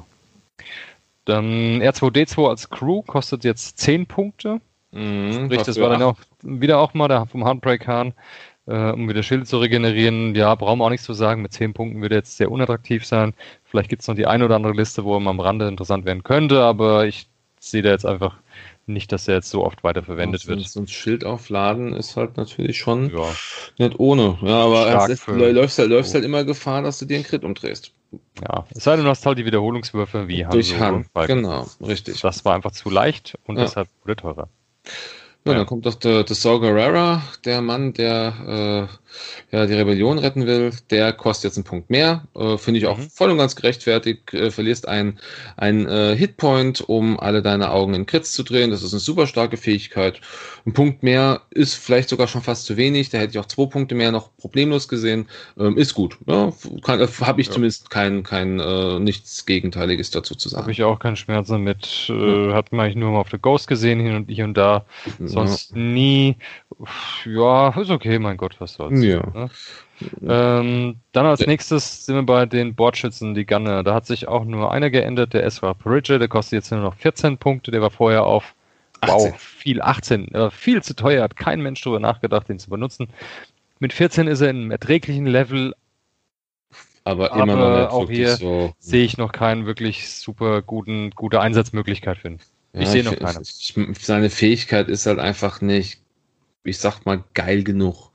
Dann 1.25 1.81
R2D2 1.81 2.49
als 2.49 2.69
Crew 2.69 3.01
kostet 3.03 3.43
jetzt 3.43 3.77
10 3.77 4.07
Punkte. 4.07 4.59
Mhm, 4.91 5.45
Sprich, 5.45 5.61
das 5.61 5.79
war 5.79 5.89
dann 5.89 6.01
auch 6.01 6.17
wieder 6.41 6.79
auch 6.79 6.93
mal 6.93 7.07
der 7.07 7.25
vom 7.25 7.45
Handbrake 7.45 7.87
Hahn, 7.87 8.13
äh, 8.67 8.91
um 8.91 9.07
wieder 9.07 9.23
Schilde 9.23 9.45
zu 9.45 9.59
regenerieren. 9.59 10.35
Ja, 10.35 10.55
brauchen 10.55 10.79
wir 10.79 10.85
auch 10.85 10.89
nichts 10.89 11.05
zu 11.05 11.13
sagen. 11.13 11.41
Mit 11.41 11.53
10 11.53 11.73
Punkten 11.73 12.01
wird 12.01 12.11
er 12.11 12.17
jetzt 12.19 12.37
sehr 12.37 12.51
unattraktiv 12.51 13.05
sein. 13.05 13.33
Vielleicht 13.63 13.89
gibt 13.89 14.01
es 14.01 14.07
noch 14.07 14.15
die 14.15 14.27
eine 14.27 14.45
oder 14.45 14.55
andere 14.55 14.73
Liste, 14.73 15.03
wo 15.05 15.15
er 15.15 15.25
am 15.25 15.39
Rande 15.39 15.67
interessant 15.67 16.05
werden 16.05 16.23
könnte, 16.23 16.61
aber 16.61 17.05
ich 17.05 17.27
sehe 17.59 17.83
da 17.83 17.91
jetzt 17.91 18.05
einfach 18.05 18.35
nicht, 18.87 19.11
dass 19.11 19.27
er 19.27 19.35
jetzt 19.35 19.49
so 19.49 19.63
oft 19.63 19.83
weiter 19.83 20.03
verwendet 20.03 20.47
wird. 20.47 20.67
So 20.67 20.81
ein 20.81 20.87
Schild 20.87 21.23
aufladen 21.23 21.93
ist 21.93 22.17
halt 22.17 22.35
natürlich 22.35 22.79
schon 22.79 23.11
ja. 23.15 23.29
nicht 23.77 23.99
ohne. 23.99 24.37
Ja, 24.41 24.65
aber 24.65 25.09
es 25.09 25.25
läufst, 25.27 25.77
halt, 25.77 25.89
läufst 25.89 26.13
halt 26.13 26.25
immer 26.25 26.43
Gefahr, 26.43 26.81
dass 26.81 26.99
du 26.99 27.05
dir 27.05 27.15
einen 27.15 27.23
Crit 27.23 27.43
umdrehst. 27.43 27.93
Ja, 28.41 28.65
es 28.75 28.83
sei 28.83 28.95
denn, 28.95 29.05
du 29.05 29.11
hast 29.11 29.25
halt 29.25 29.37
die 29.37 29.45
Wiederholungswürfe 29.45 30.27
wie 30.27 30.45
Durch 30.49 30.77
Hand, 30.79 31.07
genau, 31.13 31.67
richtig. 31.81 32.19
Das 32.21 32.43
war 32.43 32.55
einfach 32.55 32.71
zu 32.71 32.89
leicht 32.89 33.37
und 33.45 33.57
ja. 33.57 33.63
deshalb 33.63 33.87
wurde 34.01 34.15
teurer. 34.15 34.49
Ja, 35.45 35.53
ja, 35.53 35.57
dann 35.59 35.65
kommt 35.65 35.85
doch 35.85 35.95
der, 35.95 36.23
der 36.23 36.35
Saw 36.35 36.59
Gerrera, 36.59 37.23
der 37.45 37.61
Mann, 37.61 37.93
der 37.93 38.89
äh, 38.89 39.00
ja, 39.51 39.65
die 39.65 39.73
Rebellion 39.73 40.17
retten 40.19 40.45
will. 40.45 40.71
Der 40.89 41.13
kostet 41.13 41.51
jetzt 41.51 41.57
einen 41.57 41.63
Punkt 41.63 41.89
mehr. 41.89 42.27
Äh, 42.35 42.57
Finde 42.57 42.79
ich 42.79 42.87
auch 42.87 42.97
mhm. 42.97 43.09
voll 43.09 43.31
und 43.31 43.37
ganz 43.37 43.55
gerechtfertigt. 43.55 44.33
Äh, 44.33 44.51
verlierst 44.51 44.87
einen, 44.87 45.19
äh, 45.57 46.15
Hitpoint, 46.15 46.81
um 46.81 47.19
alle 47.19 47.41
deine 47.41 47.71
Augen 47.71 47.93
in 47.93 48.05
Crits 48.05 48.33
zu 48.33 48.43
drehen. 48.43 48.71
Das 48.71 48.83
ist 48.83 48.93
eine 48.93 48.99
super 48.99 49.27
starke 49.27 49.57
Fähigkeit. 49.57 50.21
Ein 50.65 50.73
Punkt 50.73 51.03
mehr 51.03 51.41
ist 51.49 51.75
vielleicht 51.75 52.09
sogar 52.09 52.27
schon 52.27 52.41
fast 52.41 52.65
zu 52.65 52.77
wenig. 52.77 53.09
Da 53.09 53.17
hätte 53.17 53.31
ich 53.31 53.39
auch 53.39 53.47
zwei 53.47 53.65
Punkte 53.65 53.95
mehr 53.95 54.11
noch 54.11 54.29
problemlos 54.37 54.87
gesehen. 54.87 55.27
Ähm, 55.57 55.77
ist 55.77 55.93
gut. 55.93 56.17
Ja, 56.27 56.49
äh, 56.49 57.07
Habe 57.21 57.41
ich 57.41 57.47
ja. 57.47 57.53
zumindest 57.53 57.89
kein, 57.89 58.23
kein 58.23 58.59
äh, 58.59 58.99
nichts 58.99 59.45
Gegenteiliges 59.45 60.11
dazu 60.11 60.35
zu 60.35 60.49
sagen. 60.49 60.63
Habe 60.63 60.71
ich 60.71 60.83
auch 60.83 60.99
keinen 60.99 61.15
Schmerz 61.15 61.47
damit. 61.47 62.09
Äh, 62.09 62.53
hat 62.53 62.71
man 62.71 62.85
eigentlich 62.85 62.95
nur 62.95 63.11
mal 63.11 63.19
auf 63.19 63.29
der 63.29 63.39
Ghost 63.39 63.67
gesehen, 63.67 63.99
hin 63.99 64.15
und 64.15 64.29
hier 64.29 64.45
und 64.45 64.55
da. 64.55 64.85
Sonst 65.19 65.75
nie. 65.75 66.37
Ja, 67.25 67.69
ist 67.79 67.89
okay, 67.89 68.19
mein 68.19 68.37
Gott, 68.37 68.55
was 68.59 68.73
soll's. 68.73 68.99
Ja. 69.03 69.49
Ähm, 70.27 70.95
dann 71.11 71.25
als 71.25 71.45
nächstes 71.45 72.05
sind 72.05 72.15
wir 72.15 72.23
bei 72.23 72.45
den 72.45 72.75
Bordschützen, 72.75 73.33
die 73.33 73.45
Gunner. 73.45 73.83
Da 73.83 73.93
hat 73.93 74.05
sich 74.05 74.27
auch 74.27 74.45
nur 74.45 74.71
einer 74.71 74.89
geändert, 74.89 75.33
der 75.33 75.43
Ezra 75.43 75.73
Parridge, 75.73 76.17
der 76.17 76.27
kostet 76.27 76.53
jetzt 76.53 76.71
nur 76.71 76.81
noch 76.81 76.95
14 76.95 77.37
Punkte, 77.37 77.71
der 77.71 77.81
war 77.81 77.91
vorher 77.91 78.25
auf 78.25 78.55
18. 79.01 79.31
wow, 79.31 79.39
viel 79.39 79.81
18, 79.81 80.27
äh, 80.33 80.51
viel 80.51 80.83
zu 80.83 80.95
teuer, 80.95 81.23
hat 81.23 81.35
kein 81.35 81.61
Mensch 81.61 81.81
darüber 81.81 81.99
nachgedacht, 81.99 82.49
den 82.49 82.59
zu 82.59 82.69
benutzen. 82.69 83.09
Mit 83.79 83.93
14 83.93 84.27
ist 84.27 84.41
er 84.41 84.49
in 84.49 84.57
einem 84.57 84.71
erträglichen 84.71 85.25
Level, 85.25 85.73
aber, 87.03 87.31
aber 87.31 87.43
immer 87.43 87.55
noch 87.55 87.91
auch 87.91 88.09
hier 88.09 88.35
so 88.35 88.73
sehe 88.77 89.03
ich 89.03 89.17
noch 89.17 89.31
keinen 89.31 89.65
wirklich 89.65 90.09
super 90.09 90.61
guten, 90.61 91.09
gute 91.11 91.41
Einsatzmöglichkeit 91.41 92.19
für 92.19 92.29
ihn. 92.29 92.39
Ich 92.73 92.81
ja, 92.81 92.85
sehe 92.91 93.03
noch 93.03 93.17
keine. 93.17 93.41
seine 93.99 94.29
Fähigkeit 94.29 94.87
ist 94.87 95.05
halt 95.05 95.19
einfach 95.19 95.61
nicht, 95.61 95.99
ich 96.63 96.77
sag 96.77 97.05
mal, 97.05 97.23
geil 97.33 97.63
genug. 97.63 98.10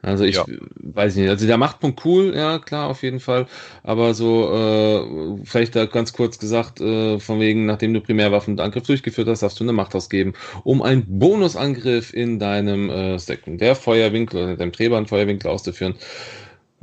Also 0.00 0.24
ich 0.24 0.36
ja. 0.36 0.44
weiß 0.76 1.16
nicht, 1.16 1.28
also 1.28 1.46
der 1.46 1.58
Machtpunkt 1.58 2.04
cool, 2.04 2.32
ja 2.36 2.60
klar, 2.60 2.88
auf 2.88 3.02
jeden 3.02 3.18
Fall. 3.18 3.46
Aber 3.82 4.14
so, 4.14 4.52
äh, 4.54 5.44
vielleicht 5.44 5.74
da 5.74 5.86
ganz 5.86 6.12
kurz 6.12 6.38
gesagt, 6.38 6.80
äh, 6.80 7.18
von 7.18 7.40
wegen, 7.40 7.66
nachdem 7.66 7.94
du 7.94 8.00
Primärwaffen 8.00 8.54
und 8.54 8.60
Angriff 8.60 8.84
durchgeführt 8.84 9.26
hast, 9.26 9.42
darfst 9.42 9.58
du 9.58 9.64
eine 9.64 9.72
Macht 9.72 9.96
ausgeben, 9.96 10.34
um 10.62 10.82
einen 10.82 11.04
Bonusangriff 11.18 12.14
in 12.14 12.38
deinem 12.38 12.90
äh, 12.90 13.18
Sekundärfeuerwinkel 13.18 14.44
oder 14.44 14.56
deinem 14.56 14.70
Drehbahnfeuerwinkel 14.70 15.50
auszuführen. 15.50 15.96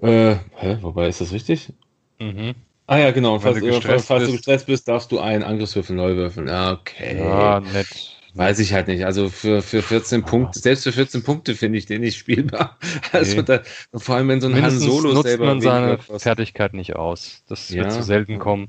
Äh, 0.01 0.35
hä, 0.55 0.77
wobei 0.81 1.07
ist 1.07 1.21
das 1.21 1.31
richtig? 1.31 1.71
Mhm. 2.19 2.53
Ah 2.87 2.97
ja, 2.97 3.11
genau. 3.11 3.39
Falls, 3.39 3.59
du, 3.59 3.81
falls, 3.81 4.05
falls 4.05 4.25
du 4.25 4.33
gestresst 4.33 4.67
bist, 4.67 4.87
darfst 4.87 5.11
du 5.11 5.19
einen 5.19 5.43
Angriffswürfel 5.43 5.95
neu 5.95 6.15
würfeln. 6.15 6.47
Ja, 6.47 6.73
okay. 6.73 7.17
Ja, 7.17 7.59
nett. 7.61 8.14
Weiß 8.35 8.59
ich 8.59 8.73
halt 8.73 8.87
nicht. 8.87 9.05
Also 9.05 9.29
für, 9.29 9.61
für 9.61 9.81
14 9.81 10.21
ah. 10.21 10.25
Punkte, 10.27 10.59
selbst 10.59 10.83
für 10.83 10.91
14 10.91 11.23
Punkte 11.23 11.55
finde 11.55 11.77
ich 11.77 11.85
den 11.85 12.01
nicht 12.01 12.17
spielbar. 12.17 12.77
Also 13.11 13.41
da, 13.41 13.61
vor 13.93 14.15
allem 14.15 14.27
wenn 14.27 14.41
so 14.41 14.47
ein 14.47 14.53
Mindestens 14.53 14.83
Han 14.83 14.91
Solo 14.91 15.13
nutzt 15.13 15.27
selber 15.27 15.45
man 15.45 15.61
seine 15.61 15.97
Fertigkeit 15.99 16.73
nicht 16.73 16.95
aus. 16.97 17.43
Das 17.47 17.69
ja. 17.69 17.83
wird 17.83 17.93
zu 17.93 18.03
selten 18.03 18.39
kommen. 18.39 18.67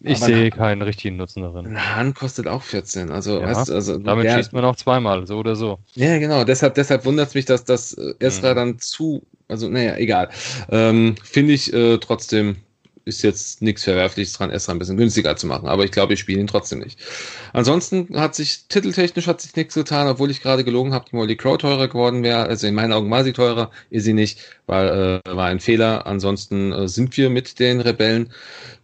Ich 0.00 0.18
Aber 0.18 0.26
sehe 0.26 0.50
keinen 0.50 0.82
richtigen 0.82 1.16
Nutzen 1.16 1.42
darin. 1.42 1.66
Ein 1.66 1.96
Han 1.96 2.14
kostet 2.14 2.46
auch 2.46 2.62
14. 2.62 3.10
Also, 3.10 3.40
ja, 3.40 3.46
weißt, 3.46 3.70
also 3.70 3.96
damit 3.96 4.26
der, 4.26 4.36
schießt 4.36 4.52
man 4.52 4.64
auch 4.66 4.76
zweimal, 4.76 5.26
so 5.26 5.38
oder 5.38 5.56
so. 5.56 5.78
Ja, 5.94 6.18
genau. 6.18 6.44
Deshalb, 6.44 6.74
deshalb 6.74 7.06
wundert 7.06 7.28
es 7.28 7.34
mich, 7.34 7.46
dass 7.46 7.64
das 7.64 7.94
Esra 8.18 8.50
mhm. 8.50 8.56
dann 8.56 8.78
zu, 8.78 9.22
also 9.48 9.70
naja, 9.70 9.96
egal. 9.96 10.28
Ähm, 10.70 11.14
finde 11.24 11.54
ich 11.54 11.72
äh, 11.72 11.96
trotzdem 11.98 12.56
ist 13.04 13.22
jetzt 13.22 13.62
nichts 13.62 13.84
Verwerfliches 13.84 14.34
dran, 14.34 14.50
Esra 14.50 14.72
ein 14.72 14.78
bisschen 14.78 14.96
günstiger 14.96 15.36
zu 15.36 15.46
machen. 15.46 15.68
Aber 15.68 15.84
ich 15.84 15.92
glaube, 15.92 16.14
ich 16.14 16.20
spiele 16.20 16.40
ihn 16.40 16.46
trotzdem 16.46 16.78
nicht. 16.78 16.98
Ansonsten 17.52 18.08
hat 18.18 18.34
sich, 18.34 18.66
titeltechnisch 18.68 19.26
hat 19.26 19.40
sich 19.40 19.54
nichts 19.56 19.74
getan, 19.74 20.08
obwohl 20.08 20.30
ich 20.30 20.40
gerade 20.40 20.64
gelogen 20.64 20.94
habe, 20.94 21.04
die 21.10 21.16
Molly 21.16 21.36
Crow 21.36 21.58
teurer 21.58 21.88
geworden 21.88 22.22
wäre. 22.22 22.44
Also 22.44 22.66
in 22.66 22.74
meinen 22.74 22.92
Augen 22.92 23.10
war 23.10 23.24
sie 23.24 23.32
teurer, 23.32 23.70
ist 23.90 24.04
sie 24.04 24.14
nicht, 24.14 24.38
weil 24.66 25.20
äh, 25.24 25.36
war 25.36 25.46
ein 25.46 25.60
Fehler. 25.60 26.06
Ansonsten 26.06 26.72
äh, 26.72 26.88
sind 26.88 27.16
wir 27.16 27.30
mit 27.30 27.58
den 27.58 27.80
Rebellen 27.80 28.32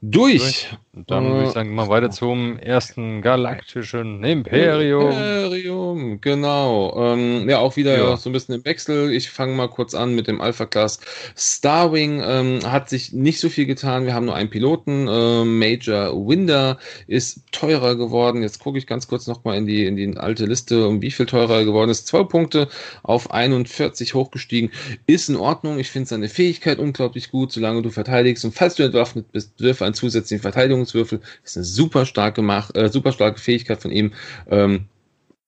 durch. 0.03 0.69
Dann 0.93 1.25
würde 1.31 1.47
ich 1.47 1.53
sagen, 1.53 1.75
mal 1.75 1.89
weiter 1.89 2.11
zum 2.11 2.59
ersten 2.59 3.23
galaktischen 3.23 4.25
Imperium. 4.25 5.11
Imperium, 5.11 6.21
genau. 6.21 7.13
Ähm, 7.13 7.49
ja, 7.49 7.59
auch 7.59 7.77
wieder 7.77 7.97
ja. 7.97 8.17
so 8.17 8.29
ein 8.29 8.33
bisschen 8.33 8.57
im 8.57 8.65
Wechsel. 8.65 9.13
Ich 9.13 9.31
fange 9.31 9.55
mal 9.55 9.69
kurz 9.69 9.95
an 9.95 10.15
mit 10.15 10.27
dem 10.27 10.41
Alpha-Class. 10.41 11.01
Starwing 11.37 12.21
ähm, 12.25 12.61
hat 12.65 12.89
sich 12.89 13.13
nicht 13.13 13.41
so 13.41 13.49
viel 13.49 13.67
getan. 13.67 14.10
Wir 14.11 14.17
haben 14.17 14.27
nur 14.27 14.35
einen 14.35 14.51
Piloten. 14.51 15.07
Äh, 15.07 15.45
Major 15.45 16.13
Winder 16.27 16.81
ist 17.07 17.43
teurer 17.53 17.95
geworden. 17.95 18.43
Jetzt 18.43 18.59
gucke 18.59 18.77
ich 18.77 18.89
ganz 18.89 19.07
kurz 19.07 19.29
nochmal 19.29 19.57
in 19.57 19.67
die, 19.67 19.85
in 19.85 19.95
die 19.95 20.17
alte 20.17 20.47
Liste, 20.47 20.89
um 20.89 21.01
wie 21.01 21.13
viel 21.13 21.27
teurer 21.27 21.59
er 21.59 21.65
geworden 21.65 21.91
ist. 21.91 22.09
Zwei 22.09 22.25
Punkte 22.25 22.67
auf 23.05 23.31
41 23.31 24.15
hochgestiegen. 24.15 24.73
Ist 25.07 25.29
in 25.29 25.37
Ordnung. 25.37 25.79
Ich 25.79 25.93
finde 25.93 26.09
seine 26.09 26.29
Fähigkeit 26.29 26.81
unglaublich 26.81 27.31
gut, 27.31 27.53
solange 27.53 27.83
du 27.83 27.91
verteidigst. 27.91 28.45
Und 28.45 28.53
falls 28.53 28.75
du 28.75 28.83
entwaffnet 28.83 29.31
bist, 29.31 29.53
wirf 29.61 29.81
einen 29.81 29.95
zusätzlichen 29.95 30.43
Verteidigungswürfel. 30.43 31.21
Ist 31.45 31.57
eine 31.57 31.65
super 31.65 32.05
starke, 32.05 32.43
Mach 32.43 32.75
äh, 32.75 32.89
super 32.89 33.13
starke 33.13 33.39
Fähigkeit 33.39 33.81
von 33.81 33.93
ihm. 33.93 34.13
Ähm, 34.51 34.87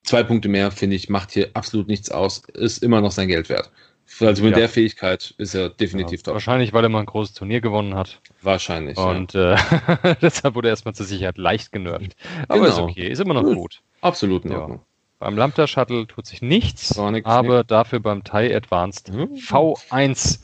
zwei 0.05 0.23
Punkte 0.23 0.49
mehr, 0.49 0.71
finde 0.71 0.95
ich, 0.95 1.09
macht 1.09 1.33
hier 1.33 1.51
absolut 1.55 1.89
nichts 1.89 2.13
aus. 2.13 2.43
Ist 2.55 2.85
immer 2.85 3.01
noch 3.01 3.11
sein 3.11 3.27
Geld 3.27 3.49
wert. 3.49 3.73
Also 4.21 4.45
mit 4.45 4.53
ja. 4.53 4.59
der 4.59 4.69
Fähigkeit 4.69 5.35
ist 5.39 5.55
er 5.55 5.71
definitiv 5.71 6.21
ja, 6.21 6.25
top. 6.25 6.35
Wahrscheinlich, 6.35 6.73
weil 6.73 6.85
er 6.85 6.89
mal 6.89 7.01
ein 7.01 7.07
großes 7.07 7.35
Turnier 7.35 7.61
gewonnen 7.61 7.95
hat. 7.95 8.21
Wahrscheinlich. 8.43 8.99
Und 8.99 9.33
ja. 9.33 9.55
äh, 9.55 10.17
deshalb 10.23 10.55
wurde 10.55 10.69
er 10.69 10.73
erstmal 10.73 10.95
zur 10.95 11.07
Sicherheit 11.07 11.39
leicht 11.39 11.73
genervt. 11.73 12.15
Aber 12.49 12.61
genau. 12.61 12.69
ist 12.69 12.79
okay, 12.79 13.09
ist 13.09 13.21
immer 13.21 13.35
noch 13.35 13.43
gut. 13.43 13.81
Absolut 14.01 14.45
in 14.45 14.53
Ordnung. 14.53 14.81
Beim 15.19 15.37
Lambda 15.37 15.69
Shuttle 15.69 16.07
tut 16.09 16.27
sich 16.27 16.43
nichts, 16.43 16.97
nichts 16.99 17.29
aber 17.29 17.59
nichts. 17.59 17.69
dafür 17.69 18.01
beim 18.01 18.25
TIE 18.25 18.55
Advanced 18.55 19.13
mhm. 19.13 19.35
V1 19.35 20.41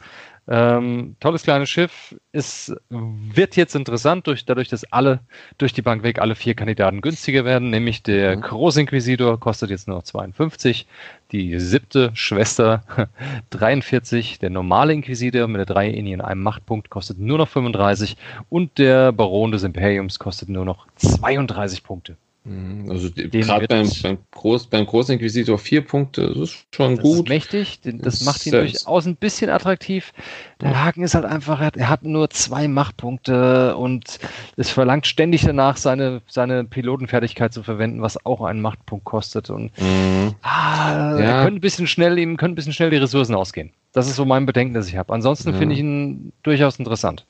ähm, 0.50 1.16
tolles 1.20 1.42
kleines 1.42 1.68
Schiff. 1.68 2.16
Es 2.32 2.74
wird 2.88 3.56
jetzt 3.56 3.74
interessant, 3.74 4.26
durch, 4.26 4.46
dadurch, 4.46 4.68
dass 4.68 4.90
alle 4.92 5.20
durch 5.58 5.74
die 5.74 5.82
Bank 5.82 6.02
weg 6.02 6.20
alle 6.20 6.34
vier 6.34 6.54
Kandidaten 6.54 7.02
günstiger 7.02 7.44
werden, 7.44 7.70
nämlich 7.70 8.02
der 8.02 8.36
mhm. 8.36 8.40
Großinquisitor 8.42 9.38
kostet 9.38 9.70
jetzt 9.70 9.88
nur 9.88 9.98
noch 9.98 10.04
52, 10.04 10.86
die 11.32 11.58
siebte 11.60 12.10
Schwester 12.14 12.82
43, 13.50 14.38
der 14.38 14.50
normale 14.50 14.94
Inquisitor 14.94 15.46
mit 15.48 15.58
der 15.58 15.66
3 15.66 15.90
in 15.90 16.20
einem 16.20 16.42
Machtpunkt 16.42 16.88
kostet 16.88 17.18
nur 17.18 17.38
noch 17.38 17.48
35 17.48 18.16
und 18.48 18.78
der 18.78 19.12
Baron 19.12 19.52
des 19.52 19.64
Imperiums 19.64 20.18
kostet 20.18 20.48
nur 20.48 20.64
noch 20.64 20.86
32 20.96 21.82
Punkte. 21.82 22.16
Mhm. 22.48 22.90
Also 22.90 23.10
gerade 23.12 23.66
beim, 23.66 23.90
beim, 24.02 24.18
Groß, 24.30 24.68
beim 24.68 24.86
Großinquisitor 24.86 25.58
vier 25.58 25.82
Punkte, 25.82 26.28
das 26.28 26.50
ist 26.50 26.66
schon 26.74 26.96
das 26.96 27.04
gut. 27.04 27.26
Ist 27.26 27.28
mächtig, 27.28 27.80
das, 27.82 27.94
das 28.00 28.20
macht 28.22 28.46
ihn 28.46 28.52
durchaus 28.52 29.06
ein 29.06 29.16
bisschen 29.16 29.50
attraktiv. 29.50 30.12
Der 30.60 30.82
Haken 30.82 31.02
ist 31.02 31.14
halt 31.14 31.26
einfach, 31.26 31.60
er 31.60 31.88
hat 31.88 32.04
nur 32.04 32.30
zwei 32.30 32.66
Machtpunkte 32.66 33.76
und 33.76 34.18
es 34.56 34.70
verlangt 34.70 35.06
ständig 35.06 35.42
danach, 35.42 35.76
seine, 35.76 36.22
seine 36.26 36.64
Pilotenfertigkeit 36.64 37.52
zu 37.52 37.62
verwenden, 37.62 38.00
was 38.00 38.24
auch 38.24 38.40
einen 38.40 38.62
Machtpunkt 38.62 39.04
kostet. 39.04 39.50
Und 39.50 39.70
mhm. 39.78 40.34
ah, 40.42 41.18
ja. 41.20 41.44
könnte 41.44 41.58
ein 41.58 41.60
bisschen 41.60 41.86
schnell, 41.86 42.18
ihm 42.18 42.38
können 42.38 42.52
ein 42.52 42.56
bisschen 42.56 42.72
schnell 42.72 42.90
die 42.90 42.96
Ressourcen 42.96 43.34
ausgehen. 43.34 43.72
Das 43.92 44.08
ist 44.08 44.16
so 44.16 44.24
mein 44.24 44.46
Bedenken, 44.46 44.74
das 44.74 44.88
ich 44.88 44.96
habe. 44.96 45.12
Ansonsten 45.12 45.50
ja. 45.52 45.58
finde 45.58 45.74
ich 45.74 45.80
ihn 45.80 46.32
durchaus 46.42 46.78
interessant. 46.78 47.26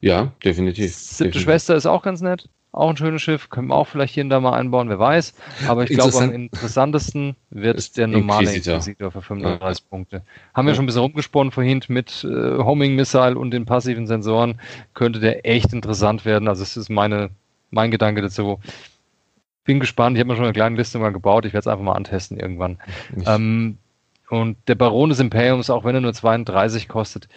Ja, 0.00 0.32
definitiv. 0.44 0.94
Siebte 0.94 1.24
definitiv. 1.24 1.42
Schwester 1.42 1.76
ist 1.76 1.86
auch 1.86 2.02
ganz 2.02 2.20
nett. 2.20 2.48
Auch 2.78 2.90
ein 2.90 2.96
schönes 2.96 3.22
Schiff, 3.22 3.50
können 3.50 3.66
wir 3.66 3.74
auch 3.74 3.88
vielleicht 3.88 4.14
hier 4.14 4.22
und 4.22 4.30
da 4.30 4.38
mal 4.38 4.52
einbauen, 4.52 4.88
wer 4.88 5.00
weiß. 5.00 5.34
Aber 5.66 5.82
ich 5.82 5.90
glaube, 5.90 6.16
am 6.16 6.30
interessantesten 6.30 7.34
wird 7.50 7.96
der 7.96 8.06
normale 8.06 8.42
Inquisitor, 8.42 8.74
Inquisitor 8.74 9.10
für 9.10 9.20
35 9.20 9.82
ja. 9.82 9.88
Punkte. 9.90 10.22
Haben 10.54 10.66
wir 10.66 10.70
ja. 10.70 10.76
schon 10.76 10.84
ein 10.84 10.86
bisschen 10.86 11.02
rumgesponnen 11.02 11.50
vorhin 11.50 11.82
mit 11.88 12.22
äh, 12.22 12.58
Homing 12.58 12.94
Missile 12.94 13.36
und 13.36 13.50
den 13.50 13.64
passiven 13.64 14.06
Sensoren. 14.06 14.60
Könnte 14.94 15.18
der 15.18 15.44
echt 15.44 15.72
interessant 15.72 16.24
werden. 16.24 16.46
Also, 16.46 16.62
es 16.62 16.76
ist 16.76 16.88
meine, 16.88 17.30
mein 17.72 17.90
Gedanke 17.90 18.22
dazu. 18.22 18.60
Bin 19.64 19.80
gespannt. 19.80 20.16
Ich 20.16 20.20
habe 20.20 20.28
mir 20.28 20.36
schon 20.36 20.44
eine 20.44 20.52
kleine 20.52 20.76
Liste 20.76 21.00
mal 21.00 21.12
gebaut. 21.12 21.46
Ich 21.46 21.54
werde 21.54 21.62
es 21.62 21.66
einfach 21.66 21.84
mal 21.84 21.94
antesten 21.94 22.38
irgendwann. 22.38 22.78
Ähm, 23.26 23.78
und 24.30 24.56
der 24.68 24.76
Baron 24.76 25.08
des 25.08 25.18
Imperiums, 25.18 25.68
auch 25.68 25.84
wenn 25.84 25.96
er 25.96 26.00
nur 26.00 26.12
32 26.12 26.86
kostet, 26.86 27.28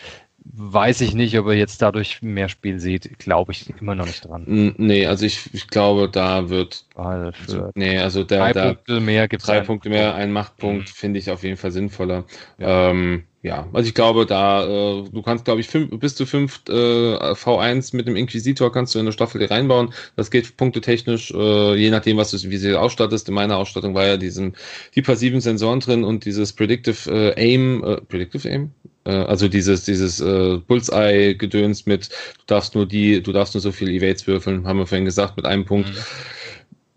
weiß 0.44 1.02
ich 1.02 1.14
nicht, 1.14 1.38
ob 1.38 1.48
er 1.48 1.54
jetzt 1.54 1.82
dadurch 1.82 2.22
mehr 2.22 2.50
Spiel 2.50 2.80
sieht. 2.80 3.20
Glaube 3.20 3.52
ich 3.52 3.74
immer 3.80 3.96
noch 3.96 4.06
nicht 4.06 4.26
dran. 4.26 4.74
Nee, 4.78 5.06
also 5.06 5.26
ich, 5.26 5.54
ich 5.54 5.68
glaube, 5.68 6.10
da 6.10 6.50
wird. 6.50 6.86
Also 6.96 7.32
für 7.32 7.72
nee, 7.76 7.98
also 8.00 8.24
der, 8.24 8.40
drei 8.40 8.54
da, 8.54 8.66
Punkte 8.74 9.00
mehr 9.00 9.28
gibt 9.28 9.48
Drei 9.48 9.62
Punkte 9.62 9.90
mehr, 9.90 10.16
ein 10.16 10.32
Machtpunkt 10.32 10.90
mhm. 10.90 10.94
finde 10.94 11.20
ich 11.20 11.30
auf 11.32 11.44
jeden 11.44 11.58
Fall 11.58 11.72
sinnvoller. 11.72 12.26
Ja. 12.58 12.90
Ähm, 12.90 13.24
ja, 13.44 13.68
also 13.74 13.88
ich 13.88 13.96
glaube, 13.96 14.28
da, 14.28 14.66
äh, 14.66 15.04
du 15.10 15.22
kannst, 15.24 15.46
glaube 15.46 15.62
ich, 15.62 15.68
fünf, 15.68 16.00
bis 16.00 16.14
zu 16.14 16.28
fünf 16.28 16.62
äh, 16.70 16.72
V1 16.72 17.96
mit 17.96 18.08
dem 18.08 18.16
Inquisitor 18.16 18.72
kannst 18.72 18.94
du 18.94 19.00
in 19.00 19.06
eine 19.06 19.14
Staffel 19.14 19.44
reinbauen. 19.44 19.94
Das 20.16 20.30
geht 20.30 20.58
punktetechnisch, 20.58 21.32
äh, 21.32 21.76
je 21.76 21.90
nachdem, 21.90 22.18
was 22.18 22.30
du, 22.30 22.38
wie 22.52 22.58
sie 22.58 22.76
ausstattest. 22.78 23.28
In 23.30 23.34
meiner 23.34 23.58
Ausstattung 23.58 23.96
war 23.96 24.06
ja 24.06 24.18
diesen, 24.18 24.56
die 24.94 25.02
passiven 25.02 25.42
Sensoren 25.42 25.80
drin 25.80 26.04
und 26.04 26.26
dieses 26.26 26.54
Predictive 26.54 27.10
äh, 27.10 27.54
Aim, 27.54 27.84
äh, 27.84 28.02
Predictive 28.02 28.48
Aim? 28.48 28.72
Äh, 29.06 29.12
also 29.12 29.48
dieses, 29.48 29.86
dieses 29.86 30.20
äh, 30.20 30.58
Bullseye-Gedöns 30.58 31.86
mit, 31.86 32.10
du 32.10 32.46
darfst 32.48 32.76
nur 32.76 32.86
die, 32.86 33.22
du 33.22 33.32
darfst 33.32 33.54
nur 33.54 33.62
so 33.62 33.72
viele 33.72 33.92
Evades 33.92 34.28
würfeln, 34.28 34.68
haben 34.68 34.80
wir 34.80 34.88
vorhin 34.88 35.06
gesagt, 35.06 35.38
mit 35.38 35.46
einem 35.46 35.66
Punkt. 35.66 35.90
Mhm. 35.90 35.98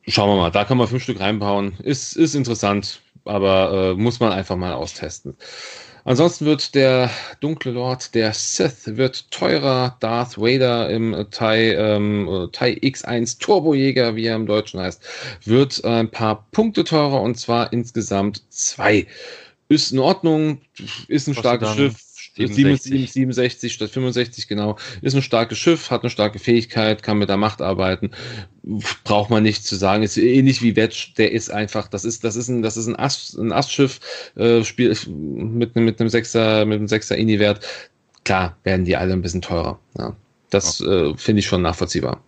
Schauen 0.07 0.29
wir 0.29 0.37
mal, 0.37 0.51
da 0.51 0.65
kann 0.65 0.77
man 0.77 0.87
fünf 0.87 1.03
Stück 1.03 1.21
reinbauen. 1.21 1.79
Ist, 1.83 2.17
ist 2.17 2.35
interessant, 2.35 3.01
aber 3.25 3.93
äh, 3.93 3.95
muss 3.95 4.21
man 4.21 4.33
einfach 4.33 4.57
mal 4.57 4.75
austesten. 4.75 5.35
Ansonsten 6.07 6.45
wird 6.45 6.75
der 6.75 7.09
dunkle 7.41 7.73
Lord, 7.73 8.15
der 8.15 8.35
Sith, 8.35 8.97
wird 8.99 9.31
teurer. 9.31 9.97
Darth 10.01 10.37
Vader 10.37 10.91
im 10.91 11.27
TIE, 11.31 11.73
ähm, 11.73 12.51
TIE 12.53 12.79
X1 12.83 13.41
Turbojäger, 13.41 14.15
wie 14.15 14.27
er 14.27 14.37
im 14.37 14.45
Deutschen 14.45 14.81
heißt, 14.81 15.03
wird 15.45 15.83
ein 15.87 16.11
paar 16.11 16.47
Punkte 16.53 16.85
teurer 16.85 17.23
und 17.23 17.37
zwar 17.37 17.73
insgesamt 17.73 18.43
zwei. 18.51 19.07
Ist 19.69 19.93
in 19.93 19.99
Ordnung, 19.99 20.61
ist 21.09 21.27
ein 21.27 21.35
starkes 21.35 21.75
Schiff, 21.75 21.97
67. 22.37 23.13
67 23.13 23.73
statt 23.73 23.91
65, 23.91 24.49
genau. 24.49 24.77
Ist 25.03 25.15
ein 25.15 25.23
starkes 25.23 25.59
Schiff, 25.59 25.91
hat 25.91 26.03
eine 26.03 26.11
starke 26.11 26.39
Fähigkeit, 26.39 27.03
kann 27.03 27.19
mit 27.19 27.29
der 27.29 27.37
Macht 27.37 27.63
arbeiten. 27.63 28.11
Braucht 29.05 29.31
man 29.31 29.43
nicht 29.43 29.65
zu 29.65 29.77
sagen. 29.77 30.03
Ist 30.03 30.17
ähnlich 30.17 30.61
wie 30.61 30.77
Wedge, 30.77 31.13
der 31.17 31.33
ist 31.33 31.51
einfach, 31.51 31.89
das 31.89 32.05
ist, 32.05 32.25
das 32.25 32.37
ist 32.37 32.49
ein, 32.49 32.63
das 32.63 32.77
ist 32.77 32.87
ein 32.87 32.97
Ass, 32.97 33.35
ein 33.35 33.53
Assschiff, 33.53 34.01
äh, 34.37 34.65
Spiel, 34.65 34.97
mit, 35.07 35.77
mit 35.77 36.01
einem 36.01 36.09
Sechser, 36.09 36.65
mit 36.67 36.79
einem 36.79 36.89
Sechser 36.89 37.17
Ini-Wert. 37.17 37.65
Klar, 38.25 38.57
werden 38.65 38.85
die 38.85 38.97
alle 38.97 39.13
ein 39.13 39.23
bisschen 39.23 39.43
teurer. 39.43 39.79
Ja. 39.99 40.17
Das 40.51 40.81
äh, 40.81 41.15
finde 41.17 41.41
ich 41.41 41.47
schon 41.47 41.63
nachvollziehbar. 41.63 42.23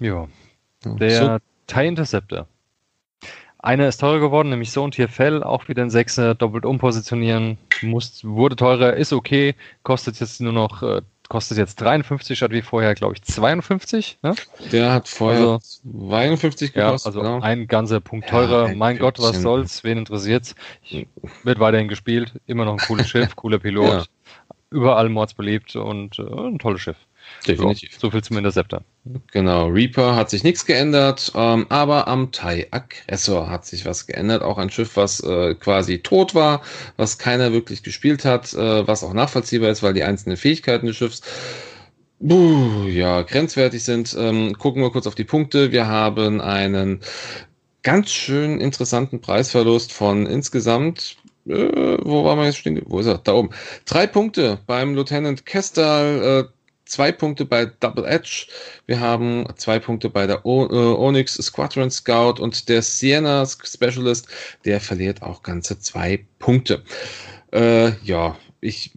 Ja. 0.00 0.28
Der 0.84 1.10
so. 1.10 1.38
TIE 1.66 1.86
Interceptor. 1.86 2.48
Einer 3.62 3.86
ist 3.86 3.98
teurer 3.98 4.18
geworden, 4.18 4.48
nämlich 4.48 4.72
so 4.72 4.82
und 4.82 4.96
hier 4.96 5.08
Fell, 5.08 5.44
auch 5.44 5.68
wieder 5.68 5.82
ein 5.82 5.90
Sechser, 5.90 6.34
doppelt 6.34 6.66
umpositionieren, 6.66 7.58
muss, 7.80 8.24
wurde 8.24 8.56
teurer, 8.56 8.94
ist 8.94 9.12
okay, 9.12 9.54
kostet 9.84 10.18
jetzt 10.18 10.40
nur 10.40 10.52
noch, 10.52 10.82
äh, 10.82 11.02
kostet 11.28 11.58
jetzt 11.58 11.80
53 11.80 12.36
statt 12.36 12.50
wie 12.50 12.60
vorher, 12.60 12.96
glaube 12.96 13.14
ich, 13.14 13.22
52. 13.22 14.18
Ne? 14.20 14.34
Der 14.72 14.92
hat 14.92 15.06
vorher 15.06 15.38
also, 15.38 15.58
52 15.92 16.72
gekostet. 16.72 17.14
Ja, 17.14 17.20
also 17.20 17.20
genau. 17.20 17.40
ein 17.40 17.68
ganzer 17.68 18.00
Punkt 18.00 18.28
teurer. 18.28 18.70
Ja, 18.70 18.74
mein 18.74 18.98
Gott, 18.98 19.20
was 19.20 19.40
soll's, 19.40 19.84
wen 19.84 19.96
interessiert's? 19.96 20.56
Ich, 20.82 21.06
wird 21.44 21.60
weiterhin 21.60 21.86
gespielt, 21.86 22.32
immer 22.46 22.64
noch 22.64 22.72
ein 22.72 22.86
cooles 22.86 23.08
Schiff, 23.08 23.36
cooler 23.36 23.60
Pilot, 23.60 23.86
ja. 23.86 24.04
überall 24.70 25.08
mordsbeliebt 25.08 25.76
und 25.76 26.18
äh, 26.18 26.22
ein 26.22 26.58
tolles 26.58 26.80
Schiff. 26.80 26.96
Definitiv. 27.46 27.94
So, 27.94 28.00
so 28.00 28.10
viel 28.10 28.22
zum 28.22 28.36
Interceptor. 28.38 28.82
Genau, 29.32 29.66
Reaper 29.66 30.14
hat 30.14 30.30
sich 30.30 30.44
nichts 30.44 30.64
geändert, 30.64 31.32
ähm, 31.34 31.66
aber 31.68 32.06
am 32.08 32.30
TIE 32.30 32.66
Aggressor 32.70 33.50
hat 33.50 33.66
sich 33.66 33.84
was 33.84 34.06
geändert. 34.06 34.42
Auch 34.42 34.58
ein 34.58 34.70
Schiff, 34.70 34.96
was 34.96 35.20
äh, 35.20 35.54
quasi 35.54 35.98
tot 35.98 36.34
war, 36.34 36.62
was 36.96 37.18
keiner 37.18 37.52
wirklich 37.52 37.82
gespielt 37.82 38.24
hat, 38.24 38.52
äh, 38.54 38.86
was 38.86 39.02
auch 39.02 39.12
nachvollziehbar 39.12 39.70
ist, 39.70 39.82
weil 39.82 39.94
die 39.94 40.04
einzelnen 40.04 40.36
Fähigkeiten 40.36 40.86
des 40.86 40.96
Schiffs 40.96 41.22
buh, 42.20 42.86
ja, 42.86 43.22
grenzwertig 43.22 43.82
sind. 43.82 44.16
Ähm, 44.18 44.56
gucken 44.58 44.82
wir 44.82 44.90
kurz 44.90 45.06
auf 45.06 45.16
die 45.16 45.24
Punkte. 45.24 45.72
Wir 45.72 45.88
haben 45.88 46.40
einen 46.40 47.00
ganz 47.82 48.10
schön 48.10 48.60
interessanten 48.60 49.20
Preisverlust 49.20 49.92
von 49.92 50.26
insgesamt 50.26 51.16
äh, 51.46 51.98
wo 52.02 52.24
war 52.24 52.36
man 52.36 52.46
jetzt 52.46 52.58
stehen? 52.58 52.80
Wo 52.86 53.00
ist 53.00 53.06
er? 53.06 53.18
Da 53.18 53.34
oben. 53.34 53.50
Drei 53.84 54.06
Punkte 54.06 54.60
beim 54.66 54.94
Lieutenant 54.94 55.44
Kestal, 55.44 56.46
äh, 56.46 56.61
zwei 56.92 57.10
Punkte 57.10 57.46
bei 57.46 57.64
Double 57.80 58.04
Edge. 58.04 58.46
Wir 58.86 59.00
haben 59.00 59.46
zwei 59.56 59.78
Punkte 59.78 60.10
bei 60.10 60.26
der 60.26 60.44
o 60.44 60.66
äh, 60.66 60.94
Onyx 60.98 61.34
Squadron 61.34 61.90
Scout 61.90 62.34
und 62.38 62.68
der 62.68 62.82
Sienna 62.82 63.46
Specialist, 63.46 64.28
der 64.66 64.78
verliert 64.78 65.22
auch 65.22 65.42
ganze 65.42 65.78
zwei 65.78 66.24
Punkte. 66.38 66.82
Äh, 67.52 67.92
ja, 68.02 68.36
ich, 68.64 68.92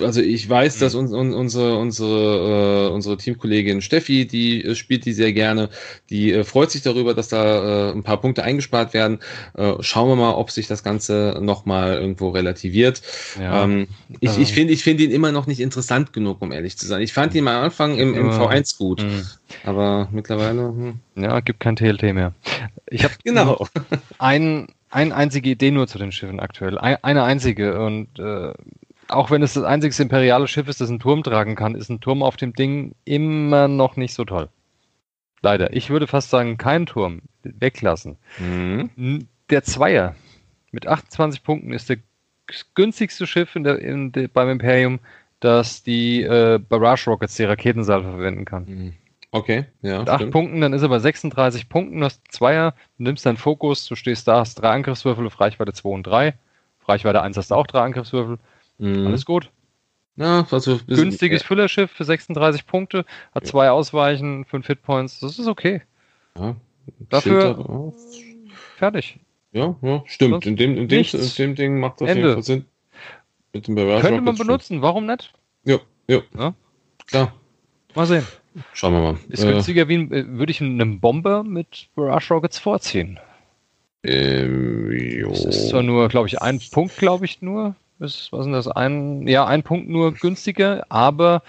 also 0.00 0.22
ich 0.22 0.48
weiß, 0.48 0.78
dass 0.78 0.94
mhm. 0.94 1.00
uns, 1.00 1.12
un, 1.12 1.34
unsere, 1.34 1.76
unsere, 1.76 2.88
äh, 2.88 2.94
unsere 2.94 3.18
Teamkollegin 3.18 3.82
Steffi, 3.82 4.26
die 4.26 4.64
äh, 4.64 4.74
spielt 4.74 5.04
die 5.04 5.12
sehr 5.12 5.34
gerne, 5.34 5.68
die 6.08 6.32
äh, 6.32 6.44
freut 6.44 6.70
sich 6.70 6.80
darüber, 6.80 7.12
dass 7.12 7.28
da 7.28 7.90
äh, 7.90 7.92
ein 7.92 8.02
paar 8.02 8.18
Punkte 8.18 8.42
eingespart 8.42 8.94
werden. 8.94 9.18
Äh, 9.52 9.74
schauen 9.80 10.08
wir 10.08 10.16
mal, 10.16 10.32
ob 10.32 10.50
sich 10.50 10.66
das 10.66 10.82
Ganze 10.82 11.38
nochmal 11.42 11.98
irgendwo 11.98 12.30
relativiert. 12.30 13.02
Ja. 13.38 13.64
Ähm, 13.64 13.88
ich 14.20 14.38
ich 14.38 14.54
finde 14.54 14.72
ich 14.72 14.82
finde 14.82 15.04
ihn 15.04 15.10
immer 15.10 15.30
noch 15.30 15.46
nicht 15.46 15.60
interessant 15.60 16.14
genug, 16.14 16.40
um 16.40 16.50
ehrlich 16.50 16.78
zu 16.78 16.86
sein. 16.86 17.02
Ich 17.02 17.12
fand 17.12 17.34
ihn 17.34 17.46
am 17.46 17.64
Anfang 17.64 17.98
im, 17.98 18.14
im 18.14 18.30
V1 18.30 18.78
gut, 18.78 19.02
mhm. 19.02 19.26
aber 19.64 20.08
mittlerweile. 20.10 20.68
Hm. 20.68 21.00
Ja, 21.16 21.40
gibt 21.40 21.60
kein 21.60 21.76
TLT 21.76 22.14
mehr. 22.14 22.32
Ich 22.88 23.04
habe 23.04 23.14
genau 23.22 23.66
ein, 24.18 24.68
eine 24.88 25.14
einzige 25.14 25.50
Idee 25.50 25.70
nur 25.70 25.86
zu 25.86 25.98
den 25.98 26.12
Schiffen 26.12 26.40
aktuell. 26.40 26.78
Eine 26.78 27.24
einzige 27.24 27.78
und 27.84 28.18
äh, 28.18 28.54
auch 29.08 29.30
wenn 29.30 29.42
es 29.42 29.54
das 29.54 29.64
einzige 29.64 30.02
imperiale 30.02 30.48
Schiff 30.48 30.68
ist, 30.68 30.80
das 30.80 30.88
einen 30.88 30.98
Turm 30.98 31.22
tragen 31.22 31.54
kann, 31.54 31.74
ist 31.74 31.88
ein 31.88 32.00
Turm 32.00 32.22
auf 32.22 32.36
dem 32.36 32.52
Ding 32.52 32.94
immer 33.04 33.68
noch 33.68 33.96
nicht 33.96 34.14
so 34.14 34.24
toll. 34.24 34.48
Leider. 35.42 35.72
Ich 35.72 35.90
würde 35.90 36.06
fast 36.06 36.30
sagen, 36.30 36.56
kein 36.56 36.86
Turm. 36.86 37.22
Weglassen. 37.42 38.16
Mhm. 38.38 39.28
Der 39.50 39.62
Zweier 39.62 40.16
mit 40.72 40.86
28 40.86 41.42
Punkten 41.42 41.72
ist 41.72 41.88
das 41.88 41.98
günstigste 42.74 43.26
Schiff 43.26 43.54
in 43.54 43.64
der, 43.64 43.78
in 43.78 44.12
der, 44.12 44.28
beim 44.28 44.48
Imperium, 44.48 45.00
das 45.40 45.82
die 45.82 46.22
äh, 46.22 46.58
Barrage 46.58 47.10
Rockets, 47.10 47.36
die 47.36 47.44
Raketensalve 47.44 48.10
verwenden 48.10 48.44
kann. 48.44 48.64
Mhm. 48.64 48.92
Okay, 49.30 49.66
ja. 49.82 50.00
Mit 50.00 50.08
8 50.08 50.30
Punkten, 50.30 50.60
dann 50.60 50.72
ist 50.72 50.82
er 50.82 50.88
bei 50.88 50.98
36 50.98 51.68
Punkten, 51.68 51.98
du 52.00 52.06
hast 52.06 52.22
Zweier, 52.30 52.74
du 52.96 53.04
nimmst 53.04 53.26
deinen 53.26 53.36
Fokus, 53.36 53.86
du 53.86 53.94
stehst 53.94 54.26
da, 54.28 54.40
hast 54.40 54.54
drei 54.56 54.70
Angriffswürfel 54.70 55.26
auf 55.26 55.40
Reichweite 55.40 55.72
2 55.72 55.88
und 55.90 56.06
3. 56.06 56.34
Auf 56.80 56.88
Reichweite 56.88 57.20
1 57.22 57.36
hast 57.36 57.50
du 57.50 57.54
auch 57.54 57.66
drei 57.66 57.80
Angriffswürfel. 57.80 58.38
Mhm. 58.78 59.06
Alles 59.06 59.24
gut. 59.24 59.50
Ja, 60.16 60.46
also 60.50 60.80
Günstiges 60.86 61.42
äh, 61.42 61.44
Füllerschiff 61.44 61.90
für 61.90 62.04
36 62.04 62.66
Punkte, 62.66 63.04
hat 63.34 63.44
ja. 63.44 63.50
zwei 63.50 63.70
Ausweichen, 63.70 64.46
fünf 64.46 64.66
Hitpoints, 64.66 65.20
das 65.20 65.38
ist 65.38 65.46
okay. 65.46 65.82
Ja, 66.38 66.56
Dafür 67.10 67.92
fertig. 68.76 69.18
Ja, 69.52 69.76
ja, 69.82 70.02
stimmt. 70.06 70.46
In 70.46 70.56
dem, 70.56 70.76
in, 70.76 70.88
dem, 70.88 71.04
in 71.04 71.30
dem 71.36 71.54
Ding 71.54 71.80
macht 71.80 72.00
das 72.00 72.10
Ende. 72.10 72.42
Sinn. 72.42 72.64
Mit 73.52 73.68
dem 73.68 73.76
Könnte 73.76 74.20
man 74.20 74.36
benutzen, 74.36 74.74
schon. 74.74 74.82
warum 74.82 75.06
nicht? 75.06 75.32
Ja, 75.64 75.78
ja, 76.08 76.20
ja. 76.38 76.54
Klar. 77.06 77.34
Mal 77.94 78.06
sehen. 78.06 78.26
Schauen 78.72 78.92
wir 78.92 79.00
mal. 79.00 79.18
Ist 79.28 79.42
günstiger 79.42 79.82
äh, 79.82 79.88
wie 79.88 79.94
äh, 79.94 80.26
würde 80.28 80.50
ich 80.50 80.60
einen 80.60 81.00
Bomber 81.00 81.42
mit 81.42 81.88
Barrage 81.94 82.32
Rockets 82.32 82.58
vorziehen. 82.58 83.18
Ähm, 84.02 84.92
jo. 84.92 85.30
Das 85.30 85.44
ist 85.44 85.68
zwar 85.68 85.82
nur, 85.82 86.08
glaube 86.08 86.28
ich, 86.28 86.40
ein 86.40 86.60
Punkt, 86.70 86.96
glaube 86.96 87.24
ich, 87.24 87.42
nur 87.42 87.74
ist, 88.00 88.32
was 88.32 88.46
ist 88.46 88.52
das? 88.52 88.68
Ein, 88.68 89.26
ja, 89.26 89.46
ein 89.46 89.62
Punkt 89.62 89.88
nur 89.88 90.12
günstiger, 90.12 90.84
aber 90.88 91.42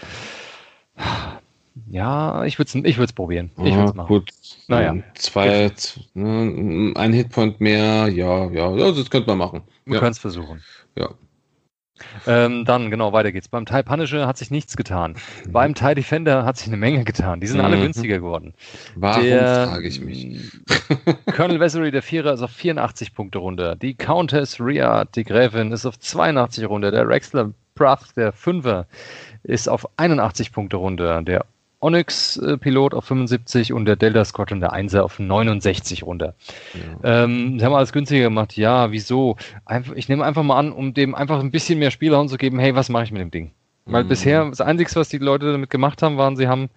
ja, 1.90 2.44
ich 2.46 2.58
würde 2.58 2.70
es 2.70 2.86
ich 2.86 2.98
würd's 2.98 3.14
probieren. 3.14 3.52
Ich 3.58 3.76
würde 3.76 3.96
machen. 3.96 4.08
Gut. 4.08 4.32
Naja. 4.68 4.96
Zwei, 5.14 5.72
ne, 6.14 6.94
ein 6.96 7.14
Hitpoint 7.14 7.62
mehr, 7.62 8.08
ja, 8.08 8.50
ja, 8.50 8.92
das 8.92 9.10
könnte 9.10 9.30
man 9.30 9.38
machen. 9.38 9.62
Wir 9.86 9.96
ja. 9.96 10.00
können 10.00 10.12
es 10.12 10.20
versuchen. 10.20 10.62
Ja. 10.96 11.10
Ähm, 12.26 12.66
dann, 12.66 12.92
genau, 12.92 13.14
weiter 13.14 13.32
geht's. 13.32 13.48
Beim 13.48 13.66
TIE 13.66 13.84
Punisher 13.84 14.28
hat 14.28 14.38
sich 14.38 14.52
nichts 14.52 14.78
getan. 14.78 15.16
Mhm. 15.46 15.52
Beim 15.52 15.76
TIE 15.76 15.96
Defender 15.96 16.46
hat 16.46 16.58
sich 16.58 16.68
eine 16.68 16.78
Menge 16.78 17.04
getan. 17.04 17.40
Die 17.40 17.48
sind 17.48 17.60
mhm. 17.60 17.66
alle 17.66 17.78
günstiger 17.80 18.18
geworden. 18.18 18.54
Warum, 18.96 19.24
der, 19.24 19.68
frage 19.68 19.88
ich 19.88 20.02
mich. 20.02 20.52
Colonel 21.36 21.60
Vessery, 21.60 21.92
der 21.92 22.02
Vierer, 22.02 22.34
ist 22.34 22.42
auf 22.42 22.52
84 22.52 23.14
Punkte 23.14 23.40
runter. 23.40 23.76
Die 23.76 23.96
Countess 23.96 24.60
Rhea, 24.60 25.06
die 25.06 25.24
Gräfin, 25.24 25.72
ist 25.72 25.86
auf 25.86 26.00
82 26.00 26.68
runter. 26.68 26.92
Der 26.92 27.08
Rexler 27.08 27.54
Prath, 27.76 28.16
der 28.18 28.32
Fünfer, 28.32 28.88
ist 29.44 29.70
auf 29.70 29.88
81 29.98 30.52
Punkte 30.52 30.78
runter. 30.78 31.22
Der 31.22 31.46
Onyx-Pilot 31.80 32.94
auf 32.94 33.06
75 33.06 33.72
und 33.74 33.86
der 33.86 33.96
Delta 33.96 34.26
Squadron, 34.26 34.60
der 34.60 34.74
Einser, 34.74 35.04
auf 35.04 35.20
69 35.20 36.04
runter. 36.04 36.34
Ja. 37.04 37.24
Ähm, 37.24 37.60
sie 37.60 37.66
haben 37.66 37.74
alles 37.74 37.94
günstiger 37.94 38.24
gemacht. 38.24 38.58
Ja, 38.58 38.92
wieso? 38.92 39.38
Einf 39.66 39.92
ich 39.96 40.10
nehme 40.10 40.26
einfach 40.26 40.44
mal 40.44 40.58
an, 40.58 40.72
um 40.72 40.94
dem 40.94 41.14
einfach 41.14 41.40
ein 41.40 41.52
bisschen 41.52 41.80
mehr 41.80 41.92
Spielraum 41.92 42.28
zu 42.28 42.38
geben, 42.38 42.60
hey, 42.60 42.76
was 42.76 42.90
mache 42.90 43.04
ich 43.04 43.12
mit 43.12 43.22
dem 43.22 43.32
Ding? 43.32 43.52
Weil 43.86 44.04
mhm. 44.04 44.10
bisher, 44.10 44.46
das 44.50 44.62
Einzige, 44.62 44.94
was 44.96 45.10
die 45.10 45.18
Leute 45.18 45.52
damit 45.52 45.70
gemacht 45.70 46.02
haben, 46.02 46.18
waren, 46.18 46.36
sie 46.36 46.48
haben 46.48 46.70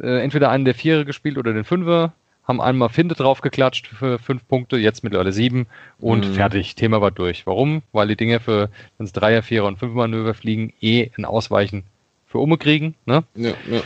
äh, 0.00 0.22
entweder 0.22 0.50
einen 0.50 0.64
der 0.64 0.74
Vierer 0.74 1.04
gespielt 1.04 1.38
oder 1.38 1.52
den 1.52 1.64
Fünfer, 1.64 2.12
haben 2.44 2.60
einmal 2.60 2.88
Finde 2.88 3.14
draufgeklatscht 3.14 3.88
für 3.88 4.18
fünf 4.18 4.46
Punkte, 4.46 4.76
jetzt 4.76 5.02
mittlerweile 5.02 5.32
sieben 5.32 5.66
und 5.98 6.28
mhm. 6.28 6.34
fertig. 6.34 6.76
Thema 6.76 7.00
war 7.00 7.10
durch. 7.10 7.46
Warum? 7.46 7.82
Weil 7.92 8.08
die 8.08 8.16
Dinge 8.16 8.40
für, 8.40 8.70
wenn 8.98 9.06
es 9.06 9.12
Dreier, 9.12 9.42
Vierer 9.42 9.66
und 9.66 9.78
Fünfmanöver 9.78 10.34
fliegen, 10.34 10.72
eh 10.80 11.10
ein 11.18 11.24
Ausweichen 11.24 11.82
für 12.26 12.38
Umme 12.38 12.56
kriegen. 12.56 12.94
Ne? 13.04 13.24
Ja, 13.34 13.54
ja. 13.70 13.80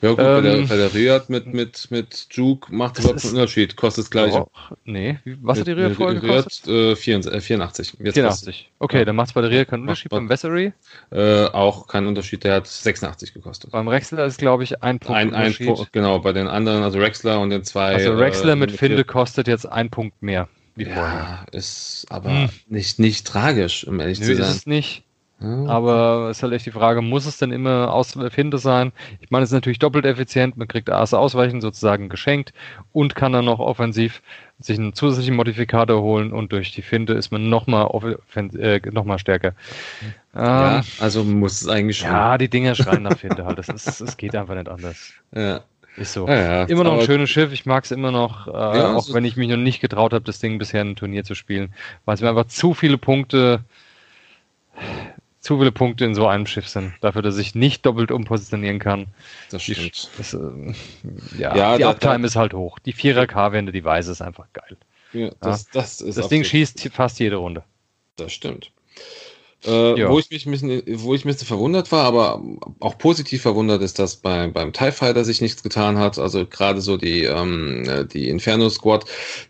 Ja, 0.00 0.10
gut, 0.10 0.18
ähm, 0.18 0.24
bei, 0.24 0.40
der, 0.40 0.66
bei 0.66 0.76
der 0.76 0.94
Riyadh 0.94 1.28
mit, 1.28 1.52
mit, 1.52 1.90
mit 1.90 2.26
Juke 2.30 2.74
macht 2.74 2.98
es 2.98 3.04
überhaupt 3.04 3.24
einen 3.24 3.34
Unterschied. 3.34 3.76
Kostet 3.76 4.04
das 4.04 4.10
gleiche. 4.10 4.40
Oh, 4.40 4.74
nee, 4.84 5.18
was 5.40 5.60
hat 5.60 5.66
die 5.66 5.72
Riyadh 5.72 5.94
vorher 5.94 6.20
gekostet? 6.20 6.66
Riyadh, 6.66 7.26
äh, 7.26 7.40
84. 7.40 7.96
Jetzt 8.00 8.14
84. 8.14 8.70
Okay, 8.78 8.98
ja. 8.98 9.04
dann 9.04 9.16
macht 9.16 9.28
es 9.28 9.32
bei 9.34 9.40
der 9.40 9.50
Riyadh 9.50 9.70
keinen 9.70 9.82
Unterschied. 9.82 10.10
Beim 10.10 10.28
Vessery? 10.28 10.72
Äh, 11.10 11.44
auch 11.46 11.86
keinen 11.86 12.06
Unterschied. 12.06 12.44
Der 12.44 12.54
hat 12.54 12.66
86 12.66 13.34
gekostet. 13.34 13.70
Beim 13.70 13.88
Rexler 13.88 14.24
ist, 14.26 14.38
glaube 14.38 14.64
ich, 14.64 14.82
ein 14.82 14.98
Punkt 14.98 15.18
ein, 15.18 15.34
ein 15.34 15.54
Punkt, 15.54 15.92
Genau, 15.92 16.18
bei 16.18 16.32
den 16.32 16.48
anderen, 16.48 16.82
also 16.82 16.98
Rexler 16.98 17.40
und 17.40 17.50
den 17.50 17.64
zwei. 17.64 17.94
Also 17.94 18.14
Rexler 18.14 18.52
äh, 18.52 18.56
mit 18.56 18.72
Finde 18.72 19.04
kostet 19.04 19.48
jetzt 19.48 19.66
ein 19.66 19.90
Punkt 19.90 20.22
mehr. 20.22 20.48
Ja, 20.76 20.94
vorher. 20.94 21.46
ist 21.52 22.06
aber 22.08 22.30
hm. 22.30 22.48
nicht, 22.68 22.98
nicht 22.98 23.26
tragisch, 23.26 23.86
um 23.86 24.00
ehrlich 24.00 24.20
Nö, 24.20 24.26
zu 24.26 24.36
sein. 24.36 24.50
ist 24.50 24.56
es 24.56 24.66
nicht. 24.66 25.04
Aber 25.42 26.28
es 26.30 26.38
ist 26.38 26.42
halt 26.42 26.52
echt 26.52 26.66
die 26.66 26.70
Frage, 26.70 27.02
muss 27.02 27.26
es 27.26 27.38
denn 27.38 27.50
immer 27.50 27.92
Ausfinde 27.92 28.58
sein? 28.58 28.92
Ich 29.20 29.30
meine, 29.30 29.44
es 29.44 29.50
ist 29.50 29.54
natürlich 29.54 29.78
doppelt 29.78 30.04
effizient. 30.04 30.56
Man 30.56 30.68
kriegt 30.68 30.90
Asse 30.90 31.18
ausweichen 31.18 31.60
sozusagen 31.60 32.08
geschenkt 32.08 32.52
und 32.92 33.14
kann 33.14 33.32
dann 33.32 33.44
noch 33.44 33.58
offensiv 33.58 34.22
sich 34.60 34.78
einen 34.78 34.94
zusätzlichen 34.94 35.34
Modifikator 35.34 36.00
holen 36.02 36.32
und 36.32 36.52
durch 36.52 36.72
die 36.72 36.82
Finde 36.82 37.14
ist 37.14 37.32
man 37.32 37.48
nochmal 37.48 37.88
äh, 38.36 38.80
noch 38.90 39.18
stärker. 39.18 39.54
Ja, 40.34 40.76
ähm, 40.76 40.82
also 41.00 41.24
muss 41.24 41.62
es 41.62 41.68
eigentlich 41.68 41.98
schon. 41.98 42.10
Ja, 42.10 42.38
die 42.38 42.48
Dinger 42.48 42.74
schreien 42.74 43.02
nach 43.02 43.18
Finde 43.18 43.44
halt. 43.44 43.58
Es 43.58 44.16
geht 44.16 44.36
einfach 44.36 44.54
nicht 44.54 44.68
anders. 44.68 45.12
Ja. 45.34 45.62
Ist 45.96 46.14
so. 46.14 46.26
Ja, 46.26 46.34
ja. 46.34 46.64
Immer 46.64 46.84
noch 46.84 47.00
ein 47.00 47.04
schönes 47.04 47.28
Schiff. 47.28 47.52
Ich 47.52 47.66
mag 47.66 47.84
es 47.84 47.90
immer 47.90 48.10
noch, 48.10 48.46
äh, 48.46 48.50
ja, 48.50 48.94
auch 48.94 49.12
wenn 49.12 49.26
ich 49.26 49.36
mich 49.36 49.48
noch 49.48 49.58
nicht 49.58 49.80
getraut 49.80 50.14
habe, 50.14 50.24
das 50.24 50.38
Ding 50.38 50.58
bisher 50.58 50.80
in 50.80 50.90
ein 50.90 50.96
Turnier 50.96 51.24
zu 51.24 51.34
spielen, 51.34 51.74
weil 52.06 52.14
es 52.14 52.22
mir 52.22 52.30
einfach 52.30 52.46
zu 52.46 52.72
viele 52.72 52.96
Punkte 52.96 53.60
zu 55.42 55.58
viele 55.58 55.72
Punkte 55.72 56.04
in 56.04 56.14
so 56.14 56.28
einem 56.28 56.46
Schiff 56.46 56.68
sind, 56.68 56.94
dafür, 57.00 57.20
dass 57.20 57.36
ich 57.36 57.54
nicht 57.54 57.84
doppelt 57.84 58.12
umpositionieren 58.12 58.78
kann. 58.78 59.08
Das 59.50 59.64
stimmt. 59.64 60.08
Das, 60.16 60.34
äh, 60.34 60.38
ja, 61.36 61.54
ja, 61.56 61.76
die 61.76 61.82
da, 61.82 61.90
Uptime 61.90 62.20
da, 62.20 62.26
ist 62.26 62.36
halt 62.36 62.54
hoch. 62.54 62.78
Die 62.78 62.94
4er 62.94 63.26
K-Wende, 63.26 63.72
die 63.72 63.84
Weise 63.84 64.12
ist 64.12 64.22
einfach 64.22 64.46
geil. 64.52 64.76
Ja, 65.12 65.30
das, 65.40 65.68
das, 65.68 66.00
ist 66.00 66.16
das 66.16 66.28
Ding 66.28 66.44
schießt 66.44 66.88
fast 66.92 67.18
jede 67.18 67.36
Runde. 67.36 67.64
Das 68.16 68.32
stimmt. 68.32 68.70
Äh, 69.64 70.00
ja. 70.00 70.10
wo, 70.10 70.18
ich 70.18 70.30
mich 70.30 70.46
ein 70.46 70.50
bisschen, 70.50 70.82
wo 70.86 71.14
ich 71.14 71.24
ein 71.24 71.28
bisschen 71.28 71.46
verwundert 71.46 71.92
war, 71.92 72.04
aber 72.04 72.42
auch 72.80 72.98
positiv 72.98 73.42
verwundert 73.42 73.80
ist, 73.82 73.98
dass 73.98 74.16
bei, 74.16 74.48
beim 74.48 74.72
TIE 74.72 74.90
Fighter 74.90 75.24
sich 75.24 75.40
nichts 75.40 75.62
getan 75.62 75.98
hat. 75.98 76.18
Also 76.18 76.46
gerade 76.46 76.80
so 76.80 76.96
die, 76.96 77.24
ähm, 77.24 78.08
die 78.12 78.28
Inferno 78.28 78.68
Squad, 78.70 79.04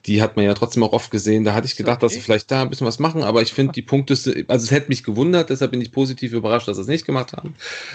die 0.04 0.20
hat 0.20 0.36
man 0.36 0.44
ja 0.44 0.52
trotzdem 0.52 0.82
auch 0.82 0.92
oft 0.92 1.10
gesehen. 1.10 1.44
Da 1.44 1.54
hatte 1.54 1.66
ich 1.66 1.76
gedacht, 1.76 1.96
okay. 1.96 2.06
dass 2.06 2.12
sie 2.12 2.20
vielleicht 2.20 2.50
da 2.50 2.62
ein 2.62 2.68
bisschen 2.68 2.86
was 2.86 2.98
machen, 2.98 3.22
aber 3.22 3.40
ich 3.40 3.52
finde 3.52 3.72
die 3.72 3.82
Punkte, 3.82 4.12
also 4.48 4.64
es 4.64 4.70
hätte 4.70 4.88
mich 4.88 5.02
gewundert, 5.02 5.48
deshalb 5.48 5.70
bin 5.70 5.80
ich 5.80 5.92
positiv 5.92 6.32
überrascht, 6.32 6.68
dass 6.68 6.76
sie 6.76 6.82
es 6.82 6.88
nicht 6.88 7.06
gemacht 7.06 7.32
haben. 7.32 7.54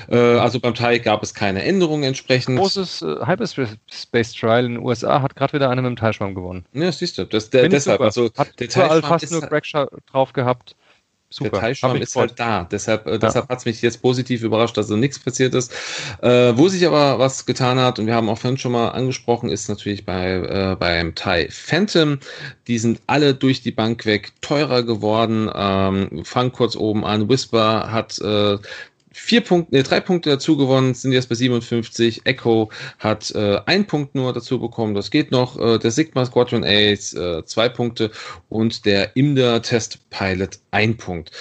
Äh, 0.10 0.18
also 0.18 0.60
beim 0.60 0.74
TIE 0.74 1.00
gab 1.00 1.22
es 1.22 1.36
keine 1.36 1.64
Änderungen 1.64 2.04
entsprechend. 2.04 2.58
Großes 2.58 3.04
äh, 3.04 3.26
Hyperspace 3.26 4.34
Trial 4.34 4.66
in 4.66 4.74
den 4.74 4.84
USA 4.84 5.22
hat 5.22 5.36
gerade 5.36 5.54
wieder 5.54 5.70
einer 5.70 5.84
mit 5.84 5.90
dem 5.90 5.98
Teilschwamm 5.98 6.34
gewonnen. 6.34 6.66
Ja, 6.74 6.92
siehst 6.92 7.20
du, 7.20 7.26
das, 7.26 7.52
der, 7.52 7.70
deshalb, 7.70 8.02
also 8.02 8.32
hat 8.36 8.60
der 8.60 8.70
Teilschwamm 8.70 9.04
fast 9.04 9.32
nur 9.32 9.42
Crack 9.42 9.66
drauf 10.12 10.34
gehabt. 10.34 10.76
Super. 11.30 11.50
Der 11.50 11.60
Teilschwamm 11.60 11.98
ist 11.98 12.16
halt 12.16 12.40
da. 12.40 12.64
Deshalb, 12.64 13.06
äh, 13.06 13.20
deshalb 13.20 13.50
hat 13.50 13.60
es 13.60 13.66
mich 13.66 13.82
jetzt 13.82 14.02
positiv 14.02 14.44
überrascht, 14.44 14.78
dass 14.78 14.88
so 14.88 14.96
nichts 14.96 15.20
passiert 15.20 15.54
ist. 15.56 15.74
Äh, 16.22 16.54
wo 16.56 16.70
sich 16.70 16.88
aber 16.88 17.20
was 17.20 17.46
getan 17.46 17.80
hat, 17.80 18.00
und 18.00 18.08
wir 18.08 18.16
haben 18.16 18.30
auch 18.30 18.38
vorhin 18.38 18.58
schon 18.58 18.72
mal 18.72 18.90
angesprochen, 18.90 19.50
ist 19.50 19.68
natürlich 19.68 20.06
bei, 20.06 20.36
äh, 20.36 20.76
beim 20.80 21.16
TIE 21.16 21.50
Phantom. 21.50 22.20
Die 22.68 22.80
sind 22.80 23.02
alle 23.08 23.34
durch 23.34 23.62
die 23.62 23.72
Bank 23.72 24.06
weg 24.06 24.32
teurer 24.40 24.84
geworden. 24.84 25.52
Ähm, 25.54 26.24
fang 26.24 26.54
kurz 26.54 26.78
oben 26.78 27.04
an. 27.04 27.28
Whisper 27.28 27.92
hat 27.92 28.18
äh, 28.20 28.58
vier 29.18 29.42
Punkte, 29.42 29.76
nee, 29.76 29.84
drei 29.84 30.00
Punkte 30.00 30.30
dazu 30.30 30.58
gewonnen, 30.58 30.94
sind 30.94 31.12
jetzt 31.12 31.30
bei 31.30 31.36
57. 31.36 32.22
Echo 32.26 32.70
hat 33.00 33.32
äh, 33.32 33.60
ein 33.66 33.86
Punkt 33.88 34.16
nur 34.16 34.32
dazu 34.34 34.60
bekommen, 34.60 34.94
das 34.94 35.12
geht 35.12 35.32
noch. 35.32 35.60
Äh, 35.60 35.80
der 35.80 35.92
Sigma 35.92 36.26
Squadron 36.26 36.64
Ace 36.64 37.14
äh, 37.14 37.44
zwei 37.46 37.68
Punkte 37.68 38.12
und 38.50 38.86
der 38.86 39.16
Imder 39.16 39.62
Test 39.62 40.00
Pilot 40.10 40.60
ein 40.72 40.96
Punkt. 40.98 41.32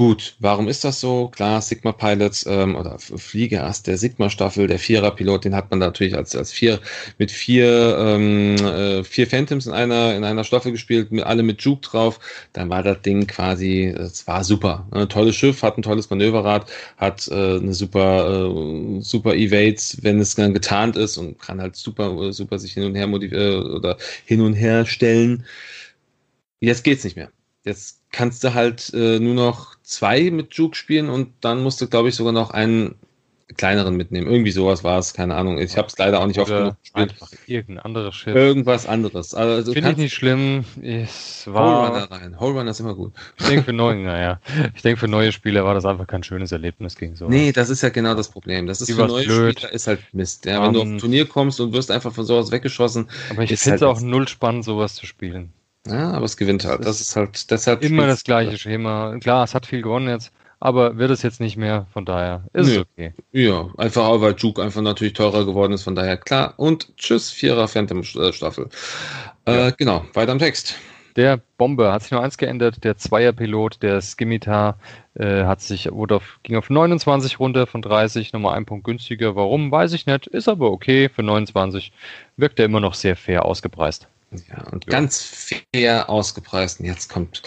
Gut, 0.00 0.34
warum 0.38 0.66
ist 0.66 0.82
das 0.82 0.98
so? 0.98 1.28
Klar, 1.28 1.60
Sigma 1.60 1.92
Pilots 1.92 2.46
ähm, 2.46 2.74
oder 2.74 2.98
Flieger 2.98 3.58
erst 3.58 3.86
der 3.86 3.98
Sigma-Staffel, 3.98 4.66
der 4.66 4.78
Vierer-Pilot, 4.78 5.44
den 5.44 5.54
hat 5.54 5.68
man 5.68 5.78
natürlich 5.78 6.16
als, 6.16 6.34
als 6.34 6.52
vier 6.52 6.80
mit 7.18 7.30
vier, 7.30 7.98
ähm, 7.98 8.56
äh, 8.56 9.04
vier 9.04 9.26
Phantoms 9.26 9.66
in 9.66 9.72
einer, 9.74 10.16
in 10.16 10.24
einer 10.24 10.44
Staffel 10.44 10.72
gespielt, 10.72 11.12
mit, 11.12 11.24
alle 11.24 11.42
mit 11.42 11.60
Juke 11.60 11.82
drauf. 11.82 12.18
Dann 12.54 12.70
war 12.70 12.82
das 12.82 13.02
Ding 13.02 13.26
quasi, 13.26 13.88
es 13.88 14.26
war 14.26 14.42
super. 14.42 14.88
Ein 14.90 15.06
tolles 15.10 15.36
Schiff, 15.36 15.62
hat 15.62 15.76
ein 15.76 15.82
tolles 15.82 16.08
Manöverrad, 16.08 16.70
hat 16.96 17.28
äh, 17.28 17.58
eine 17.58 17.74
super, 17.74 18.46
äh, 18.48 19.02
super 19.02 19.34
Evades, 19.34 19.98
wenn 20.00 20.18
es 20.18 20.34
dann 20.34 20.54
getarnt 20.54 20.96
ist 20.96 21.18
und 21.18 21.38
kann 21.38 21.60
halt 21.60 21.76
super, 21.76 22.32
super 22.32 22.58
sich 22.58 22.72
hin 22.72 22.84
und 22.84 22.94
her 22.94 23.06
oder 23.06 23.98
hin 24.24 24.40
und 24.40 24.54
her 24.54 24.86
stellen. 24.86 25.44
Jetzt 26.60 26.84
geht's 26.84 27.04
nicht 27.04 27.16
mehr. 27.16 27.30
Jetzt 27.64 27.99
kannst 28.10 28.44
du 28.44 28.54
halt 28.54 28.92
äh, 28.94 29.18
nur 29.18 29.34
noch 29.34 29.76
zwei 29.82 30.30
mit 30.30 30.54
Juke 30.54 30.76
spielen 30.76 31.08
und 31.08 31.32
dann 31.40 31.62
musst 31.62 31.80
du, 31.80 31.88
glaube 31.88 32.08
ich, 32.08 32.14
sogar 32.14 32.32
noch 32.32 32.50
einen 32.50 32.96
kleineren 33.56 33.96
mitnehmen. 33.96 34.26
Irgendwie 34.26 34.50
sowas 34.50 34.84
war 34.84 34.98
es, 34.98 35.14
keine 35.14 35.34
Ahnung. 35.34 35.58
Ich 35.58 35.76
habe 35.76 35.88
es 35.88 35.98
leider 35.98 36.20
auch 36.20 36.26
nicht 36.26 36.38
oft 36.38 36.50
genug 36.50 36.80
gespielt. 36.80 37.10
Einfach 37.10 37.30
irgendein 37.46 37.84
anderes 37.84 38.14
Schiff. 38.14 38.34
Irgendwas 38.34 38.86
anderes. 38.86 39.34
Also, 39.34 39.72
Finde 39.72 39.90
ich 39.90 39.96
nicht 39.96 40.14
schlimm. 40.14 40.64
Es 40.82 41.46
war. 41.46 41.90
Hole 41.90 42.10
rein. 42.10 42.40
Hole 42.40 42.58
Runner 42.58 42.70
ist 42.70 42.80
immer 42.80 42.94
gut. 42.94 43.12
Ich 43.38 43.46
denke 43.46 43.64
für 43.64 43.72
neue, 43.72 43.96
naja. 43.96 44.40
Ich 44.74 44.82
denke 44.82 45.00
für 45.00 45.08
neue 45.08 45.32
Spieler 45.32 45.64
war 45.64 45.74
das 45.74 45.84
einfach 45.84 46.06
kein 46.06 46.22
schönes 46.22 46.52
Erlebnis 46.52 46.96
gegen 46.96 47.16
so. 47.16 47.28
Nee, 47.28 47.52
das 47.52 47.70
ist 47.70 47.82
ja 47.82 47.88
genau 47.88 48.14
das 48.14 48.30
Problem. 48.30 48.66
Das 48.66 48.80
ist 48.80 48.88
Die 48.88 48.92
für 48.92 49.06
neue 49.06 49.24
blöd. 49.24 49.58
Spieler 49.58 49.72
ist 49.72 49.86
halt 49.86 50.00
Mist. 50.12 50.44
Ja, 50.46 50.60
um, 50.60 50.66
wenn 50.66 50.72
du 50.74 50.80
auf 50.80 50.86
ein 50.86 50.98
Turnier 50.98 51.26
kommst 51.26 51.60
und 51.60 51.72
wirst 51.72 51.90
einfach 51.90 52.12
von 52.12 52.24
sowas 52.24 52.52
weggeschossen. 52.52 53.08
Aber 53.30 53.42
ich 53.42 53.48
finde 53.48 53.54
es 53.60 53.66
halt 53.66 53.82
auch 53.82 54.00
null 54.00 54.28
spannend, 54.28 54.64
sowas 54.64 54.94
zu 54.94 55.06
spielen. 55.06 55.52
Ja, 55.86 56.12
aber 56.12 56.26
es 56.26 56.36
gewinnt 56.36 56.64
halt. 56.64 56.84
Das 56.84 57.00
ist 57.00 57.16
halt 57.16 57.50
deshalb. 57.50 57.82
Immer 57.82 58.06
das 58.06 58.24
gleiche 58.24 58.58
Schema. 58.58 59.16
Klar, 59.18 59.44
es 59.44 59.54
hat 59.54 59.66
viel 59.66 59.82
gewonnen 59.82 60.08
jetzt, 60.08 60.32
aber 60.60 60.98
wird 60.98 61.10
es 61.10 61.22
jetzt 61.22 61.40
nicht 61.40 61.56
mehr, 61.56 61.86
von 61.92 62.04
daher 62.04 62.44
ist 62.52 62.66
Nö. 62.66 62.72
es 62.72 62.78
okay. 62.80 63.14
Ja, 63.32 63.68
einfach 63.78 64.04
auch, 64.04 64.20
weil 64.20 64.34
Juke 64.36 64.62
einfach 64.62 64.82
natürlich 64.82 65.14
teurer 65.14 65.46
geworden 65.46 65.72
ist, 65.72 65.84
von 65.84 65.94
daher 65.94 66.18
klar. 66.18 66.54
Und 66.58 66.96
tschüss, 66.96 67.30
Vierer 67.30 67.66
Phantom 67.66 68.02
Staffel. 68.02 68.68
Äh, 69.46 69.52
ja. 69.52 69.70
Genau, 69.70 70.04
weiter 70.12 70.32
im 70.32 70.38
Text. 70.38 70.76
Der 71.16 71.40
Bombe 71.58 71.92
hat 71.92 72.02
sich 72.02 72.12
nur 72.12 72.22
eins 72.22 72.38
geändert. 72.38 72.84
Der 72.84 72.96
Zweierpilot, 72.96 73.82
der 73.82 74.00
Skimitar, 74.00 74.78
äh, 75.14 75.44
hat 75.44 75.60
sich, 75.60 75.90
wurde 75.90 76.16
auf, 76.16 76.38
ging 76.42 76.56
auf 76.56 76.70
29 76.70 77.40
runter 77.40 77.66
von 77.66 77.82
30, 77.82 78.32
nochmal 78.32 78.56
ein 78.56 78.64
Punkt 78.64 78.84
günstiger. 78.84 79.34
Warum, 79.34 79.72
weiß 79.72 79.92
ich 79.94 80.06
nicht. 80.06 80.28
Ist 80.28 80.48
aber 80.48 80.70
okay. 80.70 81.08
Für 81.08 81.22
29 81.22 81.92
wirkt 82.36 82.58
er 82.58 82.66
immer 82.66 82.80
noch 82.80 82.94
sehr 82.94 83.16
fair 83.16 83.44
ausgepreist. 83.44 84.06
Ja, 84.48 84.62
und 84.70 84.84
ja. 84.84 84.90
ganz 84.90 85.22
fair 85.22 86.08
ausgepreist. 86.08 86.78
Und 86.78 86.86
jetzt 86.86 87.08
kommt, 87.08 87.42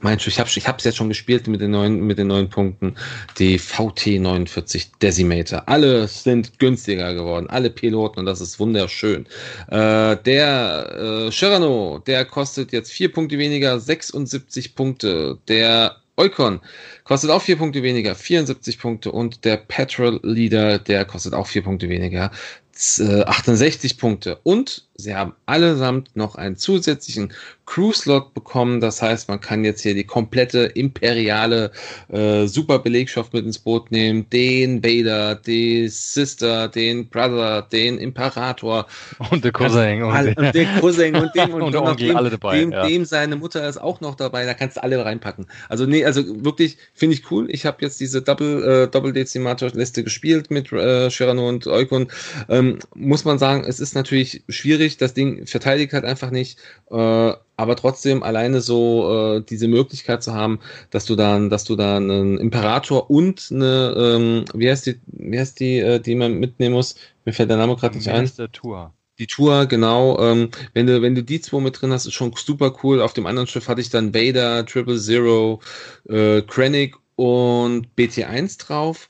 mein 0.00 0.18
ich 0.18 0.38
habe 0.38 0.50
ich 0.50 0.66
es 0.66 0.84
jetzt 0.84 0.96
schon 0.96 1.08
gespielt 1.08 1.46
mit 1.46 1.62
den 1.62 1.70
neuen, 1.70 2.06
mit 2.06 2.18
den 2.18 2.26
neuen 2.26 2.50
Punkten. 2.50 2.94
Die 3.38 3.58
VT 3.58 4.18
49 4.20 4.92
Decimator. 5.00 5.66
Alle 5.66 6.06
sind 6.08 6.58
günstiger 6.58 7.14
geworden. 7.14 7.48
Alle 7.48 7.70
Piloten 7.70 8.20
und 8.20 8.26
das 8.26 8.42
ist 8.42 8.60
wunderschön. 8.60 9.26
Äh, 9.68 10.16
der 10.16 11.26
äh, 11.28 11.32
Sherano, 11.32 12.02
der 12.06 12.26
kostet 12.26 12.70
jetzt 12.70 12.92
vier 12.92 13.10
Punkte 13.10 13.38
weniger, 13.38 13.80
76 13.80 14.74
Punkte. 14.74 15.38
Der 15.48 15.96
Eukon 16.18 16.60
kostet 17.04 17.30
auch 17.30 17.42
vier 17.42 17.56
Punkte 17.56 17.82
weniger, 17.82 18.14
74 18.14 18.78
Punkte. 18.78 19.12
Und 19.12 19.44
der 19.44 19.56
Petrol 19.56 20.20
Leader, 20.22 20.78
der 20.78 21.04
kostet 21.04 21.34
auch 21.34 21.46
vier 21.46 21.62
Punkte 21.62 21.88
weniger, 21.88 22.30
68 22.76 23.92
äh, 23.92 23.96
Punkte. 23.96 24.38
Und 24.42 24.86
sie 24.94 25.14
haben 25.14 25.34
allesamt 25.46 26.14
noch 26.14 26.34
einen 26.34 26.56
zusätzlichen 26.56 27.32
Crew-Slot 27.66 28.32
bekommen. 28.32 28.80
Das 28.80 29.02
heißt, 29.02 29.28
man 29.28 29.40
kann 29.40 29.64
jetzt 29.64 29.82
hier 29.82 29.94
die 29.94 30.04
komplette 30.04 30.60
imperiale 30.60 31.72
äh, 32.08 32.46
Superbelegschaft 32.46 33.34
mit 33.34 33.44
ins 33.44 33.58
Boot 33.58 33.90
nehmen. 33.90 34.30
Den 34.30 34.82
Vader, 34.82 35.34
die 35.34 35.88
Sister, 35.88 36.68
den 36.68 37.08
Brother, 37.08 37.62
den 37.62 37.98
Imperator. 37.98 38.86
Und 39.30 39.44
der 39.44 39.52
Cousin. 39.52 40.04
Und, 40.04 40.12
alle, 40.12 40.34
und 40.36 40.54
der 40.54 40.66
Cousin 40.80 41.16
und 41.16 41.34
dem 41.34 41.50
und, 41.54 41.62
und 41.62 41.76
Onkel, 41.76 42.08
dem, 42.08 42.16
alle 42.16 42.30
dabei, 42.30 42.60
dem, 42.60 42.72
ja. 42.72 42.86
dem, 42.86 43.04
seine 43.04 43.36
Mutter 43.36 43.68
ist 43.68 43.78
auch 43.78 44.00
noch 44.00 44.14
dabei. 44.14 44.46
Da 44.46 44.54
kannst 44.54 44.76
du 44.76 44.82
alle 44.82 45.04
reinpacken. 45.04 45.46
Also 45.68 45.86
nee, 45.86 46.04
also 46.04 46.22
wirklich 46.44 46.78
finde 46.94 47.14
ich 47.14 47.30
cool. 47.30 47.50
Ich 47.50 47.66
habe 47.66 47.78
jetzt 47.80 48.00
diese 48.00 48.22
Double, 48.22 48.84
äh, 48.84 48.88
Double-Dezimator-Liste 48.88 50.04
gespielt 50.04 50.50
mit 50.50 50.72
äh, 50.72 51.10
Shirano 51.10 51.48
und 51.48 51.66
Eukon. 51.66 52.08
Ähm, 52.48 52.78
muss 52.94 53.24
man 53.24 53.38
sagen, 53.38 53.64
es 53.66 53.80
ist 53.80 53.94
natürlich 53.94 54.44
schwierig. 54.48 54.98
Das 54.98 55.14
Ding 55.14 55.46
verteidigt 55.46 55.92
halt 55.92 56.04
einfach 56.04 56.30
nicht. 56.30 56.58
Äh, 56.90 57.32
aber 57.56 57.76
trotzdem 57.76 58.22
alleine 58.22 58.60
so 58.60 59.36
äh, 59.36 59.42
diese 59.42 59.68
Möglichkeit 59.68 60.22
zu 60.22 60.34
haben, 60.34 60.60
dass 60.90 61.04
du 61.06 61.16
dann, 61.16 61.50
dass 61.50 61.64
du 61.64 61.76
dann 61.76 62.10
einen 62.10 62.38
Imperator 62.38 63.10
und 63.10 63.48
eine, 63.50 63.94
ähm, 63.96 64.44
wie 64.54 64.70
heißt 64.70 64.86
die, 64.86 65.00
wie 65.06 65.38
heißt 65.38 65.58
die, 65.60 65.78
äh, 65.78 66.00
die 66.00 66.14
man 66.14 66.34
mitnehmen 66.34 66.74
muss? 66.74 66.96
Mir 67.24 67.32
fällt 67.32 67.50
der 67.50 67.56
Name 67.56 67.76
gerade 67.76 67.96
nicht 67.96 68.08
ein. 68.08 68.30
Der 68.36 68.52
Tour. 68.52 68.92
Die 69.18 69.26
Tour, 69.26 69.64
genau. 69.66 70.18
Ähm, 70.20 70.50
wenn, 70.74 70.86
du, 70.86 71.00
wenn 71.00 71.14
du 71.14 71.22
die 71.22 71.40
zwei 71.40 71.60
mit 71.60 71.80
drin 71.80 71.92
hast, 71.92 72.06
ist 72.06 72.12
schon 72.14 72.34
super 72.36 72.76
cool. 72.82 73.00
Auf 73.00 73.14
dem 73.14 73.26
anderen 73.26 73.48
Schiff 73.48 73.68
hatte 73.68 73.80
ich 73.80 73.88
dann 73.88 74.14
Vader, 74.14 74.66
Triple 74.66 74.98
Zero, 74.98 75.60
äh, 76.08 76.42
Krennic 76.42 76.96
und 77.16 77.88
BT1 77.96 78.58
drauf. 78.58 79.08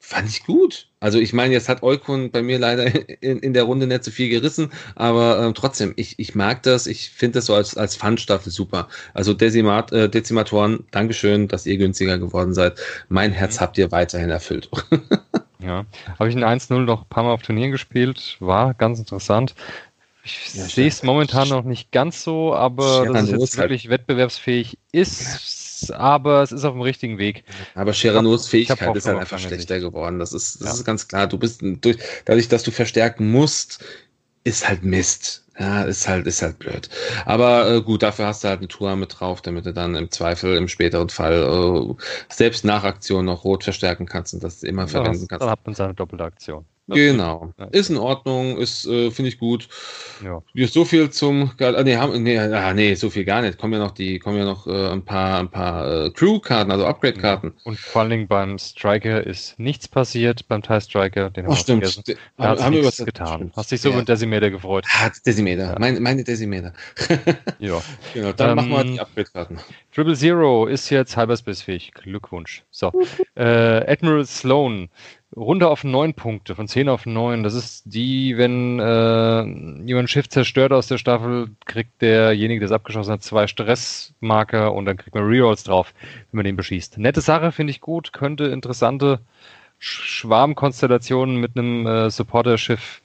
Fand 0.00 0.28
ich 0.28 0.44
gut. 0.44 0.87
Also 1.00 1.18
ich 1.18 1.32
meine, 1.32 1.52
jetzt 1.52 1.68
hat 1.68 1.82
Eukun 1.82 2.30
bei 2.30 2.42
mir 2.42 2.58
leider 2.58 2.86
in, 3.22 3.38
in 3.38 3.52
der 3.52 3.64
Runde 3.64 3.86
nicht 3.86 4.04
so 4.04 4.10
viel 4.10 4.28
gerissen, 4.28 4.72
aber 4.94 5.40
ähm, 5.40 5.54
trotzdem, 5.54 5.92
ich, 5.96 6.18
ich 6.18 6.34
mag 6.34 6.62
das, 6.62 6.86
ich 6.86 7.10
finde 7.10 7.38
das 7.38 7.46
so 7.46 7.54
als, 7.54 7.76
als 7.76 7.96
Fun-Staffel 7.96 8.50
super. 8.50 8.88
Also 9.14 9.34
Dezimat, 9.34 9.92
äh, 9.92 10.08
Dezimatoren, 10.08 10.84
Dankeschön, 10.90 11.48
dass 11.48 11.66
ihr 11.66 11.76
günstiger 11.76 12.18
geworden 12.18 12.54
seid. 12.54 12.80
Mein 13.08 13.32
Herz 13.32 13.56
mhm. 13.56 13.60
habt 13.60 13.78
ihr 13.78 13.92
weiterhin 13.92 14.30
erfüllt. 14.30 14.68
ja, 15.60 15.84
habe 16.18 16.28
ich 16.28 16.34
in 16.34 16.44
1-0 16.44 16.80
noch 16.80 17.02
ein 17.02 17.08
paar 17.08 17.24
Mal 17.24 17.32
auf 17.32 17.42
Turnieren 17.42 17.70
gespielt, 17.70 18.36
war 18.40 18.74
ganz 18.74 18.98
interessant. 18.98 19.54
Ich 20.28 20.54
ja, 20.54 20.64
sehe 20.64 20.88
es 20.88 21.02
momentan 21.02 21.48
noch 21.48 21.64
nicht 21.64 21.90
ganz 21.90 22.22
so, 22.22 22.54
aber 22.54 23.06
dass 23.06 23.24
es 23.24 23.30
jetzt 23.30 23.56
wirklich 23.56 23.84
halt. 23.84 24.00
wettbewerbsfähig 24.00 24.78
ist, 24.92 25.90
aber 25.92 26.42
es 26.42 26.52
ist 26.52 26.64
auf 26.64 26.74
dem 26.74 26.82
richtigen 26.82 27.18
Weg. 27.18 27.44
Aber 27.74 27.92
Sheranos 27.92 28.48
Fähigkeit 28.48 28.94
ist 28.94 29.06
halt 29.06 29.18
einfach 29.18 29.38
schlechter 29.38 29.74
Sicht. 29.74 29.86
geworden. 29.86 30.18
Das 30.18 30.32
ist, 30.32 30.60
das 30.60 30.68
ja. 30.68 30.74
ist 30.74 30.84
ganz 30.84 31.08
klar. 31.08 31.26
Du 31.26 31.38
bist 31.38 31.62
durch, 31.62 31.98
dadurch, 32.26 32.48
dass 32.48 32.62
du 32.62 32.70
verstärken 32.70 33.30
musst, 33.30 33.84
ist 34.44 34.68
halt 34.68 34.84
Mist. 34.84 35.44
Ja, 35.58 35.82
ist 35.82 36.06
halt, 36.06 36.26
ist 36.28 36.40
halt 36.40 36.60
blöd. 36.60 36.88
Aber 37.24 37.68
äh, 37.68 37.82
gut, 37.82 38.04
dafür 38.04 38.26
hast 38.26 38.44
du 38.44 38.48
halt 38.48 38.60
eine 38.60 38.68
Tour 38.68 38.94
mit 38.94 39.18
drauf, 39.18 39.42
damit 39.42 39.66
du 39.66 39.72
dann 39.72 39.96
im 39.96 40.08
Zweifel 40.10 40.56
im 40.56 40.68
späteren 40.68 41.08
Fall 41.08 41.42
äh, 41.42 41.94
selbst 42.32 42.64
nach 42.64 42.84
Aktion 42.84 43.24
noch 43.24 43.42
rot 43.42 43.64
verstärken 43.64 44.06
kannst 44.06 44.34
und 44.34 44.44
das 44.44 44.62
immer 44.62 44.82
ja, 44.82 44.88
verwenden 44.88 45.26
kannst. 45.26 45.42
Dann 45.42 45.50
hat 45.50 45.66
man 45.66 45.74
seine 45.74 45.94
doppelte 45.94 46.24
Aktion. 46.24 46.64
Genau. 46.88 47.52
Ist 47.70 47.90
in 47.90 47.98
Ordnung, 47.98 48.56
ist, 48.56 48.86
äh, 48.86 49.10
finde 49.10 49.28
ich 49.28 49.38
gut. 49.38 49.68
Ja. 50.24 50.42
So 50.66 50.84
viel 50.84 51.10
zum, 51.10 51.52
äh, 51.58 51.84
nee, 51.84 51.96
haben, 51.96 52.22
nee, 52.22 52.38
ah, 52.38 52.72
nee, 52.72 52.94
so 52.94 53.10
viel 53.10 53.24
gar 53.24 53.42
nicht. 53.42 53.58
Kommen 53.58 53.74
ja 53.74 53.78
noch 53.78 53.92
die, 53.92 54.18
kommen 54.18 54.38
ja 54.38 54.44
noch 54.44 54.66
äh, 54.66 54.88
ein 54.90 55.04
paar, 55.04 55.40
ein 55.40 55.50
paar 55.50 56.06
äh, 56.06 56.10
Crew-Karten, 56.10 56.70
also 56.70 56.86
Upgrade-Karten. 56.86 57.52
Und 57.64 57.78
vor 57.78 58.02
allen 58.02 58.10
Dingen 58.10 58.28
beim 58.28 58.58
Striker 58.58 59.24
ist 59.26 59.58
nichts 59.58 59.86
passiert, 59.86 60.48
beim 60.48 60.62
TIE 60.62 60.80
Striker, 60.80 61.30
den 61.30 61.44
haben 61.44 61.52
Ach, 61.52 61.68
wir 61.68 61.76
vergessen. 61.76 62.04
Da 62.36 62.44
haben, 62.44 62.64
haben 62.64 62.74
wir 62.74 62.84
was 62.84 62.96
getan. 62.96 63.36
Stimmt. 63.36 63.56
Hast 63.56 63.70
dich 63.70 63.80
so 63.80 63.90
ja. 63.90 63.96
über 63.96 64.04
Decimeter 64.04 64.50
gefreut. 64.50 64.86
Ah, 64.92 65.10
Decimeter, 65.24 65.72
ja. 65.72 65.78
meine, 65.78 66.00
meine 66.00 66.24
Decimeter. 66.24 66.72
ja. 67.58 67.80
Genau, 68.14 68.32
dann 68.32 68.50
ähm, 68.50 68.56
machen 68.56 68.70
wir 68.70 68.84
die 68.84 69.00
Upgrade-Karten. 69.00 69.58
Triple 69.92 70.16
Zero 70.16 70.66
ist 70.66 70.88
jetzt 70.90 71.16
Hyperspace-fähig. 71.16 71.92
Glückwunsch. 71.92 72.62
So. 72.70 72.92
äh, 73.34 73.42
Admiral 73.90 74.24
Sloan 74.26 74.88
runter 75.36 75.70
auf 75.70 75.84
neun 75.84 76.14
Punkte, 76.14 76.54
von 76.54 76.68
zehn 76.68 76.88
auf 76.88 77.06
neun. 77.06 77.42
Das 77.42 77.54
ist 77.54 77.82
die, 77.86 78.36
wenn 78.36 78.78
äh, 78.78 79.42
jemand 79.86 80.04
ein 80.04 80.08
Schiff 80.08 80.28
zerstört 80.28 80.72
aus 80.72 80.88
der 80.88 80.98
Staffel, 80.98 81.50
kriegt 81.66 82.00
derjenige, 82.02 82.60
der 82.60 82.66
es 82.66 82.72
abgeschossen 82.72 83.12
hat, 83.12 83.22
zwei 83.22 83.46
Stressmarker 83.46 84.72
und 84.72 84.86
dann 84.86 84.96
kriegt 84.96 85.14
man 85.14 85.24
Rerolls 85.24 85.64
drauf, 85.64 85.92
wenn 86.30 86.38
man 86.38 86.44
den 86.44 86.56
beschießt. 86.56 86.98
Nette 86.98 87.20
Sache, 87.20 87.52
finde 87.52 87.70
ich 87.70 87.80
gut, 87.80 88.12
könnte 88.12 88.44
interessante 88.46 89.20
Schwarmkonstellationen 89.78 91.36
mit 91.36 91.56
einem 91.56 91.86
äh, 91.86 92.10
Supporter-Schiff 92.10 93.02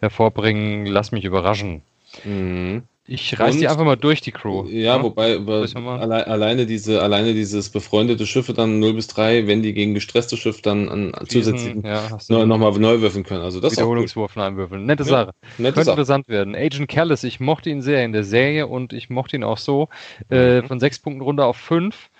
hervorbringen. 0.00 0.86
Lass 0.86 1.12
mich 1.12 1.24
überraschen. 1.24 1.82
Mhm. 2.24 2.82
Ich 3.08 3.38
reiß 3.38 3.56
die 3.56 3.68
einfach 3.68 3.84
mal 3.84 3.96
durch, 3.96 4.20
die 4.20 4.32
Crew. 4.32 4.66
Ja, 4.68 4.96
ja? 4.96 5.02
wobei 5.02 5.36
alle, 5.36 6.26
alleine, 6.26 6.66
diese, 6.66 7.02
alleine 7.02 7.34
dieses 7.34 7.70
befreundete 7.70 8.26
Schiffe 8.26 8.52
dann 8.52 8.80
0 8.80 8.94
bis 8.94 9.06
3, 9.06 9.46
wenn 9.46 9.62
die 9.62 9.74
gegen 9.74 9.94
gestresste 9.94 10.36
Schiff 10.36 10.60
dann 10.60 10.88
an 10.88 11.12
zusätzlichen 11.28 11.84
ja, 11.84 12.18
nochmal 12.28 12.72
neu 12.72 13.00
würfeln 13.00 13.22
können. 13.22 13.42
Also 13.42 13.60
das 13.60 13.72
Wiederholungswurf 13.72 14.36
einwürfeln. 14.36 14.86
Nette 14.86 15.04
ja, 15.04 15.08
Sache. 15.08 15.34
Nette 15.58 15.74
Könnte 15.74 15.84
Sache. 15.84 15.92
interessant 15.92 16.28
werden. 16.28 16.56
Agent 16.56 16.88
Callis, 16.88 17.22
ich 17.22 17.38
mochte 17.38 17.70
ihn 17.70 17.80
sehr 17.80 18.04
in 18.04 18.12
der 18.12 18.24
Serie 18.24 18.66
und 18.66 18.92
ich 18.92 19.08
mochte 19.08 19.36
ihn 19.36 19.44
auch 19.44 19.58
so. 19.58 19.88
Äh, 20.28 20.62
mhm. 20.62 20.66
von 20.66 20.80
6 20.80 20.98
Punkten 20.98 21.22
runter 21.22 21.46
auf 21.46 21.58
5. 21.58 22.10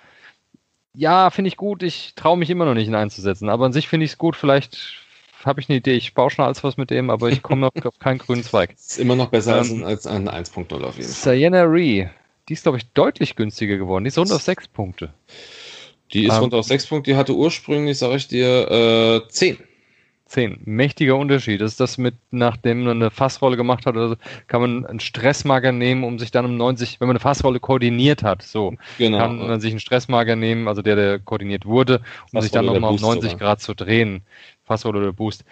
Ja, 0.95 1.29
finde 1.31 1.49
ich 1.49 1.57
gut. 1.57 1.83
Ich 1.83 2.13
traue 2.15 2.37
mich 2.37 2.49
immer 2.49 2.65
noch 2.65 2.75
nicht 2.75 2.87
ihn 2.87 2.95
einzusetzen. 2.95 3.49
Aber 3.49 3.65
an 3.65 3.73
sich 3.73 3.89
finde 3.89 4.05
ich 4.05 4.11
es 4.11 4.17
gut. 4.17 4.37
Vielleicht 4.37 5.05
habe 5.43 5.61
ich 5.61 5.69
eine 5.69 5.77
Idee. 5.77 5.93
Ich 5.93 6.13
baue 6.13 6.29
schon 6.29 6.45
als 6.45 6.63
was 6.63 6.77
mit 6.77 6.89
dem, 6.89 7.09
aber 7.09 7.29
ich 7.29 7.41
komme 7.41 7.61
noch 7.61 7.85
auf 7.85 7.99
keinen 7.99 8.17
grünen 8.17 8.43
Zweig. 8.43 8.73
Ist 8.75 8.99
immer 8.99 9.15
noch 9.15 9.29
besser 9.29 9.61
ähm, 9.61 9.83
als, 9.83 10.07
ein 10.07 10.29
1.0 10.29 10.73
auf 10.83 10.97
jeden 10.97 11.09
Fall. 11.09 11.37
Sienna 11.37 11.63
Ree, 11.63 12.07
die 12.49 12.53
ist, 12.53 12.63
glaube 12.63 12.77
ich, 12.77 12.91
deutlich 12.93 13.35
günstiger 13.35 13.77
geworden. 13.77 14.03
Die 14.03 14.09
ist 14.09 14.17
rund 14.17 14.31
auf 14.31 14.41
6 14.41 14.69
Punkte. 14.69 15.13
Die 16.13 16.25
ist 16.25 16.35
ähm, 16.35 16.43
rund 16.43 16.53
auf 16.53 16.65
6 16.65 16.87
Punkte. 16.87 17.11
Die 17.11 17.17
hatte 17.17 17.35
ursprünglich, 17.35 17.97
sage 17.97 18.15
ich 18.15 18.27
dir, 18.27 19.23
äh, 19.25 19.29
10. 19.29 19.57
10. 20.27 20.61
Mächtiger 20.65 21.15
Unterschied. 21.15 21.61
Das 21.61 21.71
ist 21.71 21.79
das 21.79 21.97
mit, 21.97 22.15
nachdem 22.31 22.83
man 22.83 22.97
eine 22.97 23.11
Fassrolle 23.11 23.57
gemacht 23.57 23.85
hat, 23.85 23.95
oder 23.95 24.09
so, 24.09 24.15
kann 24.47 24.61
man 24.61 24.85
einen 24.85 24.99
Stressmarker 24.99 25.71
nehmen, 25.71 26.03
um 26.03 26.19
sich 26.19 26.31
dann 26.31 26.45
um 26.45 26.57
90, 26.57 26.99
wenn 26.99 27.07
man 27.07 27.15
eine 27.15 27.21
Fassrolle 27.21 27.59
koordiniert 27.59 28.23
hat, 28.23 28.43
so, 28.43 28.75
genau. 28.97 29.17
kann 29.17 29.37
man 29.39 29.59
sich 29.59 29.71
einen 29.71 29.79
Stressmarker 29.79 30.35
nehmen, 30.35 30.67
also 30.67 30.81
der, 30.81 30.95
der 30.95 31.19
koordiniert 31.19 31.65
wurde, 31.65 31.95
um 31.95 32.01
Fassrolle 32.01 32.41
sich 32.43 32.51
dann 32.51 32.65
nochmal 32.65 32.91
um 32.91 33.01
90 33.01 33.31
sogar. 33.31 33.47
Grad 33.47 33.61
zu 33.61 33.73
drehen. 33.73 34.23
Passwort 34.65 34.95
oder 34.95 35.13
Boost. 35.13 35.43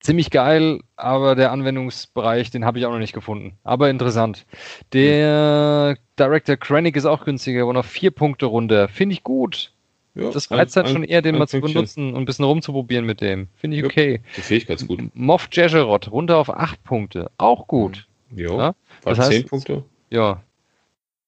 Ziemlich 0.00 0.30
geil, 0.30 0.80
aber 0.96 1.34
der 1.34 1.52
Anwendungsbereich, 1.52 2.50
den 2.50 2.64
habe 2.64 2.78
ich 2.78 2.86
auch 2.86 2.92
noch 2.92 2.98
nicht 2.98 3.12
gefunden. 3.12 3.58
Aber 3.64 3.90
interessant. 3.90 4.46
Der 4.94 5.96
Director 6.18 6.56
Krennic 6.56 6.96
ist 6.96 7.04
auch 7.04 7.24
günstiger, 7.24 7.62
aber 7.62 7.74
noch 7.74 7.84
vier 7.84 8.10
Punkte 8.10 8.46
runter. 8.46 8.88
Finde 8.88 9.12
ich 9.12 9.22
gut. 9.22 9.72
Ja, 10.14 10.30
das 10.30 10.50
reizt 10.50 10.76
halt 10.76 10.88
schon 10.88 11.04
eher, 11.04 11.22
den 11.22 11.38
mal 11.38 11.46
zu 11.46 11.60
benutzen 11.60 12.14
und 12.14 12.22
ein 12.22 12.24
bisschen 12.24 12.44
rumzuprobieren 12.44 13.06
mit 13.06 13.20
dem. 13.20 13.48
Finde 13.56 13.76
ich 13.76 13.84
okay. 13.84 14.20
die 14.36 14.40
Fähigkeit 14.40 14.80
ist 14.80 14.88
gut. 14.88 15.00
Moff 15.14 15.48
Jagerot 15.52 16.10
runter 16.10 16.38
auf 16.38 16.50
acht 16.50 16.82
Punkte. 16.82 17.30
Auch 17.38 17.66
gut. 17.66 18.06
Jo, 18.34 18.58
ja, 18.58 18.74
das 19.04 19.18
heißt, 19.18 19.30
zehn 19.30 19.46
Punkte. 19.46 19.84
Ja, 20.10 20.42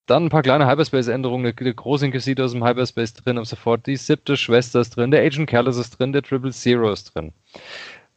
dann 0.07 0.27
ein 0.27 0.29
paar 0.31 0.43
kleine 0.43 0.67
Hyperspace-Änderungen. 0.67 1.55
Der 1.57 1.75
große 1.75 2.07
Inquisitor 2.07 2.47
ist 2.47 2.55
im 2.55 2.65
Hyperspace 2.65 3.15
drin, 3.15 3.39
ab 3.39 3.47
sofort 3.47 3.87
die 3.87 3.97
siebte 3.97 4.37
Schwester 4.37 4.81
ist 4.81 4.97
drin, 4.97 5.11
der 5.11 5.23
Agent 5.23 5.49
Careless 5.49 5.77
ist 5.77 5.99
drin, 5.99 6.13
der 6.13 6.23
Triple 6.23 6.51
Zero 6.51 6.91
ist 6.91 7.15
drin. 7.15 7.33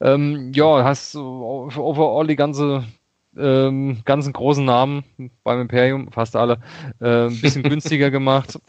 Ähm, 0.02 0.52
ja, 0.54 0.84
hast 0.84 1.16
overall 1.16 2.28
die 2.28 2.36
ganze 2.36 2.84
ähm, 3.38 4.02
ganzen 4.06 4.34
großen 4.34 4.64
Namen 4.64 5.04
beim 5.44 5.62
Imperium, 5.62 6.12
fast 6.12 6.36
alle, 6.36 6.60
äh, 7.02 7.28
ein 7.28 7.42
bisschen 7.42 7.64
günstiger 7.64 8.12
gemacht. 8.12 8.60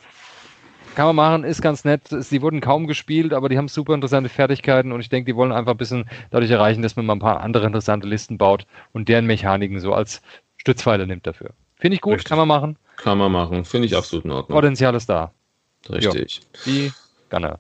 Kann 0.97 1.15
man 1.15 1.17
machen, 1.17 1.45
ist 1.45 1.61
ganz 1.61 1.85
nett. 1.85 2.09
Sie 2.09 2.41
wurden 2.41 2.63
kaum 2.63 2.87
gespielt, 2.87 3.35
aber 3.35 3.51
die 3.51 3.59
haben 3.59 3.69
super 3.69 3.93
interessante 3.93 4.31
Fertigkeiten 4.31 4.93
und 4.93 5.01
ich 5.01 5.11
denke, 5.11 5.31
die 5.31 5.37
wollen 5.37 5.53
einfach 5.53 5.73
ein 5.73 5.77
bisschen 5.77 6.09
dadurch 6.31 6.51
erreichen, 6.51 6.81
dass 6.81 6.97
man 6.97 7.05
mal 7.05 7.17
ein 7.17 7.19
paar 7.19 7.43
andere 7.43 7.67
interessante 7.67 8.07
Listen 8.07 8.39
baut 8.39 8.67
und 8.95 9.11
deren 9.11 9.27
Mechaniken 9.27 9.79
so 9.79 9.93
als 9.93 10.23
Stützpfeile 10.57 11.07
nimmt 11.07 11.27
dafür. 11.27 11.51
Finde 11.75 11.97
ich 11.97 12.01
gut, 12.01 12.15
Richtig. 12.15 12.31
kann 12.31 12.39
man 12.39 12.49
machen. 12.49 12.79
Kann 12.97 13.19
man 13.19 13.31
machen, 13.31 13.67
finde 13.67 13.85
ich 13.85 13.95
absolut 13.95 14.25
in 14.25 14.31
Ordnung. 14.31 14.57
Potenzial 14.57 14.95
ist 14.95 15.11
da. 15.11 15.33
Richtig. 15.91 16.41
Jo. 16.41 16.63
Die 16.65 16.93
Gunner. 17.29 17.59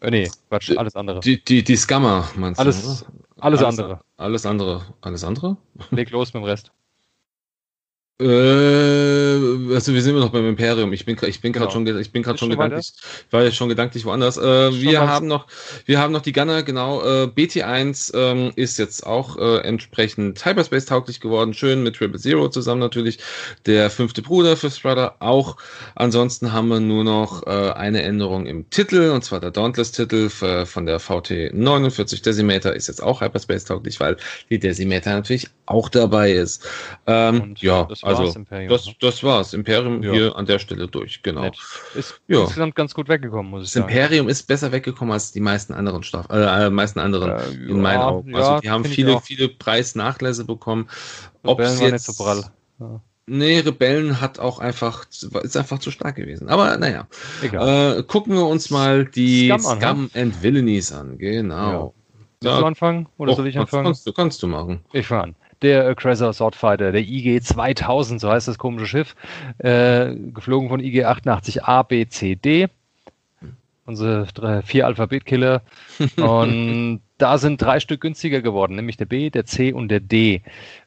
Äh, 0.00 0.10
nee, 0.12 0.30
Quatsch, 0.48 0.70
alles 0.76 0.94
andere. 0.94 1.18
Die, 1.18 1.42
die, 1.42 1.64
die 1.64 1.76
Scammer, 1.76 2.28
meinst 2.36 2.60
alles, 2.60 2.82
du? 2.82 2.88
Alles, 3.40 3.62
alles 3.62 3.62
andere. 3.64 4.00
Alles 4.16 4.46
andere. 4.46 4.82
Alles 5.00 5.24
andere? 5.24 5.56
Leg 5.90 6.10
los 6.10 6.32
mit 6.32 6.44
dem 6.44 6.46
Rest. 6.46 6.70
Äh, 8.20 9.74
also 9.74 9.94
wir 9.94 10.02
sind 10.02 10.10
immer 10.10 10.24
noch 10.24 10.30
beim 10.30 10.48
Imperium. 10.48 10.92
Ich 10.92 11.04
bin, 11.04 11.16
ich 11.24 11.40
bin 11.40 11.52
gerade 11.52 11.72
genau. 11.72 11.86
schon, 11.86 12.00
ich 12.00 12.10
bin 12.10 12.24
gerade 12.24 12.36
schon, 12.36 12.50
gedanklich, 12.50 12.92
war 13.30 13.44
ja 13.44 13.52
schon 13.52 13.68
gedanklich 13.68 14.04
woanders. 14.04 14.36
Äh, 14.36 14.72
wir 14.80 15.06
haben 15.06 15.28
noch, 15.28 15.46
wir 15.86 16.00
haben 16.00 16.12
noch 16.12 16.22
die 16.22 16.32
Gunner, 16.32 16.64
genau. 16.64 17.00
Äh, 17.02 17.28
BT1 17.28 18.16
ähm, 18.16 18.52
ist 18.56 18.76
jetzt 18.76 19.06
auch 19.06 19.36
äh, 19.38 19.58
entsprechend 19.58 20.44
Hyperspace 20.44 20.86
tauglich 20.86 21.20
geworden, 21.20 21.54
schön 21.54 21.84
mit 21.84 21.94
Triple 21.94 22.18
Zero 22.18 22.48
zusammen 22.48 22.80
natürlich. 22.80 23.18
Der 23.66 23.88
fünfte 23.88 24.20
Bruder 24.20 24.56
für 24.56 24.70
Strutter 24.70 25.14
auch. 25.20 25.56
Ansonsten 25.94 26.52
haben 26.52 26.68
wir 26.68 26.80
nur 26.80 27.04
noch 27.04 27.46
äh, 27.46 27.70
eine 27.70 28.02
Änderung 28.02 28.46
im 28.46 28.68
Titel 28.70 29.10
und 29.10 29.22
zwar 29.22 29.38
der 29.38 29.52
Dauntless-Titel 29.52 30.28
von 30.28 30.86
der 30.86 30.98
VT 30.98 31.52
49 31.52 32.22
Decimeter 32.22 32.74
ist 32.74 32.88
jetzt 32.88 33.02
auch 33.02 33.20
Hyperspace 33.20 33.64
tauglich, 33.64 34.00
weil 34.00 34.16
die 34.50 34.58
Decimeter 34.58 35.12
natürlich 35.12 35.48
auch 35.66 35.88
dabei 35.88 36.32
ist. 36.32 36.66
Ähm, 37.06 37.54
ja. 37.58 37.86
Also, 38.08 38.24
war's, 38.24 38.36
Imperium. 38.36 38.70
Das, 38.70 38.86
ne? 38.86 38.94
das 39.00 39.22
war's. 39.22 39.52
Imperium 39.52 40.02
ja. 40.02 40.12
hier 40.12 40.36
an 40.36 40.46
der 40.46 40.58
Stelle 40.58 40.88
durch, 40.88 41.22
genau. 41.22 41.42
Nett. 41.42 41.56
Ist 41.94 42.20
ja. 42.28 42.42
insgesamt 42.42 42.74
ganz 42.74 42.94
gut 42.94 43.08
weggekommen, 43.08 43.50
muss 43.50 43.62
ich 43.62 43.72
das 43.72 43.72
sagen. 43.74 43.88
Imperium 43.88 44.28
ist 44.28 44.44
besser 44.44 44.72
weggekommen 44.72 45.12
als 45.12 45.32
die 45.32 45.40
meisten 45.40 45.74
anderen 45.74 46.02
Staffeln, 46.02 46.42
äh, 46.42 46.66
äh, 46.66 46.70
meisten 46.70 46.98
anderen 46.98 47.30
äh, 47.30 47.70
in 47.70 47.80
meinen 47.80 48.00
Augen. 48.00 48.34
Also 48.34 48.60
die 48.60 48.70
haben 48.70 48.84
viele, 48.84 49.20
viele 49.20 49.48
Preisnachlässe 49.48 50.44
bekommen. 50.44 50.88
Ob 51.42 51.60
es 51.60 51.80
jetzt 51.80 52.06
so 52.06 52.24
prall. 52.24 52.44
Ja. 52.80 53.00
Nee, 53.30 53.58
Rebellen 53.58 54.22
hat 54.22 54.38
auch 54.38 54.58
einfach, 54.58 55.06
ist 55.10 55.56
einfach 55.56 55.78
zu 55.80 55.90
stark 55.90 56.16
gewesen. 56.16 56.48
Aber 56.48 56.78
naja. 56.78 57.06
Äh, 57.42 58.02
gucken 58.04 58.34
wir 58.34 58.46
uns 58.46 58.70
mal 58.70 59.04
die 59.04 59.48
Scum, 59.48 59.66
an, 59.66 59.80
Scum 59.80 60.10
and 60.14 60.42
Villainies 60.42 60.92
an. 60.92 61.18
Genau. 61.18 61.94
Ja. 61.94 62.18
Willst 62.40 62.60
du 62.60 62.66
anfangen? 62.66 63.08
Oder 63.18 63.32
oh, 63.32 63.34
soll 63.36 63.48
ich 63.48 63.58
anfangen? 63.58 63.84
Kannst 63.84 64.06
du, 64.06 64.12
kannst 64.12 64.42
du 64.42 64.46
machen. 64.46 64.80
Ich 64.92 65.06
fange 65.06 65.24
an 65.24 65.34
der 65.62 65.94
Chrysler 65.94 66.32
Swordfighter, 66.32 66.92
der 66.92 67.02
IG 67.02 67.40
2000, 67.40 68.20
so 68.20 68.30
heißt 68.30 68.48
das 68.48 68.58
komische 68.58 68.86
Schiff, 68.86 69.16
äh, 69.58 70.14
geflogen 70.14 70.68
von 70.68 70.80
IG 70.80 71.04
88A, 71.04 71.82
B, 71.84 72.06
C, 72.08 72.36
D. 72.36 72.68
unsere 73.86 74.26
drei, 74.26 74.62
vier 74.62 74.86
Alphabetkiller. 74.86 75.62
und 76.16 77.00
da 77.18 77.38
sind 77.38 77.60
drei 77.60 77.80
Stück 77.80 78.00
günstiger 78.00 78.40
geworden, 78.40 78.76
nämlich 78.76 78.96
der 78.96 79.06
B, 79.06 79.30
der 79.30 79.44
C 79.44 79.72
und 79.72 79.88
der 79.88 80.00
D. 80.00 80.42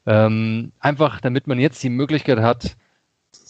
Ähm, 0.06 0.72
einfach, 0.80 1.20
damit 1.22 1.48
man 1.48 1.60
jetzt 1.60 1.84
die 1.84 1.90
Möglichkeit 1.90 2.40
hat, 2.40 2.78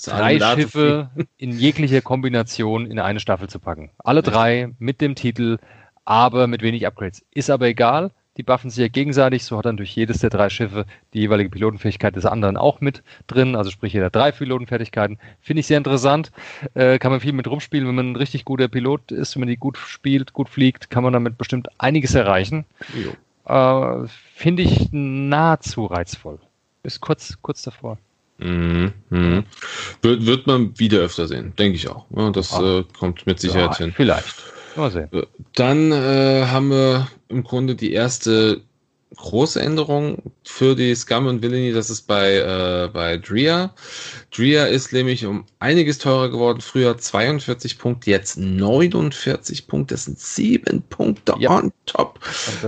drei 0.05 0.39
Schiffe 0.39 1.09
in 1.37 1.51
jeglicher 1.51 2.01
Kombination 2.01 2.89
in 2.89 2.99
eine 2.99 3.19
Staffel 3.19 3.49
zu 3.49 3.59
packen. 3.59 3.91
Alle 3.99 4.23
drei 4.23 4.73
mit 4.79 5.01
dem 5.01 5.15
Titel, 5.15 5.59
aber 6.05 6.47
mit 6.47 6.61
wenig 6.61 6.85
Upgrades. 6.87 7.23
Ist 7.31 7.49
aber 7.49 7.67
egal. 7.67 8.11
Die 8.37 8.43
buffen 8.43 8.69
sich 8.69 8.79
ja 8.79 8.87
gegenseitig. 8.87 9.43
So 9.43 9.57
hat 9.57 9.65
dann 9.65 9.77
durch 9.77 9.95
jedes 9.95 10.19
der 10.19 10.29
drei 10.29 10.49
Schiffe 10.49 10.85
die 11.13 11.19
jeweilige 11.19 11.49
Pilotenfähigkeit 11.49 12.15
des 12.15 12.25
anderen 12.25 12.57
auch 12.57 12.79
mit 12.79 13.03
drin. 13.27 13.55
Also 13.55 13.71
sprich 13.71 13.93
jeder 13.93 14.09
drei 14.09 14.31
Pilotenfertigkeiten. 14.31 15.19
Finde 15.41 15.59
ich 15.59 15.67
sehr 15.67 15.77
interessant. 15.77 16.31
Äh, 16.73 16.97
kann 16.99 17.11
man 17.11 17.19
viel 17.19 17.33
mit 17.33 17.47
rumspielen. 17.47 17.87
Wenn 17.87 17.95
man 17.95 18.11
ein 18.11 18.15
richtig 18.15 18.45
guter 18.45 18.67
Pilot 18.67 19.11
ist, 19.11 19.35
wenn 19.35 19.41
man 19.41 19.49
die 19.49 19.57
gut 19.57 19.77
spielt, 19.77 20.33
gut 20.33 20.49
fliegt, 20.49 20.89
kann 20.89 21.03
man 21.03 21.13
damit 21.13 21.37
bestimmt 21.37 21.67
einiges 21.77 22.15
erreichen. 22.15 22.65
Äh, 23.45 24.07
Finde 24.35 24.63
ich 24.63 24.89
nahezu 24.91 25.85
reizvoll. 25.85 26.39
Ist 26.83 27.01
kurz, 27.01 27.37
kurz 27.41 27.61
davor. 27.61 27.97
Mhm, 28.41 28.93
mhm. 29.09 29.43
Wird, 30.01 30.25
wird 30.25 30.47
man 30.47 30.77
wieder 30.79 30.99
öfter 30.99 31.27
sehen, 31.27 31.53
denke 31.59 31.75
ich 31.75 31.87
auch. 31.87 32.05
Ja, 32.15 32.31
das 32.31 32.57
äh, 32.59 32.83
kommt 32.97 33.27
mit 33.27 33.39
Sicherheit 33.39 33.71
ja, 33.73 33.85
hin. 33.85 33.93
Vielleicht. 33.95 34.50
Mal 34.75 34.91
sehen. 34.91 35.09
Äh, 35.11 35.23
dann 35.55 35.91
äh, 35.91 36.45
haben 36.45 36.69
wir 36.69 37.07
im 37.29 37.43
Grunde 37.43 37.75
die 37.75 37.93
erste 37.93 38.61
große 39.15 39.61
Änderung 39.61 40.31
für 40.43 40.75
die 40.75 40.95
Scum 40.95 41.27
und 41.27 41.41
Villainy, 41.41 41.73
das 41.73 41.89
ist 41.89 42.03
bei, 42.03 42.37
äh, 42.37 42.89
bei 42.91 43.17
Drea. 43.17 43.73
Drea 44.35 44.65
ist 44.65 44.93
nämlich 44.93 45.25
um 45.25 45.45
einiges 45.59 45.97
teurer 45.97 46.29
geworden. 46.29 46.61
Früher 46.61 46.97
42 46.97 47.77
Punkte, 47.77 48.09
jetzt 48.09 48.37
49 48.37 49.67
Punkte. 49.67 49.95
Das 49.95 50.05
sind 50.05 50.19
sieben 50.19 50.81
Punkte 50.83 51.35
ja. 51.39 51.51
on 51.51 51.71
top. 51.85 52.19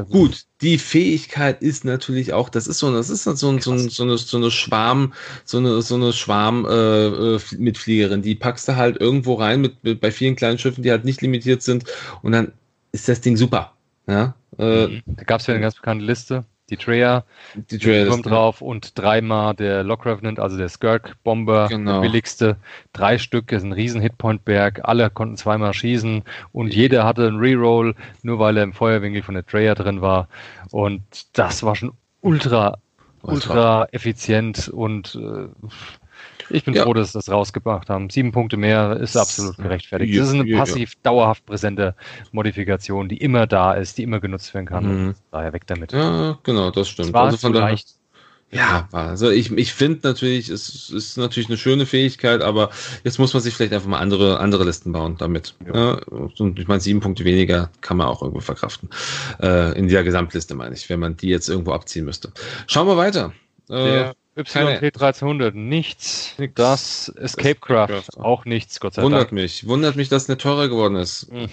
Gut, 0.10 0.46
die 0.64 0.78
Fähigkeit 0.78 1.62
ist 1.62 1.84
natürlich 1.84 2.32
auch, 2.32 2.48
das 2.48 2.68
ist 2.68 2.80
so, 2.80 2.92
das 2.94 3.10
ist 3.10 3.24
so, 3.26 3.36
so, 3.36 3.60
so, 3.60 3.78
so 3.78 4.04
eine, 4.04 4.18
so 4.18 4.38
eine 4.38 4.50
Schwarm, 4.50 5.14
so 5.44 5.58
eine, 5.58 5.82
so 5.82 5.96
eine 5.96 6.14
Schwarm 6.14 6.66
äh, 6.66 7.36
äh, 7.36 7.40
Mitfliegerin. 7.58 8.22
Die 8.22 8.36
packst 8.36 8.68
du 8.70 8.76
halt 8.78 9.00
irgendwo 9.00 9.34
rein 9.34 9.60
mit, 9.60 9.84
mit 9.84 10.00
bei 10.00 10.12
vielen 10.12 10.36
kleinen 10.38 10.58
Schiffen, 10.58 10.82
die 10.82 10.92
halt 10.92 11.04
nicht 11.04 11.22
limitiert 11.22 11.62
sind 11.62 11.84
und 12.22 12.32
dann 12.32 12.54
ist 12.94 13.10
das 13.10 13.20
Ding 13.20 13.36
super. 13.36 13.74
Ja, 14.08 14.36
äh, 14.58 14.88
mhm. 14.88 15.02
da 15.06 15.24
gab 15.24 15.42
es 15.42 15.48
ja 15.48 15.54
eine 15.54 15.62
ganz 15.62 15.76
bekannte 15.76 16.06
Liste. 16.06 16.46
Die 16.70 16.78
Treya, 16.78 17.26
die 17.56 17.78
Treya 17.78 18.08
kommt 18.08 18.26
drauf 18.26 18.62
und 18.62 18.98
dreimal 18.98 19.54
der 19.54 19.84
Lock 19.84 20.06
Revenant, 20.06 20.40
also 20.40 20.58
der 20.58 20.70
Skirk 20.70 21.22
Bomber, 21.24 21.68
genau. 21.68 22.02
der 22.02 22.08
billigste. 22.08 22.58
Drei 22.94 23.18
Stück, 23.18 23.52
ist 23.52 23.64
ein 23.64 23.74
riesen 23.74 24.00
Hitpoint-Berg. 24.00 24.82
Alle 24.84 25.10
konnten 25.10 25.36
zweimal 25.36 25.74
schießen 25.74 26.24
und 26.54 26.74
jeder 26.74 27.04
hatte 27.04 27.28
einen 27.28 27.40
Reroll, 27.40 27.96
nur 28.22 28.40
weil 28.40 28.56
er 28.56 28.64
im 28.64 28.72
Feuerwinkel 28.72 29.24
von 29.24 29.36
der 29.36 29.46
Treya 29.46 29.76
drin 29.76 30.02
war. 30.02 30.30
Und 30.72 31.04
das 31.38 31.64
war 31.64 31.76
schon 31.76 31.92
ultra, 32.22 32.78
ultra 33.22 33.86
effizient 33.92 34.70
und 34.70 35.16
äh, 35.16 35.50
ich 36.50 36.64
bin 36.64 36.74
ja. 36.74 36.84
froh, 36.84 36.94
dass 36.94 37.12
sie 37.12 37.18
das 37.18 37.30
rausgebracht 37.30 37.90
haben. 37.90 38.10
Sieben 38.10 38.32
Punkte 38.32 38.58
mehr 38.58 38.98
ist 38.98 39.16
absolut 39.18 39.58
gerechtfertigt. 39.58 40.18
Das 40.18 40.28
ist 40.28 40.34
eine 40.34 40.56
passiv, 40.56 40.94
dauerhaft 41.04 41.46
präsente 41.46 41.96
Modifikation, 42.32 43.10
die 43.10 43.18
immer 43.18 43.48
da 43.48 43.74
ist, 43.74 43.98
die 43.98 44.04
immer 44.04 44.20
genutzt 44.20 44.54
werden 44.54 44.66
kann. 44.66 45.06
Mhm. 45.06 45.16
Daher 45.32 45.54
weg 45.54 45.68
damit. 45.68 45.92
Ja, 45.92 46.38
genau, 46.44 46.72
das 46.72 46.90
stimmt. 46.90 47.16
also 47.16 47.38
von 47.38 47.54
daher, 47.54 47.78
ja, 48.54 48.88
also 48.92 49.32
ich, 49.32 49.52
ich 49.52 49.74
finde 49.74 50.08
natürlich, 50.08 50.50
es 50.50 50.92
ist 50.92 51.18
natürlich 51.18 51.50
eine 51.50 51.58
schöne 51.58 51.88
Fähigkeit, 51.88 52.42
aber 52.42 52.70
jetzt 53.04 53.18
muss 53.18 53.34
man 53.34 53.42
sich 53.42 53.56
vielleicht 53.56 53.74
einfach 53.74 53.88
mal 53.88 53.98
andere, 53.98 54.40
andere 54.40 54.64
Listen 54.64 54.92
bauen 54.92 55.16
damit. 55.18 55.56
Ja. 55.74 56.00
und 56.12 56.60
ich 56.60 56.68
meine, 56.68 56.80
sieben 56.80 57.00
Punkte 57.00 57.26
weniger 57.26 57.72
kann 57.82 57.98
man 57.98 58.08
auch 58.08 58.22
irgendwo 58.22 58.42
verkraften. 58.42 58.90
Äh, 59.42 59.78
in 59.78 59.88
der 59.88 60.04
Gesamtliste 60.04 60.54
meine 60.54 60.76
ich, 60.76 60.88
wenn 60.90 61.00
man 61.00 61.18
die 61.18 61.30
jetzt 61.30 61.50
irgendwo 61.50 61.72
abziehen 61.72 62.06
müsste. 62.06 62.32
Schauen 62.68 62.88
wir 62.88 62.96
weiter. 62.96 63.34
Äh, 63.70 64.14
YT1300, 64.36 65.52
nichts. 65.52 66.36
nichts. 66.38 66.56
Das 66.56 67.10
Escapecraft, 67.10 67.90
Escape 67.90 68.24
auch 68.24 68.46
nichts, 68.46 68.80
Gott 68.80 68.96
sei 68.96 69.04
Wundert 69.04 69.22
Dank. 69.22 69.32
mich. 69.34 69.68
Wundert 69.68 69.96
mich, 69.96 70.10
dass 70.10 70.24
es 70.24 70.30
nicht 70.30 70.42
teurer 70.42 70.68
geworden 70.70 70.96
ist. 70.96 71.30
Hm. 71.32 71.50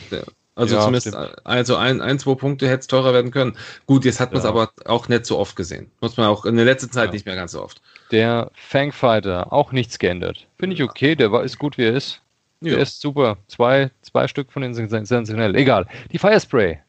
Also 0.55 0.75
ja, 0.75 0.83
zumindest, 0.83 1.09
stimmt. 1.09 1.47
also 1.47 1.77
ein, 1.77 2.01
ein, 2.01 2.19
zwei 2.19 2.35
Punkte 2.35 2.69
hätte 2.69 2.81
es 2.81 2.87
teurer 2.87 3.15
werden 3.15 3.31
können. 3.31 3.57
Gut, 3.87 4.05
jetzt 4.05 4.21
hat 4.21 4.33
man 4.33 4.39
es 4.39 4.45
ja. 4.45 4.51
aber 4.51 4.71
auch 4.85 5.09
nicht 5.09 5.25
so 5.25 5.39
oft 5.39 5.57
gesehen. 5.57 5.91
Muss 6.01 6.17
man 6.17 6.27
auch 6.27 6.45
in 6.45 6.57
der 6.57 6.65
letzten 6.65 6.91
Zeit 6.91 7.07
ja. 7.07 7.13
nicht 7.13 7.27
mehr 7.27 7.37
ganz 7.37 7.53
so 7.53 7.63
oft. 7.63 7.81
Der 8.11 8.51
Fangfighter, 8.55 9.53
auch 9.53 9.73
nichts 9.73 9.99
geändert. 9.99 10.47
Finde 10.59 10.75
ich 10.75 10.83
okay, 10.83 11.15
der 11.15 11.33
war, 11.33 11.45
ist 11.45 11.59
gut, 11.59 11.79
wie 11.79 11.85
er 11.85 11.95
ist. 11.95 12.21
Der 12.63 12.79
ist 12.79 13.01
super. 13.01 13.39
Zwei, 13.47 13.91
zwei 14.03 14.29
Stück 14.29 14.53
von 14.53 14.61
denen 14.61 14.75
sind 14.75 14.91
sensationell. 14.91 15.57
Egal. 15.57 15.87
Die 16.13 16.19
Firespray. 16.19 16.81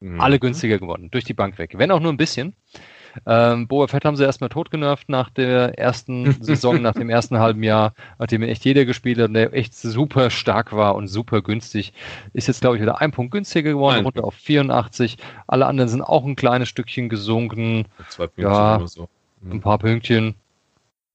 Mhm. 0.00 0.20
Alle 0.20 0.40
günstiger 0.40 0.78
geworden. 0.78 1.10
Durch 1.12 1.24
die 1.24 1.34
Bank 1.34 1.58
weg. 1.58 1.74
Wenn 1.76 1.92
auch 1.92 2.00
nur 2.00 2.12
ein 2.12 2.16
bisschen. 2.16 2.56
Ähm, 3.26 3.68
Boba 3.68 3.88
Fett 3.88 4.04
haben 4.04 4.16
sie 4.16 4.24
erstmal 4.24 4.50
tot 4.50 4.70
genervt 4.70 5.08
nach 5.08 5.30
der 5.30 5.78
ersten 5.78 6.32
Saison, 6.42 6.80
nach 6.80 6.94
dem 6.94 7.10
ersten 7.10 7.38
halben 7.38 7.62
Jahr, 7.62 7.94
nachdem 8.18 8.42
echt 8.42 8.64
jeder 8.64 8.84
gespielt 8.84 9.18
hat, 9.18 9.34
der 9.34 9.52
echt 9.54 9.74
super 9.74 10.30
stark 10.30 10.72
war 10.72 10.94
und 10.94 11.08
super 11.08 11.42
günstig. 11.42 11.92
Ist 12.32 12.48
jetzt, 12.48 12.60
glaube 12.60 12.76
ich, 12.76 12.82
wieder 12.82 13.00
ein 13.00 13.12
Punkt 13.12 13.32
günstiger 13.32 13.70
geworden, 13.70 13.96
Nein. 13.96 14.04
runter 14.04 14.24
auf 14.24 14.34
84. 14.34 15.18
Alle 15.46 15.66
anderen 15.66 15.88
sind 15.88 16.02
auch 16.02 16.24
ein 16.24 16.36
kleines 16.36 16.68
Stückchen 16.68 17.08
gesunken. 17.08 17.86
Zwei 18.08 18.26
Pünktchen 18.26 18.52
ja, 18.52 18.76
oder 18.76 18.88
so. 18.88 19.08
Mhm. 19.40 19.52
Ein 19.52 19.60
paar 19.60 19.78
Pünktchen. 19.78 20.34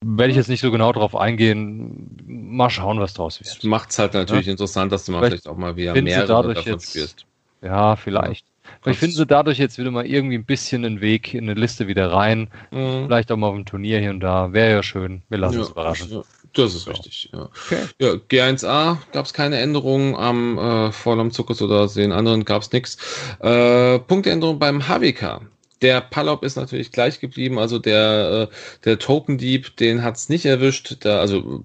Werde 0.02 0.30
ich 0.30 0.38
jetzt 0.38 0.50
nicht 0.50 0.62
so 0.62 0.72
genau 0.72 0.92
drauf 0.92 1.16
eingehen. 1.16 2.18
Mal 2.28 2.70
schauen, 2.70 3.00
was 3.00 3.14
draus 3.14 3.40
wird. 3.40 3.64
Macht 3.64 3.90
es 3.90 3.98
halt 3.98 4.14
natürlich 4.14 4.46
ja? 4.46 4.52
interessant, 4.52 4.92
dass 4.92 5.06
du 5.06 5.14
mal 5.14 5.20
vielleicht, 5.20 5.44
vielleicht 5.44 5.48
auch 5.48 5.58
mal 5.58 5.76
wieder 5.76 6.00
mehr 6.00 6.28
davon 6.28 6.56
jetzt, 6.64 6.90
spielst. 6.90 7.26
Ja, 7.62 7.96
vielleicht. 7.96 8.46
Vielleicht 8.86 9.00
finden 9.00 9.16
sie 9.16 9.26
dadurch 9.26 9.58
jetzt 9.58 9.80
wieder 9.80 9.90
mal 9.90 10.06
irgendwie 10.06 10.36
ein 10.38 10.46
bisschen 10.46 10.86
einen 10.86 11.02
Weg 11.02 11.34
in 11.34 11.50
eine 11.50 11.60
Liste 11.60 11.88
wieder 11.88 12.12
rein. 12.12 12.50
Mhm. 12.70 13.06
Vielleicht 13.06 13.32
auch 13.32 13.36
mal 13.36 13.48
auf 13.48 13.56
dem 13.56 13.66
Turnier 13.66 14.00
hier 14.00 14.12
und 14.12 14.20
da. 14.20 14.54
Wäre 14.54 14.72
ja 14.72 14.84
schön. 14.84 15.24
Wir 15.28 15.40
lassen 15.40 15.56
ja, 15.56 15.62
uns 15.62 15.72
überraschen. 15.72 16.12
Ja, 16.12 16.22
das 16.54 16.76
ist 16.76 16.84
so. 16.84 16.92
richtig. 16.92 17.30
Ja, 17.34 17.42
okay. 17.42 17.80
ja 18.00 18.10
G1A 18.12 18.98
gab 19.12 19.26
es 19.26 19.34
keine 19.34 19.58
Änderungen 19.58 20.14
am 20.14 20.60
äh, 20.60 20.92
Vorlamm 20.92 21.32
Zuckers 21.32 21.64
oder 21.64 21.88
den 21.88 22.12
anderen 22.12 22.46
gab 22.46 22.62
es 22.62 22.72
nichts. 22.72 22.98
Äh, 23.40 23.98
Punktänderung 23.98 24.60
beim 24.60 24.88
HWK. 24.88 25.42
Der 25.86 26.02
Palop 26.02 26.44
ist 26.44 26.56
natürlich 26.56 26.92
gleich 26.92 27.20
geblieben, 27.20 27.60
also 27.60 27.78
der, 27.78 28.50
äh, 28.50 28.56
der 28.86 28.98
Token-Dieb, 28.98 29.78
den 29.78 30.02
hat's 30.02 30.30
nicht 30.30 30.44
erwischt, 30.46 30.98
da, 31.02 31.20
also 31.20 31.64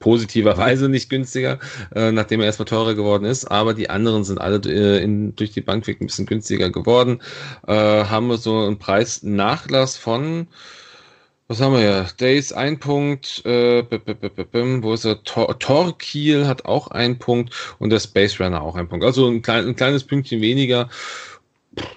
positiverweise 0.00 0.86
nicht 0.90 1.08
günstiger, 1.08 1.58
äh, 1.94 2.12
nachdem 2.12 2.40
er 2.40 2.46
erstmal 2.46 2.66
teurer 2.66 2.94
geworden 2.94 3.24
ist, 3.24 3.46
aber 3.46 3.72
die 3.72 3.88
anderen 3.88 4.22
sind 4.22 4.38
alle 4.38 4.58
äh, 4.66 5.02
in, 5.02 5.34
durch 5.34 5.52
die 5.52 5.62
Bank 5.62 5.86
weg 5.86 5.98
ein 6.02 6.08
bisschen 6.08 6.26
günstiger 6.26 6.68
geworden. 6.68 7.22
Äh, 7.66 7.72
haben 7.72 8.26
wir 8.26 8.36
so 8.36 8.66
einen 8.66 8.78
Preisnachlass 8.78 9.96
von, 9.96 10.46
was 11.48 11.62
haben 11.62 11.72
wir 11.72 11.80
ja? 11.80 12.06
Days 12.20 12.52
ein 12.52 12.78
Punkt, 12.78 13.46
äh, 13.46 13.82
wo 14.82 14.92
ist 14.92 15.06
er? 15.06 15.24
Tor 15.24 15.56
hat 15.56 16.64
auch 16.66 16.88
einen 16.88 17.18
Punkt 17.18 17.54
und 17.78 17.88
der 17.88 18.00
Space 18.00 18.38
Runner 18.38 18.60
auch 18.60 18.76
einen 18.76 18.88
Punkt. 18.88 19.06
Also 19.06 19.26
ein, 19.26 19.40
klein, 19.40 19.68
ein 19.68 19.76
kleines 19.76 20.04
Pünktchen 20.04 20.42
weniger. 20.42 20.90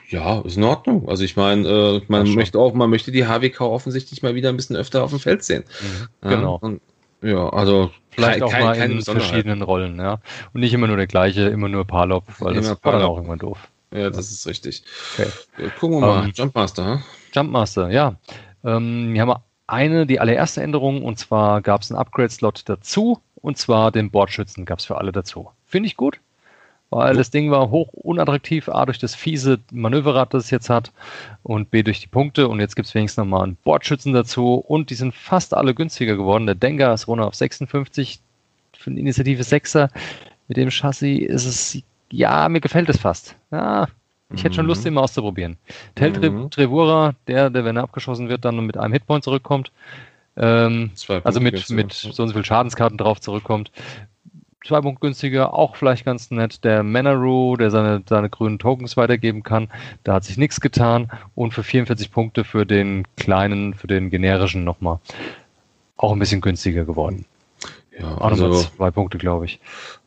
Ja, 0.09 0.39
ist 0.41 0.57
in 0.57 0.63
Ordnung. 0.63 1.07
Also 1.09 1.23
ich 1.23 1.35
meine, 1.35 1.67
äh, 1.67 2.01
man 2.07 2.33
möchte 2.33 2.59
auch, 2.59 2.73
man 2.73 2.89
möchte 2.89 3.11
die 3.11 3.25
HWK 3.25 3.61
offensichtlich 3.61 4.23
mal 4.23 4.35
wieder 4.35 4.49
ein 4.49 4.57
bisschen 4.57 4.75
öfter 4.75 5.03
auf 5.03 5.11
dem 5.11 5.19
Feld 5.19 5.43
sehen. 5.43 5.63
Mhm, 5.81 6.29
genau. 6.29 6.59
Ja, 6.61 6.67
und, 6.67 6.81
ja, 7.21 7.49
also 7.49 7.91
vielleicht 8.11 8.39
kein, 8.39 8.43
auch 8.43 8.51
mal 8.51 8.75
in 8.75 9.01
verschiedenen 9.01 9.61
Rollen, 9.61 9.99
ja. 9.99 10.19
Und 10.53 10.61
nicht 10.61 10.73
immer 10.73 10.87
nur 10.87 10.97
der 10.97 11.07
gleiche, 11.07 11.41
immer 11.47 11.67
nur 11.67 11.85
Palop, 11.85 12.23
weil 12.39 12.53
immer 12.53 12.69
das 12.69 12.83
war 12.83 12.93
dann 12.93 13.03
auch 13.03 13.17
irgendwann 13.17 13.39
doof. 13.39 13.67
Ja, 13.91 14.09
das 14.09 14.31
ist 14.31 14.45
richtig. 14.47 14.83
Okay. 15.13 15.29
Ja, 15.57 15.69
gucken 15.79 15.99
wir 15.99 16.07
mal. 16.07 16.25
Ähm, 16.25 16.31
Jumpmaster, 16.33 16.85
hm? 16.85 17.03
Jumpmaster, 17.33 17.89
ja. 17.89 18.15
Ähm, 18.63 19.13
wir 19.13 19.21
haben 19.21 19.41
eine, 19.67 20.05
die 20.05 20.19
allererste 20.19 20.61
Änderung, 20.61 21.03
und 21.03 21.19
zwar 21.19 21.61
gab 21.61 21.81
es 21.81 21.91
einen 21.91 21.99
Upgrade-Slot 21.99 22.63
dazu, 22.65 23.19
und 23.35 23.57
zwar 23.57 23.91
den 23.91 24.11
Bordschützen 24.11 24.65
gab 24.65 24.79
es 24.79 24.85
für 24.85 24.97
alle 24.97 25.11
dazu. 25.11 25.51
Finde 25.65 25.87
ich 25.87 25.97
gut 25.97 26.19
weil 26.89 27.15
das 27.15 27.31
Ding 27.31 27.51
war 27.51 27.69
hoch 27.69 27.89
unattraktiv, 27.93 28.69
A 28.69 28.85
durch 28.85 28.97
das 28.97 29.13
fiese 29.13 29.59
Manöverrad, 29.71 30.33
das 30.33 30.45
es 30.45 30.51
jetzt 30.51 30.69
hat 30.69 30.91
und 31.43 31.69
B 31.69 31.83
durch 31.83 31.99
die 31.99 32.07
Punkte 32.07 32.47
und 32.47 32.59
jetzt 32.59 32.75
gibt 32.75 32.87
es 32.87 32.95
wenigstens 32.95 33.23
nochmal 33.23 33.43
einen 33.43 33.57
Bordschützen 33.63 34.13
dazu 34.13 34.55
und 34.55 34.89
die 34.89 34.95
sind 34.95 35.13
fast 35.13 35.53
alle 35.53 35.73
günstiger 35.73 36.15
geworden. 36.15 36.45
Der 36.45 36.55
Denker 36.55 36.93
ist 36.93 37.07
runter 37.07 37.27
auf 37.27 37.35
56 37.35 38.19
für 38.77 38.89
eine 38.89 38.99
Initiative 38.99 39.43
6er. 39.43 39.89
Mit 40.47 40.57
dem 40.57 40.69
Chassis 40.69 41.19
ist 41.19 41.45
es, 41.45 41.83
ja, 42.09 42.47
mir 42.47 42.61
gefällt 42.61 42.89
es 42.89 42.97
fast. 42.97 43.35
Ja, 43.51 43.87
ich 44.33 44.43
hätte 44.43 44.55
schon 44.55 44.65
Lust, 44.65 44.81
mhm. 44.81 44.85
den 44.85 44.93
mal 44.95 45.01
auszuprobieren. 45.01 45.57
Tel 45.95 46.11
mhm. 46.11 46.49
Trevura, 46.49 47.15
der, 47.27 47.49
der, 47.49 47.65
wenn 47.65 47.77
er 47.77 47.83
abgeschossen 47.83 48.29
wird, 48.29 48.45
dann 48.45 48.65
mit 48.65 48.77
einem 48.77 48.93
Hitpoint 48.93 49.23
zurückkommt, 49.23 49.71
ähm, 50.35 50.91
also 51.23 51.39
mit, 51.39 51.69
mit 51.69 51.93
so 51.93 52.23
und 52.23 52.29
so 52.29 52.33
viel 52.33 52.45
Schadenskarten 52.45 52.97
drauf 52.97 53.21
zurückkommt, 53.21 53.71
zwei 54.67 54.81
Punkte 54.81 55.01
günstiger, 55.01 55.53
auch 55.53 55.75
vielleicht 55.75 56.05
ganz 56.05 56.29
nett. 56.31 56.63
Der 56.63 56.83
Manaru, 56.83 57.55
der 57.57 57.71
seine, 57.71 58.03
seine 58.07 58.29
grünen 58.29 58.59
Tokens 58.59 58.97
weitergeben 58.97 59.43
kann, 59.43 59.69
da 60.03 60.13
hat 60.13 60.23
sich 60.23 60.37
nichts 60.37 60.61
getan. 60.61 61.09
Und 61.35 61.53
für 61.53 61.63
44 61.63 62.11
Punkte 62.11 62.43
für 62.43 62.65
den 62.65 63.05
kleinen, 63.15 63.73
für 63.73 63.87
den 63.87 64.09
generischen 64.09 64.63
nochmal 64.63 64.99
auch 65.95 66.11
ein 66.11 66.19
bisschen 66.19 66.41
günstiger 66.41 66.85
geworden. 66.85 67.25
Ja, 67.97 68.17
auch 68.17 68.31
also, 68.31 68.47
nochmal 68.47 68.65
zwei 68.75 68.91
Punkte, 68.91 69.17
glaube 69.17 69.45
ich. 69.45 69.59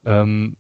Ähm, 0.04 0.56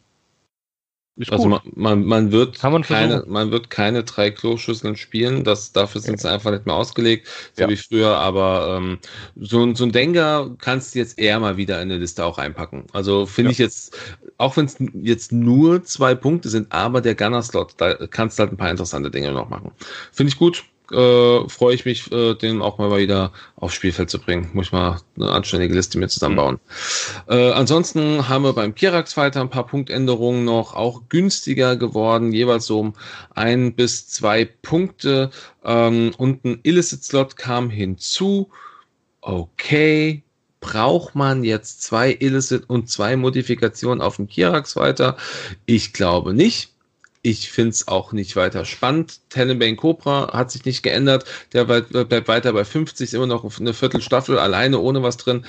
Ist 1.16 1.32
also 1.32 1.48
man, 1.48 1.60
man, 1.74 2.04
man, 2.04 2.32
wird 2.32 2.62
man, 2.62 2.82
keine, 2.82 3.24
man 3.26 3.50
wird 3.50 3.68
keine 3.68 4.04
drei 4.04 4.30
Kloschüsseln 4.30 4.96
spielen, 4.96 5.44
das, 5.44 5.72
dafür 5.72 6.00
sind 6.00 6.20
sie 6.20 6.30
einfach 6.30 6.50
nicht 6.50 6.64
mehr 6.64 6.74
ausgelegt, 6.74 7.28
so 7.54 7.64
ja. 7.64 7.68
wie 7.68 7.76
früher, 7.76 8.16
aber 8.16 8.76
ähm, 8.78 8.98
so, 9.36 9.74
so 9.74 9.84
ein 9.84 9.92
Denker 9.92 10.54
kannst 10.58 10.94
du 10.94 11.00
jetzt 11.00 11.18
eher 11.18 11.38
mal 11.38 11.56
wieder 11.56 11.76
in 11.76 11.90
eine 11.90 11.98
Liste 11.98 12.24
auch 12.24 12.38
einpacken. 12.38 12.86
Also 12.92 13.26
finde 13.26 13.50
ja. 13.50 13.52
ich 13.52 13.58
jetzt, 13.58 13.98
auch 14.38 14.56
wenn 14.56 14.66
es 14.66 14.76
jetzt 15.02 15.32
nur 15.32 15.84
zwei 15.84 16.14
Punkte 16.14 16.48
sind, 16.48 16.72
aber 16.72 17.00
der 17.00 17.14
Gunner-Slot, 17.14 17.74
da 17.76 17.94
kannst 18.06 18.38
du 18.38 18.44
halt 18.44 18.52
ein 18.52 18.56
paar 18.56 18.70
interessante 18.70 19.10
Dinge 19.10 19.32
noch 19.32 19.50
machen. 19.50 19.72
Finde 20.12 20.32
ich 20.32 20.38
gut, 20.38 20.64
äh, 20.90 21.48
freue 21.48 21.74
ich 21.74 21.84
mich, 21.84 22.10
äh, 22.12 22.34
den 22.34 22.62
auch 22.62 22.78
mal 22.78 22.96
wieder 22.96 23.32
aufs 23.56 23.74
Spielfeld 23.74 24.10
zu 24.10 24.18
bringen. 24.18 24.50
Muss 24.52 24.66
ich 24.66 24.72
mal 24.72 25.00
eine 25.16 25.30
anständige 25.30 25.74
Liste 25.74 25.98
mir 25.98 26.08
zusammenbauen. 26.08 26.58
Mhm. 27.28 27.34
Äh, 27.34 27.50
ansonsten 27.52 28.28
haben 28.28 28.44
wir 28.44 28.52
beim 28.52 28.74
Kirax 28.74 29.12
Fighter 29.14 29.40
ein 29.40 29.50
paar 29.50 29.66
Punktänderungen 29.66 30.44
noch, 30.44 30.74
auch 30.74 31.02
günstiger 31.08 31.76
geworden, 31.76 32.32
jeweils 32.32 32.66
so 32.66 32.80
um 32.80 32.94
ein 33.34 33.74
bis 33.74 34.08
zwei 34.08 34.44
Punkte. 34.44 35.30
Ähm, 35.64 36.12
und 36.16 36.44
ein 36.44 36.60
Illicit 36.62 37.04
Slot 37.04 37.36
kam 37.36 37.70
hinzu. 37.70 38.50
Okay, 39.20 40.22
braucht 40.60 41.14
man 41.14 41.44
jetzt 41.44 41.82
zwei 41.82 42.16
Illicit 42.18 42.68
und 42.68 42.88
zwei 42.88 43.16
Modifikationen 43.16 44.00
auf 44.00 44.16
dem 44.16 44.28
Kirax 44.28 44.76
weiter? 44.76 45.16
Ich 45.66 45.92
glaube 45.92 46.34
nicht. 46.34 46.69
Ich 47.22 47.50
finde 47.50 47.70
es 47.70 47.86
auch 47.86 48.12
nicht 48.12 48.34
weiter 48.34 48.64
spannend. 48.64 49.20
Talonbane 49.28 49.76
Cobra 49.76 50.32
hat 50.32 50.50
sich 50.50 50.64
nicht 50.64 50.82
geändert. 50.82 51.26
Der 51.52 51.64
bleibt 51.64 52.28
weiter 52.28 52.52
bei 52.54 52.64
50, 52.64 53.04
ist 53.04 53.14
immer 53.14 53.26
noch 53.26 53.58
eine 53.58 53.74
Viertelstaffel, 53.74 54.38
alleine, 54.38 54.78
ohne 54.78 55.02
was 55.02 55.18
drin. 55.18 55.44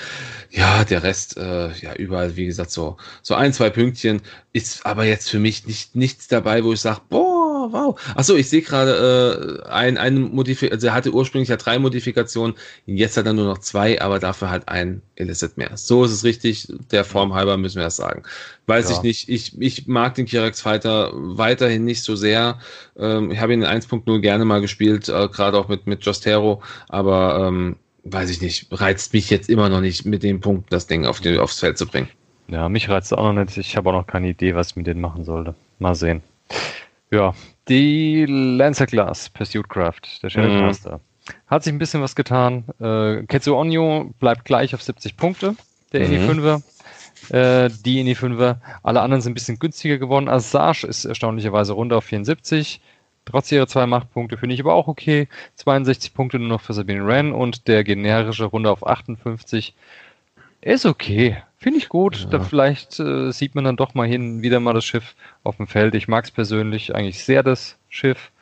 Ja, 0.50 0.84
der 0.84 1.02
Rest, 1.02 1.38
äh, 1.38 1.72
ja, 1.72 1.94
überall, 1.94 2.36
wie 2.36 2.44
gesagt, 2.44 2.70
so, 2.72 2.98
so 3.22 3.34
ein, 3.34 3.54
zwei 3.54 3.70
Pünktchen. 3.70 4.20
Ist 4.52 4.84
aber 4.84 5.04
jetzt 5.04 5.30
für 5.30 5.38
mich 5.38 5.66
nicht, 5.66 5.96
nichts 5.96 6.28
dabei, 6.28 6.62
wo 6.62 6.74
ich 6.74 6.80
sage, 6.80 7.00
boah, 7.08 7.51
wow. 7.70 8.00
Achso, 8.14 8.34
ich 8.34 8.48
sehe 8.48 8.62
gerade 8.62 9.62
äh, 9.64 9.68
ein, 9.68 9.98
ein 9.98 10.34
Modifik 10.34 10.72
also 10.72 10.86
er 10.88 10.94
hatte 10.94 11.12
ursprünglich 11.12 11.48
ja 11.48 11.56
drei 11.56 11.78
Modifikationen, 11.78 12.56
jetzt 12.86 13.16
hat 13.16 13.26
er 13.26 13.32
nur 13.32 13.46
noch 13.46 13.58
zwei, 13.58 14.00
aber 14.00 14.18
dafür 14.18 14.50
halt 14.50 14.68
ein 14.68 15.02
Illicit 15.16 15.56
mehr. 15.56 15.76
So 15.76 16.04
ist 16.04 16.12
es 16.12 16.24
richtig, 16.24 16.68
der 16.90 17.04
Form 17.04 17.34
halber 17.34 17.56
müssen 17.56 17.76
wir 17.76 17.84
das 17.84 17.96
sagen. 17.96 18.22
Weiß 18.66 18.90
ja. 18.90 18.96
ich 18.96 19.02
nicht, 19.02 19.28
ich, 19.28 19.60
ich 19.60 19.86
mag 19.86 20.14
den 20.14 20.26
Kirax 20.26 20.60
Fighter 20.60 21.12
weiterhin 21.14 21.84
nicht 21.84 22.02
so 22.02 22.16
sehr. 22.16 22.58
Ähm, 22.96 23.30
ich 23.30 23.40
habe 23.40 23.52
ihn 23.52 23.62
in 23.62 23.68
1.0 23.68 24.20
gerne 24.20 24.44
mal 24.44 24.60
gespielt, 24.60 25.08
äh, 25.08 25.28
gerade 25.28 25.58
auch 25.58 25.68
mit, 25.68 25.86
mit 25.86 26.04
Justero, 26.04 26.62
aber 26.88 27.46
ähm, 27.46 27.76
weiß 28.04 28.30
ich 28.30 28.40
nicht, 28.40 28.66
reizt 28.70 29.12
mich 29.12 29.30
jetzt 29.30 29.48
immer 29.48 29.68
noch 29.68 29.80
nicht 29.80 30.04
mit 30.04 30.22
dem 30.22 30.40
Punkt, 30.40 30.72
das 30.72 30.86
Ding 30.86 31.06
auf 31.06 31.20
die, 31.20 31.38
aufs 31.38 31.60
Feld 31.60 31.78
zu 31.78 31.86
bringen. 31.86 32.08
Ja, 32.48 32.68
mich 32.68 32.88
reizt 32.88 33.12
auch 33.12 33.32
noch 33.32 33.44
nicht. 33.44 33.56
Ich 33.56 33.76
habe 33.76 33.88
auch 33.90 33.94
noch 33.94 34.06
keine 34.06 34.28
Idee, 34.28 34.54
was 34.54 34.70
ich 34.70 34.76
mit 34.76 34.86
denen 34.86 35.00
machen 35.00 35.24
sollte. 35.24 35.54
Mal 35.78 35.94
sehen. 35.94 36.22
Ja, 37.12 37.34
die 37.68 38.24
Lancer 38.26 38.86
Glass 38.86 39.28
Pursuit 39.28 39.68
Craft, 39.68 40.22
der 40.22 40.30
Shellcaster. 40.30 40.96
Mhm. 40.96 41.32
Hat 41.46 41.62
sich 41.62 41.72
ein 41.72 41.78
bisschen 41.78 42.00
was 42.00 42.16
getan. 42.16 42.64
Äh, 42.80 43.24
Ketsu 43.26 43.54
Onyo 43.54 44.12
bleibt 44.18 44.46
gleich 44.46 44.74
auf 44.74 44.82
70 44.82 45.16
Punkte, 45.16 45.54
der 45.92 46.08
mhm. 46.08 46.14
INI 46.14 46.28
5er. 46.32 46.62
Äh, 47.30 47.70
die 47.84 48.00
INI 48.00 48.14
5er. 48.14 48.56
Alle 48.82 49.02
anderen 49.02 49.20
sind 49.20 49.32
ein 49.32 49.34
bisschen 49.34 49.58
günstiger 49.58 49.98
geworden. 49.98 50.28
Asage 50.28 50.86
ist 50.86 51.04
erstaunlicherweise 51.04 51.74
runter 51.74 51.98
auf 51.98 52.04
74. 52.04 52.80
Trotz 53.26 53.52
ihrer 53.52 53.68
zwei 53.68 53.86
Machtpunkte 53.86 54.38
finde 54.38 54.54
ich 54.54 54.60
aber 54.60 54.74
auch 54.74 54.88
okay. 54.88 55.28
62 55.56 56.14
Punkte 56.14 56.38
nur 56.38 56.48
noch 56.48 56.60
für 56.62 56.72
Sabine 56.72 57.06
Wren 57.06 57.32
und 57.32 57.68
der 57.68 57.84
generische 57.84 58.46
Runde 58.46 58.70
auf 58.70 58.86
58. 58.86 59.74
Ist 60.62 60.86
okay. 60.86 61.36
Finde 61.62 61.78
ich 61.78 61.88
gut. 61.88 62.18
Ja. 62.24 62.26
Da 62.26 62.40
vielleicht 62.40 62.98
äh, 62.98 63.30
sieht 63.30 63.54
man 63.54 63.62
dann 63.62 63.76
doch 63.76 63.94
mal 63.94 64.08
hin, 64.08 64.42
wieder 64.42 64.58
mal 64.58 64.74
das 64.74 64.84
Schiff 64.84 65.14
auf 65.44 65.58
dem 65.58 65.68
Feld. 65.68 65.94
Ich 65.94 66.08
mag 66.08 66.24
es 66.24 66.32
persönlich 66.32 66.92
eigentlich 66.92 67.24
sehr, 67.24 67.44
das 67.44 67.76
Schiff. 67.88 68.32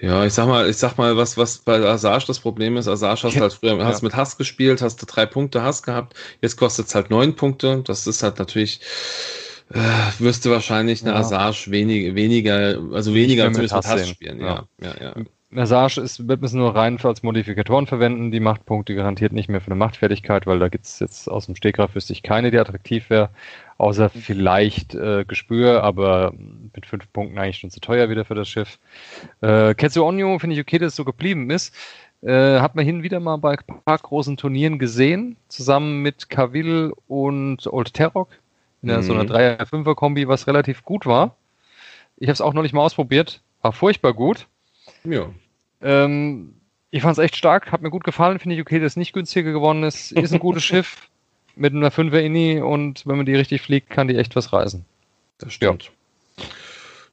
Ja, 0.00 0.24
ich 0.26 0.34
sag 0.34 0.46
mal, 0.46 0.68
ich 0.68 0.76
sag 0.76 0.98
mal, 0.98 1.16
was, 1.16 1.38
was 1.38 1.58
bei 1.58 1.78
Asage 1.78 2.26
das 2.26 2.40
Problem 2.40 2.76
ist. 2.76 2.88
Asage 2.88 3.22
hast 3.22 3.34
ja, 3.34 3.40
halt 3.40 3.54
früher, 3.54 3.82
hast 3.84 4.02
mit 4.02 4.14
Hass 4.14 4.36
gespielt, 4.36 4.82
hast 4.82 5.00
du 5.00 5.06
drei 5.06 5.24
Punkte 5.24 5.62
Hass 5.62 5.82
gehabt. 5.82 6.14
Jetzt 6.42 6.56
kostet 6.56 6.88
es 6.88 6.94
halt 6.94 7.08
neun 7.08 7.36
Punkte. 7.36 7.82
Das 7.86 8.06
ist 8.06 8.22
halt 8.22 8.38
natürlich, 8.38 8.80
äh, 9.72 9.78
wirst 10.18 10.44
du 10.44 10.50
wahrscheinlich 10.50 11.02
eine 11.02 11.12
ja. 11.12 11.20
Asage 11.20 11.70
wenig, 11.70 12.14
weniger, 12.14 12.78
also 12.92 13.14
weniger 13.14 13.48
mit 13.48 13.72
Hass 13.72 14.08
spielen. 14.08 14.40
Ja, 14.40 14.64
ja, 14.82 14.94
ja. 15.00 15.14
Ja. 15.50 15.60
Message 15.60 15.98
ist, 15.98 16.28
wird 16.28 16.40
man 16.40 16.52
nur 16.52 16.74
rein 16.74 16.98
als 17.02 17.22
Modifikatoren 17.22 17.86
verwenden. 17.86 18.30
Die 18.30 18.40
Machtpunkte 18.40 18.94
garantiert 18.94 19.32
nicht 19.32 19.48
mehr 19.48 19.60
für 19.60 19.68
eine 19.68 19.76
Machtfertigkeit, 19.76 20.46
weil 20.46 20.58
da 20.58 20.68
gibt 20.68 20.84
es 20.86 20.98
jetzt 21.00 21.28
aus 21.28 21.46
dem 21.46 21.56
Stegreif 21.56 21.94
wüsste 21.94 22.12
ich 22.12 22.22
keine, 22.22 22.50
die 22.50 22.58
attraktiv 22.58 23.10
wäre. 23.10 23.30
Außer 23.78 24.10
vielleicht 24.10 24.94
äh, 24.94 25.24
Gespür, 25.26 25.82
aber 25.82 26.32
mit 26.74 26.86
fünf 26.86 27.10
Punkten 27.12 27.38
eigentlich 27.38 27.58
schon 27.58 27.70
zu 27.70 27.80
teuer 27.80 28.10
wieder 28.10 28.24
für 28.24 28.34
das 28.34 28.48
Schiff. 28.48 28.78
Äh, 29.40 29.74
Ketsu 29.74 30.04
Onyo 30.04 30.38
finde 30.38 30.54
ich 30.54 30.60
okay, 30.60 30.78
dass 30.78 30.92
es 30.92 30.96
so 30.96 31.04
geblieben 31.04 31.50
ist. 31.50 31.74
Äh, 32.22 32.60
hat 32.60 32.74
man 32.74 32.84
hin 32.84 32.96
und 32.96 33.02
wieder 33.02 33.20
mal 33.20 33.38
bei 33.38 33.52
ein 33.52 33.82
paar 33.84 33.98
großen 33.98 34.36
Turnieren 34.36 34.78
gesehen, 34.78 35.36
zusammen 35.48 36.02
mit 36.02 36.28
Kavil 36.28 36.92
und 37.08 37.66
Old 37.66 37.94
Terrok. 37.94 38.28
In 38.82 38.94
mhm. 38.94 39.02
so 39.02 39.14
einer 39.14 39.24
3er-5er-Kombi, 39.24 40.28
was 40.28 40.46
relativ 40.46 40.84
gut 40.84 41.06
war. 41.06 41.36
Ich 42.16 42.28
habe 42.28 42.34
es 42.34 42.40
auch 42.40 42.52
noch 42.52 42.62
nicht 42.62 42.74
mal 42.74 42.82
ausprobiert. 42.82 43.40
War 43.62 43.72
furchtbar 43.72 44.12
gut. 44.12 44.46
Ja. 45.04 45.30
Ähm, 45.80 46.54
ich 46.90 47.02
fand 47.02 47.12
es 47.12 47.24
echt 47.24 47.36
stark, 47.36 47.72
hat 47.72 47.82
mir 47.82 47.90
gut 47.90 48.04
gefallen, 48.04 48.38
finde 48.38 48.56
ich 48.56 48.60
okay, 48.60 48.78
dass 48.78 48.92
es 48.92 48.96
nicht 48.96 49.12
günstiger 49.12 49.52
geworden 49.52 49.82
ist. 49.82 50.12
Ist 50.12 50.32
ein 50.32 50.40
gutes 50.40 50.64
Schiff 50.64 51.08
mit 51.56 51.74
einer 51.74 51.90
5er 51.90 52.18
Inni 52.18 52.60
und 52.60 53.06
wenn 53.06 53.16
man 53.16 53.26
die 53.26 53.34
richtig 53.34 53.62
fliegt, 53.62 53.90
kann 53.90 54.08
die 54.08 54.16
echt 54.16 54.36
was 54.36 54.52
reisen. 54.52 54.84
Das 55.38 55.52
stimmt. 55.52 55.90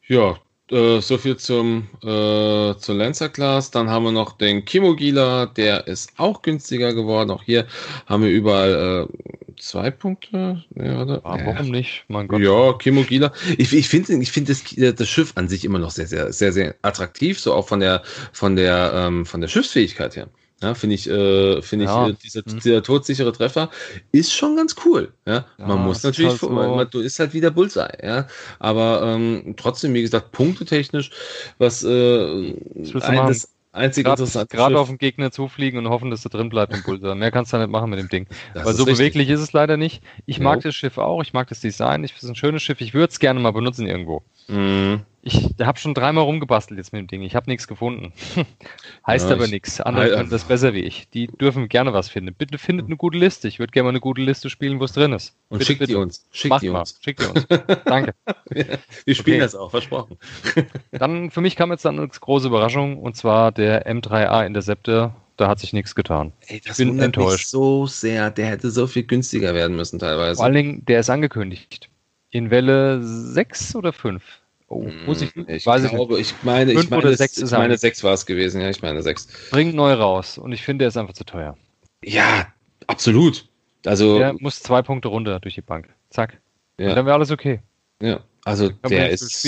Ja, 0.08 0.18
ja 0.18 0.38
äh, 0.72 1.00
so 1.00 1.18
viel 1.18 1.38
zum 1.38 1.88
äh, 2.04 2.76
zur 2.78 2.96
Lancer 2.96 3.30
Class. 3.30 3.72
Dann 3.72 3.90
haben 3.90 4.06
wir 4.06 4.12
noch 4.12 4.38
den 4.38 4.66
Kimogila, 4.66 5.46
der 5.46 5.88
ist 5.88 6.12
auch 6.18 6.42
günstiger 6.42 6.94
geworden. 6.94 7.32
Auch 7.32 7.44
hier 7.44 7.68
haben 8.06 8.24
wir 8.24 8.30
überall 8.30 9.08
äh, 9.10 9.54
zwei 9.60 9.92
Punkte. 9.92 10.64
Ja, 10.76 11.02
oder? 11.02 11.22
Ah, 11.24 11.40
warum 11.46 11.72
nicht? 11.72 12.04
Mein 12.08 12.28
Gott. 12.28 12.42
Ja, 12.42 12.74
Kimogila. 12.74 13.32
Ich, 13.58 13.74
ich 13.74 13.88
finde 13.88 14.14
ich 14.22 14.32
find 14.32 14.50
das, 14.50 14.64
das 14.76 15.10
Schiff 15.10 15.32
an 15.36 15.48
sich 15.48 15.66
immer 15.66 15.80
noch 15.80 15.92
sehr, 15.92 16.08
sehr, 16.08 16.32
sehr, 16.34 16.52
sehr 16.52 16.76
attraktiv, 16.82 17.40
so 17.40 17.54
auch 17.54 17.68
von 17.68 17.80
der, 17.80 18.04
von 18.34 18.56
der, 18.56 18.92
ähm, 18.94 19.26
von 19.26 19.42
der 19.42 19.48
Schiffsfähigkeit 19.48 20.16
her. 20.16 20.28
Ja, 20.62 20.74
finde 20.74 20.96
ich, 20.96 21.08
äh, 21.08 21.62
finde 21.62 21.86
ja. 21.86 22.08
ich, 22.08 22.14
äh, 22.14 22.18
dieser, 22.24 22.42
hm. 22.42 22.60
dieser 22.60 22.84
todsichere 22.84 23.32
Treffer 23.32 23.70
ist 24.12 24.34
schon 24.34 24.56
ganz 24.56 24.76
cool. 24.86 25.14
Ja, 25.26 25.46
ja 25.58 25.68
man 25.68 25.84
muss 25.84 26.02
natürlich, 26.02 26.32
halt 26.32 26.40
so. 26.40 26.50
man, 26.50 26.90
du 26.90 27.00
ist 27.00 27.20
halt 27.20 27.34
wieder 27.34 27.52
Bullseye, 27.52 27.98
ja. 28.02 28.28
Aber 28.58 29.04
ähm, 29.04 29.54
trotzdem, 29.56 29.94
wie 29.94 30.02
gesagt, 30.02 30.32
punktetechnisch, 30.32 31.12
was 31.60 31.84
äh, 31.84 32.56
ein, 33.02 33.28
das, 33.28 33.50
Einzig 33.78 34.06
Gerade 34.06 34.80
auf 34.80 34.88
den 34.88 34.98
Gegner 34.98 35.32
zufliegen 35.32 35.78
und 35.78 35.90
hoffen, 35.90 36.10
dass 36.10 36.26
er 36.26 36.32
drin 36.32 36.50
bleibt 36.50 36.74
im 36.74 36.84
Pulsar. 36.84 37.16
Mehr 37.16 37.32
kannst 37.32 37.54
du 37.54 37.58
nicht 37.58 37.70
machen 37.70 37.90
mit 37.90 38.00
dem 38.00 38.10
Ding. 38.10 38.28
Das 38.54 38.66
Weil 38.66 38.74
so 38.74 38.84
richtig. 38.84 38.98
beweglich 38.98 39.30
ist 39.30 39.40
es 39.40 39.54
leider 39.54 39.78
nicht. 39.78 40.02
Ich 40.26 40.40
mag 40.40 40.62
das 40.62 40.76
Schiff 40.76 40.98
auch, 40.98 41.22
ich 41.22 41.34
mag 41.34 41.48
das 41.48 41.60
Design, 41.60 42.04
ich 42.04 42.14
finde 42.14 42.26
es 42.26 42.30
ein 42.32 42.36
schönes 42.36 42.64
Schiff, 42.64 42.82
ich 42.82 42.94
würde 42.94 43.12
es 43.12 43.20
gerne 43.20 43.40
mal 43.40 43.52
benutzen 43.52 43.86
irgendwo. 43.86 44.24
Mhm. 44.48 45.02
Ich 45.28 45.50
habe 45.62 45.78
schon 45.78 45.94
dreimal 45.94 46.24
rumgebastelt 46.24 46.78
jetzt 46.78 46.94
mit 46.94 47.02
dem 47.02 47.08
Ding. 47.08 47.22
Ich 47.22 47.36
habe 47.36 47.50
nichts 47.50 47.68
gefunden. 47.68 48.14
heißt 49.08 49.30
ja, 49.30 49.36
aber 49.36 49.48
nichts. 49.48 49.82
Andere 49.82 50.12
können 50.12 50.30
das 50.30 50.46
besser 50.46 50.74
wie 50.74 50.80
ich. 50.80 51.10
Die 51.10 51.28
dürfen 51.28 51.68
gerne 51.68 51.92
was 51.92 52.08
finden. 52.08 52.34
Bitte 52.34 52.58
findet 52.58 52.86
eine 52.86 52.96
gute 52.96 53.18
Liste. 53.18 53.50
Ich 53.50 53.60
würde 53.60 53.72
gerne 53.72 53.88
mal 53.88 53.90
eine 53.90 54.00
gute 54.00 54.22
Liste 54.22 54.50
spielen, 54.50 54.80
wo 54.80 54.86
es 54.86 54.94
drin 54.94 55.12
ist. 55.12 55.36
Und 55.50 55.58
bitte, 55.58 55.66
schickt 55.66 55.80
bitte. 55.80 55.92
die 55.92 55.96
uns. 55.98 56.26
Schickt 56.32 56.50
Macht 56.50 56.64
die 56.64 56.70
mal. 56.70 56.80
uns. 56.80 56.98
Schickt 57.02 57.22
die 57.22 57.26
uns. 57.26 57.46
Danke. 57.86 58.14
Wir 58.50 59.16
spielen 59.16 59.38
okay. 59.38 59.40
das 59.40 59.54
auch, 59.54 59.70
versprochen. 59.70 60.18
dann 60.92 61.30
für 61.30 61.42
mich 61.42 61.58
kam 61.58 61.72
jetzt 61.72 61.84
dann 61.84 62.00
eine 62.00 62.08
große 62.08 62.48
Überraschung 62.48 62.98
und 62.98 63.18
zwar 63.18 63.52
der 63.52 63.86
M3A 63.86 64.46
Interceptor 64.46 65.14
da 65.36 65.50
hat 65.50 65.60
sich 65.60 65.72
nichts 65.72 65.94
getan. 65.94 66.34
Ey, 66.48 66.62
das 66.66 66.80
ich 66.80 66.88
bin 66.88 67.00
enttäuscht. 67.00 67.48
so 67.48 67.86
sehr. 67.86 68.32
Der 68.32 68.48
hätte 68.48 68.72
so 68.72 68.88
viel 68.88 69.04
günstiger 69.04 69.54
werden 69.54 69.76
müssen 69.76 70.00
teilweise. 70.00 70.38
Vor 70.38 70.46
allen 70.46 70.56
Dingen, 70.56 70.86
der 70.86 71.02
ist 71.02 71.12
angekündigt. 71.12 71.90
In 72.32 72.50
Welle 72.50 73.04
6 73.04 73.76
oder 73.76 73.94
5? 73.94 74.24
Oh, 74.70 74.86
muss 75.06 75.22
ich, 75.22 75.36
ich 75.36 75.66
weiß 75.66 75.90
glaube, 75.90 76.20
ich, 76.20 76.34
meine, 76.44 76.74
ich 76.74 76.90
meine, 76.90 77.16
sechs 77.16 77.38
ich 77.38 77.52
meine 77.52 77.78
6 77.78 78.04
war 78.04 78.14
es 78.14 78.26
gewesen, 78.26 78.60
ja, 78.60 78.70
ich 78.70 78.82
meine 78.82 79.02
6. 79.02 79.50
Bringt 79.52 79.74
neu 79.74 79.94
raus 79.94 80.38
und 80.38 80.52
ich 80.52 80.62
finde, 80.62 80.84
er 80.86 80.90
ist 80.90 80.98
einfach 80.98 81.14
zu 81.14 81.24
teuer. 81.24 81.58
Ja, 82.04 82.48
absolut. 82.86 83.48
Also, 83.86 84.18
der 84.18 84.34
muss 84.34 84.62
zwei 84.62 84.82
Punkte 84.82 85.08
runter 85.08 85.40
durch 85.40 85.56
die 85.56 85.62
Bank. 85.62 85.88
Zack. 86.10 86.42
Ja. 86.78 86.90
Und 86.90 86.96
dann 86.96 87.06
wäre 87.06 87.16
alles 87.16 87.32
okay. 87.32 87.62
Ja, 88.02 88.20
also 88.44 88.70
der 88.90 89.10
ist, 89.10 89.48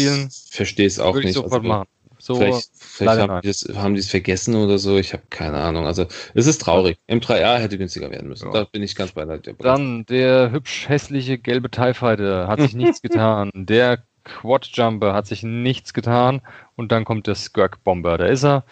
verstehe 0.52 0.88
es 0.88 1.00
auch 1.00 1.16
nicht. 1.16 1.34
Sofort 1.34 1.54
also, 1.54 1.68
machen. 1.68 1.88
So, 2.22 2.36
vielleicht, 2.36 2.70
vielleicht 2.74 3.22
haben, 3.22 3.42
die 3.42 3.78
haben 3.78 3.94
die 3.94 4.02
es 4.02 4.10
vergessen 4.10 4.56
oder 4.56 4.78
so. 4.78 4.98
Ich 4.98 5.14
habe 5.14 5.24
keine 5.30 5.58
Ahnung. 5.58 5.86
Also 5.86 6.06
es 6.34 6.48
ist 6.48 6.62
traurig. 6.62 6.98
M3R 7.08 7.60
hätte 7.60 7.78
günstiger 7.78 8.12
werden 8.12 8.28
müssen. 8.28 8.48
Ja. 8.48 8.52
Da 8.52 8.64
bin 8.66 8.84
ich 8.84 8.96
ganz 8.96 9.14
bei 9.14 9.24
der 9.24 9.38
Dann 9.38 10.06
der 10.06 10.52
hübsch 10.52 10.90
hässliche 10.90 11.38
gelbe 11.38 11.72
TIE 11.72 11.94
Fighter 11.94 12.48
hat 12.48 12.60
sich 12.60 12.74
nichts 12.74 13.02
getan. 13.02 13.52
Der 13.54 14.04
Quad 14.42 14.66
Jumper 14.74 15.14
hat 15.14 15.28
sich 15.28 15.44
nichts 15.44 15.94
getan. 15.94 16.42
Und 16.76 16.92
dann 16.92 17.04
kommt 17.04 17.28
der 17.28 17.36
Skirk 17.36 17.84
Bomber. 17.84 18.18
Da 18.18 18.26
ist 18.26 18.44
er. 18.44 18.64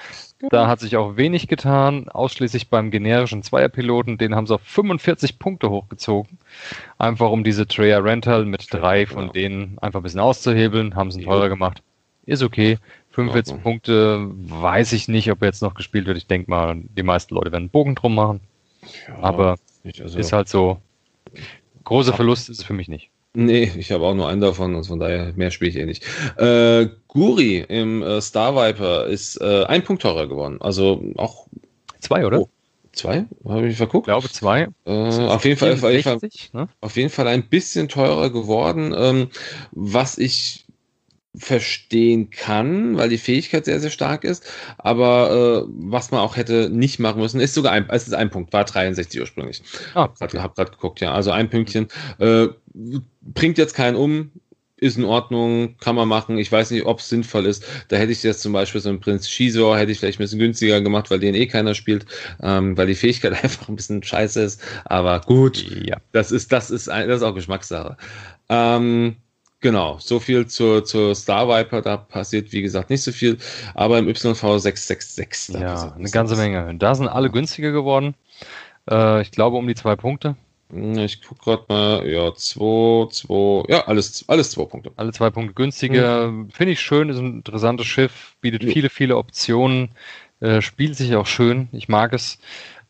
Da 0.49 0.67
hat 0.67 0.79
sich 0.79 0.95
auch 0.97 1.17
wenig 1.17 1.47
getan, 1.47 2.09
ausschließlich 2.09 2.69
beim 2.69 2.91
generischen 2.91 3.41
Zweierpiloten. 3.41 4.17
Den 4.17 4.35
haben 4.35 4.45
sie 4.45 4.53
auf 4.53 4.61
45 4.61 5.39
Punkte 5.39 5.69
hochgezogen. 5.69 6.37
Einfach 6.99 7.31
um 7.31 7.43
diese 7.43 7.67
Treya 7.67 7.97
Rental 7.97 8.45
mit 8.45 8.71
drei 8.71 9.07
von 9.07 9.31
denen 9.31 9.77
einfach 9.79 9.99
ein 9.99 10.03
bisschen 10.03 10.19
auszuhebeln. 10.19 10.95
Haben 10.95 11.11
sie 11.11 11.23
teurer 11.23 11.49
gemacht. 11.49 11.81
Ist 12.25 12.43
okay. 12.43 12.77
45 13.11 13.55
okay. 13.55 13.63
Punkte, 13.63 14.27
weiß 14.29 14.93
ich 14.93 15.07
nicht, 15.07 15.31
ob 15.31 15.41
jetzt 15.41 15.63
noch 15.63 15.73
gespielt 15.73 16.05
wird. 16.05 16.17
Ich 16.17 16.27
denke 16.27 16.51
mal, 16.51 16.77
die 16.77 17.03
meisten 17.03 17.33
Leute 17.33 17.51
werden 17.51 17.63
einen 17.63 17.69
Bogen 17.69 17.95
drum 17.95 18.13
machen. 18.13 18.41
Ja, 19.07 19.23
Aber 19.23 19.57
also 19.99 20.19
ist 20.19 20.33
halt 20.33 20.47
so. 20.47 20.79
Großer 21.83 22.13
Verlust 22.13 22.49
ist 22.49 22.59
es 22.59 22.65
für 22.65 22.73
mich 22.73 22.89
nicht. 22.89 23.09
Nee, 23.39 23.71
ich 23.77 23.91
habe 23.91 24.03
auch 24.03 24.15
nur 24.15 24.27
einen 24.27 24.41
davon 24.41 24.73
und 24.73 24.85
von 24.85 24.99
daher 24.99 25.31
mehr 25.35 25.51
spiele 25.51 25.69
ich 25.69 25.77
eh 25.77 25.85
nicht. 25.85 26.03
Äh, 26.37 26.87
Guri 27.07 27.63
im 27.69 28.01
äh, 28.01 28.19
Star 28.19 28.55
Viper 28.55 29.05
ist 29.05 29.39
äh, 29.39 29.63
ein 29.65 29.83
Punkt 29.83 30.01
teurer 30.01 30.27
geworden. 30.27 30.57
Also 30.59 31.03
auch. 31.17 31.45
Zwei, 31.99 32.25
oder? 32.25 32.39
Oh, 32.39 32.49
zwei? 32.93 33.25
Habe 33.47 33.67
ich 33.67 33.77
verguckt? 33.77 34.07
Ich 34.07 34.11
glaube 34.11 34.27
zwei. 34.29 34.69
Äh, 34.85 34.89
auf, 34.89 35.45
jeden 35.45 35.59
Fall, 35.59 35.77
64, 35.77 36.49
Fall, 36.51 36.61
ne? 36.61 36.69
auf 36.81 36.97
jeden 36.97 37.11
Fall 37.11 37.27
ein 37.27 37.47
bisschen 37.47 37.89
teurer 37.89 38.31
geworden. 38.31 38.95
Ähm, 38.97 39.29
was 39.71 40.17
ich 40.17 40.65
verstehen 41.37 42.31
kann, 42.31 42.97
weil 42.97 43.09
die 43.09 43.19
Fähigkeit 43.19 43.65
sehr, 43.65 43.79
sehr 43.79 43.91
stark 43.91 44.23
ist. 44.23 44.43
Aber 44.79 45.65
äh, 45.67 45.69
was 45.77 46.09
man 46.09 46.21
auch 46.21 46.35
hätte 46.35 46.69
nicht 46.71 46.97
machen 46.97 47.21
müssen, 47.21 47.39
ist 47.39 47.53
sogar 47.53 47.71
ein, 47.71 47.87
es 47.89 48.07
ist 48.07 48.13
ein 48.13 48.31
Punkt, 48.31 48.51
war 48.53 48.65
63 48.65 49.21
ursprünglich. 49.21 49.61
Ah, 49.93 50.05
okay. 50.05 50.39
Hab 50.39 50.55
gerade 50.55 50.71
geguckt, 50.71 51.01
ja. 51.01 51.13
Also 51.13 51.29
ein 51.29 51.49
Pünktchen. 51.49 51.87
Äh, 52.17 52.47
bringt 53.21 53.57
jetzt 53.57 53.75
keinen 53.75 53.95
um, 53.95 54.31
ist 54.77 54.97
in 54.97 55.05
Ordnung, 55.05 55.75
kann 55.79 55.95
man 55.95 56.07
machen. 56.07 56.37
Ich 56.37 56.51
weiß 56.51 56.71
nicht, 56.71 56.85
ob 56.85 56.99
es 56.99 57.09
sinnvoll 57.09 57.47
ist. 57.47 57.65
Da 57.87 57.97
hätte 57.97 58.11
ich 58.11 58.21
jetzt 58.21 58.41
zum 58.41 58.53
Beispiel 58.53 58.79
so 58.79 58.89
einen 58.89 58.99
Prinz 58.99 59.27
Shizor, 59.27 59.77
hätte 59.77 59.91
ich 59.91 59.99
vielleicht 59.99 60.19
ein 60.19 60.23
bisschen 60.23 60.39
günstiger 60.39 60.81
gemacht, 60.81 61.09
weil 61.09 61.19
den 61.19 61.33
eh 61.33 61.47
keiner 61.47 61.73
spielt, 61.73 62.05
ähm, 62.41 62.77
weil 62.77 62.87
die 62.87 62.95
Fähigkeit 62.95 63.33
einfach 63.43 63.67
ein 63.69 63.75
bisschen 63.75 64.03
scheiße 64.03 64.41
ist. 64.41 64.61
Aber 64.85 65.21
gut, 65.21 65.65
ja. 65.83 65.97
das 66.11 66.31
ist, 66.31 66.51
das 66.51 66.69
ist, 66.69 66.87
das 66.87 67.07
ist 67.07 67.23
auch 67.23 67.35
Geschmackssache. 67.35 67.97
Ähm, 68.49 69.17
Genau, 69.59 69.97
so 69.99 70.19
viel 70.19 70.45
zur, 70.45 70.85
zur 70.85 71.15
Star 71.15 71.47
Viper, 71.47 71.81
da 71.81 71.97
passiert 71.97 72.51
wie 72.51 72.61
gesagt 72.61 72.91
nicht 72.91 73.01
so 73.01 73.11
viel, 73.11 73.39
aber 73.73 73.97
im 73.97 74.07
YV 74.07 74.35
666. 74.35 75.55
Ja, 75.55 75.93
eine 75.93 76.11
ganze 76.11 76.35
Menge. 76.35 76.75
Da 76.77 76.93
sind 76.93 77.07
alle 77.07 77.31
günstiger 77.31 77.71
geworden. 77.71 78.13
Äh, 78.87 79.23
ich 79.23 79.31
glaube 79.31 79.57
um 79.57 79.67
die 79.67 79.73
zwei 79.73 79.95
Punkte. 79.95 80.35
Hm, 80.69 80.97
ich 80.99 81.21
gucke 81.21 81.41
gerade 81.41 81.65
mal, 81.69 82.07
ja, 82.07 82.33
zwei, 82.35 83.07
zwei, 83.09 83.63
ja, 83.69 83.87
alles, 83.87 84.25
alles 84.27 84.51
zwei 84.51 84.65
Punkte. 84.65 84.91
Alle 84.95 85.13
zwei 85.13 85.29
Punkte 85.29 85.53
günstiger. 85.53 86.27
Mhm. 86.27 86.49
Finde 86.51 86.73
ich 86.73 86.81
schön, 86.81 87.09
ist 87.09 87.19
ein 87.19 87.37
interessantes 87.37 87.87
Schiff, 87.87 88.35
bietet 88.41 88.63
ja. 88.63 88.71
viele, 88.71 88.89
viele 88.89 89.17
Optionen, 89.17 89.89
äh, 90.39 90.61
spielt 90.61 90.95
sich 90.95 91.15
auch 91.15 91.27
schön. 91.27 91.69
Ich 91.71 91.87
mag 91.87 92.13
es. 92.13 92.39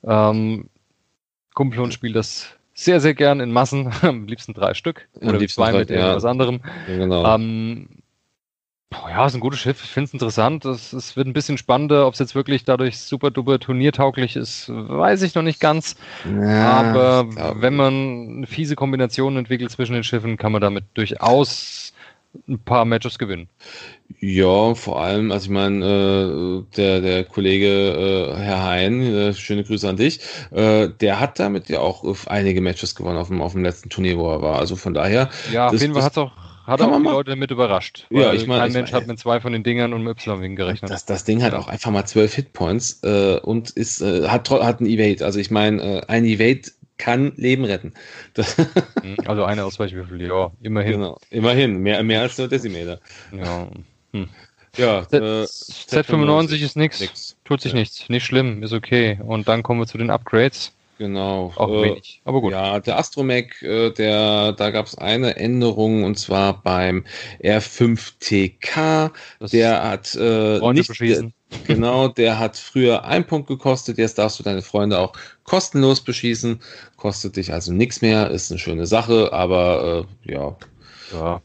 Ähm, 0.03 0.69
Kumpel 1.53 1.79
und 1.79 1.93
spielt 1.93 2.15
das 2.15 2.57
sehr, 2.73 2.99
sehr 2.99 3.15
gern 3.15 3.39
in 3.39 3.51
Massen, 3.51 3.91
am 4.01 4.27
liebsten 4.27 4.53
drei 4.53 4.73
Stück 4.73 5.07
oder 5.21 5.39
zwei 5.47 5.71
drei, 5.71 5.79
mit 5.79 5.89
ja. 5.89 5.97
irgendwas 5.97 6.25
anderem. 6.25 6.61
Ja, 6.87 6.97
genau. 6.97 7.35
Ähm, 7.35 7.89
ja, 8.93 9.25
ist 9.25 9.33
ein 9.33 9.41
gutes 9.41 9.59
Schiff. 9.59 9.83
Ich 9.83 9.89
finde 9.89 10.07
es 10.07 10.13
interessant. 10.13 10.63
Es, 10.63 10.93
es, 10.93 11.15
wird 11.17 11.27
ein 11.27 11.33
bisschen 11.33 11.57
spannender. 11.57 12.07
Ob 12.07 12.13
es 12.13 12.19
jetzt 12.19 12.35
wirklich 12.35 12.63
dadurch 12.63 12.99
super 12.99 13.31
duper 13.31 13.59
turniertauglich 13.59 14.35
ist, 14.35 14.69
weiß 14.69 15.23
ich 15.23 15.35
noch 15.35 15.43
nicht 15.43 15.59
ganz. 15.59 15.95
Ja, 16.25 16.71
Aber 16.71 17.61
wenn 17.61 17.75
man 17.75 18.37
eine 18.37 18.47
fiese 18.47 18.75
Kombination 18.75 19.37
entwickelt 19.37 19.71
zwischen 19.71 19.93
den 19.93 20.03
Schiffen, 20.03 20.37
kann 20.37 20.51
man 20.51 20.61
damit 20.61 20.85
durchaus 20.93 21.93
ein 22.47 22.59
paar 22.59 22.85
Matches 22.85 23.17
gewinnen. 23.17 23.49
Ja, 24.19 24.75
vor 24.75 25.01
allem, 25.01 25.31
also 25.31 25.45
ich 25.45 25.51
meine, 25.51 25.85
äh, 25.85 26.75
der, 26.75 27.01
der 27.01 27.23
Kollege 27.23 28.35
äh, 28.35 28.39
Herr 28.39 28.63
Hein, 28.63 29.01
äh, 29.01 29.33
schöne 29.33 29.63
Grüße 29.63 29.89
an 29.89 29.97
dich, 29.97 30.19
äh, 30.51 30.89
der 30.89 31.19
hat 31.19 31.39
damit 31.39 31.67
ja 31.69 31.79
auch 31.79 32.05
einige 32.27 32.61
Matches 32.61 32.95
gewonnen 32.95 33.17
auf 33.17 33.27
dem, 33.27 33.41
auf 33.41 33.53
dem 33.53 33.63
letzten 33.63 33.89
Turnier, 33.89 34.17
wo 34.17 34.31
er 34.31 34.41
war. 34.41 34.59
Also 34.59 34.75
von 34.75 34.93
daher. 34.93 35.29
Ja, 35.51 35.67
auf 35.67 35.81
jeden 35.81 35.93
Fall 35.93 36.03
hat 36.03 36.13
es 36.13 36.17
auch 36.19 36.31
hat 36.67 36.81
auch 36.81 36.97
die 36.97 37.03
mal? 37.03 37.11
Leute 37.11 37.31
damit 37.31 37.49
überrascht. 37.49 38.05
Ja, 38.09 38.33
ich 38.33 38.45
meine, 38.45 38.63
kein 38.63 38.73
Mensch 38.73 38.91
mein, 38.91 39.01
hat 39.01 39.07
mit 39.07 39.19
zwei 39.19 39.39
von 39.39 39.53
den 39.53 39.63
Dingern 39.63 39.93
und 39.93 40.03
mit 40.03 40.19
Y-Wing 40.25 40.55
gerechnet. 40.55 40.91
Das, 40.91 41.05
das 41.05 41.23
Ding 41.23 41.41
hat 41.41 41.53
auch 41.53 41.67
einfach 41.67 41.91
mal 41.91 42.05
zwölf 42.05 42.33
Hitpoints 42.33 43.01
äh, 43.03 43.39
und 43.41 43.69
ist, 43.71 44.01
äh, 44.01 44.27
hat, 44.27 44.49
hat 44.49 44.81
ein 44.81 44.85
Evade. 44.85 45.25
Also 45.25 45.39
ich 45.39 45.49
meine, 45.49 45.81
äh, 45.81 46.01
ein 46.07 46.25
Evade 46.25 46.63
kann 46.97 47.31
Leben 47.35 47.63
retten. 47.63 47.93
Das 48.33 48.57
hm, 49.01 49.17
also 49.25 49.43
eine 49.45 49.63
Ausweichwürfel, 49.63 50.21
ja, 50.21 50.51
immerhin. 50.61 50.93
Genau, 50.93 51.19
immerhin, 51.29 51.77
mehr, 51.77 52.03
mehr 52.03 52.21
als 52.21 52.37
nur 52.37 52.47
Decimeter. 52.47 52.99
Ja. 53.31 53.69
Hm. 54.13 54.29
Ja, 54.75 55.07
Z, 55.07 55.21
äh, 55.21 55.43
Z95 55.45 56.61
ist 56.61 56.75
nichts. 56.75 57.37
Tut 57.45 57.61
sich 57.61 57.73
ja. 57.73 57.79
nichts. 57.79 58.09
Nicht 58.09 58.25
schlimm, 58.25 58.61
ist 58.61 58.73
okay. 58.73 59.19
Und 59.25 59.47
dann 59.47 59.63
kommen 59.63 59.79
wir 59.79 59.87
zu 59.87 59.97
den 59.97 60.11
Upgrades. 60.11 60.73
Genau. 60.97 61.51
Auch 61.55 61.69
äh, 61.69 61.83
wenig, 61.83 62.21
aber 62.25 62.41
gut. 62.41 62.51
Ja, 62.51 62.79
der 62.79 62.97
Astromech, 62.97 63.61
äh, 63.61 63.91
der, 63.91 64.53
da 64.53 64.71
gab 64.71 64.87
es 64.87 64.97
eine 64.97 65.35
Änderung 65.35 66.03
und 66.03 66.17
zwar 66.17 66.61
beim 66.61 67.05
R5TK. 67.43 69.11
Das 69.39 69.51
der 69.51 69.83
hat 69.83 70.15
äh, 70.15 70.59
nicht, 70.73 70.87
beschießen. 70.87 71.33
genau, 71.67 72.07
der 72.07 72.39
hat 72.39 72.57
früher 72.57 73.05
einen 73.05 73.25
Punkt 73.25 73.47
gekostet, 73.47 73.97
jetzt 73.97 74.17
darfst 74.17 74.39
du 74.39 74.43
deine 74.43 74.63
Freunde 74.63 74.99
auch 74.99 75.13
kostenlos 75.43 76.01
beschießen. 76.01 76.61
Kostet 76.95 77.35
dich 77.35 77.53
also 77.53 77.71
nichts 77.71 78.01
mehr, 78.01 78.31
ist 78.31 78.51
eine 78.51 78.59
schöne 78.59 78.87
Sache, 78.87 79.31
aber 79.33 80.07
äh, 80.25 80.31
ja. 80.31 80.57
Ja, 81.13 81.41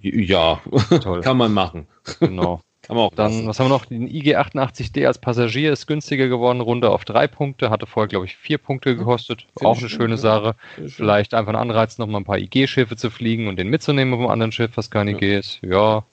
ja. 0.00 0.60
kann 1.22 1.36
man 1.36 1.52
machen. 1.52 1.88
Genau. 2.20 2.60
Kann 2.82 2.96
man 2.96 3.06
auch 3.06 3.14
Dann, 3.14 3.30
passen. 3.30 3.46
was 3.46 3.60
haben 3.60 3.66
wir 3.66 3.76
noch? 3.76 3.86
Den 3.86 4.08
IG88D 4.08 5.06
als 5.06 5.18
Passagier 5.18 5.72
ist 5.72 5.86
günstiger 5.86 6.26
geworden, 6.26 6.60
runter 6.60 6.90
auf 6.90 7.04
drei 7.04 7.28
Punkte. 7.28 7.70
Hatte 7.70 7.86
vorher, 7.86 8.08
glaube 8.08 8.26
ich, 8.26 8.36
vier 8.36 8.58
Punkte 8.58 8.96
gekostet. 8.96 9.46
Find 9.56 9.66
auch 9.66 9.78
eine 9.78 9.88
schöne 9.88 10.16
Sache. 10.18 10.56
Vielleicht 10.88 11.32
einfach 11.32 11.52
ein 11.52 11.56
Anreiz, 11.56 11.98
noch 11.98 12.08
mal 12.08 12.18
ein 12.18 12.24
paar 12.24 12.38
IG-Schiffe 12.38 12.96
zu 12.96 13.10
fliegen 13.10 13.46
und 13.46 13.56
den 13.56 13.68
mitzunehmen 13.68 14.12
auf 14.14 14.20
einem 14.20 14.30
anderen 14.30 14.52
Schiff, 14.52 14.72
was 14.74 14.90
kein 14.90 15.06
ja. 15.06 15.16
IG 15.16 15.38
ist. 15.38 15.60
Ja. 15.62 16.04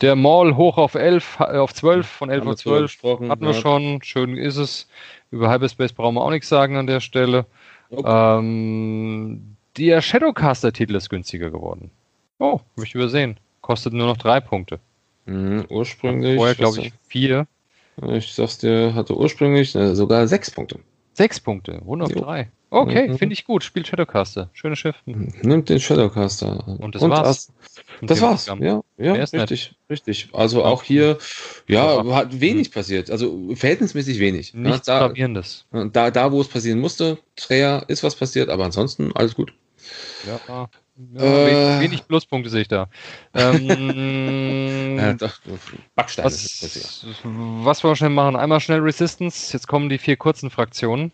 Der 0.00 0.16
Mall 0.16 0.56
hoch 0.56 0.76
auf 0.76 0.94
11, 0.94 1.38
äh, 1.40 1.58
auf 1.58 1.72
12, 1.72 2.06
von 2.06 2.30
11 2.30 2.46
auf 2.46 2.56
12 2.56 3.02
hatten 3.28 3.40
wir 3.40 3.52
ja. 3.52 3.54
schon. 3.54 4.02
Schön 4.02 4.36
ist 4.36 4.56
es. 4.56 4.88
Über 5.30 5.50
Hyperspace 5.50 5.92
brauchen 5.92 6.16
wir 6.16 6.22
auch 6.22 6.30
nichts 6.30 6.48
sagen 6.48 6.76
an 6.76 6.88
der 6.88 7.00
Stelle. 7.00 7.46
Okay. 7.90 8.38
Ähm, 8.38 9.56
der 9.76 10.02
Shadowcaster-Titel 10.02 10.96
ist 10.96 11.08
günstiger 11.10 11.50
geworden. 11.50 11.90
Oh, 12.38 12.60
habe 12.76 12.84
ich 12.84 12.94
übersehen. 12.94 13.38
Kostet 13.60 13.92
nur 13.92 14.06
noch 14.06 14.16
drei 14.16 14.40
Punkte. 14.40 14.80
Mhm, 15.26 15.66
ursprünglich. 15.68 16.36
Vorher, 16.36 16.54
glaube 16.54 16.80
ich, 16.80 16.92
vier. 17.06 17.46
Ich 18.12 18.34
sag's 18.34 18.58
dir, 18.58 18.94
hatte 18.94 19.16
ursprünglich 19.16 19.74
äh, 19.74 19.94
sogar 19.94 20.26
sechs 20.28 20.50
Punkte. 20.50 20.80
Sechs 21.14 21.40
Punkte, 21.40 21.78
Runde 21.78 22.04
auf 22.04 22.12
drei. 22.12 22.50
Okay, 22.68 23.08
mhm. 23.08 23.18
finde 23.18 23.32
ich 23.32 23.44
gut. 23.44 23.64
Spielt 23.64 23.86
Shadowcaster. 23.86 24.50
Schönes 24.52 24.78
Schiff. 24.78 24.96
Mhm. 25.06 25.32
Nimmt 25.42 25.68
den 25.68 25.80
Shadowcaster. 25.80 26.78
Und 26.78 26.94
das 26.94 27.02
Und 27.02 27.10
war's. 27.10 27.52
Das 28.02 28.20
war's. 28.20 28.46
Ja, 28.60 28.82
ja 28.98 29.12
richtig, 29.14 29.76
richtig. 29.88 30.28
Also 30.32 30.64
auch 30.64 30.82
hier, 30.82 31.16
ja, 31.68 32.04
hat 32.14 32.40
wenig 32.40 32.72
passiert. 32.72 33.10
Also 33.10 33.54
verhältnismäßig 33.54 34.18
wenig. 34.18 34.52
Nichts 34.52 34.88
ja, 34.88 35.06
Gravierendes. 35.06 35.66
Da, 35.92 36.10
da, 36.10 36.32
wo 36.32 36.40
es 36.40 36.48
passieren 36.48 36.80
musste, 36.80 37.18
Treya 37.36 37.78
ist 37.88 38.02
was 38.02 38.14
passiert, 38.14 38.50
aber 38.50 38.64
ansonsten 38.64 39.12
alles 39.14 39.34
gut. 39.34 39.54
Ja, 40.26 40.68
ja, 41.14 41.22
äh, 41.22 41.80
wenig 41.80 42.06
Pluspunkte 42.06 42.48
sehe 42.50 42.62
ich 42.62 42.68
da. 42.68 42.88
Ähm, 43.34 44.96
ja, 44.98 45.12
doch, 45.14 45.38
Backsteine. 45.94 46.26
Was, 46.26 47.04
was 47.04 47.84
wollen 47.84 47.92
wir 47.92 47.96
schnell 47.96 48.10
machen? 48.10 48.36
Einmal 48.36 48.60
schnell 48.60 48.80
Resistance. 48.80 49.52
Jetzt 49.52 49.68
kommen 49.68 49.88
die 49.88 49.98
vier 49.98 50.16
kurzen 50.16 50.50
Fraktionen, 50.50 51.12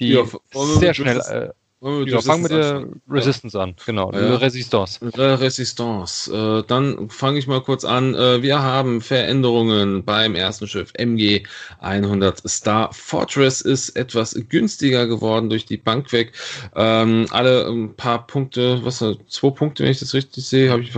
die 0.00 0.08
ja, 0.08 0.24
sehr 0.52 0.94
schnell. 0.94 1.54
Ja, 1.84 2.20
fangen 2.22 2.42
mit 2.42 2.50
der 2.50 2.86
Resistance 3.10 3.60
an, 3.60 3.74
genau. 3.84 4.10
Ja. 4.10 4.36
Resistance. 4.36 4.98
Resistance. 5.02 6.32
Äh, 6.32 6.64
dann 6.66 7.10
fange 7.10 7.38
ich 7.38 7.46
mal 7.46 7.60
kurz 7.60 7.84
an. 7.84 8.14
Äh, 8.14 8.40
wir 8.40 8.62
haben 8.62 9.02
Veränderungen 9.02 10.02
beim 10.02 10.34
ersten 10.34 10.66
Schiff 10.66 10.92
MG 10.94 11.42
100 11.80 12.48
Star 12.48 12.90
Fortress 12.94 13.60
ist 13.60 13.90
etwas 13.90 14.34
günstiger 14.48 15.06
geworden 15.06 15.50
durch 15.50 15.66
die 15.66 15.76
Bank 15.76 16.10
weg. 16.12 16.32
Ähm, 16.74 17.26
alle 17.30 17.66
ein 17.66 17.94
paar 17.94 18.26
Punkte, 18.26 18.82
was 18.82 19.04
zwei 19.28 19.50
Punkte, 19.50 19.84
wenn 19.84 19.90
ich 19.90 20.00
das 20.00 20.14
richtig 20.14 20.46
sehe, 20.46 20.70
habe 20.70 20.82
ich. 20.82 20.92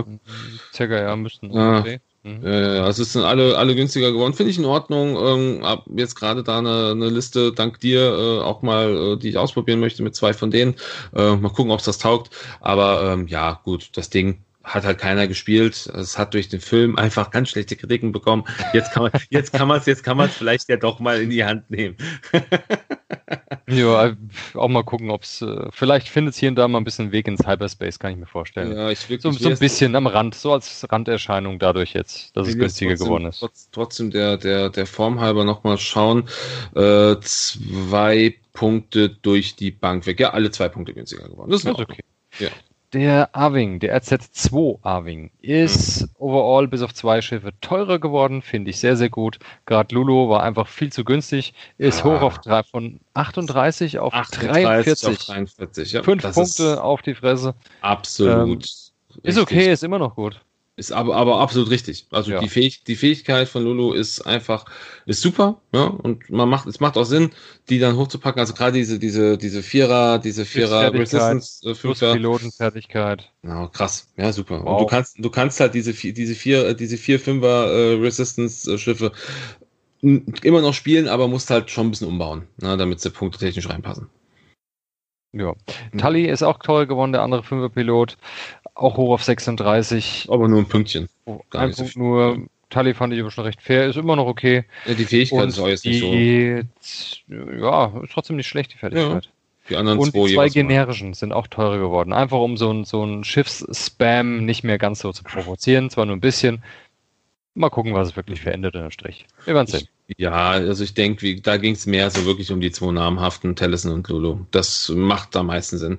Circa, 0.73 1.01
ja, 1.01 1.17
müssten. 1.17 1.57
Ah, 1.57 1.85
Mhm. 2.27 2.44
Äh, 2.44 2.78
also 2.81 3.03
es 3.03 3.12
sind 3.12 3.23
alle, 3.23 3.57
alle 3.57 3.77
günstiger 3.77 4.11
geworden. 4.11 4.35
Finde 4.35 4.51
ich 4.51 4.59
in 4.59 4.65
Ordnung. 4.65 5.16
Ähm, 5.16 5.65
ab 5.65 5.85
jetzt 5.94 6.16
gerade 6.16 6.43
da 6.43 6.59
eine, 6.59 6.90
eine 6.90 7.09
Liste, 7.09 7.53
dank 7.53 7.78
dir, 7.78 8.01
äh, 8.01 8.43
auch 8.43 8.62
mal, 8.62 9.12
äh, 9.12 9.16
die 9.16 9.28
ich 9.28 9.39
ausprobieren 9.39 9.78
möchte 9.78 10.03
mit 10.03 10.16
zwei 10.16 10.32
von 10.32 10.51
denen. 10.51 10.74
Äh, 11.15 11.36
mal 11.36 11.51
gucken, 11.51 11.70
ob 11.70 11.78
es 11.78 11.85
das 11.85 11.98
taugt. 11.98 12.31
Aber 12.61 13.12
ähm, 13.12 13.28
ja, 13.28 13.61
gut, 13.62 13.90
das 13.93 14.11
Ding 14.11 14.44
hat 14.66 14.84
halt 14.84 14.98
keiner 14.98 15.28
gespielt. 15.28 15.86
Es 15.94 16.18
hat 16.18 16.34
durch 16.34 16.48
den 16.48 16.60
Film 16.60 16.97
einfach 16.97 17.30
ganz 17.30 17.51
schlechte 17.51 17.76
Kritiken 17.76 18.10
bekommen. 18.10 18.44
Jetzt 18.74 18.93
kann 18.93 19.05
man, 19.05 19.12
jetzt 19.30 19.52
kann 19.52 19.68
man 19.68 19.78
es, 19.78 19.86
jetzt 19.86 20.02
kann 20.02 20.16
man 20.16 20.28
es 20.28 20.34
vielleicht 20.34 20.68
ja 20.68 20.76
doch 20.76 20.98
mal 20.98 21.20
in 21.22 21.30
die 21.30 21.44
Hand 21.44 21.70
nehmen. 21.70 21.97
ja, 23.68 24.16
auch 24.55 24.68
mal 24.68 24.82
gucken, 24.82 25.10
ob 25.10 25.22
es, 25.22 25.40
äh, 25.40 25.68
vielleicht 25.70 26.09
findet 26.09 26.34
es 26.34 26.40
hier 26.40 26.48
und 26.48 26.56
da 26.56 26.66
mal 26.66 26.78
ein 26.78 26.84
bisschen 26.84 27.12
Weg 27.12 27.28
ins 27.28 27.47
Hyperspace, 27.47 27.98
kann 28.01 28.10
ich 28.10 28.18
mir 28.18 28.26
vorstellen. 28.26 28.76
Ja, 28.76 28.90
ich 28.90 29.09
wirklich, 29.09 29.22
so, 29.22 29.30
so 29.30 29.48
ein 29.48 29.59
bisschen 29.59 29.94
am 29.94 30.09
Rand, 30.09 30.34
so 30.34 30.52
als 30.52 30.84
Randerscheinung 30.90 31.60
dadurch 31.60 31.94
jetzt, 31.94 32.36
dass 32.36 32.48
es 32.48 32.59
günstiger 32.59 32.90
trotzdem, 32.90 33.06
geworden 33.06 33.26
ist. 33.26 33.70
Trotzdem 33.70 34.10
der, 34.10 34.36
der, 34.36 34.70
der 34.70 34.86
Form 34.86 35.20
halber 35.20 35.44
nochmal 35.44 35.78
schauen. 35.78 36.28
Äh, 36.74 37.16
zwei 37.20 38.34
Punkte 38.52 39.10
durch 39.10 39.55
die 39.55 39.70
Bank 39.70 40.06
weg. 40.06 40.18
Ja, 40.18 40.30
alle 40.30 40.51
zwei 40.51 40.68
Punkte 40.68 40.93
günstiger 40.93 41.28
geworden. 41.28 41.51
Das 41.51 41.60
ist, 41.60 41.66
das 41.66 41.78
ist 41.78 41.80
okay. 41.80 42.02
Ja. 42.40 42.48
Der 42.97 43.28
Arwing, 43.36 43.78
der 43.78 44.01
RZ2 44.01 44.78
Arwing, 44.81 45.31
ist 45.43 46.01
mhm. 46.01 46.09
overall 46.16 46.66
bis 46.66 46.81
auf 46.81 46.94
zwei 46.94 47.20
Schiffe 47.20 47.52
teurer 47.60 47.98
geworden, 47.98 48.40
finde 48.40 48.70
ich 48.70 48.78
sehr, 48.78 48.97
sehr 48.97 49.10
gut. 49.10 49.39
Gerade 49.66 49.94
Lulu 49.94 50.31
war 50.31 50.43
einfach 50.43 50.66
viel 50.66 50.90
zu 50.90 51.05
günstig, 51.05 51.52
ist 51.77 52.01
ah. 52.01 52.05
hoch 52.05 52.23
auf 52.23 52.39
drei, 52.39 52.62
von 52.62 52.98
38 53.12 53.98
auf 53.98 54.14
38 54.14 54.64
43. 54.64 55.09
Auf 55.09 55.27
43 55.27 55.93
ja, 55.93 56.02
Fünf 56.02 56.23
Punkte 56.32 56.82
auf 56.82 57.02
die 57.02 57.14
Fresse. 57.14 57.55
Absolut. 57.82 58.64
Ähm, 58.64 59.20
ist 59.24 59.39
okay, 59.39 59.70
ist 59.70 59.85
immer 59.85 59.98
noch 59.98 60.14
gut. 60.14 60.40
Ist 60.78 60.93
aber, 60.93 61.16
aber 61.16 61.40
absolut 61.40 61.70
richtig. 61.70 62.07
Also 62.11 62.32
ja. 62.32 62.40
die, 62.40 62.51
Fähig 62.51 62.85
die 62.85 62.97
Fähigkeit 62.97 63.48
von 63.48 63.65
Lulu 63.65 63.94
ist 63.94 64.20
einfach, 64.27 64.66
ist 65.07 65.23
super, 65.23 65.62
ja, 65.73 65.85
und 65.85 66.28
man 66.28 66.51
macht, 66.51 66.66
es 66.66 66.81
macht 66.81 66.98
auch 66.98 67.05
Sinn, 67.05 67.31
die 67.70 67.78
dann 67.78 67.97
hochzupacken. 67.97 68.40
Also 68.40 68.53
gerade 68.53 68.73
diese, 68.73 68.98
diese, 68.98 69.39
diese 69.39 69.62
Vierer, 69.62 70.19
diese 70.19 70.44
Vierer 70.44 70.93
Resistance, 70.93 71.66
äh, 71.66 71.74
Fünfer. 71.74 72.12
Pilotenfertigkeit. 72.12 73.32
Ja, 73.43 73.69
krass. 73.69 74.12
Ja, 74.19 74.31
super. 74.35 74.62
Wow. 74.62 74.73
Und 74.73 74.81
du 74.81 74.86
kannst, 74.86 75.16
du 75.19 75.31
kannst 75.31 75.61
halt 75.61 75.73
diese, 75.73 75.94
diese 75.94 76.35
vier, 76.35 76.74
diese 76.74 76.98
vier, 76.98 77.20
Fünfer 77.20 77.73
äh, 77.73 77.94
Resistance 77.94 78.70
äh, 78.70 78.77
Schiffe 78.77 79.12
immer 80.03 80.61
noch 80.61 80.74
spielen, 80.74 81.09
aber 81.09 81.27
musst 81.27 81.48
halt 81.48 81.70
schon 81.70 81.86
ein 81.86 81.90
bisschen 81.90 82.09
umbauen, 82.09 82.47
ne, 82.59 82.77
damit 82.77 83.01
sie 83.01 83.09
punkte 83.09 83.39
technisch 83.39 83.70
reinpassen. 83.70 84.11
Ja. 85.32 85.55
Tully 85.98 86.27
ist 86.27 86.43
auch 86.43 86.59
teuer 86.59 86.86
geworden, 86.86 87.12
der 87.12 87.23
andere 87.23 87.43
Fünfer-Pilot. 87.43 88.16
Auch 88.77 88.97
hoch 88.98 89.12
auf 89.12 89.24
36. 89.24 90.28
Aber 90.31 90.48
nur 90.48 90.61
ein 90.61 90.69
Pünktchen. 90.69 91.09
Oh, 91.24 91.40
ein 91.51 91.73
Punkt 91.73 91.93
so 91.93 91.98
nur. 91.98 92.47
Tully 92.69 92.94
fand 92.94 93.15
ich 93.15 93.20
aber 93.20 93.31
schon 93.31 93.44
recht 93.44 93.62
fair, 93.62 93.86
ist 93.86 93.97
immer 93.97 94.16
noch 94.16 94.27
okay. 94.27 94.65
Ja, 94.86 94.94
die 94.94 95.05
Fähigkeit 95.05 95.43
Und 95.44 95.48
ist 95.48 95.59
auch 95.59 95.69
jetzt 95.69 95.85
nicht 95.85 96.01
so. 96.01 96.12
Ja, 97.32 97.93
ist 98.03 98.12
trotzdem 98.12 98.36
nicht 98.36 98.48
schlecht, 98.48 98.74
die 98.74 98.78
Fertigkeit. 98.78 99.24
Ja. 99.24 99.31
Die 99.69 99.77
anderen 99.77 99.98
Und 99.98 100.12
zwei, 100.12 100.32
zwei 100.32 100.48
generischen 100.48 101.15
sind 101.15 101.32
auch 101.32 101.47
teurer 101.47 101.78
geworden. 101.78 102.12
Einfach 102.12 102.39
um 102.39 102.57
so 102.57 102.70
ein, 102.70 102.85
so 102.85 103.05
ein 103.05 103.24
Schiffsspam 103.24 104.44
nicht 104.44 104.62
mehr 104.62 104.78
ganz 104.78 105.01
so 105.01 105.12
zu 105.12 105.24
provozieren. 105.24 105.90
Zwar 105.90 106.07
nur 106.07 106.16
ein 106.16 106.20
bisschen. 106.20 106.62
Mal 107.55 107.70
gucken, 107.70 107.94
was 107.94 108.09
es 108.09 108.16
wirklich 108.16 108.43
verändert 108.43 108.74
in 108.74 108.82
der 108.82 108.90
Strich. 108.90 109.27
Wir 109.44 109.55
werden 109.55 109.66
sehen. 109.66 109.89
Ja, 110.19 110.51
also 110.51 110.85
ich 110.85 110.95
denke, 110.95 111.41
da 111.41 111.57
ging 111.57 111.74
es 111.74 111.85
mehr 111.85 112.11
so 112.12 112.24
wirklich 112.27 112.53
um 112.53 112.61
die 112.61 112.70
zwei 112.70 112.93
namhaften, 112.93 113.57
Tellison 113.57 113.91
und 113.91 114.09
Lulu. 114.09 114.39
Das 114.53 114.89
macht 114.95 115.35
am 115.35 115.47
meisten 115.47 115.78
Sinn. 115.78 115.99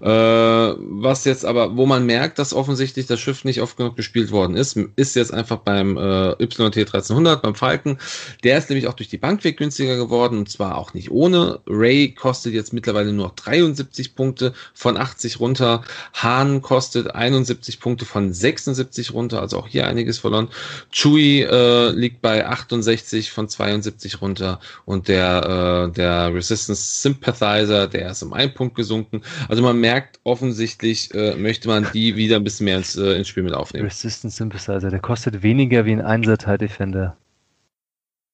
Äh, 0.00 0.08
was 0.08 1.24
jetzt 1.24 1.44
aber, 1.44 1.76
wo 1.76 1.84
man 1.84 2.06
merkt, 2.06 2.38
dass 2.38 2.54
offensichtlich 2.54 3.06
das 3.06 3.18
Schiff 3.18 3.44
nicht 3.44 3.60
oft 3.60 3.76
genug 3.76 3.96
gespielt 3.96 4.30
worden 4.30 4.54
ist, 4.54 4.76
ist 4.94 5.16
jetzt 5.16 5.34
einfach 5.34 5.56
beim 5.56 5.96
äh, 5.96 6.40
YT 6.40 6.60
1300, 6.60 7.42
beim 7.42 7.56
Falken. 7.56 7.98
Der 8.44 8.58
ist 8.58 8.70
nämlich 8.70 8.86
auch 8.86 8.94
durch 8.94 9.08
die 9.08 9.18
Bankweg 9.18 9.56
günstiger 9.56 9.96
geworden 9.96 10.38
und 10.38 10.48
zwar 10.48 10.78
auch 10.78 10.94
nicht 10.94 11.10
ohne. 11.10 11.58
Ray 11.66 12.14
kostet 12.14 12.54
jetzt 12.54 12.72
mittlerweile 12.72 13.12
nur 13.12 13.26
noch 13.26 13.34
73 13.34 14.14
Punkte 14.14 14.52
von 14.72 14.96
80 14.96 15.40
runter. 15.40 15.82
Hahn 16.12 16.62
kostet 16.62 17.12
71 17.12 17.80
Punkte 17.80 18.04
von 18.04 18.32
76 18.32 19.12
runter, 19.12 19.40
also 19.40 19.58
auch 19.58 19.66
hier 19.66 19.88
einiges 19.88 20.18
verloren. 20.18 20.46
Chewie 20.92 21.42
äh, 21.42 21.90
liegt 21.90 22.22
bei 22.22 22.46
68 22.46 23.32
von 23.32 23.47
72 23.48 24.20
runter 24.20 24.60
und 24.84 25.08
der, 25.08 25.88
äh, 25.88 25.92
der 25.92 26.34
Resistance 26.34 27.02
Sympathizer, 27.02 27.88
der 27.88 28.10
ist 28.10 28.22
um 28.22 28.32
einen 28.32 28.54
Punkt 28.54 28.74
gesunken. 28.74 29.22
Also 29.48 29.62
man 29.62 29.80
merkt 29.80 30.20
offensichtlich, 30.24 31.14
äh, 31.14 31.34
möchte 31.36 31.68
man 31.68 31.86
die 31.92 32.16
wieder 32.16 32.36
ein 32.36 32.44
bisschen 32.44 32.64
mehr 32.64 32.78
ins, 32.78 32.96
äh, 32.96 33.12
ins 33.12 33.28
Spiel 33.28 33.42
mit 33.42 33.54
aufnehmen. 33.54 33.86
Resistance 33.86 34.36
Sympathizer, 34.36 34.90
der 34.90 35.00
kostet 35.00 35.42
weniger 35.42 35.84
wie 35.84 35.92
ein 35.92 36.02
Einser 36.02 36.36
Defender. 36.36 37.16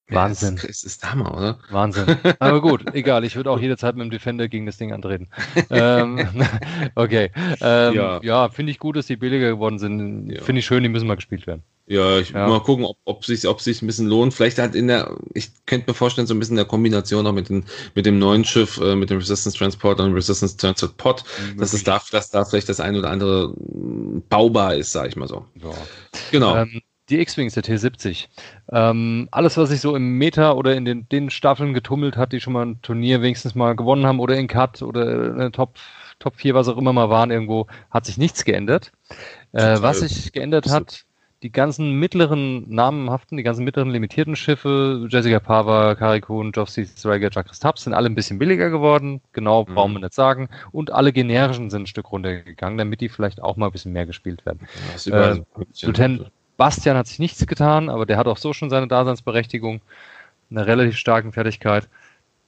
Wahnsinn. 0.08 0.56
Ja, 0.56 0.66
das 0.66 0.84
ist 0.84 1.10
Hammer, 1.10 1.36
oder? 1.36 1.58
Wahnsinn. 1.70 2.04
Aber 2.38 2.60
gut, 2.60 2.94
egal. 2.94 3.24
Ich 3.24 3.36
würde 3.36 3.50
auch 3.50 3.58
jederzeit 3.58 3.96
mit 3.96 4.04
dem 4.04 4.10
Defender 4.10 4.48
gegen 4.48 4.66
das 4.66 4.76
Ding 4.76 4.92
antreten. 4.92 5.28
ähm, 5.70 6.28
okay. 6.94 7.30
Ähm, 7.60 7.94
ja, 7.94 8.20
ja 8.22 8.48
finde 8.50 8.72
ich 8.72 8.78
gut, 8.78 8.96
dass 8.96 9.06
die 9.06 9.16
billiger 9.16 9.48
geworden 9.48 9.78
sind. 9.78 10.30
Ja. 10.30 10.42
Finde 10.42 10.58
ich 10.58 10.66
schön, 10.66 10.82
die 10.82 10.90
müssen 10.90 11.06
mal 11.06 11.14
gespielt 11.14 11.46
werden. 11.46 11.62
Ja, 11.86 12.18
ich 12.18 12.30
ja. 12.30 12.48
mal 12.48 12.60
gucken, 12.60 12.86
ob, 12.86 12.96
ob 13.04 13.24
sich 13.26 13.46
ob 13.46 13.60
sich 13.60 13.82
ein 13.82 13.86
bisschen 13.86 14.08
lohnt. 14.08 14.32
Vielleicht 14.32 14.58
halt 14.58 14.74
in 14.74 14.88
der, 14.88 15.16
ich 15.34 15.50
könnte 15.66 15.90
mir 15.90 15.94
vorstellen, 15.94 16.26
so 16.26 16.34
ein 16.34 16.38
bisschen 16.38 16.56
der 16.56 16.64
Kombination 16.64 17.26
auch 17.26 17.32
mit, 17.32 17.50
den, 17.50 17.66
mit 17.94 18.06
dem 18.06 18.18
neuen 18.18 18.44
Schiff, 18.44 18.78
äh, 18.80 18.96
mit 18.96 19.10
dem 19.10 19.18
Resistance 19.18 19.58
Transport 19.58 20.00
und 20.00 20.14
Resistance 20.14 20.56
Transport 20.56 20.96
Pod, 20.96 21.24
mhm, 21.52 21.58
dass 21.58 21.74
es 21.74 21.84
da, 21.84 22.00
dass 22.10 22.30
da 22.30 22.44
vielleicht 22.46 22.70
das 22.70 22.80
ein 22.80 22.96
oder 22.96 23.10
andere 23.10 23.52
baubar 24.30 24.74
ist, 24.74 24.92
sag 24.92 25.08
ich 25.08 25.16
mal 25.16 25.28
so. 25.28 25.44
Ja. 25.62 25.72
Genau. 26.30 26.56
Ähm, 26.56 26.80
die 27.10 27.20
X-Wings 27.20 27.52
der 27.52 27.64
T70. 27.64 28.28
Ähm, 28.72 29.28
alles, 29.30 29.58
was 29.58 29.68
sich 29.68 29.80
so 29.80 29.94
im 29.94 30.16
Meta 30.16 30.52
oder 30.52 30.74
in 30.74 30.86
den, 30.86 31.06
den 31.08 31.28
Staffeln 31.28 31.74
getummelt 31.74 32.16
hat, 32.16 32.32
die 32.32 32.40
schon 32.40 32.54
mal 32.54 32.64
ein 32.64 32.80
Turnier 32.80 33.20
wenigstens 33.20 33.54
mal 33.54 33.76
gewonnen 33.76 34.06
haben 34.06 34.20
oder 34.20 34.36
in 34.36 34.48
Cut 34.48 34.80
oder 34.80 35.34
eine 35.34 35.52
Top, 35.52 35.74
Top 36.18 36.36
4, 36.36 36.54
was 36.54 36.68
auch 36.68 36.78
immer 36.78 36.94
mal 36.94 37.10
waren, 37.10 37.30
irgendwo, 37.30 37.66
hat 37.90 38.06
sich 38.06 38.16
nichts 38.16 38.44
geändert. 38.44 38.92
Äh, 39.52 39.82
was 39.82 40.00
sich 40.00 40.32
geändert 40.32 40.70
hat, 40.70 41.04
die 41.44 41.52
ganzen 41.52 41.92
mittleren 41.92 42.66
namenhaften, 42.70 43.36
die 43.36 43.42
ganzen 43.42 43.64
mittleren 43.64 43.90
limitierten 43.90 44.34
Schiffe, 44.34 45.06
Jessica 45.10 45.40
Pava, 45.40 45.94
Karikun, 45.94 46.52
Jofsi, 46.52 46.86
Striker, 46.86 47.28
Jacques 47.30 47.60
Taps, 47.60 47.84
sind 47.84 47.92
alle 47.92 48.08
ein 48.08 48.14
bisschen 48.14 48.38
billiger 48.38 48.70
geworden. 48.70 49.20
Genau, 49.34 49.66
mhm. 49.66 49.74
brauchen 49.74 49.92
wir 49.92 50.00
nicht 50.00 50.14
sagen. 50.14 50.48
Und 50.72 50.90
alle 50.90 51.12
generischen 51.12 51.68
sind 51.68 51.82
ein 51.82 51.86
Stück 51.86 52.10
runtergegangen, 52.10 52.78
damit 52.78 53.02
die 53.02 53.10
vielleicht 53.10 53.42
auch 53.42 53.56
mal 53.56 53.66
ein 53.66 53.72
bisschen 53.72 53.92
mehr 53.92 54.06
gespielt 54.06 54.46
werden. 54.46 54.66
Äh, 55.04 55.42
Lieutenant 55.82 56.30
Bastian 56.56 56.96
hat 56.96 57.08
sich 57.08 57.18
nichts 57.18 57.46
getan, 57.46 57.90
aber 57.90 58.06
der 58.06 58.16
hat 58.16 58.26
auch 58.26 58.38
so 58.38 58.54
schon 58.54 58.70
seine 58.70 58.88
Daseinsberechtigung. 58.88 59.82
Eine 60.50 60.66
relativ 60.66 60.96
starken 60.96 61.32
Fertigkeit, 61.32 61.88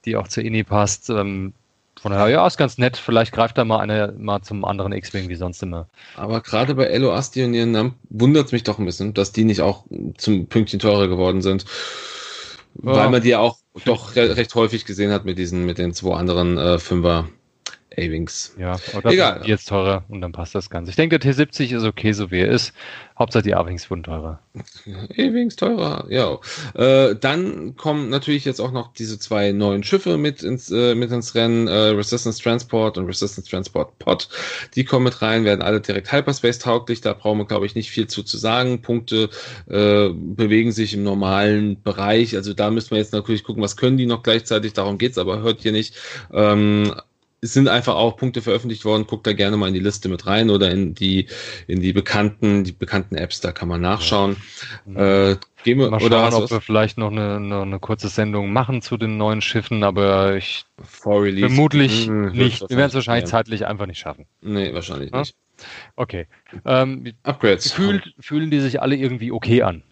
die 0.06 0.16
auch 0.16 0.28
zur 0.28 0.42
INI 0.42 0.64
passt. 0.64 1.10
Ähm, 1.10 1.52
von 2.00 2.12
daher, 2.12 2.28
ja, 2.28 2.46
ist 2.46 2.58
ganz 2.58 2.78
nett. 2.78 2.96
Vielleicht 2.96 3.32
greift 3.32 3.56
da 3.56 3.64
mal 3.64 3.78
einer 3.78 4.12
mal 4.12 4.42
zum 4.42 4.64
anderen 4.64 4.92
X-Wing 4.92 5.28
wie 5.28 5.34
sonst 5.34 5.62
immer. 5.62 5.88
Aber 6.16 6.40
gerade 6.40 6.74
bei 6.74 6.84
Elo 6.84 7.12
Asti 7.12 7.42
und 7.42 7.54
ihren 7.54 7.72
Namen 7.72 7.94
wundert 8.10 8.46
es 8.46 8.52
mich 8.52 8.64
doch 8.64 8.78
ein 8.78 8.84
bisschen, 8.84 9.14
dass 9.14 9.32
die 9.32 9.44
nicht 9.44 9.62
auch 9.62 9.84
zum 10.18 10.46
Pünktchen 10.46 10.78
teurer 10.78 11.08
geworden 11.08 11.40
sind. 11.42 11.64
Ja. 12.82 12.96
Weil 12.96 13.10
man 13.10 13.22
die 13.22 13.30
ja 13.30 13.38
auch 13.38 13.56
doch 13.84 14.14
recht 14.16 14.54
häufig 14.54 14.84
gesehen 14.84 15.10
hat 15.10 15.24
mit 15.24 15.38
diesen, 15.38 15.64
mit 15.64 15.78
den 15.78 15.94
zwei 15.94 16.16
anderen 16.16 16.58
äh, 16.58 16.78
Fünfer 16.78 17.28
A-Wings. 17.96 18.54
Ja, 18.58 18.76
oder 18.94 19.10
Egal. 19.10 19.42
jetzt 19.44 19.68
teurer 19.68 20.04
und 20.08 20.20
dann 20.20 20.32
passt 20.32 20.54
das 20.54 20.70
Ganze. 20.70 20.90
Ich 20.90 20.96
denke, 20.96 21.18
der 21.18 21.32
T70 21.32 21.76
ist 21.76 21.84
okay, 21.84 22.12
so 22.12 22.30
wie 22.30 22.40
er 22.40 22.48
ist. 22.48 22.72
Hauptsache 23.18 23.42
die 23.42 23.54
A-Wings 23.54 23.90
wurden 23.90 24.02
teurer. 24.02 24.40
A-Wings 24.86 25.56
teurer, 25.56 26.06
ja. 26.10 26.38
Äh, 26.74 27.16
dann 27.16 27.76
kommen 27.76 28.10
natürlich 28.10 28.44
jetzt 28.44 28.60
auch 28.60 28.72
noch 28.72 28.92
diese 28.92 29.18
zwei 29.18 29.52
neuen 29.52 29.82
Schiffe 29.82 30.18
mit 30.18 30.42
ins, 30.42 30.70
äh, 30.70 30.94
mit 30.94 31.10
ins 31.10 31.34
Rennen, 31.34 31.66
äh, 31.66 31.72
Resistance 31.72 32.42
Transport 32.42 32.98
und 32.98 33.06
Resistance 33.06 33.48
Transport 33.48 33.98
Pod. 33.98 34.28
Die 34.74 34.84
kommen 34.84 35.04
mit 35.04 35.22
rein, 35.22 35.44
werden 35.44 35.62
alle 35.62 35.80
direkt 35.80 36.12
Hyperspace 36.12 36.58
tauglich. 36.58 37.00
Da 37.00 37.14
brauchen 37.14 37.38
wir, 37.38 37.46
glaube 37.46 37.64
ich, 37.64 37.74
nicht 37.74 37.90
viel 37.90 38.06
zu, 38.06 38.22
zu 38.22 38.36
sagen. 38.36 38.82
Punkte 38.82 39.30
äh, 39.68 40.10
bewegen 40.10 40.72
sich 40.72 40.92
im 40.92 41.02
normalen 41.02 41.82
Bereich. 41.82 42.36
Also 42.36 42.52
da 42.52 42.70
müssen 42.70 42.90
wir 42.90 42.98
jetzt 42.98 43.14
natürlich 43.14 43.44
gucken, 43.44 43.62
was 43.62 43.78
können 43.78 43.96
die 43.96 44.06
noch 44.06 44.22
gleichzeitig. 44.22 44.74
Darum 44.74 44.98
geht's 44.98 45.16
aber 45.16 45.40
hört 45.40 45.62
hier 45.62 45.72
nicht. 45.72 45.94
Ähm, 46.34 46.92
es 47.40 47.52
sind 47.52 47.68
einfach 47.68 47.94
auch 47.94 48.16
Punkte 48.16 48.42
veröffentlicht 48.42 48.84
worden. 48.84 49.06
Guckt 49.06 49.26
da 49.26 49.32
gerne 49.32 49.56
mal 49.56 49.68
in 49.68 49.74
die 49.74 49.80
Liste 49.80 50.08
mit 50.08 50.26
rein 50.26 50.50
oder 50.50 50.70
in 50.70 50.94
die 50.94 51.28
in 51.66 51.80
die 51.80 51.92
bekannten 51.92 52.64
die 52.64 52.72
bekannten 52.72 53.16
Apps. 53.16 53.40
Da 53.40 53.52
kann 53.52 53.68
man 53.68 53.80
nachschauen. 53.80 54.36
Ja. 54.86 55.30
Äh, 55.30 55.36
gehen 55.62 55.78
wir, 55.78 55.90
mal 55.90 56.00
schauen, 56.00 56.08
oder 56.08 56.36
ob 56.38 56.50
wir 56.50 56.60
vielleicht 56.60 56.98
noch 56.98 57.10
eine, 57.10 57.36
eine, 57.36 57.62
eine, 57.62 57.78
kurze 57.78 58.08
Sendung 58.08 58.52
machen 58.52 58.82
zu 58.82 58.96
den 58.96 59.16
neuen 59.18 59.42
Schiffen, 59.42 59.84
aber 59.84 60.36
ich 60.36 60.64
vermutlich 60.82 62.06
hm, 62.06 62.32
nicht. 62.32 62.62
Wir 62.62 62.76
werden 62.76 62.88
es 62.88 62.94
wahrscheinlich 62.94 63.24
ja. 63.24 63.30
zeitlich 63.30 63.66
einfach 63.66 63.86
nicht 63.86 63.98
schaffen. 63.98 64.26
Nee, 64.40 64.72
wahrscheinlich 64.72 65.10
ja? 65.12 65.20
nicht. 65.20 65.34
Okay. 65.96 66.26
Ähm, 66.64 67.12
Upgrades. 67.22 67.72
Fühlt, 67.72 68.14
fühlen 68.20 68.50
die 68.50 68.60
sich 68.60 68.80
alle 68.80 68.96
irgendwie 68.96 69.32
okay 69.32 69.62
an? 69.62 69.82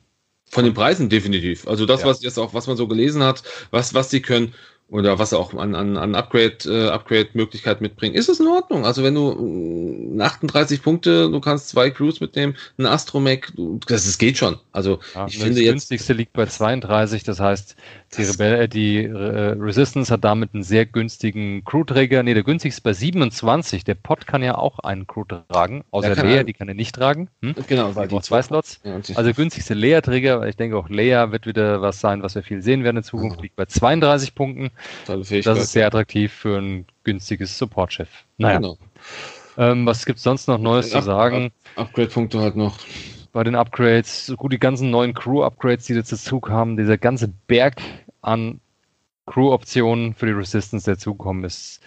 Von 0.47 0.65
den 0.65 0.75
Preisen 0.75 1.09
definitiv. 1.09 1.67
Also 1.67 1.87
das, 1.87 2.03
ja. 2.03 2.07
was 2.07 2.23
jetzt 2.23 2.39
auch, 2.39 2.55
was 2.55 2.67
man 2.67 2.77
so 2.77 2.87
gelesen 2.87 3.23
hat, 3.23 3.43
was, 3.71 3.95
was 3.95 4.11
sie 4.11 4.23
können, 4.23 4.55
oder 4.89 5.19
was 5.19 5.33
auch 5.33 5.55
an, 5.55 5.75
an, 5.75 5.97
an 5.97 6.15
Upgrade, 6.15 6.59
äh, 6.67 6.89
Upgrade-Möglichkeit 6.89 7.81
mitbringt, 7.81 8.15
ist 8.15 8.29
es 8.29 8.39
in 8.39 8.47
Ordnung. 8.47 8.85
Also 8.85 9.03
wenn 9.03 9.15
du 9.15 10.15
äh, 10.19 10.23
38 10.23 10.83
Punkte, 10.83 11.31
du 11.31 11.41
kannst 11.41 11.71
zwei 11.71 11.91
Crews 11.91 12.21
mitnehmen, 12.21 12.57
ein 12.79 12.87
Astromech, 12.87 13.47
das, 13.87 14.05
das 14.05 14.19
geht 14.19 14.37
schon. 14.37 14.59
Also 14.73 15.01
ja, 15.15 15.27
ich 15.27 15.39
finde 15.39 15.61
das 15.61 15.65
günstigste 15.65 16.13
liegt 16.13 16.33
bei 16.35 16.47
32, 16.47 17.25
das 17.25 17.41
heißt, 17.41 17.77
die, 18.17 18.23
Rebell, 18.23 18.69
die 18.69 19.05
äh, 19.05 19.57
Resistance 19.59 20.13
hat 20.13 20.25
damit 20.25 20.55
einen 20.55 20.63
sehr 20.63 20.87
günstigen 20.87 21.65
Crew-Träger. 21.65 22.23
Nee, 22.23 22.35
der 22.35 22.43
günstigste 22.43 22.79
ist 22.79 22.83
bei 22.83 22.93
27. 22.93 23.85
Der 23.85 23.95
Pod 23.95 24.27
kann 24.27 24.43
ja 24.43 24.57
auch 24.57 24.79
einen 24.81 25.07
Crew 25.07 25.25
tragen, 25.25 25.85
außer 25.91 26.15
Leia, 26.15 26.43
die 26.43 26.53
kann 26.53 26.69
er 26.69 26.75
nicht 26.75 26.95
tragen. 26.95 27.29
Hm? 27.43 27.55
Genau, 27.67 27.95
weil 27.95 28.09
die 28.09 28.21
zwei 28.21 28.43
Slots. 28.43 28.81
Ja, 28.85 28.95
also 29.15 29.33
günstigste 29.33 29.75
Leia-Träger, 29.75 30.47
ich 30.47 30.57
denke 30.57 30.77
auch 30.77 30.89
Leia 30.89 31.33
wird 31.33 31.47
wieder 31.47 31.83
was 31.83 32.01
sein, 32.01 32.23
was 32.23 32.35
wir 32.35 32.43
viel 32.43 32.63
sehen 32.63 32.85
werden 32.85 32.99
in 32.99 33.03
Zukunft, 33.03 33.41
liegt 33.41 33.57
bei 33.57 33.67
32 33.67 34.35
Punkten. 34.35 34.71
Das 35.07 35.31
ist 35.31 35.73
sehr 35.73 35.87
attraktiv 35.87 36.33
für 36.33 36.59
ein 36.59 36.87
günstiges 37.05 37.57
Support-Schiff. 37.59 38.25
Naja. 38.39 38.59
Genau. 38.59 38.79
Ähm, 39.57 39.87
was 39.87 40.05
gibt 40.05 40.19
es 40.19 40.25
sonst 40.25 40.49
noch 40.49 40.59
Neues 40.59 40.91
zu 40.91 41.01
sagen? 41.01 41.53
Upgrade-Punkte 41.77 42.41
halt 42.41 42.57
noch. 42.57 42.79
Bei 43.33 43.43
den 43.43 43.57
Upgrades, 43.57 44.33
gut, 44.37 44.53
die 44.53 44.59
ganzen 44.59 44.91
neuen 44.91 45.13
Crew-Upgrades, 45.13 45.87
die 45.87 45.95
dazu 45.95 46.41
kamen, 46.41 46.77
dieser 46.77 46.99
ganze 46.99 47.29
Berg 47.29 47.81
an 48.25 48.61
Crew-Optionen 49.27 50.13
für 50.13 50.27
die 50.27 50.33
Resistance 50.33 50.91
dazukommen 50.91 51.45
ist. 51.45 51.81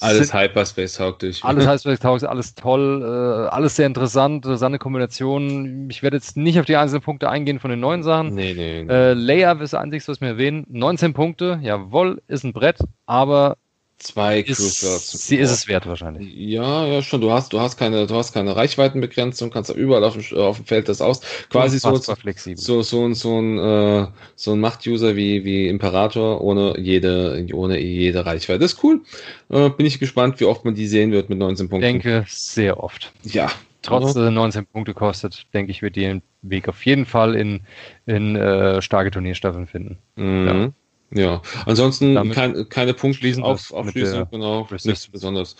Alles 0.00 0.32
Hyperspace-tauglich. 0.32 1.42
Alles 1.42 1.64
Hyperspace-tauglich, 1.66 2.28
alles 2.28 2.54
toll, 2.54 3.02
äh, 3.02 3.48
alles 3.48 3.74
sehr 3.74 3.86
interessant, 3.86 4.44
interessante 4.44 4.78
Kombination. 4.78 5.90
Ich 5.90 6.02
werde 6.02 6.16
jetzt 6.16 6.36
nicht 6.36 6.60
auf 6.60 6.66
die 6.66 6.76
einzelnen 6.76 7.02
Punkte 7.02 7.28
eingehen 7.28 7.58
von 7.58 7.70
den 7.70 7.80
neuen 7.80 8.04
Sachen. 8.04 8.34
Nee, 8.34 8.54
nee, 8.54 8.84
nee. 8.84 8.92
Äh, 8.92 9.14
Leia 9.14 9.52
ist 9.52 9.72
das 9.72 9.74
Einzige, 9.74 10.06
was 10.06 10.20
wir 10.20 10.28
erwähnen. 10.28 10.64
19 10.68 11.12
Punkte, 11.12 11.58
jawohl, 11.60 12.22
ist 12.28 12.44
ein 12.44 12.52
Brett, 12.52 12.78
aber 13.06 13.56
Zwei 13.98 14.42
Cruise 14.42 14.98
Sie 14.98 15.36
ist 15.36 15.50
es 15.50 15.68
wert 15.68 15.86
wahrscheinlich. 15.86 16.30
Ja, 16.34 16.86
ja, 16.86 17.00
schon. 17.00 17.22
Du 17.22 17.30
hast, 17.32 17.54
du 17.54 17.60
hast 17.60 17.78
keine, 17.78 18.06
du 18.06 18.14
hast 18.14 18.34
keine 18.34 18.54
Reichweitenbegrenzung, 18.54 19.50
kannst 19.50 19.70
überall 19.70 20.04
auf 20.04 20.16
dem, 20.16 20.38
auf 20.38 20.56
dem 20.56 20.66
Feld 20.66 20.90
das 20.90 21.00
aus. 21.00 21.22
Quasi 21.48 21.78
so, 21.78 21.96
flexibel. 21.96 22.58
so, 22.62 22.82
so, 22.82 23.14
so 23.14 23.40
ein, 23.40 23.58
äh, 23.58 24.06
so 24.34 24.52
ein 24.52 24.60
Macht-User 24.60 25.16
wie, 25.16 25.46
wie 25.46 25.68
Imperator 25.68 26.42
ohne 26.42 26.78
jede, 26.78 27.46
ohne 27.54 27.80
jede 27.80 28.26
Reichweite. 28.26 28.58
Das 28.58 28.74
ist 28.74 28.84
cool. 28.84 29.00
Äh, 29.48 29.70
bin 29.70 29.86
ich 29.86 29.98
gespannt, 29.98 30.40
wie 30.40 30.44
oft 30.44 30.66
man 30.66 30.74
die 30.74 30.86
sehen 30.86 31.10
wird 31.12 31.30
mit 31.30 31.38
19 31.38 31.70
Punkten. 31.70 31.86
Ich 31.86 32.02
denke, 32.02 32.26
sehr 32.28 32.82
oft. 32.82 33.12
Ja. 33.22 33.50
Trotz 33.80 34.14
dass 34.14 34.16
er 34.16 34.30
19 34.30 34.66
Punkte 34.66 34.92
kostet, 34.92 35.46
denke 35.54 35.70
ich, 35.70 35.80
wird 35.80 35.96
die 35.96 36.00
den 36.00 36.22
Weg 36.42 36.68
auf 36.68 36.84
jeden 36.84 37.06
Fall 37.06 37.34
in, 37.34 37.60
in 38.04 38.36
äh, 38.36 38.82
starke 38.82 39.10
Turnierstaffeln 39.10 39.66
finden. 39.66 39.98
Mhm. 40.16 40.46
Ja. 40.46 40.72
Ja, 41.12 41.40
ansonsten 41.66 42.32
kein, 42.32 42.68
keine 42.68 42.92
Punktschließen 42.92 43.42
auf, 43.42 43.72
aufschließen, 43.72 44.26
genau, 44.30 44.66
nichts 44.70 45.06
besonders. 45.06 45.54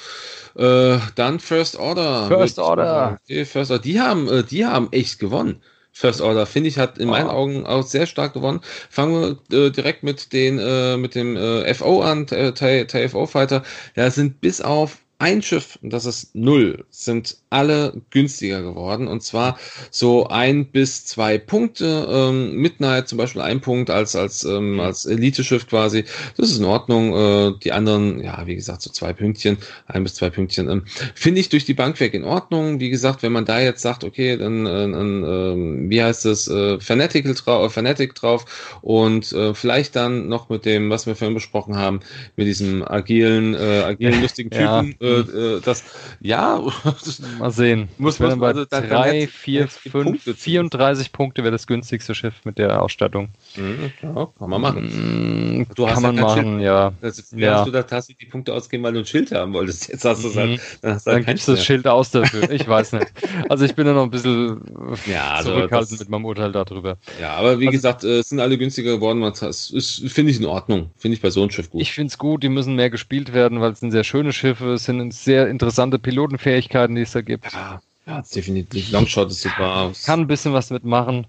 Äh, 0.56 0.98
dann 1.14 1.38
First 1.38 1.76
Order. 1.76 2.26
First 2.26 2.58
Order. 2.58 3.18
Okay, 3.22 3.44
First 3.44 3.70
Order. 3.70 3.82
Die 3.82 4.00
haben, 4.00 4.28
äh, 4.28 4.42
die 4.42 4.66
haben 4.66 4.88
echt 4.90 5.20
gewonnen. 5.20 5.62
First 5.92 6.20
Order, 6.20 6.46
finde 6.46 6.68
ich, 6.68 6.78
hat 6.78 6.98
in 6.98 7.08
oh. 7.08 7.12
meinen 7.12 7.30
Augen 7.30 7.64
auch 7.64 7.82
sehr 7.82 8.06
stark 8.06 8.34
gewonnen. 8.34 8.60
Fangen 8.90 9.38
wir 9.50 9.66
äh, 9.66 9.70
direkt 9.70 10.02
mit 10.02 10.32
den, 10.32 10.58
äh, 10.58 10.96
mit 10.96 11.14
dem 11.14 11.36
äh, 11.36 11.72
FO 11.72 12.02
an, 12.02 12.26
TFO 12.26 13.26
Fighter. 13.26 13.62
Ja, 13.94 14.10
sind 14.10 14.40
bis 14.40 14.60
auf 14.60 14.98
ein 15.18 15.40
Schiff, 15.40 15.78
und 15.82 15.92
das 15.92 16.04
ist 16.04 16.34
null, 16.34 16.84
sind 16.90 17.38
alle 17.48 18.02
günstiger 18.10 18.60
geworden. 18.60 19.08
Und 19.08 19.22
zwar 19.22 19.58
so 19.90 20.28
ein 20.28 20.66
bis 20.66 21.06
zwei 21.06 21.38
Punkte. 21.38 22.06
Ähm, 22.10 22.56
Midnight 22.56 23.08
zum 23.08 23.16
Beispiel 23.16 23.40
ein 23.40 23.62
Punkt 23.62 23.88
als, 23.88 24.14
als, 24.14 24.44
ähm, 24.44 24.74
mhm. 24.74 24.80
als 24.80 25.06
Elite-Schiff 25.06 25.66
quasi. 25.68 26.04
Das 26.36 26.50
ist 26.50 26.58
in 26.58 26.66
Ordnung. 26.66 27.14
Äh, 27.14 27.58
die 27.64 27.72
anderen, 27.72 28.22
ja, 28.22 28.46
wie 28.46 28.56
gesagt, 28.56 28.82
so 28.82 28.90
zwei 28.90 29.14
Pünktchen, 29.14 29.56
ein 29.86 30.02
bis 30.02 30.16
zwei 30.16 30.28
Pünktchen. 30.28 30.68
Ähm, 30.68 30.82
Finde 31.14 31.40
ich 31.40 31.48
durch 31.48 31.64
die 31.64 31.74
Bank 31.74 31.98
weg 32.00 32.12
in 32.12 32.24
Ordnung. 32.24 32.80
Wie 32.80 32.90
gesagt, 32.90 33.22
wenn 33.22 33.32
man 33.32 33.46
da 33.46 33.58
jetzt 33.58 33.80
sagt, 33.80 34.04
okay, 34.04 34.36
dann, 34.36 34.66
äh, 34.66 34.84
äh, 34.84 35.90
wie 35.90 36.02
heißt 36.02 36.26
es, 36.26 36.46
äh, 36.48 36.78
Fanatical 36.78 37.32
drauf, 37.32 37.72
Fanatic 37.72 38.14
drauf 38.14 38.78
und 38.82 39.32
äh, 39.32 39.54
vielleicht 39.54 39.96
dann 39.96 40.28
noch 40.28 40.50
mit 40.50 40.66
dem, 40.66 40.90
was 40.90 41.06
wir 41.06 41.16
vorhin 41.16 41.34
besprochen 41.34 41.76
haben, 41.76 42.00
mit 42.36 42.46
diesem 42.46 42.86
agilen, 42.86 43.54
äh, 43.54 43.82
agilen, 43.82 44.20
lustigen 44.20 44.50
Typen. 44.50 44.94
Ja 45.00 45.05
äh, 45.06 45.56
äh, 45.56 45.60
das, 45.60 45.84
ja. 46.20 46.60
Mal 47.38 47.50
sehen. 47.50 47.88
Muss 47.98 48.18
man 48.18 48.38
bei 48.38 48.48
also, 48.48 48.64
3, 48.64 49.26
4, 49.26 49.68
5, 49.68 50.36
34 50.36 51.12
Punkte 51.12 51.42
wäre 51.42 51.52
das 51.52 51.66
günstigste 51.66 52.14
Schiff 52.14 52.34
mit 52.44 52.58
der 52.58 52.82
Ausstattung. 52.82 53.28
Mhm, 53.56 53.92
ja, 54.02 54.28
kann 54.38 54.50
man 54.50 54.60
machen. 54.60 55.58
Mhm, 55.58 55.66
du 55.74 55.86
kann 55.86 56.02
man 56.02 56.16
machen, 56.16 56.60
ja. 56.60 56.92
Das, 57.00 57.32
ja. 57.34 57.58
Hast 57.58 57.66
du 57.66 57.70
da 57.70 57.82
tatsächlich 57.82 58.18
die 58.18 58.26
Punkte 58.26 58.52
ausgeben, 58.54 58.82
weil 58.82 58.92
du 58.92 59.00
ein 59.00 59.06
Schild 59.06 59.32
haben 59.32 59.52
wolltest? 59.52 59.88
Jetzt 59.88 60.04
hast 60.04 60.24
du 60.24 60.28
es 60.28 60.36
halt. 60.36 60.50
Mhm. 60.50 60.60
Dann, 60.82 60.94
hast 60.94 61.06
du 61.06 61.12
halt 61.12 61.26
dann 61.26 61.34
gibst 61.34 61.48
du 61.48 61.52
das 61.52 61.64
Schild 61.64 61.86
aus 61.86 62.10
dafür. 62.10 62.50
Ich 62.50 62.66
weiß 62.66 62.92
nicht. 62.92 63.06
Also 63.48 63.64
ich 63.64 63.74
bin 63.74 63.86
da 63.86 63.92
noch 63.92 64.02
ein 64.02 64.10
bisschen 64.10 64.60
ja, 65.06 65.34
also 65.34 65.50
zurückhaltend 65.50 65.92
das, 65.92 66.00
mit 66.00 66.08
meinem 66.08 66.24
Urteil 66.24 66.52
darüber. 66.52 66.96
Ja, 67.20 67.34
aber 67.34 67.60
wie 67.60 67.66
also, 67.66 67.76
gesagt, 67.76 68.04
es 68.04 68.26
äh, 68.26 68.28
sind 68.28 68.40
alle 68.40 68.58
günstiger 68.58 68.92
geworden. 68.92 69.20
Das 69.22 69.72
finde 70.08 70.30
ich 70.30 70.38
in 70.38 70.46
Ordnung. 70.46 70.90
Finde 70.96 71.16
ich 71.16 71.22
bei 71.22 71.30
so 71.30 71.42
einem 71.42 71.50
Schiff 71.50 71.70
gut. 71.70 71.80
Ich 71.80 71.92
finde 71.92 72.10
es 72.10 72.18
gut. 72.18 72.42
Die 72.42 72.48
müssen 72.48 72.74
mehr 72.74 72.90
gespielt 72.90 73.32
werden, 73.32 73.60
weil 73.60 73.72
es 73.72 73.80
sind 73.80 73.90
sehr 73.90 74.04
schöne 74.04 74.32
Schiffe. 74.32 74.74
Es 74.74 74.84
sind 74.84 74.95
sehr 75.10 75.48
interessante 75.48 75.98
Pilotenfähigkeiten, 75.98 76.94
die 76.96 77.02
es 77.02 77.12
da 77.12 77.20
gibt. 77.20 77.52
Ja, 77.52 77.80
ja 78.06 78.22
definitiv. 78.34 78.90
Longshot 78.90 79.30
ist 79.30 79.42
super. 79.42 79.92
Kann 80.04 80.20
ein 80.20 80.26
bisschen 80.26 80.52
was 80.52 80.70
mitmachen. 80.70 81.26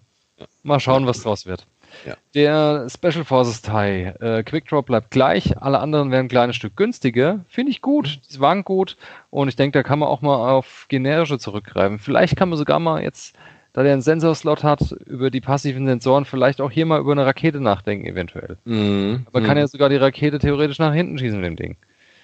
Mal 0.64 0.80
schauen, 0.80 1.08
was 1.08 1.24
draus 1.24 1.46
wird. 1.46 1.66
Ja. 2.06 2.16
Der 2.36 2.88
Special 2.90 3.26
Forces 3.26 3.62
Tie, 3.62 4.12
äh, 4.20 4.44
Quick 4.44 4.68
Draw 4.68 4.82
bleibt 4.82 5.12
gleich, 5.12 5.58
alle 5.62 5.80
anderen 5.80 6.12
werden 6.12 6.26
ein 6.26 6.30
kleines 6.30 6.56
Stück 6.56 6.76
günstiger. 6.76 7.40
Finde 7.50 7.72
ich 7.72 7.82
gut, 7.82 8.20
die 8.32 8.40
waren 8.40 8.64
gut 8.64 8.98
und 9.30 9.48
ich 9.48 9.56
denke, 9.56 9.80
da 9.80 9.84
kann 9.84 10.00
man 10.00 10.10
auch 10.10 10.22
mal 10.22 10.52
auf 10.52 10.86
generische 10.90 11.40
zurückgreifen. 11.40 12.00
Vielleicht 12.00 12.36
kann 12.36 12.50
man 12.50 12.58
sogar 12.58 12.80
mal 12.80 13.02
jetzt, 13.02 13.36
da 13.74 13.84
der 13.84 13.94
einen 13.94 14.02
Sensorslot 14.02 14.64
hat, 14.64 14.92
über 15.06 15.30
die 15.32 15.42
passiven 15.42 15.86
Sensoren 15.86 16.26
vielleicht 16.26 16.62
auch 16.62 16.72
hier 16.72 16.86
mal 16.86 17.00
über 17.00 17.12
eine 17.12 17.26
Rakete 17.26 17.62
nachdenken, 17.62 18.06
eventuell. 18.06 18.58
Mhm. 18.66 19.26
Aber 19.28 19.42
kann 19.42 19.56
mhm. 19.56 19.62
ja 19.62 19.68
sogar 19.68 19.90
die 19.90 19.96
Rakete 19.96 20.40
theoretisch 20.40 20.80
nach 20.80 20.94
hinten 20.94 21.18
schießen 21.18 21.40
mit 21.40 21.48
dem 21.48 21.56
Ding. 21.56 21.78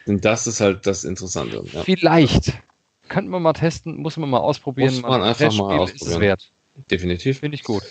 Und 0.06 0.26
das 0.26 0.48
ist 0.48 0.60
halt 0.60 0.86
das 0.86 1.04
Interessante. 1.04 1.64
Ja. 1.72 1.84
Vielleicht. 1.84 2.54
Könnten 3.10 3.32
wir 3.32 3.40
mal 3.40 3.54
testen, 3.54 3.98
muss 3.98 4.18
man 4.18 4.30
mal 4.30 4.40
ausprobieren. 4.40 4.94
Muss 4.94 5.02
man 5.04 5.22
einfach 5.22 5.54
mal 5.54 5.80
ausprobieren. 5.80 6.38
Definitiv. 6.90 7.40
Finde 7.40 7.56
ich 7.56 7.64
gut. 7.64 7.84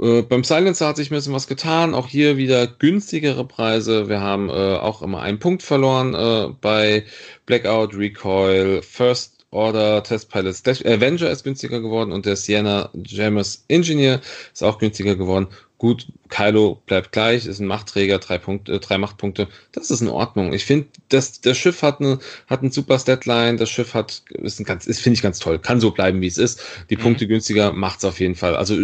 Äh, 0.00 0.22
beim 0.22 0.44
Silencer 0.44 0.88
hat 0.88 0.96
sich 0.96 1.10
ein 1.10 1.14
bisschen 1.14 1.32
was 1.32 1.46
getan. 1.46 1.94
Auch 1.94 2.08
hier 2.08 2.36
wieder 2.36 2.66
günstigere 2.66 3.44
Preise. 3.44 4.08
Wir 4.08 4.20
haben 4.20 4.48
äh, 4.48 4.52
auch 4.52 5.02
immer 5.02 5.22
einen 5.22 5.38
Punkt 5.38 5.62
verloren 5.62 6.14
äh, 6.14 6.52
bei 6.60 7.04
Blackout, 7.46 7.94
Recoil, 7.94 8.82
First 8.82 9.46
Order, 9.50 10.02
Test 10.02 10.30
Pilots. 10.30 10.62
Avenger 10.66 11.30
ist 11.30 11.44
günstiger 11.44 11.80
geworden 11.80 12.12
und 12.12 12.24
der 12.24 12.36
Sienna 12.36 12.90
Jammers 12.94 13.64
Engineer 13.68 14.20
ist 14.52 14.62
auch 14.62 14.78
günstiger 14.78 15.16
geworden. 15.16 15.48
Gut, 15.80 16.08
Kylo 16.28 16.82
bleibt 16.84 17.10
gleich, 17.10 17.46
ist 17.46 17.58
ein 17.58 17.66
Machtträger, 17.66 18.18
drei, 18.18 18.36
Punkte, 18.36 18.74
äh, 18.74 18.80
drei 18.80 18.98
Machtpunkte. 18.98 19.48
Das 19.72 19.90
ist 19.90 20.02
in 20.02 20.08
Ordnung. 20.08 20.52
Ich 20.52 20.66
finde, 20.66 20.88
das, 21.08 21.40
das 21.40 21.56
Schiff 21.56 21.80
hat, 21.80 22.00
eine, 22.02 22.18
hat 22.48 22.62
ein 22.62 22.70
super 22.70 22.98
Statline, 22.98 23.56
das 23.56 23.70
Schiff 23.70 23.94
hat, 23.94 24.22
ist, 24.28 24.60
ein 24.60 24.64
ganz, 24.64 24.86
ist 24.86 25.00
finde 25.00 25.14
ich 25.14 25.22
ganz 25.22 25.38
toll. 25.38 25.58
Kann 25.58 25.80
so 25.80 25.90
bleiben, 25.90 26.20
wie 26.20 26.26
es 26.26 26.36
ist. 26.36 26.62
Die 26.90 26.96
mhm. 26.96 27.00
Punkte 27.00 27.26
günstiger 27.26 27.72
macht's 27.72 28.04
auf 28.04 28.20
jeden 28.20 28.34
Fall. 28.34 28.56
Also 28.56 28.76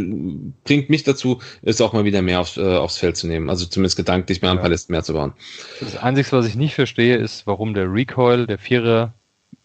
bringt 0.65 0.89
mich 0.89 1.05
dazu, 1.05 1.43
es 1.61 1.83
auch 1.83 1.93
mal 1.93 2.07
wieder 2.07 2.23
mehr 2.23 2.41
aufs, 2.41 2.57
äh, 2.57 2.63
aufs 2.63 2.97
Feld 2.97 3.19
zu 3.19 3.27
nehmen. 3.27 3.51
Also 3.51 3.67
zumindest 3.67 3.99
gedanklich 3.99 4.41
mehr 4.41 4.53
ja. 4.53 4.57
ein 4.57 4.61
paar 4.61 4.71
Listen 4.71 4.93
mehr 4.93 5.03
zu 5.03 5.13
bauen. 5.13 5.35
Das 5.81 5.99
Einzige, 5.99 6.33
was 6.33 6.47
ich 6.47 6.57
nicht 6.57 6.75
verstehe, 6.75 7.17
ist, 7.17 7.47
warum 7.47 7.75
der 7.75 7.93
Recoil, 7.93 8.47
der 8.47 8.57
Vierer, 8.57 9.13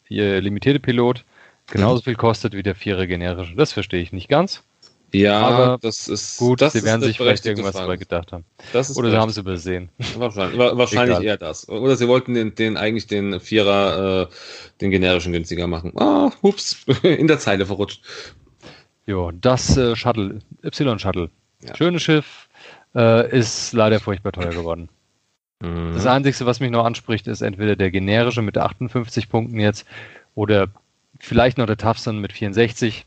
der 0.10 0.42
limitierte 0.42 0.82
Pilot, 0.82 1.24
genauso 1.68 2.02
mhm. 2.02 2.04
viel 2.04 2.16
kostet 2.16 2.56
wie 2.56 2.64
der 2.64 2.76
Vierer 2.76 3.08
generische. 3.08 3.56
Das 3.56 3.72
verstehe 3.72 4.02
ich 4.02 4.12
nicht 4.12 4.28
ganz. 4.28 4.64
Ja, 5.14 5.42
aber 5.42 5.78
das 5.82 6.08
ist 6.08 6.38
gut. 6.38 6.62
Das 6.62 6.74
sie 6.74 6.84
werden 6.84 7.02
sich 7.02 7.18
vielleicht 7.18 7.46
irgendwas 7.46 7.76
dabei 7.76 7.98
gedacht 7.98 8.32
haben. 8.32 8.46
Oder 8.96 9.12
sie 9.12 9.18
haben 9.18 9.30
es 9.30 9.38
übersehen. 9.38 9.90
Wahrscheinlich, 10.16 10.58
wahrscheinlich 10.58 11.20
eher 11.20 11.38
das. 11.38 11.68
Oder 11.68 11.98
sie 11.98 12.08
wollten 12.08 12.34
den, 12.34 12.56
den 12.56 12.78
eigentlich 12.78 13.08
den 13.08 13.40
Vierer, 13.40 14.30
äh, 14.30 14.34
den 14.80 14.92
generischen 14.92 15.34
günstiger 15.34 15.68
machen. 15.68 15.92
Ah, 15.98 16.32
hups, 16.42 16.86
in 17.04 17.28
der 17.28 17.40
Zeile 17.40 17.66
verrutscht. 17.66 18.02
Jo, 19.06 19.32
das 19.32 19.76
äh, 19.76 19.96
Shuttle, 19.96 20.40
Y-Shuttle. 20.64 21.30
Ja. 21.64 21.76
Schönes 21.76 22.04
Schiff, 22.04 22.48
äh, 22.96 23.38
ist 23.38 23.74
leider 23.74 24.00
furchtbar 24.00 24.32
teuer 24.32 24.52
geworden. 24.52 24.90
Mhm. 25.60 25.94
Das 25.94 26.06
Einzige, 26.06 26.46
was 26.46 26.60
mich 26.60 26.72
noch 26.72 26.86
anspricht, 26.86 27.28
ist 27.28 27.42
entweder 27.42 27.76
der 27.76 27.92
generische 27.92 28.42
mit 28.42 28.58
58 28.58 29.30
Punkten 29.30 29.60
jetzt 29.60 29.86
oder 30.36 30.70
vielleicht 31.20 31.58
noch 31.58 31.68
der 31.68 31.78
Tufson 31.78 32.20
mit 32.20 32.32
64 32.32 33.06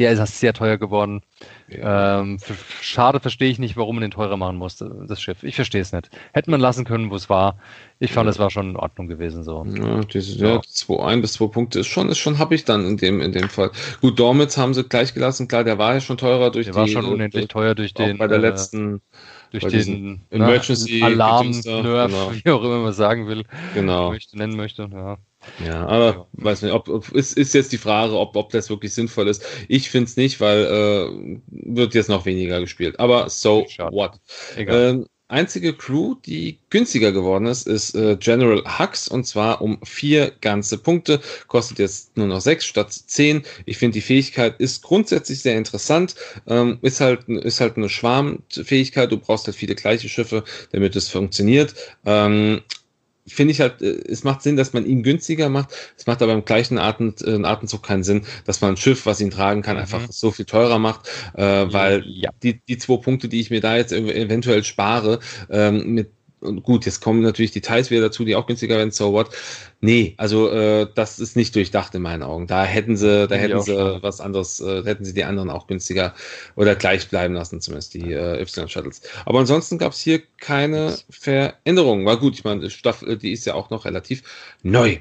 der 0.00 0.12
ist 0.12 0.40
sehr 0.40 0.54
teuer 0.54 0.78
geworden. 0.78 1.20
Ja. 1.68 2.20
Ähm, 2.20 2.38
schade 2.80 3.20
verstehe 3.20 3.50
ich 3.50 3.58
nicht, 3.58 3.76
warum 3.76 3.96
man 3.96 4.00
den 4.00 4.10
teurer 4.10 4.38
machen 4.38 4.56
musste, 4.56 5.04
das 5.06 5.20
Schiff. 5.20 5.42
Ich 5.42 5.56
verstehe 5.56 5.82
es 5.82 5.92
nicht. 5.92 6.08
Hätte 6.32 6.50
man 6.50 6.58
lassen 6.58 6.86
können, 6.86 7.10
wo 7.10 7.16
es 7.16 7.28
war. 7.28 7.58
Ich 7.98 8.10
fand, 8.12 8.28
es 8.30 8.36
ja. 8.36 8.42
war 8.42 8.50
schon 8.50 8.70
in 8.70 8.76
Ordnung 8.76 9.08
gewesen. 9.08 9.44
So. 9.44 9.62
Ja, 9.66 10.00
diese, 10.00 10.38
ja. 10.38 10.54
ja 10.54 10.60
zwei, 10.62 11.04
ein 11.04 11.20
bis 11.20 11.34
zwei 11.34 11.48
Punkte 11.48 11.80
ist 11.80 11.88
schon, 11.88 12.08
ist 12.08 12.16
schon 12.16 12.38
habe 12.38 12.54
ich 12.54 12.64
dann 12.64 12.86
in 12.86 12.96
dem, 12.96 13.20
in 13.20 13.32
dem 13.32 13.50
Fall. 13.50 13.72
Gut, 14.00 14.18
Dormitz 14.18 14.56
haben 14.56 14.72
sie 14.72 14.84
gleich 14.84 15.12
gelassen. 15.12 15.48
Klar, 15.48 15.64
der 15.64 15.76
war 15.76 15.92
ja 15.92 16.00
schon 16.00 16.16
teurer 16.16 16.50
durch 16.50 16.64
der 16.66 16.72
die. 16.72 16.80
war 16.80 16.88
schon 16.88 17.04
unendlich 17.04 17.48
durch, 17.48 17.48
teuer 17.48 17.74
durch 17.74 17.92
den. 17.92 18.16
Bei 18.16 18.26
der 18.26 18.38
äh, 18.38 18.40
letzten 18.40 19.02
Durch 19.50 19.66
den 19.66 20.22
Emergency 20.30 21.02
Alarm, 21.02 21.50
Nerv, 21.50 22.10
genau. 22.10 22.32
wie 22.42 22.50
auch 22.50 22.64
immer 22.64 22.78
man 22.78 22.94
sagen 22.94 23.28
will. 23.28 23.44
Genau. 23.74 24.12
Möchte, 24.12 24.38
nennen 24.38 24.56
möchte. 24.56 24.88
Ja. 24.90 25.18
Ja, 25.64 25.86
aber 25.86 26.28
weiß 26.32 26.62
nicht, 26.62 26.72
ob, 26.72 26.88
ob 26.88 27.08
ist, 27.12 27.36
ist 27.36 27.54
jetzt 27.54 27.72
die 27.72 27.78
Frage, 27.78 28.18
ob, 28.18 28.36
ob 28.36 28.50
das 28.50 28.68
wirklich 28.68 28.92
sinnvoll 28.92 29.28
ist. 29.28 29.44
Ich 29.68 29.90
finde 29.90 30.08
es 30.08 30.16
nicht, 30.16 30.40
weil 30.40 30.64
äh, 30.64 31.40
wird 31.48 31.94
jetzt 31.94 32.08
noch 32.08 32.26
weniger 32.26 32.60
gespielt. 32.60 33.00
Aber 33.00 33.28
so 33.30 33.66
Schade. 33.68 33.94
what? 33.94 34.20
Egal. 34.56 34.90
Ähm, 34.90 35.06
einzige 35.28 35.72
Crew, 35.72 36.16
die 36.26 36.58
günstiger 36.68 37.12
geworden 37.12 37.46
ist, 37.46 37.66
ist 37.66 37.94
äh, 37.94 38.16
General 38.16 38.62
Hux 38.78 39.08
und 39.08 39.24
zwar 39.24 39.62
um 39.62 39.78
vier 39.84 40.32
ganze 40.40 40.76
Punkte. 40.76 41.20
Kostet 41.46 41.78
jetzt 41.78 42.16
nur 42.16 42.26
noch 42.26 42.40
sechs 42.40 42.66
statt 42.66 42.92
zehn. 42.92 43.42
Ich 43.64 43.78
finde, 43.78 43.94
die 43.94 44.02
Fähigkeit 44.02 44.60
ist 44.60 44.82
grundsätzlich 44.82 45.40
sehr 45.40 45.56
interessant. 45.56 46.16
Ähm, 46.46 46.78
ist 46.82 47.00
halt, 47.00 47.28
ist 47.28 47.60
halt 47.60 47.76
eine 47.76 47.88
Schwarmfähigkeit. 47.88 49.10
Du 49.10 49.18
brauchst 49.18 49.46
halt 49.46 49.56
viele 49.56 49.74
gleiche 49.74 50.08
Schiffe, 50.08 50.44
damit 50.72 50.96
es 50.96 51.08
funktioniert. 51.08 51.74
Ähm, 52.04 52.62
finde 53.26 53.52
ich 53.52 53.60
halt, 53.60 53.82
äh, 53.82 54.00
es 54.08 54.24
macht 54.24 54.42
Sinn, 54.42 54.56
dass 54.56 54.72
man 54.72 54.86
ihn 54.86 55.02
günstiger 55.02 55.48
macht. 55.48 55.70
Es 55.96 56.06
macht 56.06 56.22
aber 56.22 56.32
im 56.32 56.44
gleichen 56.44 56.78
Atem, 56.78 57.14
äh, 57.24 57.42
Atemzug 57.44 57.82
keinen 57.82 58.02
Sinn, 58.02 58.22
dass 58.44 58.60
man 58.60 58.74
ein 58.74 58.76
Schiff, 58.76 59.06
was 59.06 59.20
ihn 59.20 59.30
tragen 59.30 59.62
kann, 59.62 59.76
mhm. 59.76 59.82
einfach 59.82 60.10
so 60.10 60.30
viel 60.30 60.44
teurer 60.44 60.78
macht, 60.78 61.08
äh, 61.34 61.42
weil 61.42 62.04
ja. 62.06 62.30
die, 62.42 62.60
die 62.60 62.78
zwei 62.78 62.96
Punkte, 62.96 63.28
die 63.28 63.40
ich 63.40 63.50
mir 63.50 63.60
da 63.60 63.76
jetzt 63.76 63.92
eventuell 63.92 64.64
spare, 64.64 65.20
ähm, 65.50 65.94
mit 65.94 66.10
und 66.40 66.62
gut, 66.62 66.86
jetzt 66.86 67.00
kommen 67.00 67.20
natürlich 67.20 67.50
Details 67.50 67.90
wieder 67.90 68.02
dazu, 68.02 68.24
die 68.24 68.34
auch 68.34 68.46
günstiger 68.46 68.76
werden, 68.76 68.90
so 68.90 69.12
what. 69.12 69.30
Nee, 69.80 70.14
also 70.16 70.50
äh, 70.50 70.86
das 70.94 71.18
ist 71.18 71.36
nicht 71.36 71.54
durchdacht 71.54 71.94
in 71.94 72.02
meinen 72.02 72.22
Augen. 72.22 72.46
Da 72.46 72.64
hätten 72.64 72.96
sie, 72.96 73.28
da 73.28 73.34
hätten 73.34 73.60
sie 73.62 73.72
schon. 73.72 74.02
was 74.02 74.20
anderes, 74.20 74.60
äh, 74.60 74.82
hätten 74.84 75.04
sie 75.04 75.14
die 75.14 75.24
anderen 75.24 75.50
auch 75.50 75.66
günstiger 75.66 76.14
oder 76.56 76.74
gleich 76.74 77.08
bleiben 77.08 77.34
lassen, 77.34 77.60
zumindest 77.60 77.94
die 77.94 78.12
äh, 78.12 78.40
Y-Shuttles. 78.40 79.02
Aber 79.24 79.38
ansonsten 79.38 79.78
gab 79.78 79.92
es 79.92 80.00
hier 80.00 80.22
keine 80.38 80.96
Veränderungen. 81.10 82.06
War 82.06 82.18
gut, 82.18 82.34
ich 82.34 82.44
meine, 82.44 82.70
Staffel, 82.70 83.16
die 83.16 83.32
ist 83.32 83.44
ja 83.46 83.54
auch 83.54 83.70
noch 83.70 83.84
relativ 83.84 84.22
neu. 84.62 84.98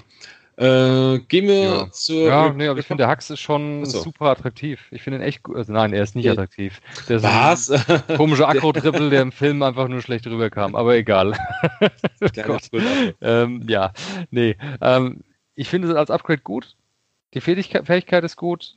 Äh, 0.60 1.20
gehen 1.30 1.48
wir 1.48 1.62
ja. 1.62 1.92
zur. 1.92 2.28
Ja, 2.28 2.50
nee, 2.52 2.68
aber 2.68 2.82
ich 2.82 2.86
finde, 2.86 3.04
der 3.04 3.12
Hux 3.12 3.30
ist 3.30 3.40
schon 3.40 3.86
so. 3.86 4.02
super 4.02 4.26
attraktiv. 4.26 4.88
Ich 4.92 5.02
finde 5.02 5.20
ihn 5.20 5.24
echt 5.24 5.42
gut. 5.44 5.56
Also 5.56 5.72
nein, 5.72 5.94
er 5.94 6.04
ist 6.04 6.16
nicht 6.16 6.26
nee. 6.26 6.32
attraktiv. 6.32 6.82
Der 7.08 7.16
ist 7.16 7.24
Was? 7.24 7.72
ein 7.72 8.04
komischer 8.18 8.50
Akro-Triple, 8.50 9.10
der 9.10 9.22
im 9.22 9.32
Film 9.32 9.64
einfach 9.64 9.88
nur 9.88 10.02
schlecht 10.02 10.28
rüberkam. 10.28 10.76
Aber 10.76 10.98
egal. 10.98 11.34
ähm, 13.22 13.64
ja, 13.70 13.94
nee. 14.32 14.58
Ähm, 14.82 15.22
ich 15.56 15.70
finde 15.70 15.88
es 15.88 15.96
als 15.96 16.12
Upgrade 16.12 16.42
gut. 16.42 16.76
Die 17.34 17.40
Fähigkeit, 17.40 17.86
Fähigkeit 17.86 18.26
ist 18.26 18.36
gut. 18.36 18.76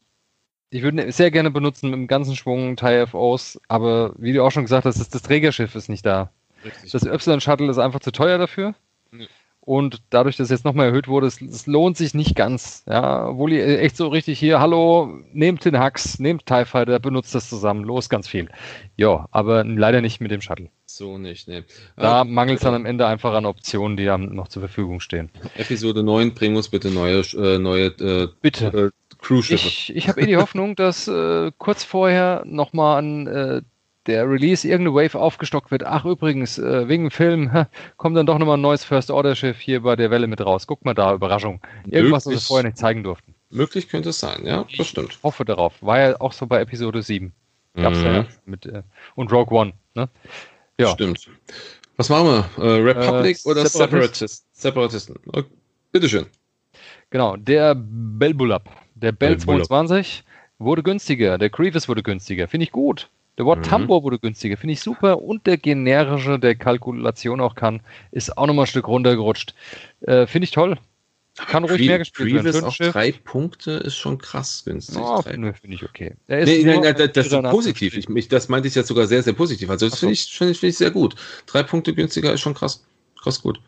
Ich 0.71 0.83
würde 0.83 1.03
ihn 1.03 1.11
sehr 1.11 1.33
gerne 1.33 1.51
benutzen 1.51 1.91
mit 1.91 1.99
dem 1.99 2.07
ganzen 2.07 2.37
Schwung 2.37 2.77
TIE-FOs, 2.77 3.61
aber 3.67 4.15
wie 4.19 4.33
du 4.33 4.45
auch 4.45 4.53
schon 4.53 4.65
gesagt 4.65 4.87
hast, 4.87 5.01
das, 5.01 5.09
das 5.09 5.23
Trägerschiff 5.23 5.75
ist 5.75 5.89
nicht 5.89 6.07
da. 6.07 6.31
Richtig. 6.65 6.93
Das 6.93 7.05
Y-Shuttle 7.05 7.69
ist 7.69 7.79
einfach 7.79 8.01
zu 8.01 8.13
teuer 8.13 8.39
dafür. 8.39 8.75
Nee. 9.11 9.27
Und 9.65 10.03
dadurch, 10.11 10.37
dass 10.37 10.47
es 10.47 10.51
jetzt 10.51 10.65
nochmal 10.65 10.89
erhöht 10.89 11.07
wurde, 11.07 11.29
es, 11.29 11.41
es, 11.41 11.69
lohnt 11.69 11.97
sich 11.97 12.15
nicht 12.15 12.35
ganz. 12.35 12.83
Ja, 12.89 13.29
obwohl 13.29 13.53
ihr 13.53 13.81
echt 13.81 13.97
so 13.97 14.09
richtig 14.09 14.37
hier, 14.41 14.59
hallo, 14.59 15.21
nehmt 15.33 15.65
den 15.65 15.81
Hux, 15.81 16.19
nehmt 16.19 16.47
TIE 16.47 16.65
Fighter, 16.65 16.99
benutzt 16.99 17.33
das 17.33 17.49
zusammen, 17.49 17.85
los, 17.85 18.09
ganz 18.09 18.27
viel. 18.27 18.49
Ja, 18.97 19.29
aber 19.31 19.63
leider 19.63 20.01
nicht 20.01 20.21
mit 20.21 20.33
dem 20.33 20.41
Shuttle. 20.41 20.69
So 20.87 21.17
nicht, 21.17 21.47
ne. 21.47 21.65
Da 21.97 22.23
ah, 22.23 22.25
mangelt 22.25 22.59
es 22.59 22.65
dann 22.65 22.75
am 22.75 22.87
Ende 22.87 23.07
einfach 23.07 23.35
an 23.35 23.47
Optionen, 23.47 23.97
die 23.97 24.05
dann 24.05 24.35
noch 24.35 24.49
zur 24.49 24.63
Verfügung 24.63 24.99
stehen. 24.99 25.31
Episode 25.57 26.03
9, 26.03 26.35
bring 26.35 26.57
uns 26.57 26.69
bitte 26.69 26.91
neue, 26.91 27.21
äh, 27.21 27.59
neue 27.59 27.87
äh, 27.87 28.29
bitte. 28.41 28.67
Äh, 28.67 29.17
Crew-Schiffe. 29.23 29.69
Ich, 29.69 29.95
ich 29.95 30.09
habe 30.09 30.23
eh 30.23 30.27
die 30.27 30.37
Hoffnung, 30.37 30.75
dass 30.75 31.07
äh, 31.07 31.53
kurz 31.57 31.85
vorher 31.85 32.43
nochmal 32.45 33.01
ein 33.01 33.27
äh, 33.29 33.63
der 34.07 34.29
Release 34.29 34.67
irgendeine 34.67 34.97
Wave 34.97 35.19
aufgestockt 35.19 35.71
wird. 35.71 35.85
Ach, 35.85 36.05
übrigens, 36.05 36.59
äh, 36.59 36.89
wegen 36.89 37.11
Film 37.11 37.53
ha, 37.53 37.69
kommt 37.97 38.17
dann 38.17 38.27
doch 38.27 38.39
nochmal 38.39 38.57
ein 38.57 38.63
neues 38.63 38.85
First-Order-Schiff 38.85 39.59
hier 39.61 39.83
bei 39.83 39.97
der 39.97 40.11
Welle 40.11 40.27
mit 40.27 40.41
raus. 40.41 40.67
Guck 40.67 40.85
mal 40.85 40.95
da, 40.95 41.15
Überraschung. 41.15 41.61
Irgendwas, 41.87 42.27
möglich, 42.27 42.37
was 42.37 42.45
wir 42.45 42.49
vorher 42.49 42.65
nicht 42.65 42.79
zeigen 42.79 43.05
durften. 43.05 43.35
Möglich 43.51 43.89
könnte 43.89 44.11
es 44.11 44.19
sein, 44.19 44.45
ja, 44.45 44.65
das 44.77 44.87
stimmt. 44.87 45.13
Ich 45.13 45.23
hoffe 45.23 45.45
darauf. 45.45 45.75
War 45.83 46.01
ja 46.01 46.21
auch 46.21 46.33
so 46.33 46.47
bei 46.47 46.61
Episode 46.61 47.03
7. 47.03 47.33
Gab's 47.75 47.99
mhm. 47.99 48.05
ja 48.05 48.27
mit, 48.45 48.67
äh, 48.67 48.83
und 49.15 49.33
Rogue 49.33 49.57
One, 49.57 49.73
ne? 49.95 50.09
Ja. 50.79 50.89
Stimmt. 50.89 51.29
Was 51.97 52.09
machen 52.09 52.27
wir? 52.27 52.65
Äh, 52.65 52.81
Republic 52.81 53.39
äh, 53.45 53.49
oder 53.49 53.67
Separatist? 53.67 54.47
Separatisten. 54.53 55.17
Okay. 55.27 55.45
Bitteschön. 55.93 56.27
Genau, 57.11 57.37
der 57.37 57.75
Belbulab, 57.77 58.71
der 58.95 59.13
Bell 59.13 59.37
22 59.39 60.25
wurde 60.59 60.83
günstiger, 60.83 61.37
der 61.37 61.51
Grievous 61.51 61.89
wurde 61.89 62.03
günstiger. 62.03 62.49
Finde 62.49 62.65
ich 62.65 62.73
gut. 62.73 63.11
Der 63.39 63.47
Wort 63.47 63.61
mhm. 63.61 63.65
Tambor 63.65 64.03
wurde 64.03 64.19
günstiger, 64.19 64.57
finde 64.57 64.75
ich 64.75 64.81
super. 64.81 65.23
Und 65.23 65.47
der 65.47 65.57
generische, 65.57 66.39
der 66.39 66.55
Kalkulation 66.55 67.41
auch 67.41 67.55
kann, 67.55 67.81
ist 68.11 68.37
auch 68.37 68.47
nochmal 68.47 68.65
ein 68.65 68.69
Stück 68.69 68.89
runtergerutscht. 68.89 69.55
Äh, 70.03 70.27
finde 70.27 70.45
ich 70.45 70.51
toll. 70.51 70.79
Kann 71.35 71.65
ruhig 71.65 71.79
Pre 71.79 71.87
mehr 71.87 71.99
gespielt 71.99 72.29
Previous 72.29 72.55
werden. 72.57 72.67
Auf 72.67 72.77
drei 72.77 73.13
Punkte 73.13 73.71
ist 73.73 73.97
schon 73.97 74.19
krass 74.19 74.65
günstig. 74.67 74.99
Oh, 75.01 75.23
finde 75.23 75.55
ich 75.69 75.83
okay. 75.83 76.15
Nee, 76.29 76.63
nein, 76.63 76.81
nein, 76.83 77.11
das, 77.13 77.27
ist 77.27 77.43
positiv. 77.43 77.97
Ich, 77.97 78.07
ich, 78.07 78.29
das 78.29 78.51
meinte 78.51 78.69
ich 78.69 78.75
jetzt 78.75 78.89
sogar 78.89 79.07
sehr, 79.07 79.23
sehr 79.23 79.33
positiv. 79.33 79.71
Also 79.71 79.89
das 79.89 79.99
finde 79.99 80.13
ich, 80.13 80.25
find 80.27 80.51
ich, 80.51 80.61
find 80.61 80.71
ich 80.71 80.77
sehr 80.77 80.91
gut. 80.91 81.17
Drei 81.47 81.63
Punkte 81.63 81.95
günstiger 81.95 82.35
ist 82.35 82.43
schon 82.43 82.53
krass. 82.53 82.85
Krass 83.19 83.41
gut. 83.41 83.61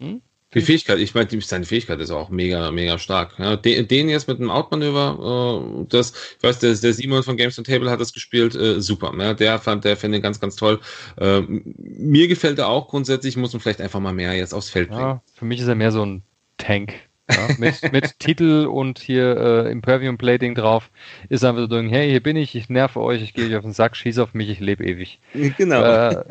Hm? 0.00 0.22
Die 0.54 0.60
Fähigkeit, 0.60 0.98
ich 0.98 1.14
meine, 1.14 1.28
seine 1.40 1.64
Fähigkeit 1.64 2.00
ist 2.00 2.10
auch 2.10 2.30
mega, 2.30 2.70
mega 2.70 2.98
stark. 2.98 3.34
Ja, 3.38 3.56
den, 3.56 3.88
den, 3.88 4.08
jetzt 4.08 4.28
mit 4.28 4.38
einem 4.38 4.50
Outmanöver, 4.50 5.82
äh, 5.82 5.86
das, 5.88 6.12
ich 6.36 6.42
weiß, 6.42 6.60
der, 6.60 6.74
der 6.74 6.92
Simon 6.92 7.22
von 7.22 7.36
Games 7.36 7.58
on 7.58 7.64
Table 7.64 7.90
hat 7.90 8.00
das 8.00 8.12
gespielt, 8.12 8.54
äh, 8.54 8.80
super. 8.80 9.12
Ja, 9.18 9.34
der 9.34 9.58
fand, 9.58 9.84
der 9.84 9.96
finde 9.96 10.20
ganz, 10.20 10.40
ganz 10.40 10.56
toll. 10.56 10.80
Äh, 11.18 11.42
mir 11.42 12.28
gefällt 12.28 12.58
er 12.58 12.68
auch 12.68 12.88
grundsätzlich, 12.88 13.36
muss 13.36 13.52
man 13.52 13.60
vielleicht 13.60 13.80
einfach 13.80 14.00
mal 14.00 14.12
mehr 14.12 14.34
jetzt 14.34 14.54
aufs 14.54 14.70
Feld 14.70 14.88
bringen. 14.88 15.00
Ja, 15.02 15.22
für 15.34 15.44
mich 15.44 15.60
ist 15.60 15.68
er 15.68 15.74
mehr 15.74 15.92
so 15.92 16.04
ein 16.04 16.22
Tank. 16.58 16.94
Ja, 17.30 17.48
mit, 17.58 17.80
mit 17.92 18.18
Titel 18.18 18.66
und 18.66 18.98
hier 18.98 19.36
äh, 19.36 19.72
Impervium 19.72 20.18
Plating 20.18 20.54
drauf 20.54 20.90
ist 21.28 21.44
einfach 21.44 21.68
so, 21.70 21.80
hey, 21.80 22.10
hier 22.10 22.22
bin 22.22 22.36
ich, 22.36 22.54
ich 22.54 22.68
nerve 22.68 23.00
euch, 23.00 23.22
ich 23.22 23.32
gehe 23.32 23.46
euch 23.46 23.56
auf 23.56 23.62
den 23.62 23.72
Sack, 23.72 23.96
schieß 23.96 24.18
auf 24.18 24.34
mich, 24.34 24.50
ich 24.50 24.60
lebe 24.60 24.84
ewig. 24.84 25.20
Genau. 25.56 25.82
Äh, 25.82 26.24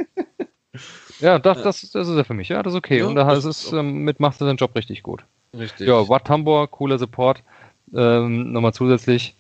ja, 1.24 1.40
das, 1.40 1.62
das, 1.64 1.92
das 1.92 2.08
ist 2.08 2.16
ja 2.16 2.24
für 2.24 2.34
mich. 2.34 2.50
Ja, 2.50 2.62
das 2.62 2.74
ist 2.74 2.78
okay. 2.78 3.00
Ja, 3.00 3.08
und 3.08 3.16
da 3.16 3.34
ist 3.34 3.46
es, 3.46 3.72
ähm, 3.72 4.04
mit 4.04 4.20
macht 4.20 4.42
er 4.42 4.48
seinen 4.48 4.58
Job 4.58 4.76
richtig 4.76 5.04
gut. 5.04 5.24
Richtig. 5.58 5.88
Ja, 5.88 6.08
Watt 6.10 6.26
Tambor, 6.26 6.70
cooler 6.70 7.00
Support. 7.00 7.44
Ähm, 7.96 8.52
nochmal 8.52 8.74
zusätzlich. 8.74 9.36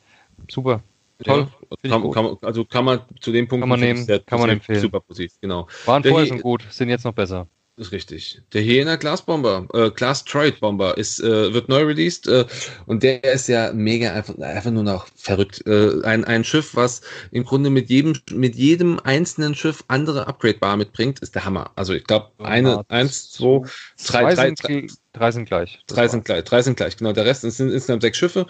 Super. 0.49 0.81
Toll. 1.23 1.47
Ja, 1.83 1.89
kann, 1.89 2.11
kann, 2.11 2.37
also 2.41 2.65
kann 2.65 2.85
man 2.85 3.01
zu 3.19 3.31
dem 3.31 3.47
Punkt 3.47 3.61
kann 3.61 3.69
man 3.69 3.79
nehmen, 3.79 4.05
kann 4.25 4.39
man 4.39 4.49
empfehlen. 4.49 4.79
Super 4.79 4.99
positiv, 4.99 5.33
genau. 5.41 5.67
Waren 5.85 6.03
vorher 6.03 6.27
schon 6.27 6.41
gut, 6.41 6.65
sind 6.69 6.89
jetzt 6.89 7.05
noch 7.05 7.13
besser. 7.13 7.47
Ist 7.75 7.91
richtig. 7.91 8.39
Der 8.53 8.61
Hyena 8.61 8.97
Glasbomber, 8.97 9.67
äh, 9.73 9.89
Glass 9.89 10.23
Troid 10.23 10.59
Bomber 10.59 10.95
ist, 10.95 11.19
äh, 11.19 11.53
wird 11.55 11.69
neu 11.69 11.81
released 11.81 12.27
äh, 12.27 12.45
und 12.85 13.01
der 13.01 13.23
ist 13.23 13.47
ja 13.47 13.73
mega 13.73 14.13
einfach, 14.13 14.37
einfach 14.37 14.69
nur 14.69 14.83
noch 14.83 15.07
verrückt. 15.15 15.65
Äh, 15.65 16.03
ein, 16.03 16.23
ein 16.23 16.43
Schiff, 16.43 16.75
was 16.75 17.01
im 17.31 17.43
Grunde 17.43 17.71
mit 17.71 17.89
jedem, 17.89 18.15
mit 18.31 18.53
jedem 18.53 18.99
einzelnen 18.99 19.55
Schiff 19.55 19.83
andere 19.87 20.27
Upgrade-Bar 20.27 20.77
mitbringt, 20.77 21.17
ist 21.21 21.33
der 21.33 21.45
Hammer. 21.45 21.71
Also 21.75 21.93
ich 21.93 22.03
glaube, 22.03 22.31
eine, 22.37 22.85
eins, 22.89 23.31
zwei, 23.31 23.65
drei, 23.97 24.33
drei, 24.35 24.51
drei, 24.51 24.87
drei 25.13 25.31
sind 25.31 25.45
gleich. 25.45 25.79
Drei 25.87 26.07
sind 26.07 26.25
gleich, 26.25 26.43
drei 26.43 26.61
sind 26.61 26.77
gleich, 26.77 26.95
genau. 26.95 27.13
Der 27.13 27.25
Rest 27.25 27.41
sind 27.41 27.71
insgesamt 27.71 28.03
sechs 28.03 28.19
Schiffe. 28.19 28.45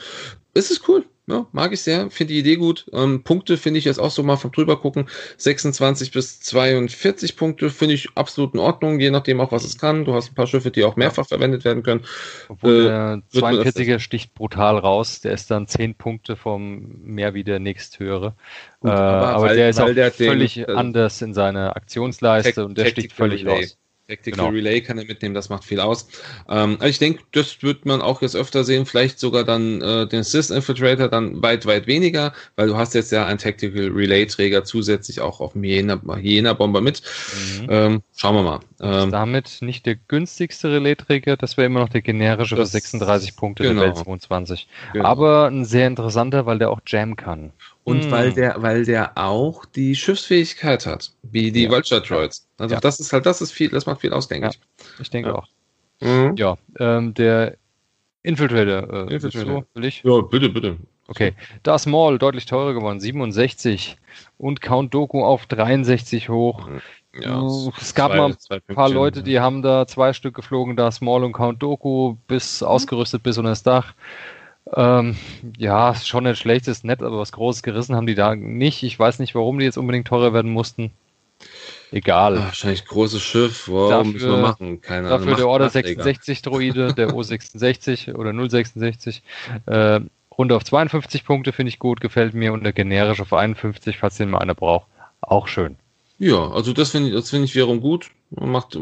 Es 0.54 0.70
ist 0.70 0.86
cool. 0.90 1.06
Ja, 1.26 1.48
mag 1.54 1.72
ich 1.72 1.82
sehr, 1.82 2.10
finde 2.10 2.34
die 2.34 2.40
Idee 2.40 2.58
gut. 2.58 2.86
Ähm, 2.92 3.24
Punkte 3.24 3.56
finde 3.56 3.80
ich 3.80 3.86
jetzt 3.86 3.98
auch 3.98 4.12
so 4.12 4.24
mal 4.24 4.36
vom 4.36 4.52
drüber 4.52 4.82
gucken. 4.82 5.08
26 5.38 6.12
bis 6.12 6.42
42 6.42 7.38
Punkte 7.38 7.70
finde 7.70 7.96
ich 7.96 8.10
absolut 8.16 8.54
in 8.54 8.60
Ordnung, 8.60 9.00
je 9.00 9.10
nachdem 9.10 9.40
auch, 9.40 9.54
was 9.54 9.64
es 9.64 9.78
kann. 9.78 10.04
Du 10.04 10.14
hast 10.14 10.32
ein 10.32 10.36
paar 10.36 10.48
Schiffe, 10.48 10.70
die 10.70 10.84
auch 10.84 10.98
mehrfach 10.98 11.26
verwendet 11.26 11.64
werden 11.64 11.82
können. 11.82 12.04
Obwohl 12.50 12.88
äh, 12.88 12.88
der 12.88 13.22
42er 13.32 14.00
sticht 14.00 14.34
brutal 14.34 14.78
raus. 14.78 15.22
Der 15.22 15.32
ist 15.32 15.50
dann 15.50 15.66
10 15.66 15.96
Punkte 15.96 16.36
vom 16.36 17.02
mehr 17.04 17.34
wie 17.34 17.46
der 17.46 17.60
nächsthöhere. 17.60 18.36
Gut, 18.82 18.92
äh, 18.92 18.94
aber, 18.94 19.28
aber 19.30 19.44
weil, 19.46 19.56
der 19.56 19.70
ist 19.70 19.80
auch 19.80 19.94
der 19.94 20.12
völlig 20.12 20.56
den, 20.56 20.66
äh, 20.66 20.74
anders 20.74 21.22
in 21.22 21.34
seiner 21.34 21.78
Aktionsleiste 21.78 22.66
und 22.66 22.78
der 22.78 22.88
sticht 22.88 23.14
völlig 23.14 23.46
raus. 23.48 23.78
Tactical 24.14 24.46
genau. 24.46 24.56
Relay 24.56 24.82
kann 24.82 24.98
er 24.98 25.06
mitnehmen, 25.06 25.34
das 25.34 25.50
macht 25.50 25.64
viel 25.64 25.80
aus. 25.80 26.08
Ähm, 26.48 26.78
also 26.80 26.88
ich 26.88 27.00
denke, 27.00 27.24
das 27.32 27.64
wird 27.64 27.86
man 27.86 28.02
auch 28.02 28.22
jetzt 28.22 28.36
öfter 28.36 28.64
sehen, 28.64 28.86
vielleicht 28.86 29.20
sogar 29.20 29.44
dann 29.44 29.82
äh, 29.82 30.08
den 30.08 30.24
Sys 30.24 30.50
Infiltrator 30.50 31.08
dann 31.08 31.42
weit, 31.42 31.66
weit 31.66 31.88
weniger, 31.88 32.34
weil 32.56 32.68
du 32.68 32.78
hast 32.78 32.94
jetzt 32.94 33.12
ja 33.12 33.26
einen 33.26 33.40
Tactical 33.40 33.88
Relay 33.88 34.26
Träger 34.26 34.64
zusätzlich 34.64 35.22
auch 35.22 35.40
auf 35.40 35.54
dem 35.54 35.64
Hyena, 35.64 36.54
Bomber 36.54 36.82
mit. 36.82 37.02
Mhm. 37.62 37.68
Ähm, 37.70 38.02
schauen 38.16 38.36
wir 38.36 38.44
mal. 38.44 38.60
Ähm, 38.80 39.12
damit 39.12 39.58
nicht 39.62 39.86
der 39.86 39.96
günstigste 39.96 40.72
Relay-Träger, 40.72 41.38
das 41.38 41.58
wäre 41.58 41.66
immer 41.66 41.80
noch 41.80 41.90
der 41.90 42.02
generische 42.02 42.56
für 42.56 42.66
36 42.66 43.36
Punkte 43.36 43.64
genau. 43.64 43.82
der 43.82 43.90
Welt 43.90 43.98
22. 43.98 44.68
Genau. 44.94 45.06
Aber 45.06 45.48
ein 45.48 45.66
sehr 45.66 45.88
interessanter, 45.88 46.46
weil 46.46 46.60
der 46.60 46.70
auch 46.70 46.82
Jam 46.86 47.16
kann. 47.16 47.54
Und 47.84 48.06
hm. 48.06 48.12
weil 48.12 48.34
der, 48.34 48.62
weil 48.62 48.86
der 48.86 49.18
auch 49.18 49.66
die 49.66 49.96
Schiffsfähigkeit 49.96 50.86
hat, 50.86 51.12
wie 51.24 51.52
die 51.52 51.64
ja. 51.64 51.70
Vulture 51.70 52.02
Droids. 52.02 52.48
Also 52.58 52.76
ja. 52.76 52.82
das 52.82 53.00
ist 53.00 53.12
halt, 53.12 53.26
das 53.26 53.42
ist 53.42 53.52
viel, 53.52 53.70
das 53.70 53.86
macht 53.86 54.02
viel 54.02 54.14
aus, 54.14 54.28
denke 54.28 54.48
ja. 54.48 54.52
ich. 54.52 55.00
Ich 55.02 55.10
denke 55.10 55.30
ja. 55.30 55.36
auch. 55.36 55.48
Mhm. 56.00 56.36
Ja, 56.38 56.58
ähm, 56.80 57.14
der 57.14 57.58
Infiltrator, 58.24 59.10
äh, 59.10 59.14
Infiltrator. 59.14 59.66
will 59.74 59.86
ich? 59.86 60.02
Ja, 60.04 60.22
bitte, 60.22 60.50
bitte. 60.50 60.78
Okay, 61.08 61.34
das 61.64 61.86
Maul 61.86 62.18
deutlich 62.18 62.46
teurer 62.46 62.74
geworden, 62.74 63.02
67 63.02 63.98
und 64.38 64.62
Count 64.62 64.94
Doku 64.94 65.24
auf 65.24 65.46
63 65.46 66.30
hoch. 66.30 66.68
Mhm. 66.68 66.82
Ja, 67.22 67.46
es 67.80 67.94
gab 67.94 68.12
zwei, 68.12 68.18
mal 68.18 68.36
ein 68.68 68.76
paar 68.76 68.90
Leute, 68.90 69.22
die 69.22 69.40
haben 69.40 69.62
da 69.62 69.86
zwei 69.86 70.14
Stück 70.14 70.34
geflogen, 70.36 70.76
da 70.76 70.90
Small 70.92 71.24
und 71.24 71.34
Count 71.34 71.62
Doku 71.62 72.16
bis 72.28 72.62
mhm. 72.62 72.68
ausgerüstet 72.68 73.22
bis 73.22 73.38
unter 73.38 73.52
das 73.52 73.62
Dach. 73.62 73.94
Ähm, 74.72 75.18
ja, 75.58 75.94
schon 75.96 76.26
ein 76.26 76.36
schlechtes 76.36 76.84
nett, 76.84 77.02
aber 77.02 77.20
was 77.20 77.32
Großes 77.32 77.64
gerissen 77.64 77.96
haben 77.96 78.08
die 78.08 78.16
da 78.16 78.36
nicht. 78.36 78.84
Ich 78.84 78.98
weiß 78.98 79.20
nicht, 79.20 79.36
warum 79.36 79.60
die 79.60 79.66
jetzt 79.66 79.78
unbedingt 79.78 80.08
teurer 80.08 80.34
werden 80.34 80.52
mussten. 80.52 80.92
Egal. 81.92 82.38
Ach, 82.40 82.46
wahrscheinlich 82.46 82.86
großes 82.86 83.22
Schiff, 83.22 83.68
wow, 83.68 83.92
dafür, 83.92 84.14
müssen 84.14 84.32
wir 84.32 84.38
machen. 84.38 84.82
Keine 84.82 85.10
dafür 85.10 85.28
Ahnung, 85.28 85.38
der 85.38 85.48
Order 85.48 85.70
66 85.70 86.42
Droide, 86.42 86.94
der 86.94 87.10
O66 87.14 88.16
oder 88.16 88.34
066. 88.34 89.22
Äh, 89.68 90.00
Runde 90.36 90.56
auf 90.56 90.64
52 90.64 91.26
Punkte 91.26 91.52
finde 91.52 91.70
ich 91.70 91.78
gut, 91.78 92.02
gefällt 92.02 92.34
mir 92.34 92.54
und 92.54 92.64
der 92.64 92.74
generisch 92.74 93.22
auf 93.22 93.34
51, 93.34 94.00
falls 94.00 94.18
den 94.18 94.32
mal 94.32 94.40
einer 94.40 94.56
braucht. 94.56 94.88
Auch 95.22 95.48
schön. 95.48 95.76
Ja, 96.18 96.50
also 96.50 96.74
das 96.74 96.90
finde 96.90 97.10
ich, 97.10 97.16
das 97.16 97.30
finde 97.30 97.46
ich 97.46 97.54
wiederum 97.54 97.82
gut. 97.82 98.10
Macht, 98.32 98.78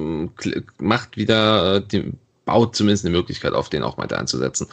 macht 0.80 1.18
wieder, 1.18 1.84
äh, 1.92 2.04
baut 2.46 2.76
zumindest 2.76 3.06
eine 3.06 3.16
Möglichkeit 3.16 3.54
auf, 3.54 3.68
den 3.70 3.84
auch 3.84 3.98
mal 3.98 4.08
da 4.08 4.18
einzusetzen. 4.18 4.68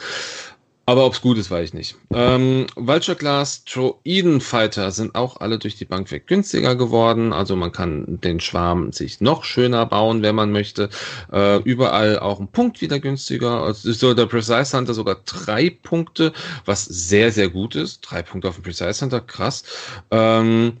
Aber 0.89 1.05
ob 1.05 1.13
es 1.13 1.21
gut 1.21 1.37
ist, 1.37 1.51
weiß 1.51 1.69
ich 1.69 1.73
nicht. 1.75 1.95
Ähm, 2.11 2.65
Vulture 2.75 3.15
Glass 3.15 3.63
Troiden 3.63 4.41
Fighter 4.41 4.89
sind 4.89 5.13
auch 5.13 5.39
alle 5.39 5.59
durch 5.59 5.75
die 5.75 5.85
Bank 5.85 6.09
weg 6.09 6.25
günstiger 6.25 6.75
geworden. 6.75 7.31
Also 7.31 7.55
man 7.55 7.71
kann 7.71 8.19
den 8.21 8.39
Schwarm 8.39 8.91
sich 8.91 9.21
noch 9.21 9.43
schöner 9.43 9.85
bauen, 9.85 10.23
wenn 10.23 10.33
man 10.33 10.51
möchte. 10.51 10.89
Äh, 11.31 11.57
überall 11.57 12.17
auch 12.17 12.39
ein 12.39 12.47
Punkt 12.47 12.81
wieder 12.81 12.99
günstiger. 12.99 13.61
Also 13.61 13.91
so 13.91 14.15
der 14.15 14.25
Precise 14.25 14.75
Hunter 14.75 14.95
sogar 14.95 15.17
drei 15.25 15.69
Punkte, 15.69 16.33
was 16.65 16.85
sehr, 16.85 17.31
sehr 17.31 17.49
gut 17.49 17.75
ist. 17.75 17.99
Drei 18.01 18.23
Punkte 18.23 18.49
auf 18.49 18.55
dem 18.55 18.63
Precise 18.63 18.99
Hunter, 18.99 19.21
krass. 19.21 19.63
Ähm, 20.09 20.77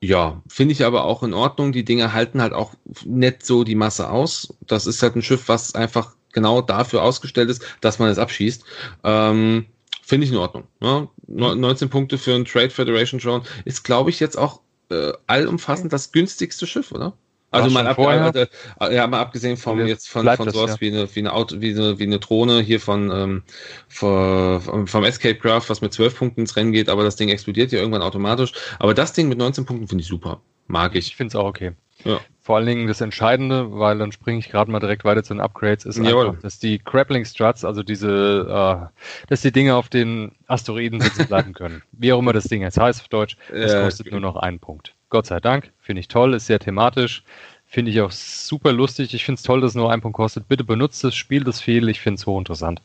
ja, 0.00 0.40
finde 0.48 0.72
ich 0.72 0.86
aber 0.86 1.04
auch 1.04 1.22
in 1.22 1.34
Ordnung. 1.34 1.72
Die 1.72 1.84
Dinge 1.84 2.14
halten 2.14 2.40
halt 2.40 2.54
auch 2.54 2.72
nett 3.04 3.44
so 3.44 3.62
die 3.62 3.74
Masse 3.74 4.08
aus. 4.08 4.54
Das 4.66 4.86
ist 4.86 5.02
halt 5.02 5.16
ein 5.16 5.22
Schiff, 5.22 5.48
was 5.48 5.74
einfach 5.74 6.14
genau 6.32 6.62
dafür 6.62 7.02
ausgestellt 7.02 7.50
ist, 7.50 7.64
dass 7.80 7.98
man 7.98 8.10
es 8.10 8.18
abschießt. 8.18 8.64
Ähm, 9.04 9.66
Finde 10.02 10.26
ich 10.26 10.32
in 10.32 10.38
Ordnung. 10.38 10.64
Ne? 10.80 11.08
19 11.28 11.88
Punkte 11.88 12.18
für 12.18 12.34
ein 12.34 12.44
Trade 12.44 12.70
Federation 12.70 13.20
Drone 13.20 13.44
ist, 13.64 13.84
glaube 13.84 14.10
ich, 14.10 14.18
jetzt 14.18 14.36
auch 14.36 14.60
äh, 14.90 15.12
allumfassend 15.28 15.92
das 15.92 16.10
günstigste 16.10 16.66
Schiff, 16.66 16.90
oder? 16.90 17.12
Also 17.52 17.68
mal, 17.70 17.86
ab, 17.86 17.98
äh, 17.98 18.46
ja, 18.94 19.06
mal 19.08 19.20
abgesehen 19.20 19.56
vom 19.56 19.84
jetzt 19.84 20.08
von, 20.08 20.24
von 20.36 20.50
sowas 20.50 20.72
ja. 20.72 20.80
wie 20.80 20.88
eine, 20.92 21.14
wie 21.14 21.18
eine 21.18 21.32
Auto, 21.32 21.60
wie 21.60 21.70
eine, 21.70 21.98
wie 21.98 22.04
eine 22.04 22.20
Drohne 22.20 22.60
hier 22.60 22.78
von, 22.80 23.10
ähm, 23.10 23.42
von 23.88 24.86
vom 24.86 25.04
Escape 25.04 25.34
Craft, 25.34 25.64
was 25.68 25.80
mit 25.80 25.92
12 25.92 26.16
Punkten 26.16 26.40
ins 26.42 26.54
Rennen 26.54 26.70
geht, 26.70 26.88
aber 26.88 27.02
das 27.02 27.16
Ding 27.16 27.28
explodiert 27.28 27.72
ja 27.72 27.80
irgendwann 27.80 28.02
automatisch. 28.02 28.52
Aber 28.78 28.94
das 28.94 29.14
Ding 29.14 29.28
mit 29.28 29.38
19 29.38 29.66
Punkten 29.66 29.88
finde 29.88 30.02
ich 30.02 30.08
super. 30.08 30.40
Mag 30.68 30.94
ich. 30.94 31.08
Ich 31.08 31.16
finde 31.16 31.32
es 31.32 31.36
auch 31.36 31.46
okay. 31.46 31.72
Ja. 32.04 32.20
Vor 32.50 32.56
allen 32.56 32.66
Dingen 32.66 32.88
das 32.88 33.00
Entscheidende, 33.00 33.78
weil 33.78 33.98
dann 33.98 34.10
springe 34.10 34.40
ich 34.40 34.50
gerade 34.50 34.72
mal 34.72 34.80
direkt 34.80 35.04
weiter 35.04 35.22
zu 35.22 35.32
den 35.32 35.40
Upgrades, 35.40 35.84
ist 35.84 35.98
Jawohl. 35.98 36.30
einfach, 36.30 36.42
dass 36.42 36.58
die 36.58 36.80
Grappling 36.82 37.24
Struts, 37.24 37.64
also 37.64 37.84
diese, 37.84 38.90
äh, 38.90 39.28
dass 39.28 39.42
die 39.42 39.52
Dinge 39.52 39.76
auf 39.76 39.88
den 39.88 40.32
Asteroiden 40.48 41.00
sitzen 41.00 41.28
bleiben 41.28 41.52
können. 41.52 41.80
Wie 41.92 42.12
auch 42.12 42.18
immer 42.18 42.32
das 42.32 42.46
Ding 42.46 42.62
jetzt 42.62 42.76
heißt 42.76 43.02
auf 43.02 43.06
Deutsch, 43.06 43.36
das 43.52 43.72
ja, 43.72 43.82
kostet 43.84 44.10
nur 44.10 44.18
noch 44.18 44.34
einen 44.34 44.58
Punkt. 44.58 44.96
Gott 45.10 45.26
sei 45.26 45.38
Dank, 45.38 45.70
finde 45.78 46.00
ich 46.00 46.08
toll, 46.08 46.34
ist 46.34 46.46
sehr 46.46 46.58
thematisch, 46.58 47.22
finde 47.66 47.92
ich 47.92 48.00
auch 48.00 48.10
super 48.10 48.72
lustig. 48.72 49.14
Ich 49.14 49.24
finde 49.24 49.36
es 49.36 49.44
toll, 49.44 49.60
dass 49.60 49.70
es 49.70 49.76
nur 49.76 49.92
einen 49.92 50.02
Punkt 50.02 50.16
kostet. 50.16 50.48
Bitte 50.48 50.64
benutzt 50.64 51.04
es, 51.04 51.14
spielt 51.14 51.46
es 51.46 51.60
viel, 51.60 51.88
ich 51.88 52.00
finde 52.00 52.18
es 52.18 52.26
hochinteressant. 52.26 52.82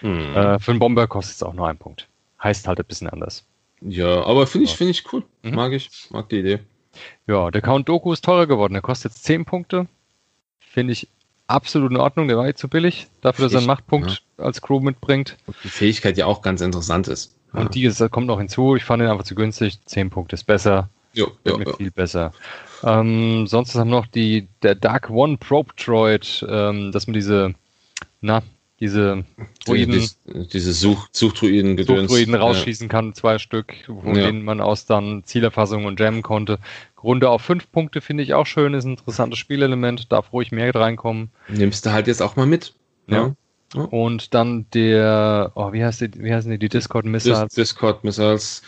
Mhm. 0.00 0.36
Äh, 0.36 0.60
für 0.60 0.70
einen 0.70 0.78
Bomber 0.78 1.08
kostet 1.08 1.34
es 1.34 1.42
auch 1.42 1.54
nur 1.54 1.66
einen 1.66 1.78
Punkt. 1.78 2.06
Heißt 2.40 2.68
halt 2.68 2.78
ein 2.78 2.86
bisschen 2.86 3.08
anders. 3.08 3.44
Ja, 3.80 4.24
aber 4.24 4.46
finde 4.46 4.66
ich, 4.66 4.76
finde 4.76 4.92
ich 4.92 5.12
cool. 5.12 5.24
Mhm. 5.42 5.56
Mag 5.56 5.72
ich, 5.72 5.90
mag 6.10 6.28
die 6.28 6.38
Idee. 6.38 6.60
Ja, 7.26 7.50
der 7.50 7.60
Count 7.60 7.88
Doku 7.88 8.12
ist 8.12 8.24
teurer 8.24 8.46
geworden. 8.46 8.74
Der 8.74 8.82
kostet 8.82 9.12
jetzt 9.12 9.24
10 9.24 9.44
Punkte. 9.44 9.86
Finde 10.58 10.92
ich 10.92 11.08
absolut 11.46 11.90
in 11.90 11.96
Ordnung. 11.96 12.28
Der 12.28 12.36
war 12.36 12.46
jetzt 12.46 12.60
zu 12.60 12.68
billig. 12.68 13.08
Dafür, 13.20 13.46
dass 13.46 13.52
er 13.52 13.58
einen 13.58 13.66
Machtpunkt 13.66 14.22
ja. 14.38 14.44
als 14.44 14.62
Crew 14.62 14.80
mitbringt. 14.80 15.36
Und 15.46 15.56
die 15.64 15.68
Fähigkeit 15.68 16.16
ja 16.16 16.26
auch 16.26 16.42
ganz 16.42 16.60
interessant 16.60 17.08
ist. 17.08 17.34
Ja. 17.52 17.60
Und 17.60 17.74
die 17.74 17.84
ist, 17.84 17.98
kommt 18.10 18.26
noch 18.26 18.38
hinzu. 18.38 18.76
Ich 18.76 18.84
fand 18.84 19.02
ihn 19.02 19.08
einfach 19.08 19.24
zu 19.24 19.34
günstig. 19.34 19.84
10 19.84 20.10
Punkte 20.10 20.34
ist 20.34 20.44
besser. 20.44 20.88
Jo, 21.14 21.32
jo, 21.44 21.60
jo. 21.60 21.74
viel 21.74 21.90
besser. 21.90 22.32
Ähm, 22.84 23.46
sonst 23.46 23.74
haben 23.74 23.88
wir 23.88 23.96
noch 23.96 24.06
die, 24.06 24.46
der 24.62 24.74
Dark 24.74 25.10
One 25.10 25.36
Probe 25.38 25.72
Droid, 25.76 26.46
ähm, 26.48 26.92
dass 26.92 27.06
man 27.06 27.14
diese, 27.14 27.54
na, 28.20 28.42
diese 28.80 29.24
Druiden, 29.64 30.08
diese 30.52 30.72
Such, 30.72 31.08
Suchtruiden, 31.12 31.76
Suchtruiden 31.76 32.34
rausschießen 32.34 32.86
ja. 32.86 32.90
kann, 32.90 33.14
zwei 33.14 33.38
Stück, 33.38 33.74
von 33.86 34.14
ja. 34.14 34.26
denen 34.26 34.44
man 34.44 34.60
aus 34.60 34.86
dann 34.86 35.24
Zielerfassung 35.24 35.84
und 35.84 35.98
jammen 35.98 36.22
konnte. 36.22 36.58
Runde 37.02 37.30
auf 37.30 37.42
fünf 37.42 37.70
Punkte 37.70 38.00
finde 38.00 38.22
ich 38.22 38.34
auch 38.34 38.46
schön, 38.46 38.74
ist 38.74 38.84
ein 38.84 38.92
interessantes 38.92 39.38
Spielelement, 39.38 40.10
darf 40.12 40.32
ruhig 40.32 40.52
mehr 40.52 40.74
reinkommen. 40.74 41.30
Nimmst 41.48 41.86
du 41.86 41.92
halt 41.92 42.06
jetzt 42.06 42.20
auch 42.20 42.36
mal 42.36 42.46
mit. 42.46 42.74
Ja. 43.06 43.34
ja. 43.74 43.82
Und 43.82 44.34
dann 44.34 44.66
der, 44.74 45.52
oh, 45.54 45.72
wie 45.72 45.84
heißt 45.84 46.00
die, 46.00 46.10
wie 46.16 46.32
heißen 46.32 46.50
die, 46.50 46.58
die 46.58 46.68
Discord 46.68 47.04
Missiles? 47.04 47.40
Dis 47.46 47.54
Discord 47.54 48.04
Missiles, 48.04 48.62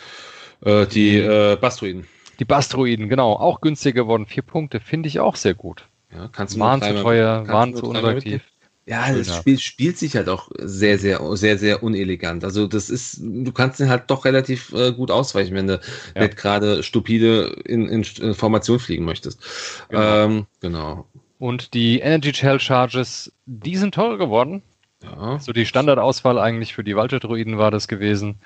äh, 0.64 0.86
die 0.86 1.16
äh, 1.16 1.56
Bastruiden. 1.56 2.06
Die 2.38 2.44
Bastruiden, 2.44 3.08
genau, 3.08 3.32
auch 3.34 3.60
günstiger 3.60 4.02
geworden. 4.02 4.26
Vier 4.26 4.42
Punkte, 4.42 4.80
finde 4.80 5.08
ich 5.08 5.20
auch 5.20 5.36
sehr 5.36 5.54
gut. 5.54 5.86
Ja, 6.12 6.28
kannst 6.28 6.56
du 6.56 6.60
waren 6.60 6.82
zu 6.82 7.02
teuer, 7.02 7.46
waren 7.48 7.74
zu 7.74 7.86
unattraktiv. 7.86 8.42
Ja, 8.90 9.12
das 9.12 9.36
Spiel 9.36 9.56
spielt 9.60 9.98
sich 9.98 10.16
halt 10.16 10.28
auch 10.28 10.50
sehr, 10.58 10.98
sehr, 10.98 11.20
sehr, 11.36 11.58
sehr 11.58 11.80
unelegant. 11.84 12.42
Also 12.42 12.66
das 12.66 12.90
ist, 12.90 13.20
du 13.22 13.52
kannst 13.52 13.78
den 13.78 13.88
halt 13.88 14.10
doch 14.10 14.24
relativ 14.24 14.72
äh, 14.72 14.90
gut 14.90 15.12
ausweichen, 15.12 15.54
wenn 15.54 15.68
du 15.68 15.80
ja. 16.16 16.22
nicht 16.22 16.36
gerade 16.36 16.82
stupide 16.82 17.56
in, 17.64 17.88
in, 17.88 18.04
in, 18.20 18.34
Formation 18.34 18.80
fliegen 18.80 19.04
möchtest. 19.04 19.86
Genau. 19.90 20.24
Ähm, 20.24 20.46
genau. 20.60 21.06
Und 21.38 21.72
die 21.72 22.00
Energy 22.00 22.34
Shell 22.34 22.58
Charges, 22.58 23.32
die 23.46 23.76
sind 23.76 23.94
teurer 23.94 24.18
geworden. 24.18 24.60
Ja. 25.04 25.38
So 25.38 25.52
die 25.52 25.66
Standardauswahl 25.66 26.40
eigentlich 26.40 26.74
für 26.74 26.82
die 26.82 26.96
Walter-Druiden 26.96 27.58
war 27.58 27.70
das 27.70 27.86
gewesen, 27.86 28.40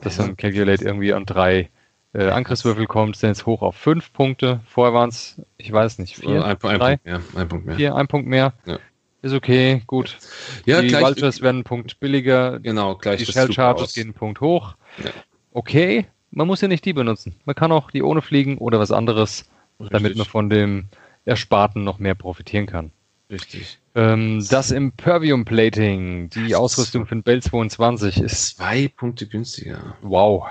dass 0.00 0.16
ja. 0.16 0.26
dann 0.26 0.36
Calculate 0.36 0.84
irgendwie 0.84 1.12
an 1.12 1.26
drei 1.26 1.70
äh, 2.14 2.28
Angriffswürfel 2.28 2.86
kommt, 2.86 3.16
sind 3.16 3.30
jetzt 3.30 3.46
hoch 3.46 3.62
auf 3.62 3.74
fünf 3.74 4.12
Punkte. 4.12 4.60
Vorher 4.64 4.94
waren 4.94 5.08
es, 5.08 5.42
ich 5.56 5.72
weiß 5.72 5.98
nicht, 5.98 6.18
vier, 6.18 6.44
ein, 6.44 6.52
ein 6.52 6.56
Punkt 6.56 6.78
mehr. 6.78 7.20
Ein 7.34 7.48
Punkt 7.48 7.66
mehr. 7.66 7.76
Vier, 7.76 7.94
ein 7.96 8.06
Punkt 8.06 8.28
mehr. 8.28 8.54
Ja. 8.64 8.78
Ist 9.20 9.32
okay, 9.32 9.82
gut. 9.86 10.16
Ja, 10.64 10.80
die 10.80 10.92
Vultures 10.92 11.40
werden 11.40 11.58
einen 11.58 11.64
Punkt 11.64 11.98
billiger. 11.98 12.60
Genau, 12.60 12.94
gleich. 12.94 13.18
Die 13.18 13.26
Shell 13.26 13.52
Charges 13.52 13.94
gehen 13.94 14.08
einen 14.08 14.14
Punkt 14.14 14.40
hoch. 14.40 14.76
Ja. 15.02 15.10
Okay, 15.52 16.06
man 16.30 16.46
muss 16.46 16.60
ja 16.60 16.68
nicht 16.68 16.84
die 16.84 16.92
benutzen. 16.92 17.34
Man 17.44 17.56
kann 17.56 17.72
auch 17.72 17.90
die 17.90 18.02
ohne 18.02 18.22
fliegen 18.22 18.58
oder 18.58 18.78
was 18.78 18.92
anderes, 18.92 19.48
Richtig. 19.80 19.90
damit 19.90 20.16
man 20.16 20.26
von 20.26 20.50
dem 20.50 20.88
Ersparten 21.24 21.82
noch 21.82 21.98
mehr 21.98 22.14
profitieren 22.14 22.66
kann. 22.66 22.92
Richtig. 23.30 23.78
Ähm, 23.94 24.44
das 24.48 24.70
Impervium 24.70 25.44
Plating, 25.44 26.30
die 26.30 26.48
das 26.48 26.58
Ausrüstung 26.58 27.06
für 27.06 27.16
den 27.16 27.22
Bell 27.22 27.42
22 27.42 28.20
ist. 28.22 28.56
Zwei 28.56 28.88
Punkte 28.88 29.26
günstiger. 29.26 29.96
Wow. 30.02 30.46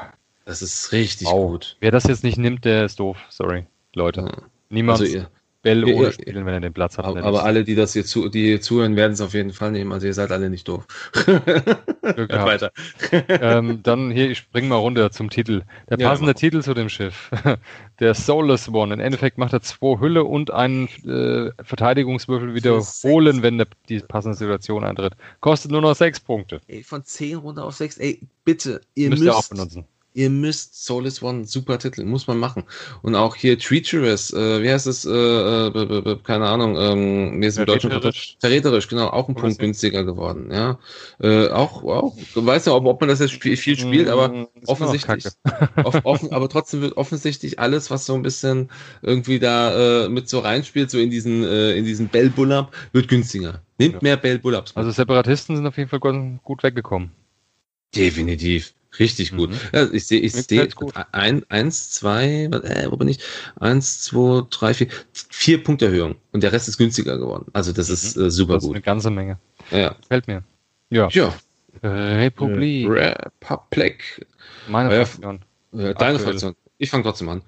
Das 0.46 0.62
ist 0.62 0.92
richtig 0.92 1.28
wow. 1.28 1.52
gut. 1.52 1.78
Wer 1.80 1.92
das 1.92 2.04
jetzt 2.04 2.24
nicht 2.24 2.38
nimmt, 2.38 2.66
der 2.66 2.86
ist 2.86 3.00
doof. 3.00 3.18
Sorry, 3.30 3.66
Leute. 3.94 4.22
Ja. 4.22 4.44
Niemand. 4.70 5.00
Also 5.00 5.12
ihr, 5.12 5.30
Bell 5.68 5.86
ja, 5.86 5.96
ohne 5.96 6.12
spielen, 6.14 6.46
wenn 6.46 6.54
er 6.54 6.60
den 6.62 6.72
Platz 6.72 6.98
hat. 6.98 7.04
Aber, 7.04 7.22
aber 7.22 7.44
alle, 7.44 7.66
die 7.66 7.76
das 7.76 7.92
hier 7.92 8.06
zu, 8.06 8.30
die 8.30 8.46
hier 8.46 8.62
zuhören, 8.62 8.96
werden 8.96 9.12
es 9.12 9.20
auf 9.20 9.34
jeden 9.34 9.52
Fall 9.52 9.72
nehmen. 9.72 9.92
Also 9.92 10.08
ihr 10.08 10.14
seid 10.14 10.32
alle 10.32 10.50
nicht 10.50 10.66
doof. 10.66 10.86
Weiter. 12.04 12.72
ähm, 13.28 13.84
dann 13.84 14.10
hier, 14.10 14.32
ich 14.32 14.38
spring 14.38 14.70
mal 14.70 14.78
runter 14.78 15.12
zum 15.12 15.30
Titel. 15.30 15.64
Der 15.90 15.98
passende 15.98 16.30
ja, 16.32 16.36
Titel 16.36 16.62
zu 16.62 16.74
dem 16.74 16.88
Schiff. 16.88 17.30
Der 18.00 18.14
Soulless 18.14 18.70
One. 18.70 18.94
Im 18.94 19.02
Endeffekt 19.02 19.38
macht 19.38 19.52
er 19.52 19.62
zwei 19.62 20.00
Hülle 20.00 20.24
und 20.24 20.52
einen 20.52 20.88
äh, 21.06 21.52
Verteidigungswürfel 21.62 22.54
wiederholen, 22.54 23.42
wenn 23.42 23.58
der, 23.58 23.68
die 23.90 24.00
passende 24.00 24.38
Situation 24.38 24.86
eintritt. 24.86 25.14
Kostet 25.42 25.72
nur 25.72 25.82
noch 25.82 25.96
sechs 25.96 26.20
Punkte. 26.20 26.62
Ey, 26.68 26.84
von 26.84 27.04
zehn 27.04 27.38
runter 27.38 27.66
auf 27.66 27.76
sechs. 27.76 27.98
Ey, 27.98 28.22
bitte, 28.46 28.82
ihr 28.96 29.10
müsst, 29.10 29.24
müsst 29.24 29.34
ihr 29.34 29.38
auch 29.38 29.50
benutzen 29.50 29.86
ihr 30.18 30.32
müsst 30.32 30.84
Soulless 30.84 31.22
One, 31.22 31.46
super 31.46 31.78
Titel, 31.78 32.04
muss 32.04 32.26
man 32.26 32.40
machen. 32.40 32.64
Und 33.04 33.16
auch 33.16 33.36
hier 33.36 33.58
Treacherous, 33.60 34.34
äh, 34.34 34.64
wie 34.64 34.70
heißt 34.70 34.88
es, 34.88 35.06
äh, 35.06 35.12
äh, 35.12 36.18
keine 36.24 36.48
Ahnung, 36.48 36.76
ähm, 36.76 37.40
wie 37.40 37.46
ist 37.46 37.54
es 37.54 37.60
im 37.60 37.66
Deutschen? 37.68 37.92
Verräterisch, 38.40 38.88
genau, 38.88 39.10
auch 39.10 39.30
ein 39.30 39.36
Punkt 39.36 39.52
ist 39.52 39.60
günstiger 39.60 40.04
geworden, 40.04 40.50
ja. 40.52 40.80
Äh, 41.22 41.50
auch, 41.50 41.84
auch, 41.84 42.16
weiß 42.34 42.66
nicht, 42.66 42.74
ob, 42.74 42.86
ob 42.86 43.00
man 43.00 43.10
das 43.10 43.20
jetzt 43.20 43.42
viel, 43.42 43.58
viel 43.58 43.78
spielt, 43.78 44.10
aber 44.10 44.30
mm, 44.30 44.48
offensichtlich, 44.66 45.26
off, 45.84 46.00
offen, 46.04 46.32
aber 46.34 46.50
trotzdem 46.50 46.82
wird 46.82 46.98
offensichtlich 46.98 47.60
alles, 47.60 47.92
was 47.92 48.08
so 48.08 48.16
ein 48.16 48.24
bisschen 48.24 48.72
irgendwie 49.04 49.38
da 49.38 50.06
äh, 50.06 50.10
mit 50.10 50.28
so 50.30 50.40
reinspielt, 50.40 50.90
so 50.90 50.98
in 50.98 51.12
diesen, 51.12 51.44
äh, 51.44 51.74
in 51.74 51.86
diesen 51.86 52.08
Bell 52.08 52.32
Bullab, 52.32 52.74
wird 52.92 53.08
günstiger. 53.08 53.62
Nehmt 53.78 53.96
ja. 53.96 54.00
mehr 54.02 54.18
Bell 54.18 54.40
Bullabs. 54.40 54.76
Also 54.76 54.90
Separatisten 54.90 55.56
sind 55.56 55.68
auf 55.68 55.78
jeden 55.78 55.90
Fall 55.90 56.00
gut 56.00 56.64
weggekommen. 56.64 57.12
Definitiv. 57.96 58.74
Richtig 59.00 59.36
gut. 59.36 59.52
Mhm. 59.52 59.60
Ja, 59.74 59.92
ich 59.92 60.08
sehe, 60.08 60.20
ich 60.20 60.34
sehe 60.34 60.68
ein, 61.12 61.44
eins, 61.50 61.92
zwei, 61.92 62.46
äh, 62.46 62.88
wo 62.90 62.98
bin 62.98 63.08
ich? 63.08 63.20
Eins, 63.60 64.02
zwei, 64.02 64.42
drei, 64.50 64.74
vier, 64.74 64.88
vier 65.14 65.64
Punkterhöhung 65.64 66.16
und 66.32 66.42
der 66.42 66.52
Rest 66.52 66.68
ist 66.68 66.78
günstiger 66.78 67.18
geworden. 67.18 67.46
Also 67.54 67.72
das 67.72 67.90
mhm. 67.90 67.94
ist 67.94 68.18
äh, 68.18 68.32
super 68.32 68.56
das 68.56 68.64
gut. 68.64 68.72
Ist 68.72 68.76
eine 68.76 68.82
ganze 68.82 69.12
Menge. 69.12 69.40
Ja. 69.72 69.96
Fällt 70.08 70.28
mir. 70.28 70.44
Ja. 70.90 71.10
Ja. 71.12 71.34
Republik. 71.84 72.90
Republik. 72.90 74.26
Meine 74.68 75.06
Fraktion. 75.06 75.40
Ja, 75.74 75.94
deine 75.94 76.20
Fraktion. 76.20 76.56
Ich 76.80 76.90
fange 76.90 77.04
trotzdem 77.04 77.30
an. 77.30 77.42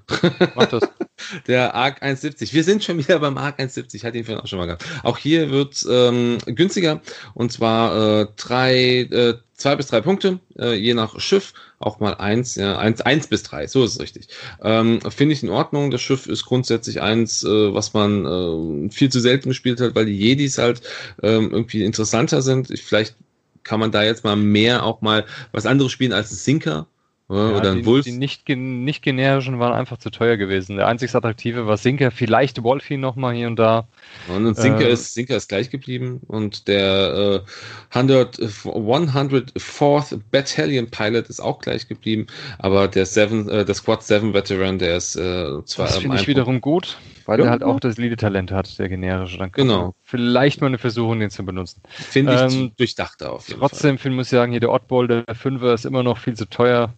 Mach 0.55 0.65
das. 0.65 0.83
Der 1.47 1.75
ARC 1.75 2.01
170. 2.01 2.53
Wir 2.53 2.63
sind 2.63 2.83
schon 2.83 2.97
wieder 2.97 3.19
beim 3.19 3.37
ARC 3.37 3.59
170. 3.59 4.03
Hatte 4.03 4.17
ihn 4.17 4.25
vorhin 4.25 4.41
auch 4.43 4.47
schon 4.47 4.57
mal 4.57 4.65
gehabt. 4.65 4.85
Auch 5.03 5.17
hier 5.17 5.51
wird 5.51 5.85
ähm, 5.89 6.37
günstiger. 6.45 7.01
Und 7.35 7.51
zwar 7.51 8.21
äh, 8.21 8.27
drei, 8.37 9.01
äh, 9.01 9.35
zwei 9.60 9.76
bis 9.76 9.88
drei 9.88 10.02
Punkte, 10.02 10.40
äh, 10.57 10.73
je 10.73 10.94
nach 10.94 11.19
Schiff. 11.19 11.53
Auch 11.80 11.99
mal 11.99 12.15
eins, 12.15 12.56
ja, 12.56 12.77
eins, 12.77 13.02
eins 13.02 13.27
bis 13.27 13.44
drei. 13.44 13.68
So 13.68 13.84
ist 13.84 13.94
es 13.94 13.99
richtig. 13.99 14.27
Ähm, 14.61 14.99
Finde 15.10 15.34
ich 15.34 15.44
in 15.44 15.49
Ordnung. 15.49 15.91
Das 15.91 16.02
Schiff 16.02 16.27
ist 16.27 16.45
grundsätzlich 16.45 17.02
eins, 17.02 17.44
äh, 17.44 17.73
was 17.73 17.94
man 17.94 18.26
äh, 18.26 18.90
viel 18.90 19.10
zu 19.10 19.19
selten 19.19 19.49
gespielt 19.49 19.80
hat, 19.80 19.95
weil 19.95 20.06
die 20.06 20.18
Jedis 20.18 20.57
halt 20.57 20.81
äh, 21.22 21.27
irgendwie 21.27 21.84
interessanter 21.84 22.41
sind. 22.41 22.69
Ich, 22.72 22.84
vielleicht 22.84 23.15
kann 23.64 23.80
man 23.80 23.91
da 23.91 24.03
jetzt 24.03 24.23
mal 24.23 24.36
mehr 24.36 24.84
auch 24.84 25.02
mal 25.02 25.26
was 25.52 25.65
anderes 25.65 25.91
spielen 25.91 26.14
als 26.14 26.31
ein 26.31 26.36
Sinker 26.36 26.88
ja, 27.30 27.49
oder 27.56 27.72
ein 27.72 27.77
die, 27.80 27.85
Wolf. 27.85 28.06
Die 28.06 28.11
nicht, 28.11 28.49
nicht 28.49 29.03
generischen 29.03 29.60
waren 29.60 29.73
einfach 29.73 29.97
zu 29.97 30.10
teuer 30.10 30.35
gewesen. 30.35 30.77
Der 30.77 30.88
einzig 30.88 31.14
attraktive 31.14 31.68
war 31.68 31.77
Sinker, 31.77 32.10
vielleicht 32.10 32.64
Wolfie 32.64 32.97
nochmal 32.97 33.35
hier 33.35 33.47
und 33.47 33.57
da. 33.57 33.88
Und 34.27 34.56
Sinker, 34.56 34.88
äh, 34.88 34.93
ist, 34.93 35.14
Sinker 35.14 35.35
ist 35.35 35.47
gleich 35.47 35.69
geblieben 35.69 36.22
und 36.27 36.68
der 36.68 37.43
äh, 37.45 37.95
100, 37.95 38.39
104th 38.39 40.19
Battalion 40.31 40.89
Pilot 40.89 41.27
ist 41.30 41.39
auch 41.39 41.60
gleich 41.60 41.88
geblieben, 41.88 42.26
aber 42.57 42.88
der, 42.88 43.06
Seven, 43.06 43.47
äh, 43.47 43.64
der 43.64 43.76
Squad 43.76 44.01
7 44.01 44.34
Veteran, 44.34 44.80
der 44.80 44.97
ist 44.97 45.15
äh, 45.15 45.64
zwar. 45.65 45.85
Das 45.85 45.97
finde 45.99 46.18
ich 46.18 46.27
wiederum 46.27 46.61
gut, 46.61 46.97
weil 47.27 47.39
ja, 47.39 47.45
er 47.45 47.51
halt 47.51 47.64
auch 47.64 47.80
das 47.80 47.97
Lead-Talent 47.97 48.51
hat, 48.51 48.80
der 48.80 48.89
generische. 48.89 49.38
Dann 49.38 49.51
genau. 49.51 49.93
Vielleicht 50.03 50.61
mal 50.61 50.68
eine 50.68 50.80
Versuchung, 50.80 51.19
den 51.19 51.30
zu 51.30 51.45
benutzen. 51.45 51.81
Finde 51.89 52.34
ich 52.34 52.53
ähm, 52.56 52.72
durchdachter 52.76 53.34
auf 53.34 53.47
jeden 53.47 53.60
trotzdem, 53.60 53.80
Fall. 53.80 53.97
Trotzdem 53.97 54.15
muss 54.15 54.27
ich 54.27 54.31
sagen, 54.31 54.51
hier 54.51 54.61
der 54.61 54.72
Oddball, 54.72 55.07
der 55.07 55.35
Fünfer 55.35 55.76
ist 55.76 55.85
immer 55.85 56.01
noch 56.01 56.18
viel 56.18 56.34
zu 56.34 56.49
teuer. 56.49 56.91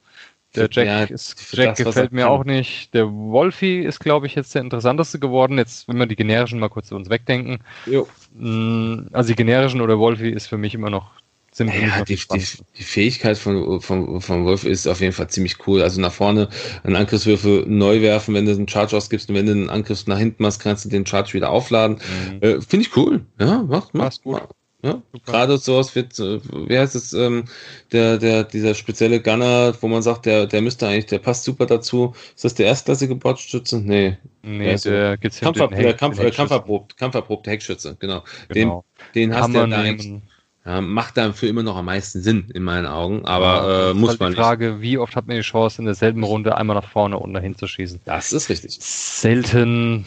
Der 0.55 0.67
Jack, 0.69 0.85
ja, 0.85 1.03
ist, 1.03 1.53
Jack 1.53 1.75
das, 1.77 1.85
gefällt 1.85 2.11
mir 2.11 2.29
auch 2.29 2.43
nicht. 2.43 2.93
Der 2.93 3.09
Wolfie 3.09 3.79
ist, 3.79 3.99
glaube 3.99 4.27
ich, 4.27 4.35
jetzt 4.35 4.53
der 4.53 4.61
interessanteste 4.61 5.17
geworden. 5.17 5.57
Jetzt, 5.57 5.87
wenn 5.87 5.97
wir 5.97 6.07
die 6.07 6.17
generischen 6.17 6.59
mal 6.59 6.69
kurz 6.69 6.89
zu 6.89 6.95
uns 6.95 7.09
wegdenken. 7.09 7.59
Jo. 7.85 8.07
Mm, 8.33 9.07
also 9.13 9.29
die 9.29 9.35
generischen 9.35 9.79
oder 9.79 9.97
Wolfie 9.97 10.29
ist 10.29 10.47
für 10.47 10.57
mich 10.57 10.73
immer 10.73 10.89
noch 10.89 11.11
ziemlich 11.51 11.81
ja, 11.81 12.03
die, 12.03 12.15
die, 12.15 12.45
die, 12.77 12.83
Fähigkeit 12.83 13.37
von, 13.37 13.81
von, 13.81 14.21
von 14.21 14.45
Wolf 14.45 14.63
ist 14.63 14.87
auf 14.87 15.01
jeden 15.01 15.13
Fall 15.13 15.29
ziemlich 15.29 15.67
cool. 15.67 15.81
Also 15.81 16.01
nach 16.01 16.13
vorne 16.13 16.49
einen 16.83 16.95
Angriffswürfel 16.95 17.65
neu 17.67 18.01
werfen, 18.01 18.33
wenn 18.33 18.45
du 18.45 18.51
einen 18.51 18.67
Charge 18.67 18.95
ausgibst 18.95 19.29
und 19.29 19.35
wenn 19.35 19.45
du 19.45 19.51
einen 19.51 19.69
Angriff 19.69 20.07
nach 20.07 20.17
hinten 20.17 20.43
machst, 20.43 20.61
kannst 20.61 20.85
du 20.85 20.89
den 20.89 21.05
Charge 21.05 21.33
wieder 21.33 21.49
aufladen. 21.49 21.99
Mhm. 22.31 22.41
Äh, 22.41 22.61
Finde 22.61 22.85
ich 22.85 22.95
cool. 22.95 23.25
Ja, 23.39 23.63
macht, 23.63 23.93
macht, 23.93 24.25
macht, 24.25 24.49
ja, 24.83 25.01
gerade 25.25 25.57
sowas 25.57 25.95
wird, 25.95 26.17
äh, 26.19 26.39
wie 26.67 26.77
heißt 26.77 26.95
es, 26.95 27.13
ähm, 27.13 27.45
der, 27.91 28.17
der, 28.17 28.43
dieser 28.43 28.73
spezielle 28.73 29.21
Gunner, 29.21 29.73
wo 29.79 29.87
man 29.87 30.01
sagt, 30.01 30.25
der, 30.25 30.47
der 30.47 30.61
müsste 30.61 30.87
eigentlich, 30.87 31.05
der 31.05 31.19
passt 31.19 31.43
super 31.43 31.67
dazu. 31.67 32.15
Ist 32.35 32.45
das 32.45 32.55
der 32.55 32.65
erstklassige 32.67 33.15
Bordschütze? 33.15 33.79
Nee. 33.79 34.17
Nee, 34.41 34.75
der, 34.77 34.77
der 34.77 35.17
gibt's 35.17 35.39
Kampf, 35.39 35.59
den 35.59 35.73
Heck, 35.73 35.97
Kampf, 35.97 36.17
den 36.17 36.31
Kampferprobt, 36.31 36.97
kampferprobte 36.97 37.51
Heckschütze, 37.51 37.95
genau. 37.99 38.23
genau. 38.49 38.83
Den, 39.13 39.29
den 39.29 39.35
hast 39.35 39.49
du 39.49 39.67
da 39.67 39.77
eigentlich, 39.77 40.21
ja, 40.65 40.81
macht 40.81 41.17
dafür 41.17 41.49
immer 41.49 41.63
noch 41.63 41.75
am 41.75 41.85
meisten 41.85 42.21
Sinn, 42.21 42.49
in 42.53 42.63
meinen 42.63 42.87
Augen, 42.87 43.25
aber 43.25 43.45
ja, 43.45 43.91
äh, 43.91 43.93
muss 43.93 44.11
halt 44.11 44.19
man 44.19 44.31
die 44.31 44.37
Frage, 44.37 44.71
nicht. 44.73 44.81
wie 44.81 44.97
oft 44.97 45.15
hat 45.15 45.27
man 45.27 45.35
die 45.35 45.43
Chance, 45.43 45.81
in 45.81 45.85
derselben 45.85 46.23
Runde 46.23 46.57
einmal 46.57 46.75
nach 46.75 46.89
vorne 46.89 47.19
und 47.19 47.33
dahin 47.33 47.55
zu 47.55 47.67
schießen? 47.67 47.99
Das 48.05 48.33
ist 48.33 48.49
richtig. 48.49 48.77
Selten 48.79 50.05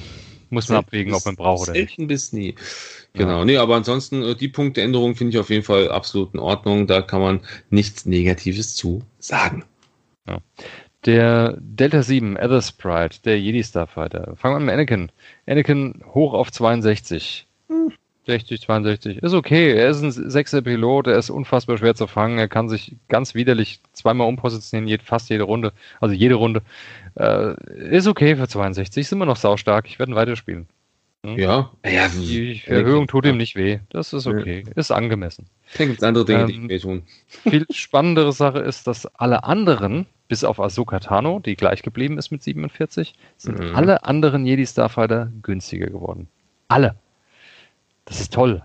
muss 0.51 0.69
man 0.69 0.77
Selten 0.77 0.87
abwägen, 0.87 1.15
ob 1.15 1.25
man 1.27 1.37
braucht 1.37 1.63
oder 1.63 1.73
nicht. 1.73 1.91
Selten 1.91 2.07
bis 2.09 2.33
nie. 2.33 2.55
Genau, 3.15 3.39
ja. 3.39 3.45
nee, 3.45 3.57
aber 3.57 3.77
ansonsten 3.77 4.23
äh, 4.23 4.35
die 4.35 4.49
Punkteänderung 4.49 5.15
finde 5.15 5.35
ich 5.35 5.39
auf 5.39 5.51
jeden 5.51 5.62
Fall 5.62 5.91
absolut 5.91 6.35
in 6.35 6.41
Ordnung. 6.41 6.86
Da 6.86 7.01
kann 7.01 7.20
man 7.20 7.41
nichts 7.70 8.07
Negatives 8.07 8.74
zu 8.74 9.03
sagen. 9.19 9.65
Ja. 10.28 10.39
Der 11.07 11.57
Delta 11.61 12.03
7, 12.03 12.36
Ether 12.36 12.62
Sprite, 12.62 13.20
der 13.24 13.39
Jedi 13.39 13.62
Starfighter. 13.62 14.35
Fangen 14.36 14.55
wir 14.55 14.57
an 14.57 14.65
mit 14.65 14.73
Anakin. 14.74 15.12
Anakin 15.47 16.03
hoch 16.12 16.32
auf 16.32 16.51
62. 16.51 17.47
Hm. 17.69 17.93
60, 18.27 18.62
62. 18.62 19.19
Ist 19.23 19.35
okay. 19.35 19.74
Er 19.74 19.91
ist 19.91 20.03
ein 20.03 20.11
sechster 20.11 20.62
Pilot. 20.62 21.07
Er 21.07 21.19
ist 21.19 21.31
unfassbar 21.31 21.78
schwer 21.78 21.95
zu 21.95 22.07
fangen. 22.07 22.39
Er 22.39 22.49
kann 22.49 22.69
sich 22.69 22.97
ganz 23.09 23.35
widerlich 23.35 23.81
zweimal 23.93 24.27
umpositionieren, 24.27 25.05
fast 25.05 25.28
jede 25.28 25.45
Runde. 25.45 25.73
Also 26.01 26.15
jede 26.15 26.35
Runde. 26.36 26.62
Äh, 27.16 27.55
ist 27.91 28.09
okay 28.09 28.35
für 28.36 28.49
62. 28.49 29.03
Ist 29.03 29.12
immer 29.12 29.27
noch 29.27 29.36
saustark. 29.36 29.86
Ich 29.86 29.99
werde 29.99 30.12
ihn 30.12 30.16
weiterspielen. 30.16 30.66
Hm? 31.25 31.39
Ja. 31.39 31.71
ja. 31.85 32.09
Die 32.09 32.61
Erhöhung 32.67 33.07
tut 33.07 33.25
ihm 33.25 33.39
nicht 33.39 33.57
weh. 33.57 33.79
Das 33.89 34.13
ist 34.13 34.27
okay. 34.27 34.65
Ist 34.77 34.91
angemessen. 34.91 35.47
Da 35.79 35.87
gibt 35.87 35.99
es 35.99 36.05
andere 36.05 36.27
Dinge, 36.27 36.43
ähm, 36.43 36.49
die 36.49 36.69
wehtun. 36.69 37.03
Viel 37.27 37.67
spannendere 37.71 38.33
Sache 38.33 38.59
ist, 38.59 38.87
dass 38.87 39.07
alle 39.07 39.45
anderen, 39.45 40.07
bis 40.29 40.45
auf 40.45 40.61
Ahsoka 40.61 41.01
Tano, 41.01 41.41
die 41.41 41.57
gleich 41.57 41.83
geblieben 41.83 42.19
ist 42.19 42.31
mit 42.31 42.43
47, 42.43 43.15
sind 43.39 43.59
mhm. 43.59 43.75
alle 43.75 44.05
anderen 44.05 44.45
Jedi 44.45 44.67
Starfighter 44.67 45.33
günstiger 45.43 45.87
geworden. 45.87 46.29
Alle. 46.69 46.95
Das 48.05 48.21
ist 48.21 48.35
toll. 48.35 48.63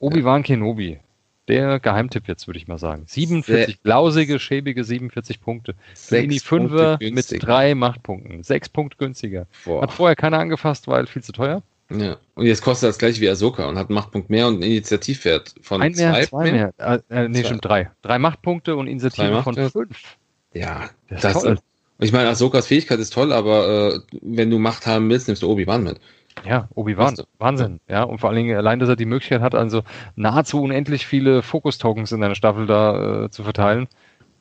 Obi-Wan 0.00 0.42
Kenobi. 0.42 0.98
Der 1.46 1.80
Geheimtipp 1.80 2.28
jetzt, 2.28 2.46
würde 2.46 2.58
ich 2.58 2.68
mal 2.68 2.78
sagen. 2.78 3.04
47, 3.06 3.66
Sehr 3.66 3.76
lausige, 3.82 4.38
schäbige 4.38 4.84
47 4.84 5.40
Punkte. 5.40 5.74
Mini 6.10 6.36
5er 6.38 7.12
mit 7.12 7.42
drei 7.42 7.74
Machtpunkten. 7.74 8.42
Sechs 8.42 8.68
Punkte 8.68 8.96
günstiger. 8.98 9.46
Boah. 9.64 9.82
Hat 9.82 9.92
vorher 9.92 10.16
keiner 10.16 10.38
angefasst, 10.38 10.86
weil 10.86 11.06
viel 11.06 11.22
zu 11.22 11.32
teuer. 11.32 11.62
Ja, 11.90 12.18
und 12.34 12.46
jetzt 12.46 12.62
kostet 12.62 12.88
das 12.88 12.98
gleich 12.98 13.20
wie 13.20 13.28
Ahsoka 13.28 13.66
und 13.66 13.76
hat 13.76 13.88
einen 13.88 13.96
Machtpunkt 13.96 14.30
mehr 14.30 14.46
und 14.46 14.54
einen 14.54 14.62
Initiativwert 14.62 15.54
von 15.60 15.82
Ein 15.82 15.92
mehr, 15.92 16.12
zwei, 16.12 16.26
zwei 16.26 16.52
mehr. 16.52 16.72
mehr. 16.78 17.02
Äh, 17.08 17.28
nee, 17.28 17.40
zwei. 17.40 17.46
stimmt, 17.46 17.64
drei. 17.64 17.90
Drei 18.02 18.18
Machtpunkte 18.18 18.76
und 18.76 18.86
Initiative 18.86 19.42
von 19.42 19.54
fünf. 19.54 20.16
Ja, 20.54 20.90
das, 21.08 21.22
das 21.22 21.36
ist 21.36 21.42
toll. 21.42 21.58
Ich 21.98 22.12
meine, 22.12 22.30
Ahsokas 22.30 22.66
Fähigkeit 22.66 22.98
ist 22.98 23.12
toll, 23.12 23.32
aber 23.32 23.94
äh, 23.94 24.00
wenn 24.22 24.50
du 24.50 24.58
Macht 24.58 24.86
haben 24.86 25.10
willst, 25.10 25.28
nimmst 25.28 25.42
du 25.42 25.50
Obi-Wan 25.50 25.82
mit. 25.82 26.00
Ja, 26.44 26.68
Obi-Wan. 26.74 27.16
Wahnsinn. 27.38 27.80
Ja. 27.88 28.04
und 28.04 28.18
vor 28.18 28.30
allen 28.30 28.36
Dingen 28.36 28.56
allein, 28.56 28.78
dass 28.78 28.88
er 28.88 28.96
die 28.96 29.04
Möglichkeit 29.04 29.42
hat, 29.42 29.54
also 29.54 29.82
nahezu 30.16 30.62
unendlich 30.62 31.06
viele 31.06 31.42
Fokus-Tokens 31.42 32.12
in 32.12 32.22
einer 32.22 32.34
Staffel 32.34 32.66
da 32.66 33.24
äh, 33.24 33.30
zu 33.30 33.42
verteilen. 33.42 33.88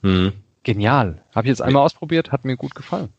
Mhm. 0.01 0.33
Genial. 0.63 1.21
Habe 1.35 1.47
ich 1.47 1.49
jetzt 1.49 1.61
einmal 1.61 1.81
ja. 1.81 1.85
ausprobiert, 1.85 2.31
hat 2.31 2.45
mir 2.45 2.55
gut 2.55 2.75
gefallen. 2.75 3.09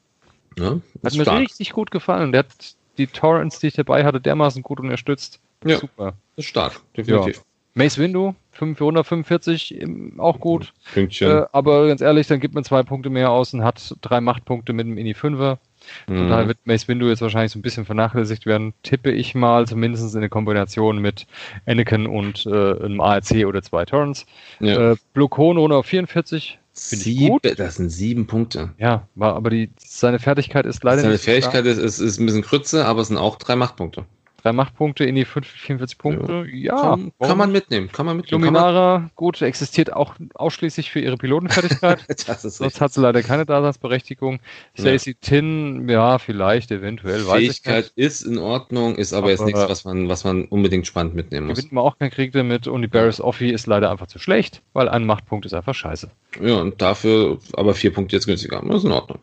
Ja, 0.59 0.81
hat 1.05 1.15
mir 1.15 1.23
stark. 1.23 1.41
richtig 1.41 1.73
gut 1.73 1.91
gefallen. 1.91 2.33
Der 2.33 2.41
hat 2.41 2.75
die 3.01 3.07
Torrents, 3.07 3.59
die 3.59 3.69
ich 3.69 3.75
dabei 3.75 4.05
hatte, 4.05 4.21
dermaßen 4.21 4.63
gut 4.63 4.81
unterstützt. 4.81 5.41
Ja, 5.65 5.79
Super. 5.79 6.15
Ist 6.37 6.47
stark, 6.47 6.81
definitiv. 6.97 7.37
Ja. 7.37 7.43
Mace 7.75 7.99
Window, 7.99 8.35
445, 8.53 9.85
auch 10.19 10.41
gut. 10.41 10.73
Äh, 10.97 11.43
aber 11.53 11.87
ganz 11.87 12.01
ehrlich, 12.01 12.27
dann 12.27 12.41
gibt 12.41 12.55
man 12.55 12.65
zwei 12.65 12.83
Punkte 12.83 13.11
mehr 13.11 13.31
aus 13.31 13.55
und 13.55 13.63
hat 13.63 13.95
drei 14.01 14.21
Machtpunkte 14.21 14.73
mit 14.73 14.87
dem 14.87 14.99
Ini 14.99 15.13
5er. 15.13 15.59
Von 16.07 16.27
mhm. 16.27 16.29
daher 16.29 16.49
wird 16.49 16.59
Mace 16.65 16.89
Windu 16.89 17.09
jetzt 17.09 17.23
wahrscheinlich 17.23 17.53
so 17.53 17.59
ein 17.59 17.63
bisschen 17.63 17.87
vernachlässigt 17.87 18.45
werden. 18.45 18.75
Tippe 18.83 19.13
ich 19.13 19.35
mal, 19.35 19.67
zumindest 19.67 20.15
in 20.15 20.21
der 20.21 20.29
Kombination 20.29 20.99
mit 20.99 21.27
Anakin 21.67 22.07
und 22.07 22.45
äh, 22.47 22.51
einem 22.51 23.01
ARC 23.01 23.47
oder 23.47 23.63
zwei 23.63 23.85
Turns. 23.85 24.27
Ja. 24.59 24.93
Äh, 24.93 24.97
Blokone 25.15 25.61
auf 25.61 25.87
44. 25.87 26.59
Sieben, 26.73 27.39
das 27.57 27.77
sind 27.77 27.91
sieben 27.91 28.27
Punkte. 28.27 28.73
Ja, 28.79 29.09
aber 29.19 29.51
die, 29.51 29.71
seine 29.79 30.19
Fertigkeit 30.19 30.67
ist 30.67 30.83
leider 30.85 31.03
seine 31.03 31.15
nicht. 31.15 31.25
Seine 31.25 31.41
Fähigkeit 31.41 31.67
ist, 31.67 31.79
ist, 31.79 31.99
ist, 31.99 32.19
ein 32.19 32.27
bisschen 32.27 32.43
Krütze, 32.43 32.87
aber 32.87 33.01
es 33.03 33.09
sind 33.09 33.17
auch 33.17 33.37
drei 33.37 33.57
Machtpunkte. 33.57 34.07
Drei 34.43 34.53
Machtpunkte 34.53 35.05
in 35.05 35.15
die 35.15 35.25
44 35.25 35.99
Punkte. 35.99 36.47
Ja, 36.51 36.75
ja 36.75 36.81
kann, 36.81 37.13
kann, 37.19 37.39
man 37.39 37.53
mitnehmen. 37.53 37.91
Kann 37.93 38.07
man 38.07 38.17
mitnehmen. 38.17 38.43
Luminara, 38.43 39.11
gut, 39.17 39.43
existiert 39.43 39.93
auch 39.93 40.15
ausschließlich 40.35 40.91
für 40.91 41.01
ihre 41.01 41.17
Pilotenfertigkeit. 41.17 42.05
das 42.27 42.45
ist 42.45 42.57
Sonst 42.57 42.81
hat 42.81 42.93
sie 42.93 43.01
leider 43.01 43.23
keine 43.23 43.45
Daseinsberechtigung. 43.45 44.41
Stacey 44.79 45.11
ja. 45.11 45.17
Tin, 45.21 45.89
ja, 45.89 46.19
vielleicht, 46.19 46.71
eventuell. 46.71 47.21
Fähigkeit 47.21 47.93
ist 47.97 48.23
in 48.23 48.39
Ordnung, 48.39 48.97
ist 48.97 49.13
aber, 49.13 49.25
aber 49.25 49.31
jetzt 49.31 49.45
nichts, 49.45 49.61
was 49.61 49.85
man, 49.85 50.09
was 50.09 50.25
man 50.25 50.45
unbedingt 50.47 50.87
spannend 50.87 51.15
mitnehmen 51.15 51.49
muss. 51.49 51.59
Gewinnt 51.59 51.73
man 51.73 51.85
auch 51.85 51.99
keinen 51.99 52.11
Krieg 52.11 52.33
damit 52.33 52.67
und 52.67 52.83
die 52.83 52.89
Barris 52.89 53.21
Offi 53.21 53.51
ist 53.51 53.67
leider 53.67 53.91
einfach 53.91 54.07
zu 54.07 54.19
schlecht, 54.19 54.63
weil 54.73 54.89
ein 54.89 55.05
Machtpunkt 55.05 55.45
ist 55.47 55.55
einfach 55.55 55.75
scheiße. 55.75 56.11
Ja, 56.43 56.57
und 56.57 56.81
dafür 56.81 57.39
aber 57.55 57.75
vier 57.75 57.93
Punkte 57.93 58.17
jetzt 58.17 58.27
günstiger. 58.27 58.63
Das 58.65 58.79
ist 58.79 58.85
in 58.85 58.93
Ordnung. 58.93 59.19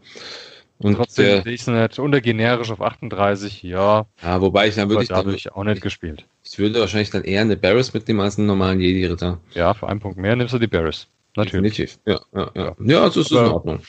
Und 0.80 0.96
trotzdem 0.96 1.44
sehe 1.44 1.54
ich 1.54 1.62
es 1.62 1.68
nicht. 1.68 2.00
Unter 2.00 2.22
generisch 2.22 2.70
auf 2.72 2.82
38, 2.82 3.64
ja. 3.64 4.06
Ja, 4.22 4.42
wobei 4.42 4.68
ich 4.68 4.76
dann 4.76 4.90
wirklich. 4.90 5.10
dadurch 5.10 5.44
dann, 5.44 5.54
auch 5.54 5.64
nicht 5.64 5.82
gespielt. 5.82 6.26
Ich 6.44 6.60
würde 6.60 6.80
wahrscheinlich 6.80 7.10
dann 7.10 7.24
eher 7.24 7.42
eine 7.42 7.58
Barris 7.58 7.94
mitnehmen 7.94 8.20
als 8.20 8.38
einen 8.38 8.48
normalen 8.48 8.80
Jedi-Ritter. 8.80 9.40
Ja, 9.54 9.74
für 9.74 9.88
einen 9.88 10.00
Punkt 10.00 10.18
mehr 10.18 10.36
nimmst 10.36 10.54
du 10.54 10.60
die 10.60 10.68
Barris. 10.68 11.08
Natürlich. 11.36 11.78
Definitiv. 11.78 12.00
Ja, 12.06 12.20
ja, 12.34 12.52
ja. 12.56 12.76
Ja, 12.80 13.02
also 13.04 13.22
ist 13.22 13.32
es 13.32 13.38
in 13.38 13.46
Ordnung. 13.46 13.80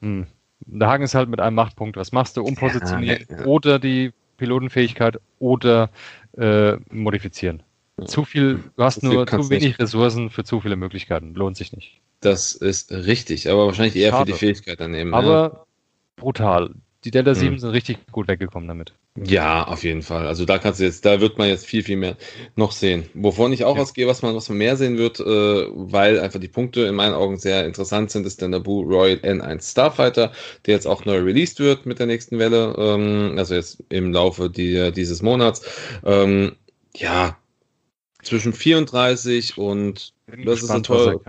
Hm. 0.00 0.26
Der 0.66 0.88
Haken 0.88 1.04
ist 1.04 1.14
halt 1.14 1.28
mit 1.28 1.40
einem 1.40 1.54
Machtpunkt. 1.54 1.96
Was 1.96 2.12
machst 2.12 2.36
du? 2.36 2.42
Umpositionieren 2.42 3.26
ja, 3.28 3.38
ja. 3.38 3.44
oder 3.46 3.78
die 3.78 4.12
Pilotenfähigkeit 4.36 5.18
oder 5.38 5.90
äh, 6.36 6.72
modifizieren. 6.90 7.62
Zu 8.04 8.24
viel, 8.24 8.62
du 8.76 8.84
hast 8.84 9.02
nur 9.02 9.26
zu 9.26 9.50
wenig 9.50 9.64
nicht. 9.64 9.80
Ressourcen 9.80 10.30
für 10.30 10.44
zu 10.44 10.60
viele 10.60 10.76
Möglichkeiten. 10.76 11.34
Lohnt 11.34 11.56
sich 11.56 11.72
nicht. 11.72 12.00
Das 12.20 12.54
ist 12.54 12.92
richtig, 12.92 13.50
aber 13.50 13.66
wahrscheinlich 13.66 13.96
eher 13.96 14.10
Schade. 14.10 14.26
für 14.26 14.32
die 14.32 14.38
Fähigkeit 14.38 14.78
daneben. 14.78 15.14
Aber 15.14 15.66
brutal. 16.18 16.70
die 17.04 17.10
Delta 17.10 17.34
7 17.34 17.54
mhm. 17.54 17.58
sind 17.58 17.70
richtig 17.70 17.98
gut 18.12 18.28
weggekommen 18.28 18.68
damit. 18.68 18.92
Ja, 19.24 19.66
auf 19.66 19.84
jeden 19.84 20.02
Fall. 20.02 20.26
Also 20.26 20.44
da 20.44 20.58
kannst 20.58 20.80
du 20.80 20.84
jetzt, 20.84 21.04
da 21.04 21.20
wird 21.20 21.38
man 21.38 21.48
jetzt 21.48 21.66
viel, 21.66 21.82
viel 21.82 21.96
mehr 21.96 22.16
noch 22.56 22.72
sehen. 22.72 23.08
Wovon 23.14 23.52
ich 23.52 23.64
auch 23.64 23.76
ja. 23.76 23.82
ausgehe, 23.82 24.06
was 24.06 24.22
man, 24.22 24.34
was 24.34 24.48
man 24.48 24.58
mehr 24.58 24.76
sehen 24.76 24.98
wird, 24.98 25.20
äh, 25.20 25.24
weil 25.24 26.20
einfach 26.20 26.40
die 26.40 26.48
Punkte 26.48 26.82
in 26.82 26.94
meinen 26.94 27.14
Augen 27.14 27.38
sehr 27.38 27.64
interessant 27.64 28.10
sind, 28.10 28.26
ist 28.26 28.40
der 28.40 28.48
Naboo 28.48 28.82
Royal 28.82 29.18
N1 29.18 29.70
Starfighter, 29.70 30.32
der 30.66 30.74
jetzt 30.74 30.86
auch 30.86 31.04
neu 31.04 31.18
released 31.18 31.60
wird 31.60 31.86
mit 31.86 31.98
der 31.98 32.06
nächsten 32.06 32.38
Welle, 32.38 32.74
ähm, 32.78 33.34
also 33.36 33.54
jetzt 33.54 33.82
im 33.88 34.12
Laufe 34.12 34.50
die, 34.50 34.92
dieses 34.92 35.22
Monats. 35.22 35.62
Ähm, 36.04 36.56
ja, 36.94 37.38
zwischen 38.22 38.52
34 38.52 39.58
und 39.58 40.12
das 40.44 40.62
ist 40.62 40.70
ein 40.70 40.82
toll. 40.82 41.20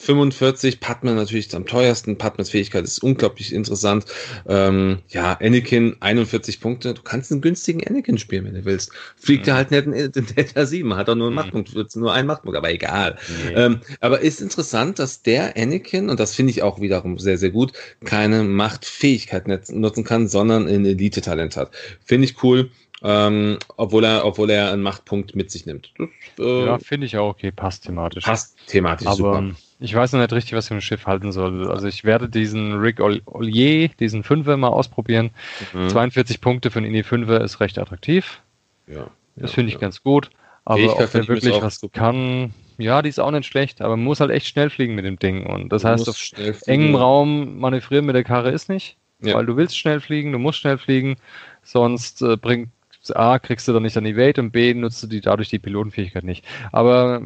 45, 0.00 0.78
Padman 0.78 1.16
natürlich 1.16 1.54
am 1.56 1.66
teuersten. 1.66 2.16
Padmans 2.16 2.50
Fähigkeit 2.50 2.84
ist 2.84 3.02
unglaublich 3.02 3.52
interessant. 3.52 4.04
Ähm, 4.46 5.00
ja, 5.08 5.36
Anakin 5.40 5.96
41 5.98 6.60
Punkte. 6.60 6.94
Du 6.94 7.02
kannst 7.02 7.32
einen 7.32 7.40
günstigen 7.40 7.84
Anakin 7.84 8.16
spielen, 8.16 8.44
wenn 8.44 8.54
du 8.54 8.64
willst. 8.64 8.92
Fliegt 9.16 9.46
mhm. 9.46 9.50
er 9.50 9.56
halt 9.56 9.70
nicht 9.72 9.86
in 9.86 10.12
den 10.12 10.26
Delta 10.26 10.66
7, 10.66 10.94
hat 10.94 11.08
er 11.08 11.16
nur 11.16 11.26
einen 11.26 11.34
mhm. 11.34 11.42
Machtpunkt, 11.42 11.96
nur 11.96 12.12
einen 12.12 12.28
Machtpunkt, 12.28 12.56
aber 12.56 12.70
egal. 12.70 13.18
Nee. 13.44 13.54
Ähm, 13.54 13.80
aber 14.00 14.20
ist 14.20 14.40
interessant, 14.40 15.00
dass 15.00 15.22
der 15.22 15.56
Anakin, 15.56 16.10
und 16.10 16.20
das 16.20 16.34
finde 16.34 16.52
ich 16.52 16.62
auch 16.62 16.80
wiederum 16.80 17.18
sehr, 17.18 17.36
sehr 17.36 17.50
gut, 17.50 17.72
keine 18.04 18.44
Machtfähigkeit 18.44 19.48
nutzen 19.48 20.04
kann, 20.04 20.28
sondern 20.28 20.68
ein 20.68 20.86
Elite-Talent 20.86 21.56
hat. 21.56 21.72
Finde 22.04 22.26
ich 22.26 22.42
cool. 22.42 22.70
Ähm, 23.00 23.58
obwohl 23.76 24.04
er, 24.04 24.24
obwohl 24.24 24.50
er 24.50 24.72
einen 24.72 24.82
Machtpunkt 24.82 25.36
mit 25.36 25.52
sich 25.52 25.66
nimmt. 25.66 25.92
Das, 25.98 26.08
äh, 26.44 26.66
ja, 26.66 26.78
finde 26.78 27.06
ich 27.06 27.16
auch 27.16 27.28
okay, 27.28 27.52
passt 27.52 27.84
thematisch. 27.84 28.24
Passt 28.24 28.56
thematisch 28.66 29.06
Aber, 29.06 29.16
super. 29.16 29.54
Ich 29.80 29.94
weiß 29.94 30.12
noch 30.12 30.20
nicht 30.20 30.32
richtig, 30.32 30.54
was 30.54 30.66
ich 30.66 30.70
mit 30.72 30.80
dem 30.80 30.82
Schiff 30.82 31.06
halten 31.06 31.30
soll. 31.30 31.70
Also 31.70 31.86
ich 31.86 32.02
werde 32.02 32.28
diesen 32.28 32.80
Rick 32.80 33.00
Ollier, 33.00 33.88
diesen 34.00 34.24
Fünfer 34.24 34.56
mal 34.56 34.68
ausprobieren. 34.68 35.30
Mhm. 35.72 35.88
42 35.88 36.40
Punkte 36.40 36.70
für 36.70 36.78
einen 36.80 36.86
INI 36.86 37.02
5er 37.02 37.42
ist 37.42 37.60
recht 37.60 37.78
attraktiv. 37.78 38.40
Ja. 38.88 39.08
Das 39.36 39.50
ja, 39.50 39.54
finde 39.54 39.68
ich 39.68 39.74
ja. 39.74 39.80
ganz 39.80 40.02
gut. 40.02 40.30
Aber 40.64 41.00
ob 41.00 41.14
er 41.14 41.28
wirklich 41.28 41.62
was 41.62 41.80
super. 41.80 41.98
kann, 41.98 42.52
ja, 42.76 43.00
die 43.02 43.08
ist 43.08 43.20
auch 43.20 43.30
nicht 43.30 43.46
schlecht, 43.46 43.80
aber 43.80 43.96
man 43.96 44.04
muss 44.04 44.20
halt 44.20 44.30
echt 44.30 44.48
schnell 44.48 44.68
fliegen 44.68 44.94
mit 44.94 45.04
dem 45.04 45.18
Ding. 45.18 45.46
Und 45.46 45.70
das 45.70 45.82
du 45.82 45.88
heißt, 45.88 46.08
auf 46.08 46.62
engem 46.66 46.94
Raum 46.94 47.58
manövrieren 47.58 48.04
mit 48.04 48.14
der 48.14 48.24
Karre 48.24 48.50
ist 48.50 48.68
nicht, 48.68 48.96
ja. 49.22 49.34
weil 49.34 49.46
du 49.46 49.56
willst 49.56 49.78
schnell 49.78 50.00
fliegen, 50.00 50.32
du 50.32 50.38
musst 50.38 50.58
schnell 50.58 50.76
fliegen, 50.76 51.16
sonst 51.62 52.20
äh, 52.20 52.36
bringt 52.36 52.68
A, 53.14 53.38
kriegst 53.38 53.66
du 53.66 53.72
dann 53.72 53.84
nicht 53.84 53.96
an 53.96 54.04
die 54.04 54.16
Welt 54.16 54.38
und 54.38 54.50
B, 54.50 54.74
nutzt 54.74 55.02
du 55.02 55.06
die 55.06 55.22
dadurch 55.22 55.48
die 55.48 55.58
Pilotenfähigkeit 55.58 56.24
nicht. 56.24 56.44
Aber 56.72 57.22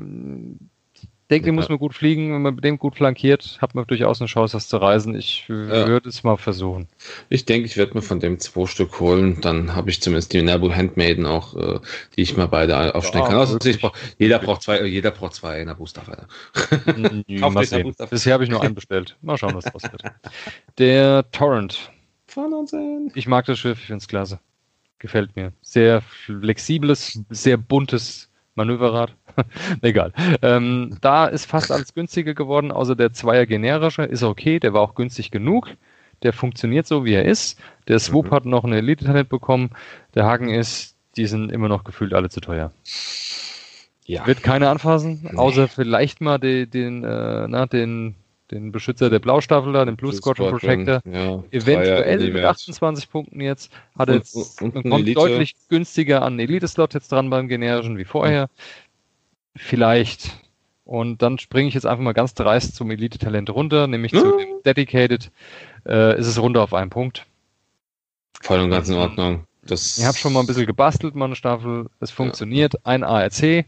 denke, 1.30 1.48
ja. 1.48 1.52
muss 1.52 1.68
man 1.68 1.78
gut 1.78 1.94
fliegen. 1.94 2.32
Wenn 2.32 2.42
man 2.42 2.54
mit 2.54 2.64
dem 2.64 2.78
gut 2.78 2.96
flankiert, 2.96 3.58
hat 3.60 3.74
man 3.74 3.86
durchaus 3.86 4.20
eine 4.20 4.28
Chance, 4.28 4.56
das 4.56 4.68
zu 4.68 4.76
reisen. 4.76 5.14
Ich 5.14 5.46
ja. 5.48 5.86
würde 5.86 6.08
es 6.08 6.22
mal 6.22 6.36
versuchen. 6.36 6.88
Ich 7.28 7.44
denke, 7.44 7.66
ich 7.66 7.76
werde 7.76 7.94
mir 7.94 8.02
von 8.02 8.20
dem 8.20 8.38
zwei 8.38 8.66
Stück 8.66 9.00
holen. 9.00 9.40
Dann 9.40 9.74
habe 9.74 9.90
ich 9.90 10.00
zumindest 10.00 10.32
die 10.32 10.42
Nabu 10.42 10.72
Handmaiden 10.72 11.26
auch, 11.26 11.56
äh, 11.56 11.80
die 12.16 12.22
ich 12.22 12.36
mal 12.36 12.46
beide 12.46 12.94
aufstellen 12.94 13.24
ja, 13.24 13.30
kann. 13.30 13.38
Also, 13.38 13.58
brauch, 13.58 13.96
jeder 14.18 14.38
braucht 14.38 14.62
zwei, 14.62 14.84
jeder 14.84 15.10
braucht 15.10 15.34
zwei 15.34 15.64
Nabu 15.64 15.86
Starfighter. 15.86 16.26
Bisher 18.10 18.34
habe 18.34 18.44
ich 18.44 18.50
nur 18.50 18.62
einen 18.62 18.74
bestellt. 18.74 19.16
Mal 19.22 19.36
schauen, 19.38 19.54
was 19.54 19.64
draus 19.64 19.82
wird. 19.82 20.02
Der 20.78 21.30
Torrent. 21.30 21.90
Uns 22.34 22.74
Ich 23.14 23.26
mag 23.26 23.44
das 23.44 23.58
Schiff, 23.58 23.78
ich 23.80 23.86
finde 23.86 23.98
es 23.98 24.08
klasse. 24.08 24.40
Gefällt 24.98 25.36
mir. 25.36 25.52
Sehr 25.60 26.00
flexibles, 26.00 27.20
sehr 27.28 27.56
buntes 27.56 28.31
Manöverrad. 28.54 29.14
Egal. 29.82 30.12
Ähm, 30.42 30.96
da 31.00 31.26
ist 31.26 31.46
fast 31.46 31.72
alles 31.72 31.94
günstiger 31.94 32.34
geworden, 32.34 32.70
außer 32.70 32.96
der 32.96 33.12
Zweier 33.12 33.46
generische. 33.46 34.02
Ist 34.02 34.22
okay, 34.22 34.60
der 34.60 34.74
war 34.74 34.82
auch 34.82 34.94
günstig 34.94 35.30
genug. 35.30 35.68
Der 36.22 36.32
funktioniert 36.32 36.86
so, 36.86 37.04
wie 37.04 37.14
er 37.14 37.24
ist. 37.24 37.58
Der 37.88 37.98
Swoop 37.98 38.26
mhm. 38.26 38.30
hat 38.30 38.44
noch 38.44 38.64
ein 38.64 38.72
Elite-Talent 38.72 39.28
bekommen. 39.28 39.70
Der 40.14 40.24
Haken 40.24 40.48
ist, 40.48 40.96
die 41.16 41.26
sind 41.26 41.50
immer 41.50 41.68
noch 41.68 41.84
gefühlt 41.84 42.14
alle 42.14 42.30
zu 42.30 42.40
teuer. 42.40 42.72
Ja. 44.04 44.26
Wird 44.26 44.42
keiner 44.42 44.70
anfassen, 44.70 45.20
nee. 45.22 45.38
außer 45.38 45.68
vielleicht 45.68 46.20
mal 46.20 46.38
den, 46.38 46.68
den, 46.70 47.04
äh, 47.04 47.46
na, 47.48 47.66
den 47.66 48.16
den 48.52 48.70
Beschützer 48.70 49.08
der 49.10 49.18
Blaustaffel 49.18 49.72
da, 49.72 49.84
den 49.84 49.96
Blue, 49.96 50.12
Squadron, 50.12 50.50
Protector. 50.50 51.00
Ja, 51.10 51.42
Eventuell 51.50 52.30
mit 52.30 52.44
28 52.44 53.10
Punkten 53.10 53.40
jetzt. 53.40 53.72
Hat 53.98 54.08
und, 54.08 54.14
jetzt 54.16 54.60
und, 54.60 54.76
und 54.76 54.88
kommt 54.88 55.16
deutlich 55.16 55.56
günstiger 55.68 56.22
an 56.22 56.38
Elite-Slot 56.38 56.94
jetzt 56.94 57.10
dran 57.10 57.30
beim 57.30 57.48
generischen 57.48 57.96
wie 57.98 58.04
vorher. 58.04 58.48
Vielleicht. 59.56 60.38
Und 60.84 61.22
dann 61.22 61.38
springe 61.38 61.68
ich 61.68 61.74
jetzt 61.74 61.86
einfach 61.86 62.02
mal 62.02 62.12
ganz 62.12 62.34
dreist 62.34 62.74
zum 62.74 62.90
Elite-Talent 62.90 63.50
runter, 63.50 63.86
nämlich 63.86 64.12
zu 64.12 64.36
dem 64.36 64.62
Dedicated. 64.64 65.30
Äh, 65.86 66.18
ist 66.18 66.26
es 66.26 66.40
runter 66.40 66.62
auf 66.62 66.74
einen 66.74 66.90
Punkt. 66.90 67.26
Voll 68.40 68.60
und 68.60 68.70
ganz 68.70 68.88
in 68.88 68.96
Ordnung. 68.96 69.46
Das 69.62 69.96
ich 69.98 70.04
habe 70.04 70.16
schon 70.16 70.32
mal 70.32 70.40
ein 70.40 70.46
bisschen 70.46 70.66
gebastelt, 70.66 71.14
meine 71.14 71.36
Staffel. 71.36 71.86
Es 72.00 72.10
funktioniert. 72.10 72.74
Ja. 72.74 72.80
Ein 72.84 73.04
ARC, 73.04 73.64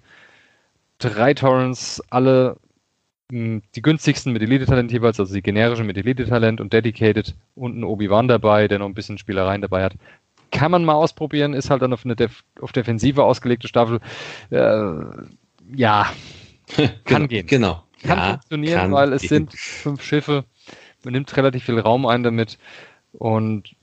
drei 0.99 1.35
Torrents, 1.35 2.03
alle 2.11 2.57
die 3.31 3.83
günstigsten 3.83 4.33
mit 4.33 4.43
Elite-Talent 4.43 4.93
jeweils, 4.93 5.19
also 5.19 5.33
die 5.35 5.43
generischen 5.43 5.87
mit 5.87 5.97
Elite-Talent 5.97 6.61
und 6.61 6.73
Dedicated 6.73 7.35
und 7.55 7.79
ein 7.79 7.85
Obi-Wan 7.85 8.29
dabei, 8.29 8.69
der 8.69 8.79
noch 8.79 8.87
ein 8.87 8.95
bisschen 8.95 9.19
Spielereien 9.19 9.63
dabei 9.63 9.85
hat. 9.85 9.95
Kann 10.51 10.71
man 10.71 10.85
mal 10.85 10.95
ausprobieren, 10.95 11.55
ist 11.55 11.71
halt 11.71 11.83
dann 11.83 11.93
auf 11.93 12.05
eine 12.05 12.17
Def 12.17 12.45
auf 12.61 12.73
Defensive 12.73 13.25
ausgelegte 13.25 13.67
Staffel. 13.67 14.01
Äh, 14.51 14.93
ja, 15.75 16.13
kann 16.77 16.93
genau, 17.05 17.27
gehen. 17.27 17.47
Genau. 17.47 17.85
Kann 18.03 18.19
ja, 18.19 18.31
funktionieren, 18.33 18.81
kann 18.81 18.93
weil 18.93 19.13
es 19.15 19.23
gehen. 19.23 19.29
sind 19.31 19.55
fünf 19.55 20.03
Schiffe. 20.03 20.45
Man 21.03 21.13
nimmt 21.13 21.35
relativ 21.37 21.65
viel 21.65 21.79
Raum 21.79 22.07
ein 22.07 22.23
damit 22.23 22.59
und 23.13 23.75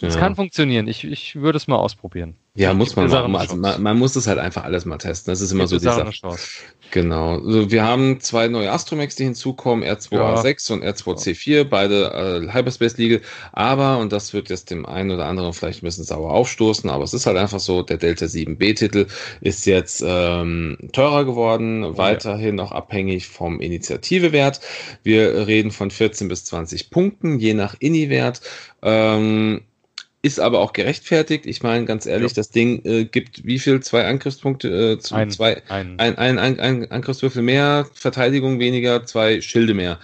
es 0.00 0.16
kann 0.16 0.36
funktionieren. 0.36 0.86
Ich, 0.86 1.04
ich 1.04 1.36
würde 1.36 1.56
es 1.56 1.66
mal 1.66 1.76
ausprobieren. 1.76 2.36
Ja, 2.56 2.72
muss 2.72 2.94
man 2.94 3.10
machen. 3.10 3.34
Also 3.34 3.56
man, 3.56 3.82
man, 3.82 3.98
muss 3.98 4.14
es 4.14 4.28
halt 4.28 4.38
einfach 4.38 4.62
alles 4.62 4.84
mal 4.84 4.98
testen. 4.98 5.32
Das 5.32 5.40
ist 5.40 5.50
immer 5.50 5.66
so 5.66 5.76
die 5.76 5.84
Sache. 5.84 6.12
Genau. 6.92 7.40
Also 7.40 7.72
wir 7.72 7.82
haben 7.82 8.20
zwei 8.20 8.46
neue 8.46 8.70
Astromex, 8.70 9.16
die 9.16 9.24
hinzukommen, 9.24 9.84
R2A6 9.84 10.68
ja. 10.68 10.74
und 10.76 10.84
R2C4, 10.84 11.64
beide 11.64 12.46
äh, 12.46 12.52
Hyperspace 12.52 12.96
Legal. 12.96 13.22
Aber, 13.52 13.98
und 13.98 14.12
das 14.12 14.32
wird 14.32 14.50
jetzt 14.50 14.70
dem 14.70 14.86
einen 14.86 15.10
oder 15.10 15.26
anderen 15.26 15.52
vielleicht 15.52 15.82
ein 15.82 15.86
bisschen 15.86 16.04
sauer 16.04 16.30
aufstoßen, 16.30 16.88
aber 16.90 17.02
es 17.02 17.12
ist 17.12 17.26
halt 17.26 17.38
einfach 17.38 17.58
so, 17.58 17.82
der 17.82 17.96
Delta 17.96 18.26
7B-Titel 18.26 19.08
ist 19.40 19.66
jetzt 19.66 20.04
ähm, 20.06 20.78
teurer 20.92 21.24
geworden, 21.24 21.82
oh, 21.82 21.96
weiterhin 21.96 22.58
ja. 22.58 22.64
auch 22.64 22.70
abhängig 22.70 23.26
vom 23.26 23.60
Initiativewert. 23.60 24.60
Wir 25.02 25.48
reden 25.48 25.72
von 25.72 25.90
14 25.90 26.28
bis 26.28 26.44
20 26.44 26.90
Punkten, 26.90 27.40
je 27.40 27.54
nach 27.54 27.74
Ini-Wert. 27.80 28.42
Ähm, 28.82 29.62
ist 30.24 30.40
aber 30.40 30.60
auch 30.60 30.72
gerechtfertigt. 30.72 31.44
Ich 31.44 31.62
meine, 31.62 31.84
ganz 31.84 32.06
ehrlich, 32.06 32.32
ja. 32.32 32.36
das 32.36 32.48
Ding 32.48 32.82
äh, 32.86 33.04
gibt 33.04 33.44
wie 33.44 33.58
viel? 33.58 33.80
Zwei 33.80 34.06
Angriffspunkte, 34.06 34.92
äh, 34.92 34.98
zu, 34.98 35.14
ein, 35.14 35.30
zwei, 35.30 35.62
ein. 35.68 36.00
Ein, 36.00 36.16
ein, 36.16 36.38
ein, 36.38 36.58
ein 36.58 36.90
Angriffswürfel 36.90 37.42
mehr, 37.42 37.86
Verteidigung 37.92 38.58
weniger, 38.58 39.04
zwei 39.04 39.42
Schilde 39.42 39.74
mehr. 39.74 40.00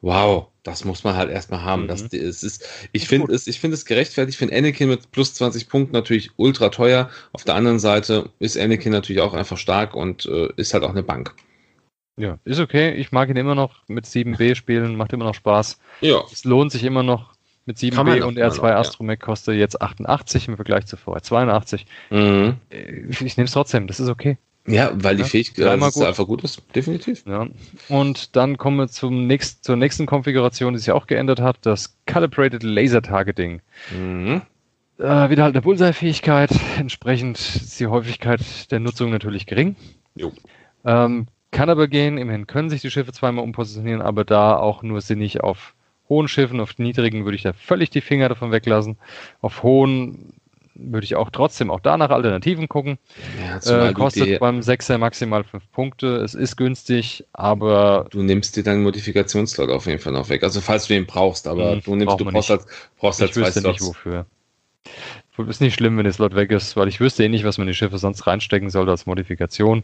Wow, 0.00 0.48
das 0.64 0.84
muss 0.84 1.04
man 1.04 1.14
halt 1.14 1.30
erstmal 1.30 1.62
haben. 1.62 1.84
Mhm. 1.84 1.88
Das 1.88 2.02
ist, 2.02 2.42
ist, 2.42 2.68
ich 2.90 3.06
finde 3.06 3.32
es, 3.32 3.46
ich 3.46 3.60
finde 3.60 3.76
es 3.76 3.84
gerechtfertigt. 3.84 4.34
Ich 4.34 4.38
finde 4.38 4.56
Anakin 4.56 4.88
mit 4.88 5.12
plus 5.12 5.34
20 5.34 5.68
Punkten 5.68 5.92
natürlich 5.92 6.30
ultra 6.36 6.70
teuer. 6.70 7.08
Auf 7.32 7.44
der 7.44 7.54
anderen 7.54 7.78
Seite 7.78 8.28
ist 8.40 8.58
Anakin 8.58 8.90
natürlich 8.90 9.22
auch 9.22 9.34
einfach 9.34 9.56
stark 9.56 9.94
und 9.94 10.26
äh, 10.26 10.48
ist 10.56 10.74
halt 10.74 10.82
auch 10.82 10.90
eine 10.90 11.04
Bank. 11.04 11.36
Ja, 12.16 12.38
ist 12.44 12.58
okay. 12.58 12.92
Ich 12.94 13.12
mag 13.12 13.28
ihn 13.28 13.36
immer 13.36 13.54
noch 13.54 13.86
mit 13.86 14.04
7B 14.04 14.56
spielen, 14.56 14.96
macht 14.96 15.12
immer 15.12 15.26
noch 15.26 15.34
Spaß. 15.34 15.78
Ja. 16.00 16.24
Es 16.32 16.44
lohnt 16.44 16.72
sich 16.72 16.82
immer 16.82 17.04
noch 17.04 17.34
mit 17.70 17.78
7B 17.78 18.22
und 18.22 18.36
R2 18.36 18.72
Astromech 18.72 19.20
kostet 19.20 19.56
jetzt 19.56 19.80
88 19.80 20.48
im 20.48 20.56
Vergleich 20.56 20.86
zu 20.86 20.96
vorher 20.96 21.22
82. 21.22 21.86
Mhm. 22.10 22.56
Äh, 22.70 23.04
ich 23.08 23.36
nehme 23.36 23.44
es 23.46 23.52
trotzdem, 23.52 23.86
das 23.86 24.00
ist 24.00 24.08
okay. 24.08 24.38
Ja, 24.66 24.90
weil 24.92 25.16
die 25.16 25.22
ja, 25.22 25.28
Fähigkeit 25.28 25.78
ist 25.78 26.02
einfach 26.02 26.26
gut 26.26 26.44
ist, 26.44 26.62
definitiv. 26.74 27.24
Ja. 27.26 27.46
Und 27.88 28.36
dann 28.36 28.58
kommen 28.58 28.76
wir 28.76 28.88
zum 28.88 29.26
nächst, 29.26 29.64
zur 29.64 29.76
nächsten 29.76 30.06
Konfiguration, 30.06 30.74
die 30.74 30.78
sich 30.80 30.90
auch 30.90 31.06
geändert 31.06 31.40
hat, 31.40 31.58
das 31.62 31.96
Calibrated 32.06 32.62
Laser 32.62 33.02
Targeting. 33.02 33.62
Mhm. 33.90 34.42
Äh, 34.98 35.30
wieder 35.30 35.44
halt 35.44 35.54
eine 35.54 35.62
Bullseye-Fähigkeit, 35.62 36.50
entsprechend 36.78 37.38
ist 37.38 37.80
die 37.80 37.86
Häufigkeit 37.86 38.70
der 38.70 38.80
Nutzung 38.80 39.10
natürlich 39.10 39.46
gering. 39.46 39.76
Jo. 40.14 40.32
Ähm, 40.84 41.26
kann 41.52 41.70
aber 41.70 41.88
gehen, 41.88 42.18
immerhin 42.18 42.46
können 42.46 42.68
sich 42.68 42.82
die 42.82 42.90
Schiffe 42.90 43.12
zweimal 43.12 43.44
umpositionieren, 43.44 44.02
aber 44.02 44.24
da 44.24 44.56
auch 44.56 44.82
nur 44.82 45.00
sinnig 45.00 45.42
auf 45.42 45.74
hohen 46.10 46.28
Schiffen, 46.28 46.60
auf 46.60 46.78
niedrigen 46.78 47.24
würde 47.24 47.36
ich 47.36 47.42
da 47.42 47.54
völlig 47.54 47.88
die 47.88 48.02
Finger 48.02 48.28
davon 48.28 48.52
weglassen. 48.52 48.98
Auf 49.40 49.62
hohen 49.62 50.34
würde 50.74 51.04
ich 51.04 51.16
auch 51.16 51.30
trotzdem 51.30 51.70
auch 51.70 51.80
da 51.80 51.96
nach 51.96 52.10
Alternativen 52.10 52.68
gucken. 52.68 52.98
Ja, 53.66 53.88
äh, 53.88 53.92
kostet 53.92 54.26
die, 54.26 54.38
beim 54.38 54.60
6er 54.60 54.98
maximal 54.98 55.44
5 55.44 55.70
Punkte. 55.72 56.16
Es 56.16 56.34
ist 56.34 56.56
günstig, 56.56 57.24
aber. 57.32 58.06
Du 58.10 58.22
nimmst 58.22 58.56
dir 58.56 58.62
deinen 58.62 58.82
Modifikationslog 58.82 59.70
auf 59.70 59.86
jeden 59.86 60.00
Fall 60.00 60.12
noch 60.12 60.28
weg. 60.28 60.42
Also 60.42 60.60
falls 60.60 60.86
du 60.86 60.94
ihn 60.94 61.06
brauchst, 61.06 61.46
aber 61.46 61.72
hm, 61.72 61.82
du 61.82 61.96
nimmst, 61.96 62.20
du 62.20 62.24
brauchst 62.24 62.50
halt, 62.50 62.62
brauchst 62.98 63.20
halt 63.20 63.34
zwei 63.34 63.50
Slots. 63.50 63.80
nicht 63.80 63.88
wofür. 63.88 64.26
Ist 65.48 65.60
nicht 65.60 65.74
schlimm, 65.74 65.96
wenn 65.96 66.04
der 66.04 66.12
Slot 66.12 66.34
weg 66.34 66.50
ist, 66.50 66.76
weil 66.76 66.88
ich 66.88 67.00
wüsste 67.00 67.24
eh 67.24 67.28
nicht, 67.28 67.44
was 67.44 67.58
man 67.58 67.66
in 67.66 67.72
die 67.72 67.76
Schiffe 67.76 67.98
sonst 67.98 68.26
reinstecken 68.26 68.70
sollte 68.70 68.90
als 68.90 69.06
Modifikation. 69.06 69.82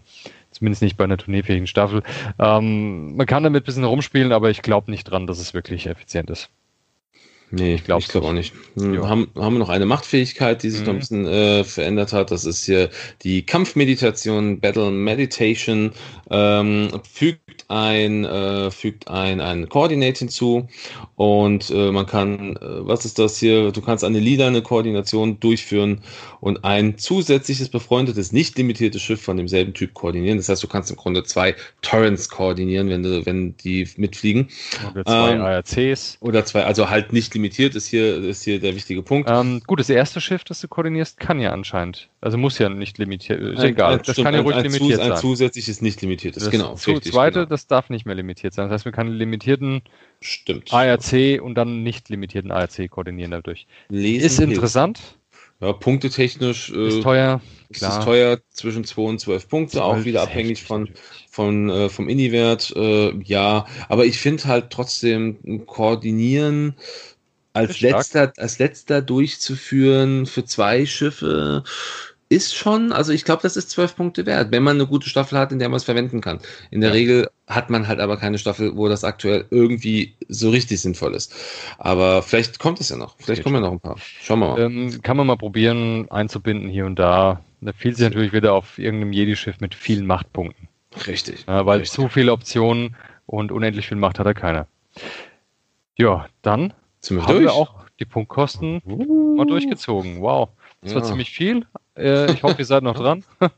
Zumindest 0.51 0.83
nicht 0.83 0.97
bei 0.97 1.05
einer 1.05 1.17
turnierfähigen 1.17 1.67
Staffel. 1.67 2.03
Ähm, 2.39 3.17
man 3.17 3.27
kann 3.27 3.43
damit 3.43 3.63
ein 3.63 3.67
bisschen 3.67 3.85
rumspielen, 3.85 4.33
aber 4.33 4.51
ich 4.51 4.63
glaube 4.63 4.91
nicht 4.91 5.05
dran, 5.05 5.27
dass 5.27 5.39
es 5.39 5.55
wirklich 5.55 5.87
effizient 5.87 6.31
ist. 6.31 6.51
Nee, 7.51 7.77
ich 7.77 7.85
glaube 7.85 8.05
glaub 8.09 8.25
auch 8.25 8.33
nicht. 8.33 8.53
Wir 8.75 9.09
haben, 9.09 9.29
haben 9.37 9.55
wir 9.55 9.61
noch 9.61 9.69
eine 9.69 9.87
Machtfähigkeit, 9.87 10.63
die 10.63 10.71
sich 10.71 10.81
mhm. 10.81 10.87
noch 10.87 10.93
ein 10.95 10.99
bisschen 10.99 11.27
äh, 11.27 11.65
verändert 11.65 12.13
hat. 12.13 12.33
Das 12.33 12.45
ist 12.45 12.65
hier 12.65 12.91
die 13.23 13.47
Kampfmeditation, 13.47 14.59
Battle 14.59 14.91
Meditation, 14.91 15.93
ähm, 16.29 16.89
fügt 17.09 17.67
ein, 17.69 18.25
äh, 18.25 18.71
fügt 18.73 19.09
ein, 19.09 19.41
ein 19.41 19.69
Coordinate 19.69 20.19
hinzu 20.19 20.69
und 21.15 21.71
äh, 21.71 21.93
man 21.93 22.07
kann, 22.07 22.57
äh, 22.57 22.59
was 22.61 23.05
ist 23.05 23.19
das 23.19 23.39
hier? 23.39 23.71
Du 23.71 23.81
kannst 23.81 24.03
eine 24.03 24.19
Lieder, 24.19 24.49
eine 24.49 24.63
Koordination 24.63 25.39
durchführen 25.39 26.03
und 26.41 26.65
ein 26.65 26.99
zusätzliches 26.99 27.69
befreundetes, 27.69 28.33
nicht 28.33 28.59
limitiertes 28.59 29.03
Schiff 29.03 29.23
von 29.23 29.37
demselben 29.37 29.73
Typ 29.73 29.95
koordinieren. 29.95 30.37
Das 30.37 30.49
heißt, 30.49 30.63
du 30.63 30.69
kannst 30.69 30.91
im 30.91 30.97
Grunde 30.97 31.23
zwei 31.25 31.55
Torrents 31.83 32.29
koordinieren, 32.29 32.89
wenn 32.89 33.03
du, 33.03 33.25
wenn 33.25 33.57
die 33.59 33.89
mitfliegen. 33.97 34.49
Oder 34.93 35.05
zwei 35.05 35.33
ähm, 35.33 35.41
ARCs. 35.41 36.19
Oder 36.21 36.45
zwei, 36.45 36.65
also 36.65 36.91
halt 36.91 37.13
nicht 37.13 37.36
limitiert 37.37 37.75
ist 37.75 37.87
hier, 37.87 38.23
ist 38.25 38.43
hier 38.43 38.59
der 38.59 38.75
wichtige 38.75 39.03
Punkt. 39.03 39.31
Ähm, 39.31 39.63
gut, 39.67 39.79
das 39.79 39.91
erste 39.91 40.21
Schiff, 40.21 40.45
das 40.45 40.61
du 40.61 40.69
koordinierst, 40.69 41.21
kann 41.21 41.39
ja 41.41 41.53
anscheinend. 41.53 42.09
Also 42.21 42.39
muss 42.39 42.59
ja 42.59 42.69
nicht 42.69 42.99
limitiert, 42.99 43.41
ist 43.41 43.61
ein, 43.61 43.71
egal. 43.71 43.93
Ein, 43.93 43.99
das 43.99 44.15
stimmt, 44.15 44.25
kann 44.25 44.35
ja 44.35 44.41
ruhig 44.41 44.57
ein, 44.57 44.65
limitiert 44.65 45.01
sein. 45.01 45.13
Ein 45.13 45.19
zusätzliches 45.19 45.83
nicht 45.83 46.01
limitiertes, 46.03 46.45
das 46.45 46.51
genau. 46.51 46.73
Das 46.73 46.83
zweite, 46.83 47.41
genau. 47.41 47.47
das 47.47 47.67
darf 47.67 47.91
nicht 47.91 48.07
mehr 48.07 48.15
limitiert 48.15 48.55
sein. 48.55 48.67
Das 48.67 48.75
heißt, 48.75 48.85
wir 48.85 48.93
können 48.93 49.13
limitierten 49.13 49.83
Stimmt. 50.21 50.73
ARC 50.73 51.43
und 51.43 51.55
dann 51.55 51.83
nicht 51.83 52.09
limitierten 52.09 52.51
ARC 52.51 52.91
koordinieren 52.91 53.31
dadurch. 53.31 53.67
Lesen, 53.89 54.25
ist 54.25 54.41
interessant. 54.41 55.01
Ja, 55.61 55.73
punktetechnisch 55.73 56.71
äh, 56.71 56.89
ist 56.89 57.03
teuer. 57.03 57.41
Ist 57.69 57.83
es 57.83 57.99
teuer 58.01 58.39
zwischen 58.51 58.85
2 58.85 59.03
und 59.03 59.21
12 59.21 59.49
Punkte, 59.49 59.83
auch 59.83 60.05
wieder 60.05 60.23
abhängig 60.23 60.63
von, 60.63 60.91
von, 61.31 61.71
äh, 61.71 61.89
vom 61.89 62.09
Ini-Wert. 62.09 62.75
Äh, 62.77 63.17
ja, 63.25 63.67
aber 63.89 64.05
ich 64.05 64.19
finde 64.19 64.45
halt 64.45 64.71
trotzdem 64.71 65.67
Koordinieren 65.67 66.77
als 67.57 67.81
letzter, 67.81 68.33
als 68.37 68.59
letzter 68.59 69.03
durchzuführen 69.03 70.27
für 70.27 70.45
zwei 70.45 70.87
Schiffe 70.87 71.65
ist 72.29 72.57
schon, 72.57 72.93
also 72.93 73.13
ich 73.13 73.25
glaube, 73.25 73.43
das 73.43 73.57
ist 73.57 73.71
zwölf 73.71 73.95
Punkte 73.95 74.27
wert, 74.27 74.51
wenn 74.51 74.63
man 74.63 74.77
eine 74.77 74.87
gute 74.87 75.09
Staffel 75.09 75.39
hat, 75.39 75.53
in 75.53 75.61
der 75.61 75.69
man 75.69 75.77
es 75.77 75.85
verwenden 75.85 76.21
kann. 76.21 76.41
In 76.71 76.81
der 76.81 76.91
ja. 76.91 76.95
Regel 76.95 77.31
hat 77.47 77.71
man 77.71 77.87
halt 77.87 78.01
aber 78.01 78.17
keine 78.17 78.39
Staffel, 78.39 78.77
wo 78.77 78.89
das 78.89 79.05
aktuell 79.05 79.45
irgendwie 79.51 80.15
so 80.29 80.51
richtig 80.51 80.81
sinnvoll 80.81 81.15
ist. 81.15 81.33
Aber 81.79 82.23
vielleicht 82.23 82.59
kommt 82.59 82.81
es 82.81 82.89
ja 82.89 82.97
noch. 82.97 83.15
Vielleicht 83.19 83.45
kommen 83.45 83.55
ja 83.55 83.61
noch 83.61 83.73
ein 83.73 83.81
paar. 83.81 83.97
Schauen 83.99 84.41
wir 84.41 84.49
mal. 84.49 84.61
Ähm, 84.61 85.01
kann 85.03 85.17
man 85.17 85.29
mal 85.29 85.37
probieren, 85.37 86.11
einzubinden 86.11 86.69
hier 86.69 86.87
und 86.87 86.99
da. 86.99 87.43
Da 87.61 87.73
fiel 87.73 87.95
sich 87.95 88.05
natürlich 88.05 88.33
wieder 88.33 88.55
auf 88.55 88.79
irgendeinem 88.79 89.13
Jedi-Schiff 89.13 89.61
mit 89.61 89.75
vielen 89.75 90.07
Machtpunkten. 90.07 90.69
Richtig. 91.07 91.45
Ja, 91.47 91.65
weil 91.65 91.81
richtig. 91.81 91.95
zu 91.95 92.09
viele 92.09 92.33
Optionen 92.33 92.97
und 93.27 93.53
unendlich 93.53 93.87
viel 93.87 93.97
Macht 93.99 94.19
hat 94.19 94.27
er 94.27 94.35
keiner. 94.35 94.67
Ja, 95.97 96.27
dann 96.43 96.75
Sind 97.01 97.19
wir 97.19 97.27
haben 97.27 97.33
durch? 97.35 97.45
wir 97.45 97.53
auch 97.53 97.87
die 97.99 98.05
Punktkosten 98.05 98.83
uh. 98.85 99.37
mal 99.37 99.47
durchgezogen. 99.47 100.21
Wow. 100.21 100.51
Das 100.83 100.93
ja. 100.93 100.97
war 100.97 101.05
ziemlich 101.05 101.31
viel, 101.31 101.67
äh, 101.97 102.31
ich 102.33 102.43
hoffe, 102.43 102.59
ihr 102.59 102.65
seid 102.65 102.83
noch 102.83 102.95
dran. 102.95 103.25
ähm, 103.41 103.51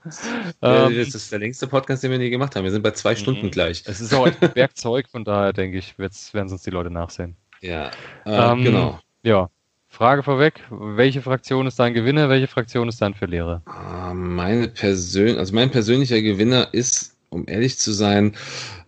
das 0.97 1.15
ist 1.15 1.33
der 1.33 1.41
längste 1.41 1.67
Podcast, 1.67 2.03
den 2.03 2.11
wir 2.11 2.19
nie 2.19 2.31
gemacht 2.31 2.55
haben. 2.55 2.65
Wir 2.65 2.71
sind 2.71 2.83
bei 2.83 2.93
zwei 2.93 3.17
Stunden 3.17 3.47
mhm. 3.47 3.51
gleich. 3.51 3.83
Es 3.87 4.01
ist 4.01 4.15
auch 4.15 4.27
ein 4.27 4.37
Werkzeug, 4.55 5.09
von 5.09 5.25
daher 5.25 5.53
denke 5.53 5.79
ich, 5.79 5.99
werden 5.99 6.53
uns 6.53 6.63
die 6.63 6.71
Leute 6.71 6.91
nachsehen. 6.91 7.37
Ja, 7.61 7.91
äh, 8.25 8.53
ähm, 8.53 8.63
genau. 8.63 9.01
Ja, 9.23 9.51
Frage 9.89 10.23
vorweg: 10.23 10.63
Welche 10.71 11.23
Fraktion 11.23 11.67
ist 11.67 11.79
dein 11.79 11.95
Gewinner? 11.95 12.29
Welche 12.29 12.47
Fraktion 12.47 12.89
ist 12.89 13.03
dein 13.03 13.15
Verlierer? 13.15 13.63
Ah, 13.67 14.15
meine 14.15 14.69
Persön 14.69 15.37
also 15.39 15.55
mein 15.55 15.71
persönlicher 15.71 16.23
Gewinner 16.23 16.69
ist, 16.73 17.17
um 17.31 17.49
ehrlich 17.49 17.79
zu 17.79 17.93
sein, 17.93 18.37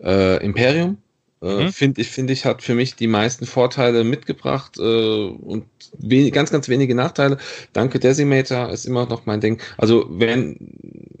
äh, 0.01 0.43
Imperium. 0.43 0.97
Äh, 1.41 1.65
mhm. 1.65 1.71
Finde 1.71 2.01
ich, 2.01 2.09
finde 2.09 2.33
ich, 2.33 2.45
hat 2.45 2.61
für 2.61 2.75
mich 2.75 2.95
die 2.95 3.07
meisten 3.07 3.45
Vorteile 3.45 4.03
mitgebracht 4.03 4.77
äh, 4.77 4.81
und 4.81 5.65
wenig, 5.97 6.33
ganz, 6.33 6.51
ganz 6.51 6.69
wenige 6.69 6.95
Nachteile. 6.95 7.37
Danke 7.73 7.99
Decimator 7.99 8.69
ist 8.69 8.85
immer 8.85 9.05
noch 9.07 9.25
mein 9.25 9.41
Ding. 9.41 9.59
Also 9.77 10.05
wenn 10.09 10.57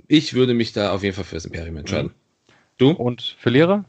ich 0.07 0.33
würde 0.33 0.53
mich 0.53 0.73
da 0.73 0.91
auf 0.91 1.03
jeden 1.03 1.15
Fall 1.15 1.23
fürs 1.23 1.45
Imperium 1.45 1.77
entscheiden. 1.77 2.07
Mhm. 2.07 2.53
Du? 2.77 2.91
Und 2.91 3.35
Verlierer? 3.39 3.85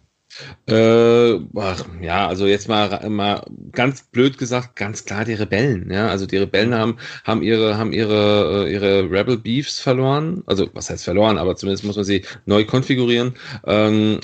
Äh, 0.66 1.40
ach, 1.56 1.84
ja, 2.00 2.26
also 2.26 2.46
jetzt 2.46 2.68
mal, 2.68 3.08
mal 3.10 3.44
ganz 3.72 4.04
blöd 4.04 4.38
gesagt, 4.38 4.76
ganz 4.76 5.04
klar 5.04 5.26
die 5.26 5.34
Rebellen. 5.34 5.90
Ja, 5.90 6.08
also 6.08 6.24
die 6.24 6.38
Rebellen 6.38 6.70
mhm. 6.70 6.74
haben, 6.74 6.96
haben 7.24 7.42
ihre, 7.42 7.76
haben 7.76 7.92
ihre, 7.92 8.66
äh, 8.66 8.72
ihre 8.72 9.10
Rebel 9.10 9.36
Beefs 9.36 9.80
verloren. 9.80 10.42
Also 10.46 10.70
was 10.72 10.88
heißt 10.88 11.04
verloren, 11.04 11.36
aber 11.36 11.56
zumindest 11.56 11.84
muss 11.84 11.96
man 11.96 12.04
sie 12.04 12.24
neu 12.46 12.64
konfigurieren. 12.64 13.34
Ähm, 13.66 14.20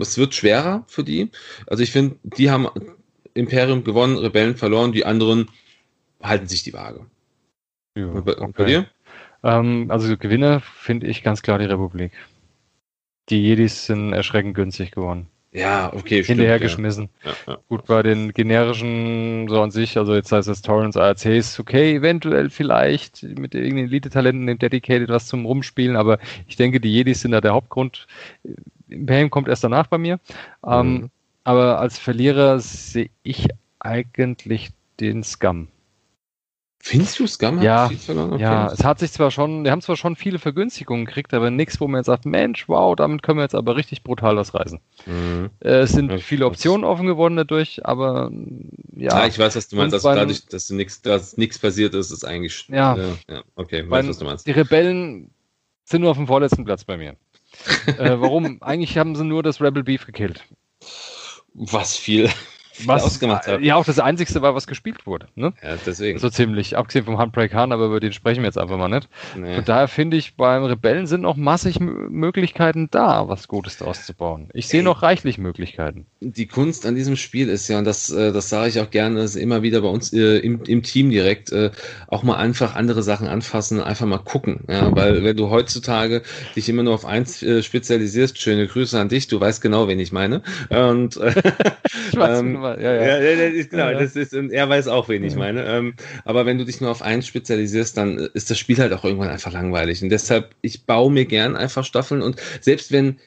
es 0.00 0.18
wird 0.18 0.34
schwerer 0.34 0.84
für 0.86 1.04
die. 1.04 1.30
Also 1.66 1.82
ich 1.82 1.92
finde, 1.92 2.16
die 2.22 2.50
haben 2.50 2.68
Imperium 3.34 3.84
gewonnen, 3.84 4.18
Rebellen 4.18 4.56
verloren, 4.56 4.92
die 4.92 5.06
anderen 5.06 5.48
halten 6.22 6.46
sich 6.46 6.62
die 6.62 6.72
Waage. 6.72 7.06
Ja, 7.96 8.06
und 8.06 8.24
bei, 8.24 8.38
okay. 8.38 8.52
bei 8.56 8.64
dir? 8.64 8.86
Ähm, 9.42 9.86
also 9.90 10.16
Gewinner 10.16 10.60
finde 10.60 11.06
ich 11.06 11.22
ganz 11.22 11.42
klar 11.42 11.58
die 11.58 11.64
Republik. 11.64 12.12
Die 13.28 13.42
Jedis 13.42 13.86
sind 13.86 14.12
erschreckend 14.12 14.54
günstig 14.54 14.90
geworden. 14.90 15.28
Ja, 15.52 15.92
okay, 15.92 16.22
Hinterher 16.22 16.58
stimmt, 16.58 16.70
geschmissen. 16.70 17.08
Ja. 17.24 17.32
Ja, 17.48 17.58
Gut, 17.68 17.84
bei 17.86 18.02
den 18.04 18.32
generischen 18.32 19.48
so 19.48 19.60
an 19.60 19.72
sich, 19.72 19.98
also 19.98 20.14
jetzt 20.14 20.30
heißt 20.30 20.48
es 20.48 20.62
Torrents, 20.62 20.96
ARCs, 20.96 21.58
okay, 21.58 21.96
eventuell 21.96 22.50
vielleicht 22.50 23.24
mit 23.24 23.56
irgendeinen 23.56 23.88
Elite-Talenten 23.88 24.46
im 24.46 24.58
Dedicated 24.58 25.08
was 25.08 25.26
zum 25.26 25.46
Rumspielen, 25.46 25.96
aber 25.96 26.20
ich 26.46 26.54
denke, 26.54 26.80
die 26.80 26.92
Jedis 26.92 27.22
sind 27.22 27.32
da 27.32 27.40
der 27.40 27.52
Hauptgrund. 27.52 28.06
Imperium 28.90 29.30
kommt 29.30 29.48
erst 29.48 29.64
danach 29.64 29.86
bei 29.86 29.98
mir. 29.98 30.18
Ähm, 30.66 30.92
mhm. 30.92 31.10
Aber 31.44 31.78
als 31.80 31.98
Verlierer 31.98 32.60
sehe 32.60 33.10
ich 33.22 33.48
eigentlich 33.78 34.70
den 35.00 35.22
Scum. 35.24 35.68
Findest 36.82 37.18
du 37.18 37.26
Scum 37.26 37.60
ja, 37.60 37.90
ja, 38.38 38.72
es 38.72 38.82
hat 38.82 39.00
sich 39.00 39.12
zwar 39.12 39.30
schon, 39.30 39.64
wir 39.64 39.70
haben 39.70 39.82
zwar 39.82 39.96
schon 39.96 40.16
viele 40.16 40.38
Vergünstigungen 40.38 41.04
gekriegt, 41.04 41.34
aber 41.34 41.50
nichts, 41.50 41.78
wo 41.78 41.86
man 41.86 41.98
jetzt 41.98 42.06
sagt, 42.06 42.24
Mensch, 42.24 42.70
wow, 42.70 42.96
damit 42.96 43.22
können 43.22 43.38
wir 43.38 43.42
jetzt 43.42 43.54
aber 43.54 43.76
richtig 43.76 44.02
brutal 44.02 44.36
was 44.36 44.54
reisen. 44.54 44.80
Mhm. 45.04 45.50
Äh, 45.60 45.80
es 45.80 45.92
sind 45.92 46.10
viele 46.22 46.46
Optionen 46.46 46.84
offen 46.84 47.06
geworden 47.06 47.36
dadurch, 47.36 47.84
aber 47.84 48.30
ja. 48.96 49.18
Ja, 49.18 49.26
ich 49.26 49.38
weiß, 49.38 49.56
was 49.56 49.68
du 49.68 49.76
meinst, 49.76 49.92
also 49.92 50.08
dadurch, 50.08 50.46
dass 50.46 50.70
nichts, 50.70 51.02
dass 51.02 51.36
nichts 51.36 51.58
passiert 51.58 51.94
ist, 51.94 52.10
ist 52.12 52.24
eigentlich. 52.24 52.66
Ja, 52.68 52.96
ja, 52.96 53.04
ja 53.28 53.42
okay, 53.56 53.84
weiß, 53.88 54.08
was 54.08 54.16
du 54.16 54.24
meinst. 54.24 54.46
Die 54.46 54.52
Rebellen 54.52 55.30
sind 55.84 56.00
nur 56.00 56.12
auf 56.12 56.16
dem 56.16 56.28
vorletzten 56.28 56.64
Platz 56.64 56.84
bei 56.84 56.96
mir. 56.96 57.14
Äh, 57.86 58.20
warum? 58.20 58.62
Eigentlich 58.62 58.96
haben 58.98 59.14
sie 59.16 59.24
nur 59.24 59.42
das 59.42 59.60
Rebel 59.60 59.82
Beef 59.82 60.06
gekillt. 60.06 60.44
Was 61.52 61.96
viel 61.96 62.30
was 62.86 63.04
ausgemacht 63.04 63.46
hat. 63.46 63.60
Ja, 63.60 63.76
auch 63.76 63.84
das 63.84 63.98
Einzige 63.98 64.40
war, 64.42 64.54
was 64.54 64.66
gespielt 64.66 65.06
wurde. 65.06 65.28
Ne? 65.34 65.52
Ja, 65.62 65.76
deswegen. 65.84 66.18
So 66.18 66.30
ziemlich, 66.30 66.76
abgesehen 66.76 67.04
vom 67.04 67.18
Handbrake 67.18 67.54
Hahn, 67.54 67.72
aber 67.72 67.86
über 67.86 68.00
den 68.00 68.12
sprechen 68.12 68.42
wir 68.42 68.46
jetzt 68.46 68.58
einfach 68.58 68.76
mal 68.76 68.88
nicht. 68.88 69.08
Nee. 69.36 69.58
Und 69.58 69.68
daher 69.68 69.88
finde 69.88 70.16
ich, 70.16 70.36
beim 70.36 70.64
Rebellen 70.64 71.06
sind 71.06 71.22
noch 71.22 71.36
massig 71.36 71.80
Möglichkeiten 71.80 72.88
da, 72.90 73.28
was 73.28 73.48
Gutes 73.48 73.78
daraus 73.78 74.04
zu 74.06 74.14
bauen. 74.14 74.48
Ich 74.52 74.68
sehe 74.68 74.82
noch 74.82 75.02
reichlich 75.02 75.38
Möglichkeiten. 75.38 76.06
Die 76.20 76.46
Kunst 76.46 76.86
an 76.86 76.94
diesem 76.94 77.16
Spiel 77.16 77.48
ist 77.48 77.68
ja, 77.68 77.78
und 77.78 77.84
das, 77.84 78.10
äh, 78.10 78.32
das 78.32 78.48
sage 78.48 78.68
ich 78.68 78.80
auch 78.80 78.90
gerne, 78.90 79.20
ist 79.22 79.36
immer 79.36 79.62
wieder 79.62 79.80
bei 79.80 79.88
uns 79.88 80.12
äh, 80.12 80.38
im, 80.38 80.62
im 80.64 80.82
Team 80.82 81.10
direkt, 81.10 81.52
äh, 81.52 81.70
auch 82.08 82.22
mal 82.22 82.36
einfach 82.36 82.74
andere 82.74 83.02
Sachen 83.02 83.26
anfassen, 83.26 83.80
einfach 83.80 84.06
mal 84.06 84.18
gucken. 84.18 84.64
Ja, 84.68 84.94
weil 84.94 85.24
wenn 85.24 85.36
du 85.36 85.50
heutzutage 85.50 86.22
dich 86.56 86.68
immer 86.68 86.82
nur 86.82 86.94
auf 86.94 87.04
eins 87.04 87.42
äh, 87.42 87.62
spezialisierst, 87.62 88.40
schöne 88.40 88.66
Grüße 88.66 88.98
an 88.98 89.08
dich, 89.08 89.28
du 89.28 89.40
weißt 89.40 89.60
genau, 89.60 89.88
wen 89.88 89.98
ich 90.00 90.12
meine. 90.12 90.42
Und 90.68 91.16
äh, 91.16 91.30
ich 92.12 92.18
weiß, 92.18 92.40
ähm, 92.40 92.62
ja, 92.78 92.94
ja. 92.94 93.18
ja, 93.18 93.18
ja 93.18 93.46
ist, 93.46 93.70
genau, 93.70 93.92
das 93.92 94.16
ist, 94.16 94.32
er 94.32 94.68
weiß 94.68 94.88
auch, 94.88 95.08
wen 95.08 95.24
ich 95.24 95.34
meine. 95.36 95.64
Ähm, 95.64 95.94
aber 96.24 96.46
wenn 96.46 96.58
du 96.58 96.64
dich 96.64 96.80
nur 96.80 96.90
auf 96.90 97.02
eins 97.02 97.26
spezialisierst, 97.26 97.96
dann 97.96 98.18
ist 98.18 98.50
das 98.50 98.58
Spiel 98.58 98.78
halt 98.78 98.92
auch 98.92 99.04
irgendwann 99.04 99.30
einfach 99.30 99.52
langweilig. 99.52 100.02
Und 100.02 100.10
deshalb, 100.10 100.54
ich 100.62 100.84
baue 100.84 101.10
mir 101.10 101.24
gern 101.24 101.56
einfach 101.56 101.84
Staffeln 101.84 102.22
und 102.22 102.36
selbst 102.60 102.92
wenn 102.92 103.18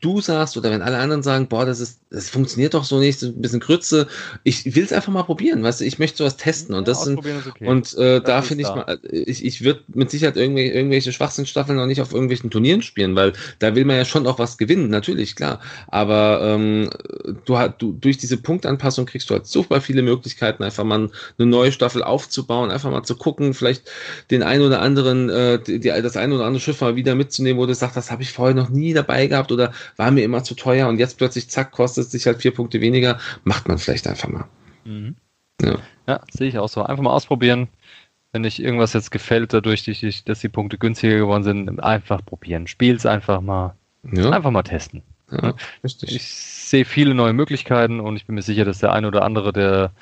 du 0.00 0.20
sagst 0.20 0.56
oder 0.56 0.70
wenn 0.70 0.82
alle 0.82 0.98
anderen 0.98 1.22
sagen, 1.22 1.48
boah, 1.48 1.64
das 1.64 1.80
ist, 1.80 2.00
das 2.10 2.28
funktioniert 2.28 2.74
doch 2.74 2.84
so 2.84 2.98
nicht, 2.98 3.22
ein 3.22 3.40
bisschen 3.40 3.60
Grütze. 3.60 4.06
Ich 4.44 4.76
will 4.76 4.84
es 4.84 4.92
einfach 4.92 5.12
mal 5.12 5.22
probieren, 5.22 5.62
weißt 5.62 5.80
du, 5.80 5.84
ich 5.84 5.98
möchte 5.98 6.18
sowas 6.18 6.36
testen 6.36 6.74
und 6.74 6.86
das 6.86 7.04
sind, 7.04 7.18
okay. 7.18 7.66
und 7.66 7.94
äh, 7.96 8.20
da 8.20 8.42
finde 8.42 8.64
ich 8.64 8.68
mal, 8.68 8.98
ich, 9.10 9.44
ich 9.44 9.64
würde 9.64 9.80
mit 9.88 10.10
Sicherheit 10.10 10.36
irgendwelche, 10.36 10.72
irgendwelche 10.72 11.12
Schwachsinnstaffeln 11.12 11.78
noch 11.78 11.86
nicht 11.86 12.00
auf 12.00 12.12
irgendwelchen 12.12 12.50
Turnieren 12.50 12.82
spielen, 12.82 13.16
weil 13.16 13.32
da 13.58 13.74
will 13.74 13.84
man 13.84 13.96
ja 13.96 14.04
schon 14.04 14.26
auch 14.26 14.38
was 14.38 14.58
gewinnen, 14.58 14.90
natürlich, 14.90 15.34
klar. 15.34 15.60
Aber 15.88 16.40
ähm, 16.42 16.90
du, 17.44 17.58
du 17.78 17.92
durch 17.92 18.18
diese 18.18 18.36
Punktanpassung 18.36 19.06
kriegst 19.06 19.30
du 19.30 19.34
halt 19.34 19.46
super 19.46 19.80
viele 19.80 20.02
Möglichkeiten, 20.02 20.62
einfach 20.62 20.84
mal 20.84 21.10
eine 21.38 21.46
neue 21.46 21.72
Staffel 21.72 22.02
aufzubauen, 22.02 22.70
einfach 22.70 22.90
mal 22.90 23.02
zu 23.02 23.16
gucken, 23.16 23.54
vielleicht 23.54 23.90
den 24.30 24.42
einen 24.42 24.62
oder 24.62 24.80
anderen, 24.80 25.30
äh, 25.30 25.58
die, 25.58 25.80
das 25.80 26.16
ein 26.16 26.32
oder 26.32 26.44
andere 26.44 26.60
Schiff 26.60 26.80
mal 26.80 26.96
wieder 26.96 27.14
mitzunehmen, 27.14 27.60
wo 27.60 27.66
du 27.66 27.74
sagst, 27.74 27.96
das 27.96 28.10
habe 28.10 28.22
ich 28.22 28.32
vorher 28.32 28.54
noch 28.54 28.68
nie 28.68 28.92
dabei 28.92 29.26
gehabt 29.26 29.52
oder 29.52 29.72
war 29.96 30.10
mir 30.10 30.24
immer 30.24 30.42
zu 30.44 30.54
teuer 30.54 30.88
und 30.88 30.98
jetzt 30.98 31.18
plötzlich, 31.18 31.48
zack, 31.48 31.72
kostet 31.72 32.06
es 32.06 32.12
sich 32.12 32.26
halt 32.26 32.42
vier 32.42 32.52
Punkte 32.52 32.80
weniger, 32.80 33.18
macht 33.44 33.68
man 33.68 33.78
vielleicht 33.78 34.06
einfach 34.06 34.28
mal. 34.28 34.44
Mhm. 34.84 35.16
Ja. 35.62 35.78
ja, 36.06 36.20
sehe 36.30 36.48
ich 36.48 36.58
auch 36.58 36.68
so. 36.68 36.82
Einfach 36.82 37.02
mal 37.02 37.12
ausprobieren. 37.12 37.68
Wenn 38.32 38.44
euch 38.44 38.58
irgendwas 38.58 38.92
jetzt 38.92 39.10
gefällt, 39.10 39.52
dadurch, 39.52 39.84
dass 40.24 40.40
die 40.40 40.48
Punkte 40.48 40.76
günstiger 40.76 41.16
geworden 41.16 41.42
sind, 41.44 41.80
einfach 41.82 42.24
probieren. 42.24 42.66
Spiel's 42.66 43.06
einfach 43.06 43.40
mal. 43.40 43.74
Ja. 44.12 44.30
Einfach 44.30 44.50
mal 44.50 44.62
testen. 44.62 45.02
Ja. 45.30 45.54
Ich 45.82 46.28
sehe 46.28 46.84
viele 46.84 47.14
neue 47.14 47.32
Möglichkeiten 47.32 48.00
und 48.00 48.16
ich 48.16 48.26
bin 48.26 48.34
mir 48.34 48.42
sicher, 48.42 48.64
dass 48.64 48.78
der 48.78 48.92
eine 48.92 49.08
oder 49.08 49.22
andere, 49.22 49.52
der 49.52 49.92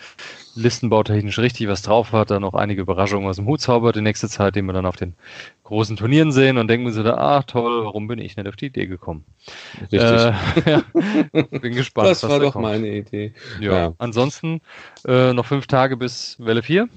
listenbautechnisch 0.56 1.38
richtig 1.38 1.68
was 1.68 1.82
drauf 1.82 2.12
hat, 2.12 2.30
dann 2.30 2.42
noch 2.42 2.54
einige 2.54 2.82
Überraschungen 2.82 3.28
aus 3.28 3.36
dem 3.36 3.46
Hut 3.46 3.60
zaubert 3.60 3.96
die 3.96 4.00
nächste 4.00 4.28
Zeit, 4.28 4.54
die 4.54 4.62
wir 4.62 4.72
dann 4.72 4.86
auf 4.86 4.96
den 4.96 5.14
großen 5.64 5.96
Turnieren 5.96 6.32
sehen 6.32 6.58
und 6.58 6.68
denken 6.68 6.92
so 6.92 7.02
da, 7.02 7.16
ach 7.16 7.44
toll, 7.44 7.84
warum 7.84 8.06
bin 8.06 8.18
ich 8.18 8.36
nicht 8.36 8.46
auf 8.46 8.56
die 8.56 8.66
Idee 8.66 8.86
gekommen? 8.86 9.24
Richtig. 9.80 10.00
Äh, 10.00 10.32
ja, 10.66 11.42
bin 11.42 11.74
gespannt. 11.74 12.08
Das 12.08 12.22
war 12.22 12.38
da 12.38 12.38
doch 12.38 12.52
kommt. 12.52 12.64
meine 12.64 12.88
Idee. 12.88 13.34
Ja, 13.60 13.72
ja. 13.72 13.92
ansonsten 13.98 14.60
äh, 15.06 15.32
noch 15.32 15.46
fünf 15.46 15.66
Tage 15.66 15.96
bis 15.96 16.36
Welle 16.38 16.62
4, 16.62 16.88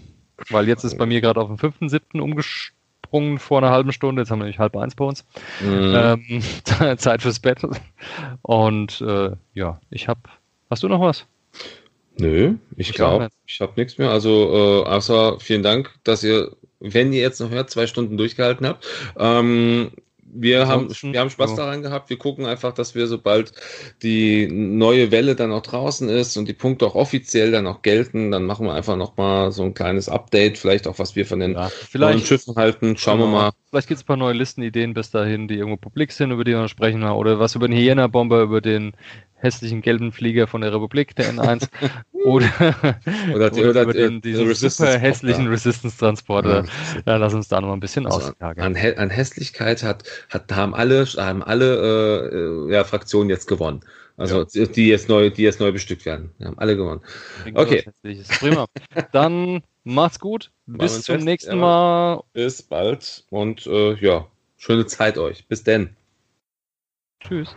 weil 0.50 0.68
jetzt 0.68 0.84
ist 0.84 0.98
bei 0.98 1.06
mir 1.06 1.22
gerade 1.22 1.42
auf 1.42 1.48
den 1.48 1.58
5.7. 1.58 2.20
umgesprungen 2.20 3.40
vor 3.40 3.60
einer 3.60 3.72
halben 3.72 3.92
Stunde, 3.92 4.22
jetzt 4.22 4.32
haben 4.32 4.40
wir 4.40 4.46
nämlich 4.46 4.60
halb 4.60 4.76
eins 4.76 4.96
bei 4.96 5.06
uns. 5.06 5.26
Mhm. 5.62 5.94
Ähm, 6.30 6.42
Zeit 6.98 7.22
fürs 7.22 7.40
Bett. 7.40 7.62
Und 8.42 9.02
äh, 9.02 9.32
ja, 9.54 9.80
ich 9.90 10.08
habe, 10.08 10.22
hast 10.70 10.84
du 10.84 10.88
noch 10.88 11.02
was? 11.02 11.26
Nö, 12.20 12.56
ich 12.76 12.94
glaube, 12.94 13.30
ich 13.46 13.62
habe 13.62 13.74
nichts 13.76 13.98
mehr. 13.98 14.10
Also 14.10 14.84
äh, 14.86 14.90
außer 14.90 15.40
vielen 15.40 15.64
Dank, 15.64 15.94
dass 16.04 16.24
ihr, 16.24 16.52
wenn 16.80 17.14
ihr 17.14 17.22
jetzt 17.22 17.40
noch 17.40 17.50
hört, 17.50 17.70
zwei 17.70 17.88
Stunden 17.88 18.18
durchgehalten 18.18 18.66
habt. 18.66 18.86
Ähm, 19.18 19.92
wir 20.30 20.68
haben, 20.68 20.90
wir 20.90 21.20
haben 21.20 21.30
Spaß 21.30 21.56
daran 21.56 21.82
gehabt. 21.82 22.10
Wir 22.10 22.18
gucken 22.18 22.46
einfach, 22.46 22.74
dass 22.74 22.96
wir, 22.96 23.08
sobald 23.08 23.54
die 24.04 24.48
neue 24.48 25.12
Welle 25.12 25.36
dann 25.36 25.52
auch 25.52 25.62
draußen 25.62 26.10
ist 26.10 26.38
und 26.38 26.48
die 26.48 26.54
Punkte 26.54 26.86
auch 26.86 26.96
offiziell 26.96 27.52
dann 27.52 27.66
auch 27.66 27.82
gelten, 27.82 28.32
dann 28.32 28.44
machen 28.44 28.66
wir 28.66 28.74
einfach 28.74 28.98
nochmal 28.98 29.52
so 29.52 29.64
ein 29.64 29.74
kleines 29.74 30.10
Update, 30.10 30.58
vielleicht 30.58 30.88
auch, 30.88 31.00
was 31.00 31.16
wir 31.16 31.26
von 31.26 31.40
den 31.40 31.54
ja, 31.54 31.72
neuen 31.94 32.20
Schiffen 32.20 32.56
halten. 32.56 32.98
Schauen 32.98 33.20
genau. 33.20 33.32
wir 33.32 33.38
mal. 33.38 33.52
Vielleicht 33.70 33.88
gibt 33.88 34.00
es 34.00 34.04
ein 34.04 34.08
paar 34.08 34.18
neue 34.18 34.34
Listenideen 34.34 34.94
bis 34.94 35.12
dahin, 35.12 35.48
die 35.48 35.56
irgendwo 35.56 35.78
publik 35.78 36.12
sind, 36.12 36.32
über 36.32 36.44
die 36.44 36.52
wir 36.52 36.68
sprechen, 36.68 37.04
oder 37.04 37.40
was 37.40 37.56
über 37.56 37.68
den 37.68 37.78
Hyena-Bomber, 37.78 38.42
über 38.42 38.62
den 38.62 38.94
hässlichen 39.38 39.82
gelben 39.82 40.12
Flieger 40.12 40.48
von 40.48 40.62
der 40.62 40.74
Republik, 40.74 41.16
der 41.16 41.32
N1, 41.34 41.68
oder, 42.26 42.50
oder, 43.34 43.50
die, 43.50 43.64
oder, 43.64 43.82
oder 43.84 43.94
den, 43.94 44.22
diesen 44.22 44.54
super 44.54 44.98
hässlichen 44.98 45.48
Resistance-Transporter. 45.48 46.66
Ja, 47.06 47.18
lass 47.18 47.34
uns 47.34 47.48
da 47.48 47.62
noch 47.62 47.72
ein 47.74 47.80
bisschen 47.80 48.06
also 48.06 48.30
ausjagen. 48.32 48.62
An, 48.62 48.76
an, 48.76 49.10
Hässlichkeit 49.10 49.84
hat, 49.84 50.04
hat, 50.30 50.52
haben 50.56 50.74
alle, 50.74 51.06
haben 51.06 51.44
alle 51.44 52.68
äh, 52.68 52.74
ja, 52.74 52.84
Fraktionen 52.84 53.30
jetzt 53.30 53.48
gewonnen. 53.48 53.82
Also 54.18 54.46
ja. 54.52 54.66
die 54.66 54.88
jetzt 54.88 55.10
neu, 55.10 55.30
die 55.30 55.44
jetzt 55.44 55.60
neu 55.60 55.72
bestückt 55.72 56.06
werden. 56.06 56.32
Wir 56.40 56.48
haben 56.48 56.58
alle 56.58 56.76
gewonnen. 56.76 57.02
Okay. 57.54 57.86
Prima. 58.40 58.66
Dann 59.12 59.62
macht's 59.84 60.20
gut. 60.20 60.52
Bis 60.66 61.04
zum 61.04 61.16
fest. 61.16 61.26
nächsten 61.26 61.52
ja. 61.52 61.56
Mal. 61.58 62.24
Bis 62.34 62.64
bald 62.64 63.26
und 63.30 63.68
äh, 63.68 63.94
ja, 63.94 64.28
schöne 64.58 64.88
Zeit 64.88 65.20
euch. 65.20 65.48
Bis 65.48 65.64
denn. 65.64 65.96
Tschüss. 67.20 67.56